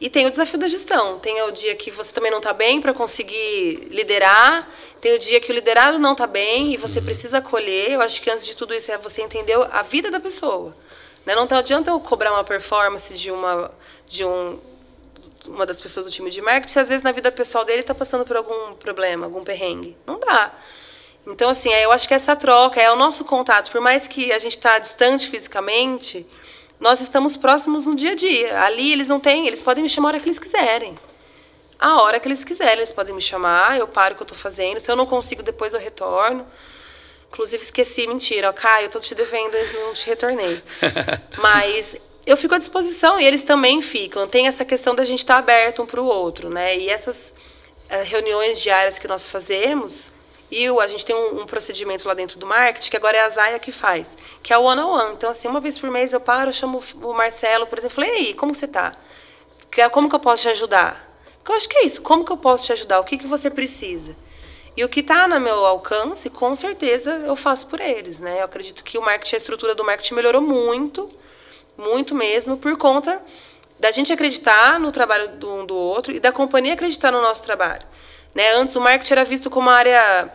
E 0.01 0.09
tem 0.09 0.25
o 0.25 0.31
desafio 0.31 0.57
da 0.57 0.67
gestão. 0.67 1.19
Tem 1.19 1.43
o 1.43 1.51
dia 1.51 1.75
que 1.75 1.91
você 1.91 2.11
também 2.11 2.31
não 2.31 2.39
está 2.39 2.51
bem 2.51 2.81
para 2.81 2.91
conseguir 2.91 3.87
liderar. 3.91 4.67
Tem 4.99 5.13
o 5.13 5.19
dia 5.19 5.39
que 5.39 5.51
o 5.51 5.53
liderado 5.53 5.99
não 5.99 6.13
está 6.13 6.25
bem 6.25 6.73
e 6.73 6.77
você 6.77 6.97
uhum. 6.97 7.05
precisa 7.05 7.37
acolher. 7.37 7.91
Eu 7.91 8.01
acho 8.01 8.19
que 8.19 8.29
antes 8.29 8.43
de 8.43 8.55
tudo 8.55 8.73
isso 8.73 8.91
é 8.91 8.97
você 8.97 9.21
entender 9.21 9.55
a 9.71 9.83
vida 9.83 10.09
da 10.09 10.19
pessoa. 10.19 10.75
Né? 11.25 11.35
Não 11.35 11.47
adianta 11.49 11.91
eu 11.91 11.99
cobrar 11.99 12.31
uma 12.31 12.43
performance 12.43 13.13
de 13.13 13.31
uma, 13.31 13.71
de 14.07 14.25
um, 14.25 14.59
uma 15.47 15.65
das 15.65 15.79
pessoas 15.79 16.05
do 16.05 16.11
time 16.11 16.29
de 16.29 16.41
marketing 16.41 16.71
se 16.71 16.79
às 16.79 16.89
vezes 16.89 17.03
na 17.03 17.11
vida 17.11 17.31
pessoal 17.31 17.65
dele 17.65 17.81
está 17.81 17.93
passando 17.93 18.25
por 18.25 18.35
algum 18.35 18.73
problema, 18.75 19.25
algum 19.25 19.43
perrengue. 19.43 19.97
Não 20.05 20.19
dá. 20.19 20.51
Então, 21.25 21.49
assim, 21.49 21.69
é, 21.69 21.85
eu 21.85 21.91
acho 21.91 22.07
que 22.07 22.13
essa 22.13 22.35
troca 22.35 22.81
é 22.81 22.91
o 22.91 22.95
nosso 22.95 23.23
contato. 23.23 23.71
Por 23.71 23.79
mais 23.79 24.07
que 24.07 24.31
a 24.31 24.39
gente 24.39 24.57
está 24.57 24.79
distante 24.79 25.27
fisicamente, 25.27 26.25
nós 26.79 26.99
estamos 26.99 27.37
próximos 27.37 27.85
no 27.85 27.95
dia 27.95 28.11
a 28.11 28.15
dia. 28.15 28.63
Ali 28.63 28.91
eles 28.91 29.07
não 29.07 29.19
têm, 29.19 29.45
eles 29.45 29.61
podem 29.61 29.83
me 29.83 29.89
chamar 29.89 30.09
a 30.09 30.11
hora 30.13 30.19
que 30.19 30.27
eles 30.27 30.39
quiserem. 30.39 30.97
A 31.77 32.01
hora 32.01 32.19
que 32.19 32.27
eles 32.27 32.43
quiserem, 32.43 32.77
eles 32.77 32.91
podem 32.91 33.13
me 33.13 33.21
chamar, 33.21 33.77
eu 33.77 33.87
paro 33.87 34.13
o 34.13 34.17
que 34.17 34.23
eu 34.23 34.25
estou 34.25 34.37
fazendo. 34.37 34.79
Se 34.79 34.91
eu 34.91 34.95
não 34.95 35.05
consigo, 35.05 35.43
depois 35.43 35.73
eu 35.73 35.79
retorno. 35.79 36.45
Inclusive, 37.31 37.63
esqueci, 37.63 38.05
mentira. 38.07 38.49
Ó, 38.49 38.53
Caio, 38.53 38.85
eu 38.85 38.89
tô 38.89 38.99
te 38.99 39.15
devendo, 39.15 39.55
não 39.73 39.93
te 39.93 40.05
retornei. 40.05 40.61
Mas 41.39 41.95
eu 42.25 42.35
fico 42.35 42.53
à 42.53 42.57
disposição 42.57 43.17
e 43.19 43.25
eles 43.25 43.41
também 43.41 43.81
ficam. 43.81 44.27
Tem 44.27 44.47
essa 44.47 44.65
questão 44.65 44.93
da 44.93 45.05
gente 45.05 45.19
estar 45.19 45.35
tá 45.35 45.39
aberto 45.39 45.81
um 45.81 45.85
para 45.85 46.01
o 46.01 46.05
outro, 46.05 46.49
né? 46.49 46.77
E 46.77 46.89
essas 46.89 47.33
uh, 47.89 48.03
reuniões 48.03 48.61
diárias 48.61 48.99
que 48.99 49.07
nós 49.07 49.27
fazemos, 49.27 50.11
e 50.51 50.67
a 50.67 50.87
gente 50.87 51.05
tem 51.05 51.15
um, 51.15 51.41
um, 51.41 51.45
procedimento 51.45 52.05
lá 52.05 52.13
dentro 52.13 52.37
do 52.37 52.45
marketing, 52.45 52.91
que 52.91 52.97
agora 52.97 53.15
é 53.15 53.21
a 53.21 53.29
Zaya 53.29 53.57
que 53.57 53.71
faz, 53.71 54.17
que 54.43 54.51
é 54.51 54.57
o 54.57 54.63
one-on-one. 54.63 55.03
-on 55.03 55.07
-one. 55.07 55.13
Então, 55.13 55.29
assim, 55.29 55.47
uma 55.47 55.61
vez 55.61 55.79
por 55.79 55.89
mês 55.89 56.11
eu 56.11 56.19
paro, 56.19 56.49
eu 56.49 56.53
chamo 56.53 56.83
o 57.01 57.13
Marcelo, 57.13 57.65
por 57.65 57.77
exemplo, 57.77 57.95
falei, 57.95 58.09
e 58.09 58.13
aí, 58.15 58.33
como 58.33 58.53
você 58.53 58.65
está? 58.65 58.91
Como 59.89 60.09
que 60.09 60.15
eu 60.15 60.19
posso 60.19 60.41
te 60.41 60.49
ajudar? 60.49 61.09
Porque 61.37 61.53
eu 61.53 61.55
acho 61.55 61.69
que 61.69 61.77
é 61.77 61.85
isso, 61.85 62.01
como 62.01 62.25
que 62.25 62.31
eu 62.31 62.37
posso 62.37 62.65
te 62.65 62.73
ajudar? 62.73 62.99
O 62.99 63.05
que, 63.05 63.17
que 63.17 63.25
você 63.25 63.49
precisa? 63.49 64.17
E 64.75 64.83
o 64.83 64.89
que 64.89 65.01
está 65.01 65.27
no 65.27 65.39
meu 65.39 65.65
alcance, 65.65 66.29
com 66.29 66.55
certeza 66.55 67.11
eu 67.25 67.35
faço 67.35 67.67
por 67.67 67.79
eles, 67.81 68.19
né? 68.19 68.39
Eu 68.39 68.45
acredito 68.45 68.83
que 68.83 68.97
o 68.97 69.01
marketing, 69.01 69.35
a 69.35 69.37
estrutura 69.37 69.75
do 69.75 69.83
marketing 69.83 70.13
melhorou 70.13 70.41
muito, 70.41 71.09
muito 71.77 72.15
mesmo, 72.15 72.57
por 72.57 72.77
conta 72.77 73.21
da 73.79 73.91
gente 73.91 74.13
acreditar 74.13 74.79
no 74.79 74.91
trabalho 74.91 75.27
do 75.29 75.51
um 75.51 75.65
do 75.65 75.75
outro 75.75 76.13
e 76.13 76.19
da 76.19 76.31
companhia 76.31 76.73
acreditar 76.73 77.11
no 77.11 77.21
nosso 77.21 77.43
trabalho. 77.43 77.85
Né? 78.33 78.53
Antes 78.53 78.75
o 78.75 78.81
marketing 78.81 79.13
era 79.13 79.25
visto 79.25 79.49
como 79.49 79.67
uma 79.67 79.75
área 79.75 80.31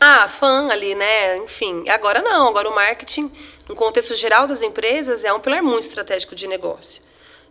ah, 0.00 0.26
fã 0.26 0.68
ali, 0.68 0.96
né? 0.96 1.36
Enfim, 1.38 1.88
agora 1.88 2.20
não. 2.20 2.48
Agora 2.48 2.68
o 2.68 2.74
marketing, 2.74 3.30
no 3.68 3.76
contexto 3.76 4.16
geral 4.16 4.48
das 4.48 4.60
empresas, 4.60 5.22
é 5.22 5.32
um 5.32 5.38
pilar 5.38 5.62
muito 5.62 5.86
estratégico 5.86 6.34
de 6.34 6.48
negócio. 6.48 7.00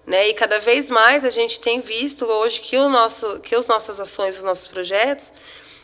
Né? 0.05 0.29
E 0.29 0.33
cada 0.33 0.59
vez 0.59 0.89
mais 0.89 1.23
a 1.23 1.29
gente 1.29 1.59
tem 1.59 1.79
visto 1.79 2.25
hoje 2.25 2.59
que, 2.59 2.75
o 2.75 2.89
nosso, 2.89 3.39
que 3.39 3.55
as 3.55 3.67
nossas 3.67 4.01
ações, 4.01 4.37
os 4.37 4.43
nossos 4.43 4.67
projetos, 4.67 5.33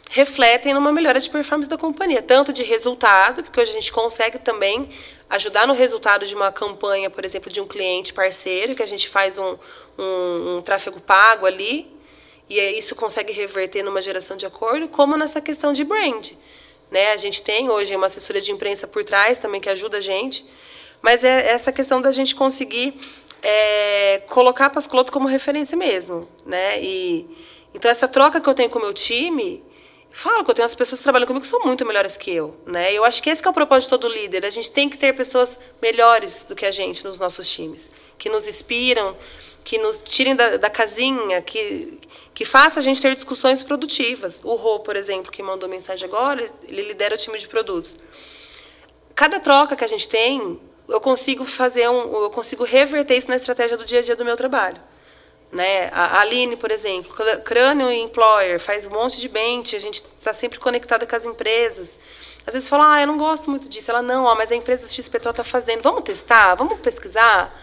refletem 0.10 0.74
numa 0.74 0.92
melhora 0.92 1.20
de 1.20 1.30
performance 1.30 1.70
da 1.70 1.78
companhia, 1.78 2.22
tanto 2.22 2.54
de 2.54 2.64
resultado, 2.64 3.44
porque 3.44 3.60
hoje 3.60 3.72
a 3.72 3.74
gente 3.74 3.92
consegue 3.92 4.40
também 4.40 4.90
ajudar 5.30 5.68
no 5.68 5.74
resultado 5.74 6.26
de 6.26 6.34
uma 6.34 6.52
campanha, 6.52 7.10
por 7.10 7.26
exemplo, 7.26 7.52
de 7.52 7.60
um 7.60 7.68
cliente 7.68 8.14
parceiro, 8.14 8.76
que 8.76 8.84
a 8.84 8.88
gente 8.88 9.10
faz 9.10 9.38
um, 9.38 9.58
um, 9.98 10.58
um 10.58 10.62
tráfego 10.62 11.00
pago 11.00 11.46
ali, 11.46 11.92
e 12.50 12.58
isso 12.80 12.96
consegue 12.96 13.34
reverter 13.34 13.84
numa 13.84 14.02
geração 14.02 14.38
de 14.38 14.46
acordo, 14.46 14.88
como 14.88 15.18
nessa 15.18 15.42
questão 15.42 15.74
de 15.74 15.84
brand. 15.84 16.32
Né? 16.90 17.12
A 17.12 17.18
gente 17.18 17.42
tem 17.42 17.70
hoje 17.70 17.94
uma 17.94 18.06
assessoria 18.06 18.42
de 18.42 18.52
imprensa 18.52 18.88
por 18.88 19.04
trás 19.04 19.38
também 19.38 19.60
que 19.60 19.70
ajuda 19.70 19.98
a 19.98 20.02
gente, 20.02 20.46
mas 21.02 21.24
é 21.24 21.52
essa 21.52 21.72
questão 21.72 22.02
da 22.02 22.12
gente 22.12 22.34
conseguir 22.34 22.98
é, 23.42 24.22
colocar 24.28 24.70
Pascoloto 24.70 25.12
como 25.12 25.28
referência 25.28 25.78
mesmo. 25.78 26.28
Né? 26.46 26.82
E, 26.82 27.28
então, 27.74 27.92
essa 27.92 28.08
troca 28.08 28.40
que 28.40 28.48
eu 28.48 28.54
tenho 28.54 28.70
com 28.70 28.80
o 28.80 28.82
meu 28.82 28.94
time 28.94 29.64
falo 30.18 30.44
que 30.44 30.50
eu 30.50 30.56
tenho 30.56 30.66
as 30.66 30.74
pessoas 30.74 31.00
que 31.00 31.04
trabalham 31.04 31.28
comigo 31.28 31.44
que 31.44 31.48
são 31.48 31.60
muito 31.60 31.86
melhores 31.86 32.18
que 32.18 32.32
eu, 32.32 32.58
né? 32.66 32.92
Eu 32.92 33.06
acho 33.06 33.22
que 33.22 33.30
esse 33.30 33.42
que 33.42 33.48
é 33.48 33.52
o 33.52 33.54
propósito 33.54 33.92
todo 33.92 34.12
líder. 34.12 34.46
A 34.46 34.50
gente 34.50 34.72
tem 34.72 34.90
que 34.90 34.98
ter 34.98 35.14
pessoas 35.14 35.60
melhores 35.82 36.44
do 36.44 36.56
que 36.56 36.66
a 36.66 36.72
gente 36.72 37.04
nos 37.04 37.20
nossos 37.20 37.48
times, 37.48 37.94
que 38.18 38.28
nos 38.28 38.48
inspiram, 38.48 39.16
que 39.64 39.78
nos 39.78 40.02
tirem 40.02 40.36
da, 40.36 40.58
da 40.58 40.70
casinha, 40.70 41.42
que 41.42 42.00
que 42.34 42.46
faça 42.46 42.80
a 42.80 42.84
gente 42.84 43.02
ter 43.02 43.16
discussões 43.16 43.64
produtivas. 43.64 44.42
O 44.44 44.54
Rô, 44.54 44.80
por 44.80 44.96
exemplo, 44.96 45.32
que 45.32 45.42
mandou 45.42 45.68
mensagem 45.68 46.08
agora, 46.08 46.48
ele 46.68 46.84
lidera 46.84 47.16
o 47.16 47.18
time 47.18 47.36
de 47.40 47.48
produtos. 47.48 47.98
Cada 49.16 49.40
troca 49.40 49.76
que 49.76 49.84
a 49.84 49.88
gente 49.88 50.08
tem, 50.08 50.60
eu 50.88 51.02
consigo 51.02 51.46
fazer 51.46 51.90
um, 51.90 52.24
eu 52.26 52.30
consigo 52.30 52.64
reverter 52.64 53.18
isso 53.18 53.28
na 53.28 53.36
estratégia 53.36 53.76
do 53.76 53.84
dia 53.84 54.02
a 54.02 54.04
dia 54.04 54.16
do 54.16 54.24
meu 54.24 54.38
trabalho. 54.38 54.80
Né? 55.52 55.90
A 55.94 56.20
Aline, 56.20 56.58
por 56.58 56.72
exemplo, 56.72 57.16
Crânio 57.44 57.90
e 57.90 58.00
Employer, 58.02 58.60
faz 58.60 58.86
um 58.86 58.90
monte 58.90 59.20
de 59.20 59.30
bench, 59.30 59.76
a 59.76 59.80
gente 59.80 60.04
está 60.18 60.34
sempre 60.34 60.60
conectada 60.60 61.06
com 61.06 61.16
as 61.16 61.26
empresas. 61.26 61.98
Às 62.46 62.54
vezes 62.54 62.70
fala, 62.70 62.94
ah, 62.94 63.02
eu 63.02 63.08
não 63.08 63.18
gosto 63.18 63.50
muito 63.50 63.68
disso. 63.68 63.92
Ela, 63.92 64.02
não, 64.02 64.26
ó, 64.26 64.36
mas 64.36 64.52
a 64.52 64.56
empresa 64.56 64.90
XPTO 64.90 65.30
está 65.30 65.44
fazendo, 65.44 65.82
vamos 65.82 66.04
testar, 66.04 66.56
vamos 66.56 66.80
pesquisar? 66.80 67.54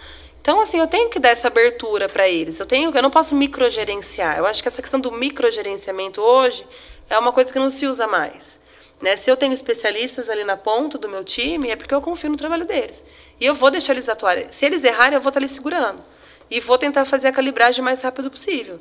Então, 0.41 0.61
assim, 0.61 0.79
eu 0.79 0.87
tenho 0.87 1.09
que 1.09 1.19
dar 1.19 1.31
essa 1.31 1.49
abertura 1.49 2.07
para 2.07 2.29
eles. 2.29 2.61
Eu, 2.61 2.67
tenho, 2.67 2.95
eu 2.95 3.03
não 3.03 3.11
posso 3.11 3.35
microgerenciar. 3.35 4.37
Eu 4.37 4.45
acho 4.45 4.63
que 4.63 4.69
essa 4.69 4.83
questão 4.83 5.01
do 5.01 5.11
microgerenciamento 5.11 6.21
hoje 6.21 6.67
é 7.09 7.19
uma 7.19 7.33
coisa 7.33 7.51
que 7.51 7.59
não 7.59 7.71
se 7.71 7.87
usa 7.87 8.07
mais. 8.07 8.61
Né? 9.01 9.17
Se 9.17 9.31
eu 9.31 9.39
tenho 9.39 9.55
especialistas 9.55 10.29
ali 10.29 10.45
na 10.45 10.57
ponta 10.57 10.99
do 10.99 11.09
meu 11.09 11.25
time, 11.25 11.71
é 11.71 11.77
porque 11.77 11.95
eu 11.95 12.03
confio 12.03 12.29
no 12.29 12.37
trabalho 12.37 12.67
deles. 12.67 13.03
E 13.41 13.47
eu 13.47 13.55
vou 13.55 13.71
deixar 13.71 13.95
eles 13.95 14.07
atuarem. 14.07 14.47
Se 14.51 14.67
eles 14.67 14.85
errarem, 14.85 15.15
eu 15.15 15.21
vou 15.23 15.31
estar 15.31 15.41
ali 15.41 15.49
segurando. 15.49 16.03
E 16.51 16.61
vou 16.61 16.79
tentar 16.79 17.05
fazer 17.05 17.29
a 17.29 17.33
calibragem 17.33 17.81
o 17.81 17.85
mais 17.85 18.03
rápido 18.03 18.31
possível. 18.31 18.81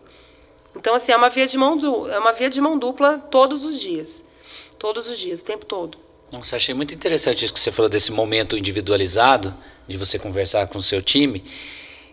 Então, 0.76 0.95
assim, 0.95 1.11
é 1.11 1.16
uma 1.16 1.30
via 1.30 1.45
de 1.45 1.57
mão, 1.57 1.78
du 1.78 2.09
é 2.09 2.20
uma 2.20 2.34
via 2.34 2.49
de 2.49 2.59
mão 2.59 2.78
dupla 2.78 3.18
todos 3.30 3.64
os 3.64 3.80
dias. 3.80 4.24
Todos 4.78 5.09
os 5.09 5.18
dias, 5.18 5.41
o 5.41 5.45
tempo 5.45 5.66
todo. 5.66 5.97
Nossa, 6.32 6.55
achei 6.55 6.74
muito 6.74 6.93
interessante 6.95 7.45
isso 7.45 7.53
que 7.53 7.59
você 7.59 7.72
falou 7.72 7.88
desse 7.88 8.11
momento 8.11 8.57
individualizado, 8.57 9.53
de 9.88 9.97
você 9.97 10.18
conversar 10.18 10.68
com 10.68 10.80
o 10.80 10.84
seu 10.84 11.01
time, 11.01 11.43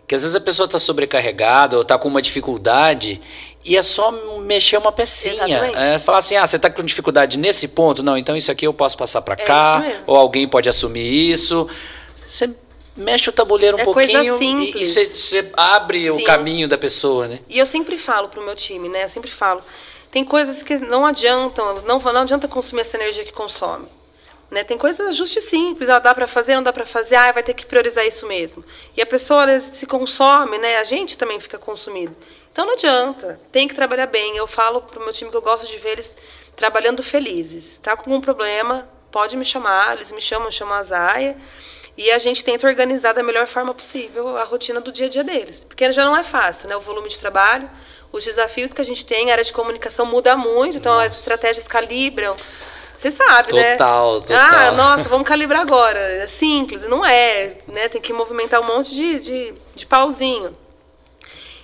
que 0.07 0.13
às 0.13 0.21
vezes 0.21 0.35
a 0.35 0.41
pessoa 0.41 0.65
está 0.65 0.77
sobrecarregada 0.77 1.75
ou 1.75 1.81
está 1.81 1.97
com 1.97 2.07
uma 2.07 2.21
dificuldade 2.21 3.19
e 3.65 3.75
é 3.75 3.81
só 3.81 4.11
mexer 4.39 4.77
uma 4.77 4.91
pecinha. 4.91 5.57
É, 5.75 5.97
falar 5.97 6.19
assim, 6.19 6.35
ah, 6.35 6.45
você 6.45 6.57
está 6.57 6.69
com 6.69 6.83
dificuldade 6.83 7.39
nesse 7.39 7.67
ponto? 7.67 8.03
Não, 8.03 8.17
então 8.17 8.35
isso 8.35 8.51
aqui 8.51 8.67
eu 8.67 8.73
posso 8.73 8.97
passar 8.97 9.21
para 9.21 9.33
é 9.33 9.45
cá, 9.45 9.83
ou 10.05 10.15
alguém 10.15 10.47
pode 10.47 10.69
assumir 10.69 11.31
isso. 11.31 11.67
Você 12.15 12.53
mexe 12.95 13.29
o 13.29 13.33
tabuleiro 13.33 13.77
um 13.77 13.79
é 13.79 13.83
pouquinho 13.83 14.37
e 14.41 14.85
você 14.85 15.51
abre 15.55 16.03
Sim. 16.03 16.21
o 16.21 16.23
caminho 16.23 16.67
da 16.67 16.77
pessoa, 16.77 17.27
né? 17.27 17.39
E 17.47 17.57
eu 17.57 17.65
sempre 17.65 17.97
falo 17.97 18.29
pro 18.29 18.43
meu 18.43 18.55
time, 18.55 18.89
né? 18.89 19.05
Eu 19.05 19.09
sempre 19.09 19.31
falo, 19.31 19.63
tem 20.09 20.25
coisas 20.25 20.61
que 20.61 20.77
não 20.77 21.05
adiantam, 21.05 21.81
não, 21.83 21.99
não 21.99 22.21
adianta 22.21 22.47
consumir 22.47 22.81
essa 22.81 22.97
energia 22.97 23.23
que 23.23 23.33
consome. 23.33 23.87
Né? 24.49 24.65
Tem 24.65 24.77
coisas 24.77 25.07
ajustes 25.07 25.45
simples, 25.45 25.87
ah, 25.87 25.97
dá 25.97 26.13
para 26.13 26.27
fazer, 26.27 26.55
não 26.55 26.63
dá 26.63 26.73
para 26.73 26.85
fazer, 26.85 27.15
ah, 27.15 27.31
vai 27.31 27.41
ter 27.41 27.53
que 27.53 27.65
priorizar 27.65 28.05
isso 28.05 28.27
mesmo. 28.27 28.65
E 28.97 29.01
a 29.01 29.05
pessoa 29.05 29.45
vezes, 29.45 29.77
se 29.77 29.85
consome, 29.85 30.57
né? 30.57 30.77
A 30.77 30.83
gente 30.83 31.17
também 31.17 31.39
fica 31.39 31.57
consumido. 31.57 32.13
Então 32.51 32.65
não 32.65 32.73
adianta, 32.73 33.39
tem 33.49 33.65
que 33.65 33.73
trabalhar 33.73 34.07
bem. 34.07 34.35
Eu 34.35 34.45
falo 34.45 34.81
pro 34.81 34.99
meu 34.99 35.13
time 35.13 35.31
que 35.31 35.37
eu 35.37 35.41
gosto 35.41 35.65
de 35.65 35.77
ver 35.77 35.91
eles 35.91 36.17
trabalhando 36.57 37.01
felizes. 37.01 37.79
Tá 37.81 37.95
com 37.95 38.09
algum 38.09 38.19
problema, 38.19 38.89
pode 39.09 39.37
me 39.37 39.45
chamar, 39.45 39.95
eles 39.95 40.11
me 40.11 40.19
chamam, 40.19 40.51
chamam 40.51 40.75
a 40.75 40.83
Zaya. 40.83 41.37
E 42.01 42.09
a 42.09 42.17
gente 42.17 42.43
tenta 42.43 42.65
organizar 42.65 43.13
da 43.13 43.21
melhor 43.21 43.45
forma 43.45 43.75
possível 43.75 44.35
a 44.35 44.43
rotina 44.43 44.81
do 44.81 44.91
dia 44.91 45.05
a 45.05 45.09
dia 45.09 45.23
deles. 45.23 45.63
Porque 45.63 45.91
já 45.91 46.03
não 46.03 46.17
é 46.17 46.23
fácil, 46.23 46.67
né? 46.67 46.75
O 46.75 46.79
volume 46.79 47.07
de 47.07 47.19
trabalho, 47.19 47.69
os 48.11 48.25
desafios 48.25 48.73
que 48.73 48.81
a 48.81 48.83
gente 48.83 49.05
tem, 49.05 49.29
a 49.29 49.33
área 49.33 49.43
de 49.43 49.53
comunicação 49.53 50.03
muda 50.03 50.35
muito, 50.35 50.77
então 50.77 50.95
nossa. 50.95 51.05
as 51.05 51.19
estratégias 51.19 51.67
calibram. 51.67 52.35
Você 52.97 53.11
sabe, 53.11 53.49
total, 53.49 53.61
né? 53.61 53.71
Total, 53.73 54.21
total. 54.21 54.35
Ah, 54.35 54.71
nossa, 54.71 55.07
vamos 55.07 55.27
calibrar 55.27 55.61
agora. 55.61 55.99
É 55.99 56.27
simples, 56.27 56.81
não 56.87 57.05
é, 57.05 57.57
né? 57.67 57.87
Tem 57.87 58.01
que 58.01 58.11
movimentar 58.11 58.59
um 58.61 58.65
monte 58.65 58.95
de, 58.95 59.19
de, 59.19 59.53
de 59.75 59.85
pauzinho. 59.85 60.57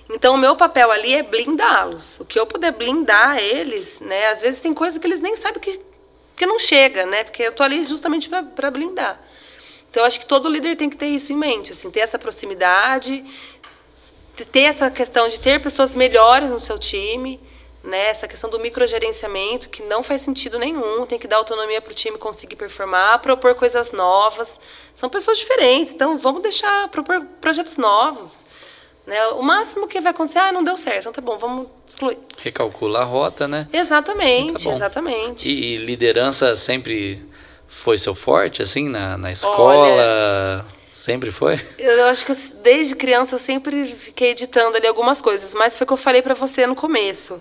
Então, 0.08 0.36
o 0.36 0.38
meu 0.38 0.54
papel 0.54 0.88
ali 0.92 1.16
é 1.16 1.22
blindá-los. 1.24 2.20
O 2.20 2.24
que 2.24 2.38
eu 2.38 2.46
puder 2.46 2.70
blindar 2.70 3.38
eles, 3.38 3.98
né? 3.98 4.28
Às 4.28 4.40
vezes 4.40 4.60
tem 4.60 4.72
coisa 4.72 5.00
que 5.00 5.06
eles 5.08 5.18
nem 5.18 5.34
sabem 5.34 5.60
que, 5.60 5.80
que 6.36 6.46
não 6.46 6.60
chega, 6.60 7.06
né? 7.06 7.24
Porque 7.24 7.42
eu 7.42 7.50
tô 7.50 7.64
ali 7.64 7.84
justamente 7.84 8.28
para 8.28 8.70
blindar. 8.70 9.20
Então, 9.98 10.06
acho 10.06 10.20
que 10.20 10.26
todo 10.26 10.48
líder 10.48 10.76
tem 10.76 10.88
que 10.88 10.96
ter 10.96 11.08
isso 11.08 11.32
em 11.32 11.36
mente, 11.36 11.72
assim, 11.72 11.90
ter 11.90 11.98
essa 11.98 12.16
proximidade, 12.16 13.24
ter 14.52 14.60
essa 14.60 14.88
questão 14.92 15.28
de 15.28 15.40
ter 15.40 15.60
pessoas 15.60 15.96
melhores 15.96 16.52
no 16.52 16.60
seu 16.60 16.78
time, 16.78 17.40
né? 17.82 18.10
Essa 18.10 18.28
questão 18.28 18.48
do 18.48 18.60
microgerenciamento, 18.60 19.68
que 19.68 19.82
não 19.82 20.04
faz 20.04 20.20
sentido 20.20 20.56
nenhum, 20.56 21.04
tem 21.04 21.18
que 21.18 21.26
dar 21.26 21.38
autonomia 21.38 21.80
para 21.80 21.90
o 21.90 21.94
time 21.96 22.16
conseguir 22.16 22.54
performar, 22.54 23.18
propor 23.18 23.56
coisas 23.56 23.90
novas. 23.90 24.60
São 24.94 25.10
pessoas 25.10 25.36
diferentes, 25.36 25.92
então 25.92 26.16
vamos 26.16 26.42
deixar 26.42 26.86
propor 26.90 27.20
projetos 27.40 27.76
novos. 27.76 28.46
Né? 29.04 29.20
O 29.30 29.42
máximo 29.42 29.88
que 29.88 30.00
vai 30.00 30.12
acontecer, 30.12 30.38
ah, 30.38 30.52
não 30.52 30.62
deu 30.62 30.76
certo, 30.76 31.08
então 31.08 31.12
tá 31.12 31.20
bom, 31.20 31.36
vamos 31.36 31.66
excluir. 31.84 32.18
Recalcular 32.38 33.02
a 33.02 33.04
rota, 33.04 33.48
né? 33.48 33.66
Exatamente, 33.72 34.62
tá 34.62 34.70
exatamente. 34.70 35.48
E, 35.48 35.74
e 35.74 35.76
liderança 35.78 36.54
sempre 36.54 37.26
foi 37.68 37.98
seu 37.98 38.14
forte, 38.14 38.62
assim, 38.62 38.88
na, 38.88 39.18
na 39.18 39.30
escola? 39.30 39.86
Olha, 39.86 40.64
sempre 40.88 41.30
foi? 41.30 41.60
Eu 41.78 42.06
acho 42.06 42.24
que 42.24 42.32
desde 42.62 42.96
criança 42.96 43.34
eu 43.34 43.38
sempre 43.38 43.94
fiquei 43.94 44.30
editando 44.30 44.76
ali 44.76 44.86
algumas 44.86 45.20
coisas, 45.20 45.54
mas 45.54 45.76
foi 45.76 45.84
o 45.84 45.86
que 45.86 45.92
eu 45.92 45.98
falei 45.98 46.22
para 46.22 46.34
você 46.34 46.66
no 46.66 46.74
começo. 46.74 47.40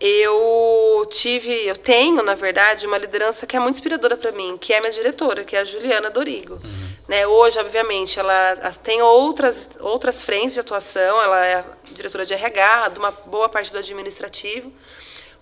Eu 0.00 1.04
tive, 1.10 1.52
eu 1.66 1.76
tenho, 1.76 2.22
na 2.22 2.34
verdade, 2.34 2.86
uma 2.86 2.96
liderança 2.96 3.46
que 3.48 3.56
é 3.56 3.60
muito 3.60 3.74
inspiradora 3.74 4.16
para 4.16 4.30
mim, 4.30 4.56
que 4.56 4.72
é 4.72 4.78
minha 4.78 4.92
diretora, 4.92 5.42
que 5.42 5.56
é 5.56 5.60
a 5.60 5.64
Juliana 5.64 6.08
Dorigo. 6.08 6.54
Uhum. 6.54 6.88
Né, 7.08 7.26
hoje, 7.26 7.58
obviamente, 7.58 8.20
ela 8.20 8.54
tem 8.82 9.02
outras, 9.02 9.68
outras 9.80 10.22
frentes 10.22 10.54
de 10.54 10.60
atuação, 10.60 11.20
ela 11.20 11.44
é 11.44 11.64
diretora 11.90 12.24
de 12.24 12.32
RH, 12.32 12.90
de 12.90 12.98
uma 13.00 13.10
boa 13.10 13.48
parte 13.48 13.72
do 13.72 13.78
administrativo, 13.78 14.72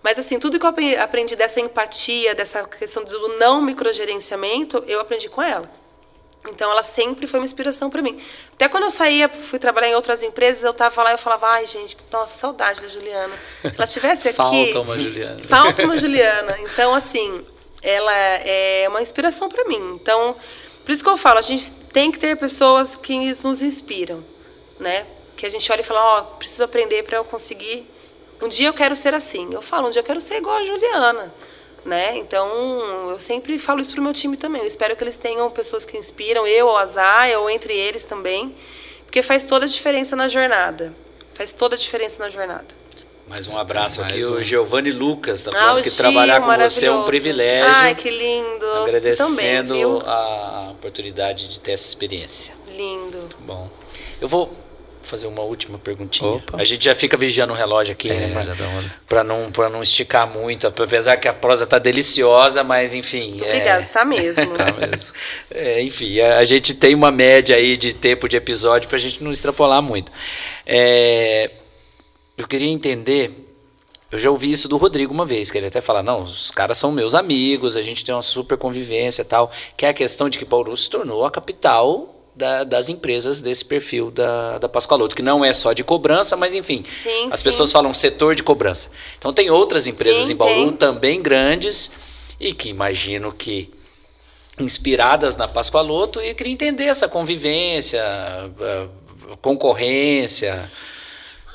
mas, 0.07 0.20
assim, 0.20 0.38
tudo 0.38 0.57
que 0.57 0.64
eu 0.64 1.00
aprendi 1.00 1.34
dessa 1.34 1.59
empatia, 1.59 2.32
dessa 2.32 2.62
questão 2.62 3.02
do 3.02 3.38
não 3.40 3.61
microgerenciamento, 3.61 4.84
eu 4.86 5.00
aprendi 5.00 5.28
com 5.28 5.42
ela. 5.42 5.68
Então, 6.48 6.70
ela 6.70 6.84
sempre 6.84 7.26
foi 7.26 7.40
uma 7.40 7.44
inspiração 7.44 7.90
para 7.90 8.00
mim. 8.00 8.16
Até 8.52 8.68
quando 8.68 8.84
eu 8.84 8.90
saía, 8.92 9.28
fui 9.28 9.59
trabalhar 9.59 9.88
em 9.88 9.96
outras 9.96 10.22
empresas, 10.22 10.62
eu 10.62 10.70
estava 10.70 11.02
lá 11.02 11.11
e 11.11 11.14
eu 11.14 11.18
falava, 11.18 11.48
ai, 11.48 11.66
gente, 11.66 11.96
nossa, 12.12 12.38
saudade 12.38 12.82
da 12.82 12.88
Juliana. 12.88 13.34
Se 13.62 13.66
ela 13.66 13.82
estivesse 13.82 14.28
aqui... 14.30 14.36
falta 14.36 14.80
uma 14.80 14.96
Juliana. 14.96 15.40
Falta 15.42 15.82
uma 15.82 15.98
Juliana. 15.98 16.57
Então, 16.61 16.94
assim, 16.94 17.44
ela 17.82 18.14
é 18.14 18.86
uma 18.88 19.02
inspiração 19.02 19.48
para 19.48 19.64
mim. 19.64 19.98
Então, 20.00 20.36
por 20.84 20.92
isso 20.92 21.02
que 21.02 21.11
eu 21.11 21.16
falo, 21.16 21.40
a 21.40 21.42
gente 21.42 21.68
tem 21.92 22.12
que 22.12 22.18
ter 22.20 22.36
pessoas 22.36 22.94
que 22.94 23.18
nos 23.42 23.61
inspiram, 23.61 24.24
né? 24.78 25.04
Que 25.36 25.46
a 25.46 25.48
gente 25.48 25.70
olha 25.72 25.80
e 25.80 25.84
fala, 25.84 26.00
ó, 26.00 26.20
oh, 26.20 26.24
preciso 26.36 26.62
aprender 26.62 27.02
para 27.02 27.18
eu 27.18 27.24
conseguir 27.24 27.95
um 28.41 28.49
dia 28.49 28.68
eu 28.68 28.74
quero 28.74 28.95
ser 28.95 29.14
assim. 29.14 29.49
Eu 29.53 29.62
falo, 29.62 29.89
um 29.89 29.91
dia 29.91 30.01
eu 30.01 30.05
quero 30.05 30.20
ser 30.20 30.37
igual 30.37 30.57
a 30.57 30.64
Juliana. 30.64 31.34
Né? 31.84 32.16
Então, 32.18 33.11
eu 33.11 33.20
sempre 33.20 33.59
falo 33.61 33.80
isso 33.80 33.93
para 33.93 34.01
o 34.01 34.05
meu 34.05 34.12
time 34.12 34.37
também. 34.37 34.61
Eu 34.61 34.66
espero 34.66 34.97
que 34.97 35.05
eles 35.05 35.16
tenham 35.16 35.49
pessoas 35.51 35.84
que 35.84 35.97
inspiram, 35.97 36.45
eu 36.47 36.66
ou 36.66 36.76
a 36.76 36.84
Zaya, 36.84 37.39
ou 37.39 37.49
entre 37.49 37.72
eles 37.72 38.03
também, 38.03 38.55
porque 39.05 39.22
faz 39.22 39.45
toda 39.45 39.66
a 39.66 39.68
diferença 39.68 40.16
na 40.16 40.26
jornada. 40.26 40.93
Faz 41.34 41.53
toda 41.53 41.76
a 41.76 41.78
diferença 41.78 42.22
na 42.22 42.28
jornada. 42.28 42.66
Mais 43.28 43.49
um 43.49 43.57
abraço 43.59 44.01
Mais 44.01 44.12
aqui, 44.12 44.24
um. 44.24 44.37
o 44.37 44.43
Giovanni 44.43 44.93
Lucas, 44.93 45.43
tá 45.43 45.51
falando 45.51 45.78
ah, 45.78 45.82
que 45.82 45.91
trabalhar 45.91 46.41
com 46.41 46.57
você 46.57 46.87
é 46.87 46.93
um 46.93 47.05
privilégio. 47.05 47.72
Ai, 47.74 47.95
que 47.95 48.09
lindo. 48.09 48.66
Agradecendo 48.84 49.30
também, 49.30 49.82
a 49.82 50.70
oportunidade 50.72 51.49
de 51.49 51.59
ter 51.59 51.72
essa 51.72 51.89
experiência. 51.89 52.55
Lindo. 52.68 53.18
Muito 53.18 53.37
bom. 53.39 53.68
Eu 54.20 54.28
vou 54.28 54.53
fazer 55.07 55.26
uma 55.26 55.42
última 55.42 55.78
perguntinha. 55.78 56.30
Opa. 56.30 56.59
A 56.59 56.64
gente 56.64 56.84
já 56.84 56.94
fica 56.94 57.16
vigiando 57.16 57.52
o 57.52 57.57
relógio 57.57 57.92
aqui, 57.92 58.11
é, 58.11 58.28
né? 58.28 58.57
Para 59.09 59.24
não, 59.24 59.50
pra 59.50 59.70
não 59.70 59.82
esticar 59.82 60.26
muito. 60.26 60.66
Apesar 60.66 61.16
que 61.16 61.28
a 61.28 61.32
prosa 61.32 61.66
tá 61.66 61.78
deliciosa, 61.78 62.62
mas 62.62 62.94
enfim. 62.94 63.36
Obrigada, 63.40 63.82
é... 63.82 63.86
tá 63.86 64.04
mesmo. 64.04 64.46
tá 64.54 64.66
mesmo. 64.72 65.14
É, 65.50 65.80
enfim, 65.82 66.20
a, 66.20 66.38
a, 66.38 66.44
gente 66.44 66.74
tem 66.74 66.94
uma 66.94 67.11
média 67.11 67.57
aí 67.57 67.76
de 67.76 67.92
tempo 67.94 68.28
de 68.28 68.36
episódio 68.36 68.88
para 68.88 68.96
a 68.96 69.00
gente 69.00 69.22
não 69.22 69.30
extrapolar 69.30 69.80
muito. 69.80 70.12
É, 70.66 71.50
eu 72.36 72.46
queria 72.46 72.68
entender. 72.68 73.44
Eu 74.11 74.18
já 74.18 74.30
ouvi 74.30 74.52
isso 74.52 74.68
do 74.68 74.76
Rodrigo 74.76 75.12
uma 75.12 75.26
vez, 75.26 75.50
que 75.50 75.59
ele 75.59 75.66
até 75.66 75.80
fala, 75.80 76.02
não, 76.02 76.22
os 76.22 76.50
caras 76.50 76.78
são 76.78 76.92
meus 76.92 77.12
amigos, 77.12 77.76
a 77.76 77.82
gente 77.82 78.04
tem 78.04 78.14
uma 78.14 78.22
super 78.22 78.57
convivência 78.57 79.22
e 79.22 79.24
tal, 79.24 79.50
que 79.76 79.84
é 79.84 79.88
a 79.88 79.94
questão 79.94 80.28
de 80.28 80.38
que 80.38 80.44
Bauru 80.44 80.76
se 80.76 80.88
tornou 80.88 81.24
a 81.24 81.30
capital 81.30 82.15
da, 82.37 82.64
das 82.64 82.91
empresas 82.91 83.41
desse 83.41 83.64
perfil 83.64 84.11
da, 84.11 84.59
da 84.59 84.68
Pascoaloto, 84.68 85.16
que 85.16 85.22
não 85.22 85.43
é 85.43 85.53
só 85.55 85.72
de 85.72 85.82
cobrança, 85.82 86.37
mas 86.37 86.55
enfim, 86.55 86.84
sim, 86.93 87.28
as 87.32 87.41
sim. 87.41 87.45
pessoas 87.45 87.72
falam 87.72 87.95
setor 87.95 88.34
de 88.34 88.43
cobrança. 88.43 88.91
Então 89.18 89.32
tem 89.32 89.51
outras 89.51 89.87
empresas 89.87 90.26
sim, 90.26 90.34
em 90.34 90.37
Bauru 90.37 90.66
tem. 90.66 90.72
também 90.72 91.22
grandes 91.22 91.91
e 92.39 92.53
que 92.53 92.68
imagino 92.68 93.32
que 93.32 93.72
inspiradas 94.59 95.37
na 95.37 95.49
Pascoaloto 95.49 96.20
e 96.20 96.34
queria 96.34 96.53
entender 96.53 96.84
essa 96.84 97.09
convivência, 97.09 98.03
concorrência. 99.41 100.70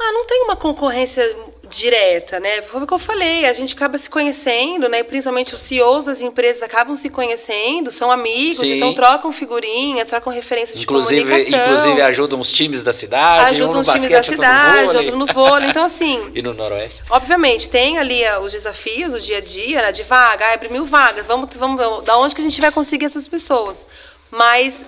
Ah, 0.04 0.14
não 0.14 0.26
tem 0.26 0.44
uma 0.44 0.56
concorrência 0.56 1.24
direta, 1.70 2.40
né? 2.40 2.62
Foi 2.64 2.82
o 2.82 2.88
que 2.88 2.94
eu 2.94 3.00
falei, 3.00 3.46
a 3.46 3.54
gente 3.54 3.74
acaba 3.74 3.98
se 3.98 4.10
conhecendo, 4.10 4.90
né? 4.90 5.04
Principalmente 5.04 5.56
os 5.56 5.62
CEOs 5.62 6.06
das 6.06 6.22
empresas 6.22 6.62
acabam 6.62 6.96
se 6.96 7.10
conhecendo, 7.10 7.92
são 7.92 8.12
amigos, 8.12 8.58
Sim. 8.58 8.74
então 8.74 8.94
trocam 8.94 9.32
figurinhas, 9.32 10.08
trocam 10.08 10.34
referências 10.34 10.78
de 10.78 10.84
inclusive, 10.84 11.24
comunicação. 11.24 11.66
Inclusive 11.66 12.02
ajudam 12.02 12.40
os 12.40 12.52
times 12.52 12.84
da 12.84 12.92
cidade, 12.92 13.56
ajudam 13.56 13.78
um 13.78 13.80
os 13.80 13.88
times 13.88 14.10
da 14.10 14.24
cidade, 14.24 14.98
outro 14.98 15.18
no 15.18 15.26
vôlei, 15.28 15.70
então 15.70 15.86
assim... 15.86 16.32
e 16.36 16.42
no 16.42 16.54
Noroeste? 16.54 17.04
Obviamente, 17.10 17.70
tem 17.70 17.98
ali 17.98 18.22
uh, 18.24 18.42
os 18.42 18.52
desafios, 18.52 19.14
o 19.14 19.20
dia 19.20 19.38
a 19.38 19.42
dia, 19.42 19.82
né? 19.82 19.92
De 19.92 20.04
vaga, 20.04 20.54
abre 20.54 20.68
mil 20.68 20.84
vagas, 20.84 21.26
vamos, 21.26 21.56
vamos, 21.56 22.04
da 22.04 22.18
onde 22.18 22.36
que 22.36 22.42
a 22.42 22.44
gente 22.44 22.60
vai 22.60 22.72
conseguir 22.72 23.06
essas 23.06 23.28
pessoas? 23.28 23.88
Mas 24.30 24.84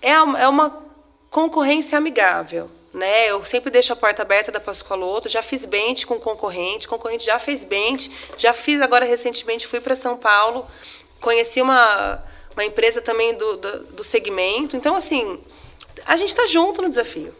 é, 0.00 0.12
é 0.12 0.48
uma 0.48 0.74
concorrência 1.30 1.98
amigável, 1.98 2.70
né? 2.92 3.30
Eu 3.30 3.44
sempre 3.44 3.70
deixo 3.70 3.92
a 3.92 3.96
porta 3.96 4.22
aberta 4.22 4.52
da 4.52 4.60
Pascoaloto, 4.60 5.28
já 5.28 5.42
fiz 5.42 5.64
bente 5.64 6.06
com 6.06 6.18
concorrente, 6.20 6.86
concorrente 6.86 7.24
já 7.24 7.38
fez 7.38 7.64
bente, 7.64 8.10
já 8.36 8.52
fiz 8.52 8.80
agora 8.80 9.04
recentemente, 9.04 9.66
fui 9.66 9.80
para 9.80 9.94
São 9.94 10.16
Paulo, 10.16 10.66
conheci 11.20 11.62
uma, 11.62 12.22
uma 12.54 12.64
empresa 12.64 13.00
também 13.00 13.34
do, 13.34 13.56
do, 13.56 13.78
do 13.84 14.04
segmento. 14.04 14.76
Então, 14.76 14.94
assim, 14.94 15.40
a 16.04 16.16
gente 16.16 16.28
está 16.28 16.46
junto 16.46 16.82
no 16.82 16.88
desafio. 16.88 17.34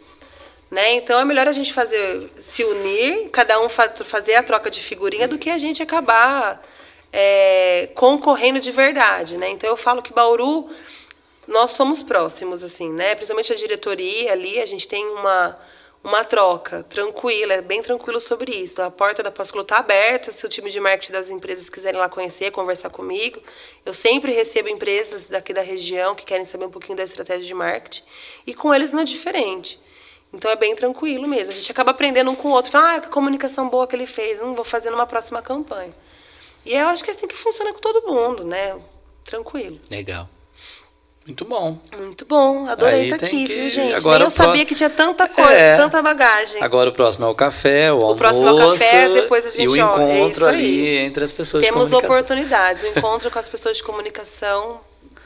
Né? 0.71 0.95
Então 0.95 1.19
é 1.19 1.23
melhor 1.23 1.47
a 1.47 1.51
gente 1.51 1.71
fazer 1.71 2.31
se 2.35 2.63
unir, 2.63 3.29
cada 3.29 3.61
um 3.61 3.69
fa 3.69 3.87
fazer 4.03 4.33
a 4.33 4.41
troca 4.41 4.71
de 4.71 4.81
figurinha, 4.81 5.27
do 5.27 5.37
que 5.37 5.51
a 5.51 5.57
gente 5.59 5.83
acabar 5.83 6.65
é, 7.11 7.89
concorrendo 7.93 8.59
de 8.59 8.71
verdade. 8.71 9.37
Né? 9.37 9.51
Então 9.51 9.69
eu 9.69 9.77
falo 9.77 10.01
que 10.01 10.11
Bauru 10.11 10.67
nós 11.47 11.71
somos 11.71 12.01
próximos, 12.01 12.63
assim, 12.63 12.91
né? 12.91 13.15
Principalmente 13.15 13.51
a 13.51 13.55
diretoria 13.55 14.31
ali, 14.31 14.59
a 14.59 14.65
gente 14.65 14.87
tem 14.87 15.05
uma, 15.05 15.55
uma 16.03 16.23
troca 16.23 16.83
tranquila, 16.83 17.53
é 17.53 17.61
bem 17.61 17.81
tranquilo 17.81 18.19
sobre 18.19 18.51
isso. 18.51 18.81
A 18.81 18.91
porta 18.91 19.21
da 19.21 19.31
Pasculo 19.31 19.63
está 19.63 19.77
aberta, 19.77 20.31
se 20.31 20.45
o 20.45 20.49
time 20.49 20.69
de 20.69 20.79
marketing 20.79 21.11
das 21.13 21.29
empresas 21.29 21.69
quiserem 21.69 21.99
lá 21.99 22.09
conhecer, 22.09 22.51
conversar 22.51 22.89
comigo. 22.89 23.41
Eu 23.85 23.93
sempre 23.93 24.31
recebo 24.31 24.69
empresas 24.69 25.27
daqui 25.27 25.53
da 25.53 25.61
região 25.61 26.15
que 26.15 26.25
querem 26.25 26.45
saber 26.45 26.65
um 26.65 26.71
pouquinho 26.71 26.97
da 26.97 27.03
estratégia 27.03 27.45
de 27.45 27.53
marketing. 27.53 28.03
E 28.47 28.53
com 28.53 28.73
eles 28.73 28.93
não 28.93 29.01
é 29.01 29.05
diferente. 29.05 29.79
Então 30.33 30.49
é 30.49 30.55
bem 30.55 30.75
tranquilo 30.75 31.27
mesmo. 31.27 31.53
A 31.53 31.55
gente 31.55 31.71
acaba 31.71 31.91
aprendendo 31.91 32.31
um 32.31 32.35
com 32.35 32.49
o 32.49 32.51
outro. 32.51 32.71
Fala, 32.71 32.95
ah, 32.95 33.01
que 33.01 33.09
comunicação 33.09 33.69
boa 33.69 33.85
que 33.85 33.95
ele 33.95 34.07
fez. 34.07 34.39
Não 34.39 34.55
vou 34.55 34.65
fazer 34.65 34.89
numa 34.89 35.05
próxima 35.05 35.41
campanha. 35.41 35.93
E 36.65 36.73
eu 36.73 36.87
acho 36.87 37.03
que 37.03 37.11
é 37.11 37.13
assim 37.13 37.27
que 37.27 37.35
funciona 37.35 37.71
com 37.71 37.79
todo 37.79 38.07
mundo, 38.07 38.43
né? 38.43 38.79
Tranquilo. 39.23 39.79
Legal. 39.91 40.27
Muito 41.25 41.45
bom. 41.45 41.79
Muito 41.97 42.25
bom. 42.25 42.67
Adorei 42.67 43.05
estar 43.05 43.19
tá 43.19 43.25
aqui, 43.25 43.45
que... 43.45 43.53
viu, 43.53 43.69
gente? 43.69 43.93
Agora 43.93 44.19
Nem 44.19 44.27
eu 44.27 44.31
pro... 44.31 44.43
sabia 44.43 44.65
que 44.65 44.75
tinha 44.75 44.89
tanta 44.89 45.27
coisa, 45.27 45.51
é. 45.51 45.77
tanta 45.77 46.01
bagagem. 46.01 46.61
Agora 46.61 46.89
o 46.89 46.93
próximo 46.93 47.25
é 47.25 47.29
o 47.29 47.35
café, 47.35 47.91
o, 47.93 47.95
o 47.95 47.97
almoço. 47.97 48.13
O 48.13 48.17
próximo 48.17 48.49
é 48.49 48.51
o 48.51 48.71
café, 48.71 49.09
depois 49.09 49.45
a 49.45 49.49
gente... 49.49 49.63
E 49.63 49.67
o 49.67 49.75
encontro 49.75 50.45
é 50.45 50.49
ali 50.49 50.97
entre 50.97 51.23
as 51.23 51.31
pessoas 51.31 51.63
Temos 51.63 51.93
oportunidades. 51.93 52.83
O 52.83 52.87
encontro 52.87 53.31
com 53.31 53.39
as 53.39 53.47
pessoas 53.47 53.77
de 53.77 53.83
comunicação 53.83 54.81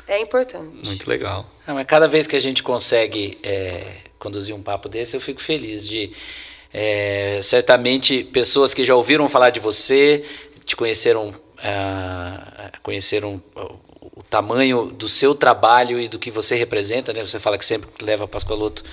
é 0.08 0.22
importante. 0.22 0.88
Muito 0.88 1.10
legal. 1.10 1.48
Não, 1.66 1.74
mas 1.74 1.86
cada 1.88 2.08
vez 2.08 2.28
que 2.28 2.36
a 2.36 2.40
gente 2.40 2.62
consegue 2.62 3.40
é, 3.42 3.96
conduzir 4.20 4.54
um 4.54 4.62
papo 4.62 4.88
desse, 4.88 5.16
eu 5.16 5.22
fico 5.22 5.42
feliz 5.42 5.88
de... 5.88 6.12
É, 6.72 7.40
certamente 7.42 8.24
pessoas 8.26 8.74
que 8.74 8.84
já 8.86 8.94
ouviram 8.94 9.28
falar 9.30 9.50
de 9.50 9.60
você, 9.60 10.24
te 10.64 10.76
conheceram, 10.76 11.30
uh, 11.30 12.80
conheceram 12.84 13.42
o 14.18 14.24
tamanho 14.24 14.88
do 14.88 15.08
seu 15.08 15.36
trabalho 15.36 16.00
e 16.00 16.08
do 16.08 16.18
que 16.18 16.32
você 16.32 16.56
representa, 16.56 17.14
né? 17.14 17.24
Você 17.24 17.40
fala 17.40 17.58
que 17.58 17.66
sempre 17.66 17.88
leva 18.02 18.28
Pascoaloto 18.28 18.84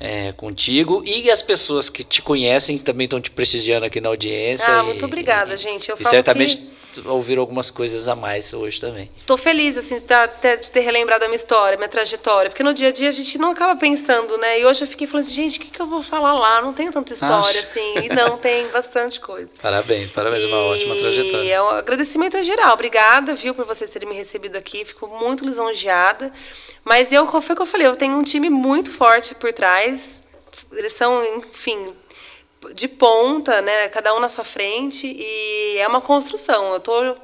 é, 0.00 0.32
contigo 0.32 1.02
e 1.06 1.30
as 1.30 1.42
pessoas 1.42 1.88
que 1.88 2.02
te 2.02 2.20
conhecem 2.20 2.76
também 2.78 3.04
estão 3.04 3.20
te 3.20 3.30
prestigiando 3.30 3.86
aqui 3.86 4.00
na 4.00 4.08
audiência. 4.08 4.66
Ah, 4.68 4.82
e, 4.82 4.86
muito 4.86 5.04
obrigada, 5.04 5.54
e, 5.54 5.56
gente. 5.56 5.88
Eu 5.88 5.96
e 5.98 6.04
certamente 6.04 6.56
que 6.56 6.68
ouvir 7.06 7.38
algumas 7.38 7.70
coisas 7.70 8.08
a 8.08 8.14
mais 8.14 8.52
hoje 8.52 8.80
também. 8.80 9.10
Estou 9.18 9.36
feliz 9.36 9.76
assim 9.76 9.96
de, 9.96 10.04
tá, 10.04 10.26
de, 10.26 10.70
ter 10.70 10.80
relembrado 10.80 11.22
a 11.24 11.28
minha 11.28 11.36
história, 11.36 11.76
minha 11.76 11.88
trajetória, 11.88 12.50
porque 12.50 12.62
no 12.62 12.74
dia 12.74 12.88
a 12.88 12.92
dia 12.92 13.08
a 13.08 13.12
gente 13.12 13.38
não 13.38 13.50
acaba 13.50 13.76
pensando, 13.76 14.36
né? 14.38 14.60
E 14.60 14.66
hoje 14.66 14.82
eu 14.82 14.88
fiquei 14.88 15.06
falando 15.06 15.26
assim, 15.26 15.34
gente, 15.34 15.58
o 15.58 15.62
que, 15.62 15.70
que 15.70 15.80
eu 15.80 15.86
vou 15.86 16.02
falar 16.02 16.34
lá? 16.34 16.62
Não 16.62 16.72
tenho 16.72 16.92
tanta 16.92 17.12
história 17.12 17.60
Acho. 17.60 17.70
assim. 17.70 17.98
E 17.98 18.08
não, 18.08 18.36
tem 18.36 18.68
bastante 18.72 19.20
coisa. 19.20 19.48
Parabéns, 19.60 20.10
parabéns, 20.10 20.42
e... 20.42 20.46
uma 20.46 20.58
ótima 20.58 20.94
trajetória. 20.94 21.52
É 21.52 21.62
um 21.62 21.68
agradecimento 21.68 22.36
em 22.36 22.44
geral. 22.44 22.74
Obrigada, 22.74 23.34
viu, 23.34 23.54
por 23.54 23.64
vocês 23.64 23.90
terem 23.90 24.08
me 24.08 24.14
recebido 24.14 24.56
aqui. 24.56 24.84
Fico 24.84 25.06
muito 25.06 25.44
lisonjeada. 25.44 26.32
Mas 26.84 27.12
eu, 27.12 27.26
foi 27.26 27.54
o 27.54 27.56
que 27.56 27.62
eu 27.62 27.66
falei, 27.66 27.86
eu 27.86 27.96
tenho 27.96 28.16
um 28.16 28.22
time 28.22 28.50
muito 28.50 28.90
forte 28.90 29.34
por 29.34 29.52
trás. 29.52 30.22
Eles 30.72 30.92
são, 30.92 31.24
enfim, 31.38 31.94
de 32.72 32.88
ponta, 32.88 33.60
né? 33.60 33.88
Cada 33.88 34.14
um 34.14 34.20
na 34.20 34.28
sua 34.28 34.44
frente 34.44 35.06
e 35.06 35.78
é 35.78 35.86
uma 35.86 36.00
construção. 36.00 36.72
Eu 36.72 36.80
tô 36.80 37.16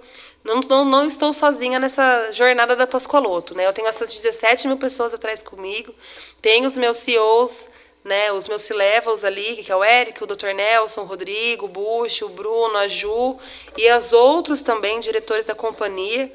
não, 0.42 0.60
não, 0.60 0.84
não 0.84 1.06
estou 1.06 1.32
sozinha 1.32 1.78
nessa 1.78 2.32
jornada 2.32 2.74
da 2.74 2.86
Pascoaloto, 2.86 3.54
né? 3.54 3.66
Eu 3.66 3.72
tenho 3.72 3.88
essas 3.88 4.12
17 4.12 4.68
mil 4.68 4.78
pessoas 4.78 5.12
atrás 5.12 5.42
comigo, 5.42 5.94
tenho 6.40 6.66
os 6.66 6.76
meus 6.78 6.96
CEOs, 6.96 7.68
né? 8.02 8.32
Os 8.32 8.48
meus 8.48 8.62
C-levels 8.62 9.24
ali, 9.24 9.56
que 9.56 9.70
é 9.70 9.76
o 9.76 9.84
Eric, 9.84 10.22
o 10.22 10.26
Dr. 10.26 10.54
Nelson, 10.54 11.02
o 11.02 11.04
Rodrigo, 11.04 11.66
o 11.66 11.68
Bush, 11.68 12.22
o 12.22 12.28
Bruno, 12.28 12.76
a 12.78 12.88
Ju 12.88 13.38
e 13.76 13.92
os 13.92 14.12
outros 14.12 14.62
também 14.62 14.98
diretores 14.98 15.44
da 15.44 15.54
companhia, 15.54 16.32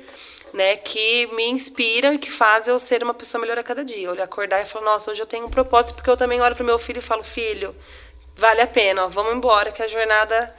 né? 0.53 0.77
Que 0.77 1.26
me 1.34 1.49
inspiram 1.49 2.14
e 2.14 2.19
que 2.19 2.32
fazem 2.32 2.72
eu 2.72 2.77
ser 2.77 3.03
uma 3.03 3.14
pessoa 3.14 3.41
melhor 3.41 3.57
a 3.57 3.64
cada 3.64 3.84
dia. 3.84 4.07
Eu 4.07 4.23
acordar 4.23 4.61
e 4.61 4.65
falar, 4.65 4.86
nossa, 4.86 5.10
hoje 5.10 5.22
eu 5.22 5.26
tenho 5.26 5.48
um 5.48 5.49
propósito, 5.49 5.95
porque 5.95 6.10
eu 6.10 6.18
também 6.18 6.40
olho 6.40 6.56
para 6.56 6.64
o 6.64 6.65
meu 6.65 6.77
filho 6.77 6.99
e 6.99 7.02
falo, 7.02 7.23
filho, 7.23 7.76
vale 8.36 8.62
a 8.62 8.68
pena, 8.68 9.06
ó, 9.06 9.07
vamos 9.10 9.34
embora, 9.34 9.72
que 9.72 9.82
a 9.82 9.88
jornada 9.88 10.53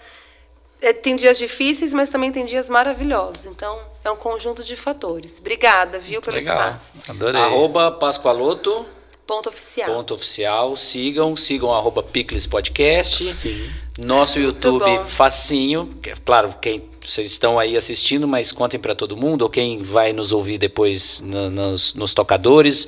é, 0.80 0.92
tem 0.92 1.16
dias 1.16 1.38
difíceis, 1.38 1.92
mas 1.92 2.10
também 2.10 2.30
tem 2.30 2.44
dias 2.44 2.68
maravilhosos. 2.68 3.46
Então, 3.46 3.78
é 4.04 4.10
um 4.10 4.16
conjunto 4.16 4.62
de 4.62 4.76
fatores. 4.76 5.38
Obrigada, 5.38 5.98
viu, 5.98 6.20
pelo 6.20 6.36
Legal. 6.36 6.54
espaço. 6.54 7.10
Adorei. 7.10 7.40
Arroba 7.40 7.90
Pascoaloto. 7.90 8.86
Ponto 9.26 9.48
oficial. 9.48 9.92
Ponto 9.92 10.14
oficial. 10.14 10.76
Sigam, 10.76 11.34
sigam 11.34 11.74
arroba 11.74 12.02
Picles 12.02 12.46
Podcast. 12.46 13.24
Sim. 13.24 13.68
Nosso 13.98 14.38
YouTube 14.38 15.00
facinho. 15.06 15.98
Claro, 16.24 16.54
quem 16.60 16.88
vocês 17.04 17.32
estão 17.32 17.58
aí 17.58 17.76
assistindo, 17.76 18.28
mas 18.28 18.52
contem 18.52 18.78
para 18.78 18.94
todo 18.94 19.16
mundo, 19.16 19.42
ou 19.42 19.50
quem 19.50 19.82
vai 19.82 20.12
nos 20.12 20.30
ouvir 20.30 20.58
depois 20.58 21.20
no, 21.20 21.50
nos, 21.50 21.94
nos 21.94 22.14
tocadores. 22.14 22.86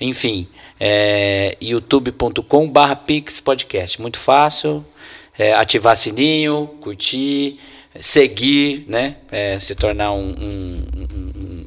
Enfim, 0.00 0.48
é, 0.78 1.56
youtube.com 1.60 2.68
barra 2.68 3.00
Podcast. 3.44 4.00
Muito 4.00 4.18
fácil. 4.18 4.84
É, 5.38 5.52
ativar 5.52 5.96
sininho, 5.96 6.70
curtir, 6.80 7.58
seguir, 8.00 8.84
né? 8.88 9.16
É, 9.30 9.58
se 9.58 9.74
tornar 9.74 10.12
um, 10.12 10.30
um, 10.30 10.84
um, 10.96 11.66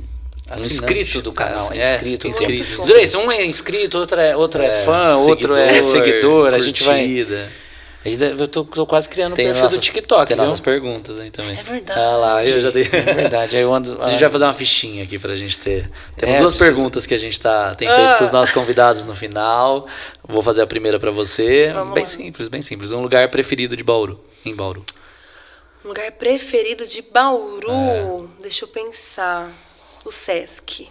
um 0.57 0.65
inscrito 0.65 1.21
do 1.21 1.31
canal. 1.31 1.71
É, 1.71 1.95
inscrito. 1.95 2.27
inscrito. 2.27 2.87
Dois, 2.87 3.13
um 3.13 3.31
é 3.31 3.45
inscrito, 3.45 3.97
outro 3.99 4.19
é, 4.19 4.35
outro 4.35 4.61
é, 4.61 4.67
é 4.67 4.85
fã, 4.85 5.07
seguidor, 5.07 5.29
outro 5.29 5.55
é 5.55 5.83
seguidor. 5.83 6.51
Curtida. 6.51 6.57
A 6.57 6.59
gente 6.59 6.83
vai 6.83 7.05
eu 8.05 8.47
tô, 8.47 8.63
tô 8.63 8.85
quase 8.85 9.09
criando 9.09 9.35
tem 9.35 9.45
um 9.45 9.47
perfil 9.49 9.63
nossas, 9.63 9.79
do 9.79 9.83
TikTok. 9.83 10.27
Tem 10.27 10.35
viu? 10.37 10.45
nossas 10.45 10.61
perguntas 10.61 11.19
aí 11.19 11.29
também. 11.29 11.57
É 11.57 11.63
verdade. 11.63 11.99
Ah 11.99 12.15
lá, 12.15 12.45
eu 12.45 12.61
já 12.61 12.69
dei. 12.69 12.83
É 12.83 13.13
verdade. 13.13 13.57
Aí 13.57 13.61
eu 13.61 13.73
ando, 13.73 14.01
a 14.01 14.09
gente 14.09 14.21
vai 14.21 14.29
fazer 14.29 14.45
uma 14.45 14.53
fichinha 14.53 15.03
aqui 15.03 15.19
pra 15.19 15.35
gente 15.35 15.59
ter. 15.59 15.89
Temos 16.15 16.35
é, 16.35 16.39
duas 16.39 16.53
preciso... 16.53 16.75
perguntas 16.75 17.05
que 17.05 17.13
a 17.13 17.17
gente 17.17 17.37
tá, 17.39 17.75
tem 17.75 17.89
feito 17.89 18.13
ah. 18.13 18.15
com 18.15 18.23
os 18.23 18.31
nossos 18.31 18.53
convidados 18.53 19.03
no 19.03 19.13
final. 19.13 19.85
Vou 20.25 20.41
fazer 20.41 20.61
a 20.61 20.67
primeira 20.67 20.97
pra 20.97 21.11
você. 21.11 21.71
Vamos 21.73 21.93
bem 21.93 22.03
lá. 22.03 22.09
simples, 22.09 22.47
bem 22.47 22.61
simples. 22.61 22.93
Um 22.93 23.01
lugar 23.01 23.27
preferido 23.29 23.75
de 23.75 23.83
Bauru, 23.83 24.23
em 24.45 24.55
Bauru. 24.55 24.85
Um 25.83 25.89
lugar 25.89 26.09
preferido 26.13 26.87
de 26.87 27.01
Bauru? 27.01 28.29
É. 28.39 28.43
Deixa 28.43 28.63
eu 28.63 28.69
pensar. 28.69 29.51
O 30.05 30.11
Sesc. 30.11 30.89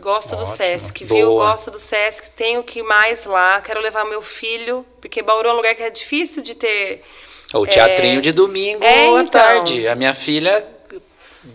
Gosto 0.00 0.34
Ótimo. 0.34 0.50
do 0.50 0.56
Sesc, 0.56 1.04
Boa. 1.04 1.20
viu? 1.20 1.34
Gosto 1.34 1.70
do 1.70 1.78
Sesc, 1.78 2.30
tenho 2.32 2.62
que 2.62 2.80
ir 2.80 2.82
mais 2.82 3.24
lá, 3.24 3.60
quero 3.60 3.80
levar 3.80 4.04
meu 4.04 4.20
filho, 4.20 4.84
porque 5.00 5.22
Bauru 5.22 5.48
é 5.48 5.52
um 5.52 5.56
lugar 5.56 5.74
que 5.74 5.82
é 5.82 5.90
difícil 5.90 6.42
de 6.42 6.54
ter. 6.54 7.02
O 7.52 7.64
teatrinho 7.66 8.18
é... 8.18 8.20
de 8.20 8.32
domingo 8.32 8.82
é, 8.82 9.04
à 9.04 9.22
então. 9.22 9.26
tarde. 9.26 9.86
A 9.86 9.94
minha 9.94 10.12
filha. 10.12 10.66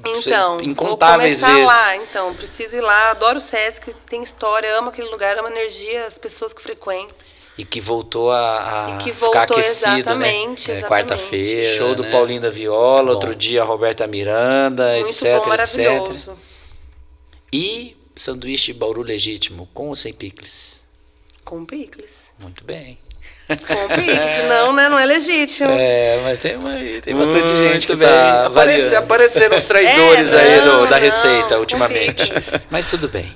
Então, 0.05 0.57
incontáveis 0.61 1.41
vou 1.41 1.49
começar 1.49 1.73
vezes. 1.73 1.87
lá, 1.87 1.95
então, 1.95 2.33
preciso 2.35 2.77
ir 2.77 2.81
lá, 2.81 3.09
adoro 3.09 3.37
o 3.37 3.41
Sesc, 3.41 3.91
tem 4.07 4.21
história, 4.21 4.77
amo 4.77 4.89
aquele 4.89 5.09
lugar, 5.09 5.37
amo 5.37 5.47
a 5.47 5.51
energia, 5.51 6.05
as 6.05 6.17
pessoas 6.17 6.53
que 6.53 6.61
frequentam. 6.61 7.15
E 7.57 7.65
que 7.65 7.81
voltou 7.81 8.31
a, 8.31 8.85
a 8.85 8.91
e 8.91 8.97
que 8.97 9.11
voltou, 9.11 9.41
ficar 9.41 9.53
aquecido, 9.53 9.97
exatamente, 9.97 10.69
né? 10.69 10.77
Exatamente. 10.77 10.83
Quarta-feira. 10.83 11.77
Show 11.77 11.95
do 11.95 12.03
né? 12.03 12.11
Paulinho 12.11 12.39
da 12.39 12.49
Viola, 12.49 13.11
outro 13.11 13.35
dia 13.35 13.63
a 13.63 13.65
Roberta 13.65 14.07
Miranda, 14.07 14.93
Muito 14.93 15.09
etc, 15.09 15.39
bom, 15.39 15.49
maravilhoso. 15.49 16.11
etc. 16.11 16.33
E 17.51 17.98
sanduíche 18.21 18.73
Bauru 18.73 19.01
legítimo, 19.01 19.67
com 19.73 19.89
ou 19.89 19.95
sem 19.95 20.13
picles? 20.13 20.81
Com 21.43 21.65
picles. 21.65 22.33
Muito 22.39 22.63
bem. 22.63 22.97
Com 23.47 23.87
picles, 23.95 24.47
não, 24.47 24.71
né? 24.73 24.87
Não 24.89 24.99
é 24.99 25.05
legítimo. 25.05 25.71
É, 25.71 26.19
mas 26.23 26.37
tem, 26.37 26.55
uma, 26.55 26.71
tem 27.01 27.15
bastante 27.15 27.47
Muito 27.47 27.57
gente 27.57 27.87
que 27.87 27.95
bem. 27.95 28.07
tá 28.07 28.45
Aparece, 28.45 28.95
Apareceram 28.95 29.57
os 29.57 29.65
traidores 29.67 30.33
é, 30.33 30.39
aí 30.39 30.61
do, 30.61 30.87
da 30.87 30.97
receita 30.97 31.57
ultimamente. 31.57 32.31
Mas 32.69 32.87
tudo 32.87 33.07
bem. 33.07 33.35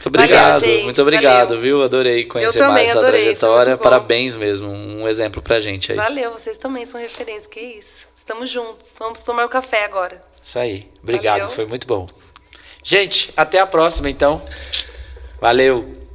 Muito 0.00 0.06
obrigado, 0.06 0.60
Valeu, 0.60 0.84
muito 0.84 1.02
obrigado, 1.02 1.48
Valeu. 1.48 1.60
viu? 1.60 1.82
Adorei 1.82 2.24
conhecer 2.24 2.66
mais 2.68 2.96
a 2.96 3.00
trajetória. 3.00 3.76
Parabéns 3.76 4.34
mesmo, 4.34 4.70
um 4.70 5.06
exemplo 5.06 5.42
pra 5.42 5.60
gente 5.60 5.92
aí. 5.92 5.96
Valeu, 5.96 6.32
vocês 6.32 6.56
também 6.56 6.86
são 6.86 6.98
referência, 6.98 7.50
que 7.50 7.60
isso. 7.60 8.08
Estamos 8.18 8.48
juntos, 8.48 8.94
vamos 8.98 9.20
tomar 9.20 9.42
o 9.42 9.46
um 9.46 9.50
café 9.50 9.84
agora. 9.84 10.18
Isso 10.42 10.58
aí, 10.58 10.88
obrigado, 11.02 11.42
Valeu. 11.42 11.54
foi 11.54 11.66
muito 11.66 11.86
bom. 11.86 12.08
Gente, 12.82 13.32
até 13.36 13.58
a 13.60 13.66
próxima 13.66 14.08
então. 14.10 14.42
Valeu! 15.40 16.09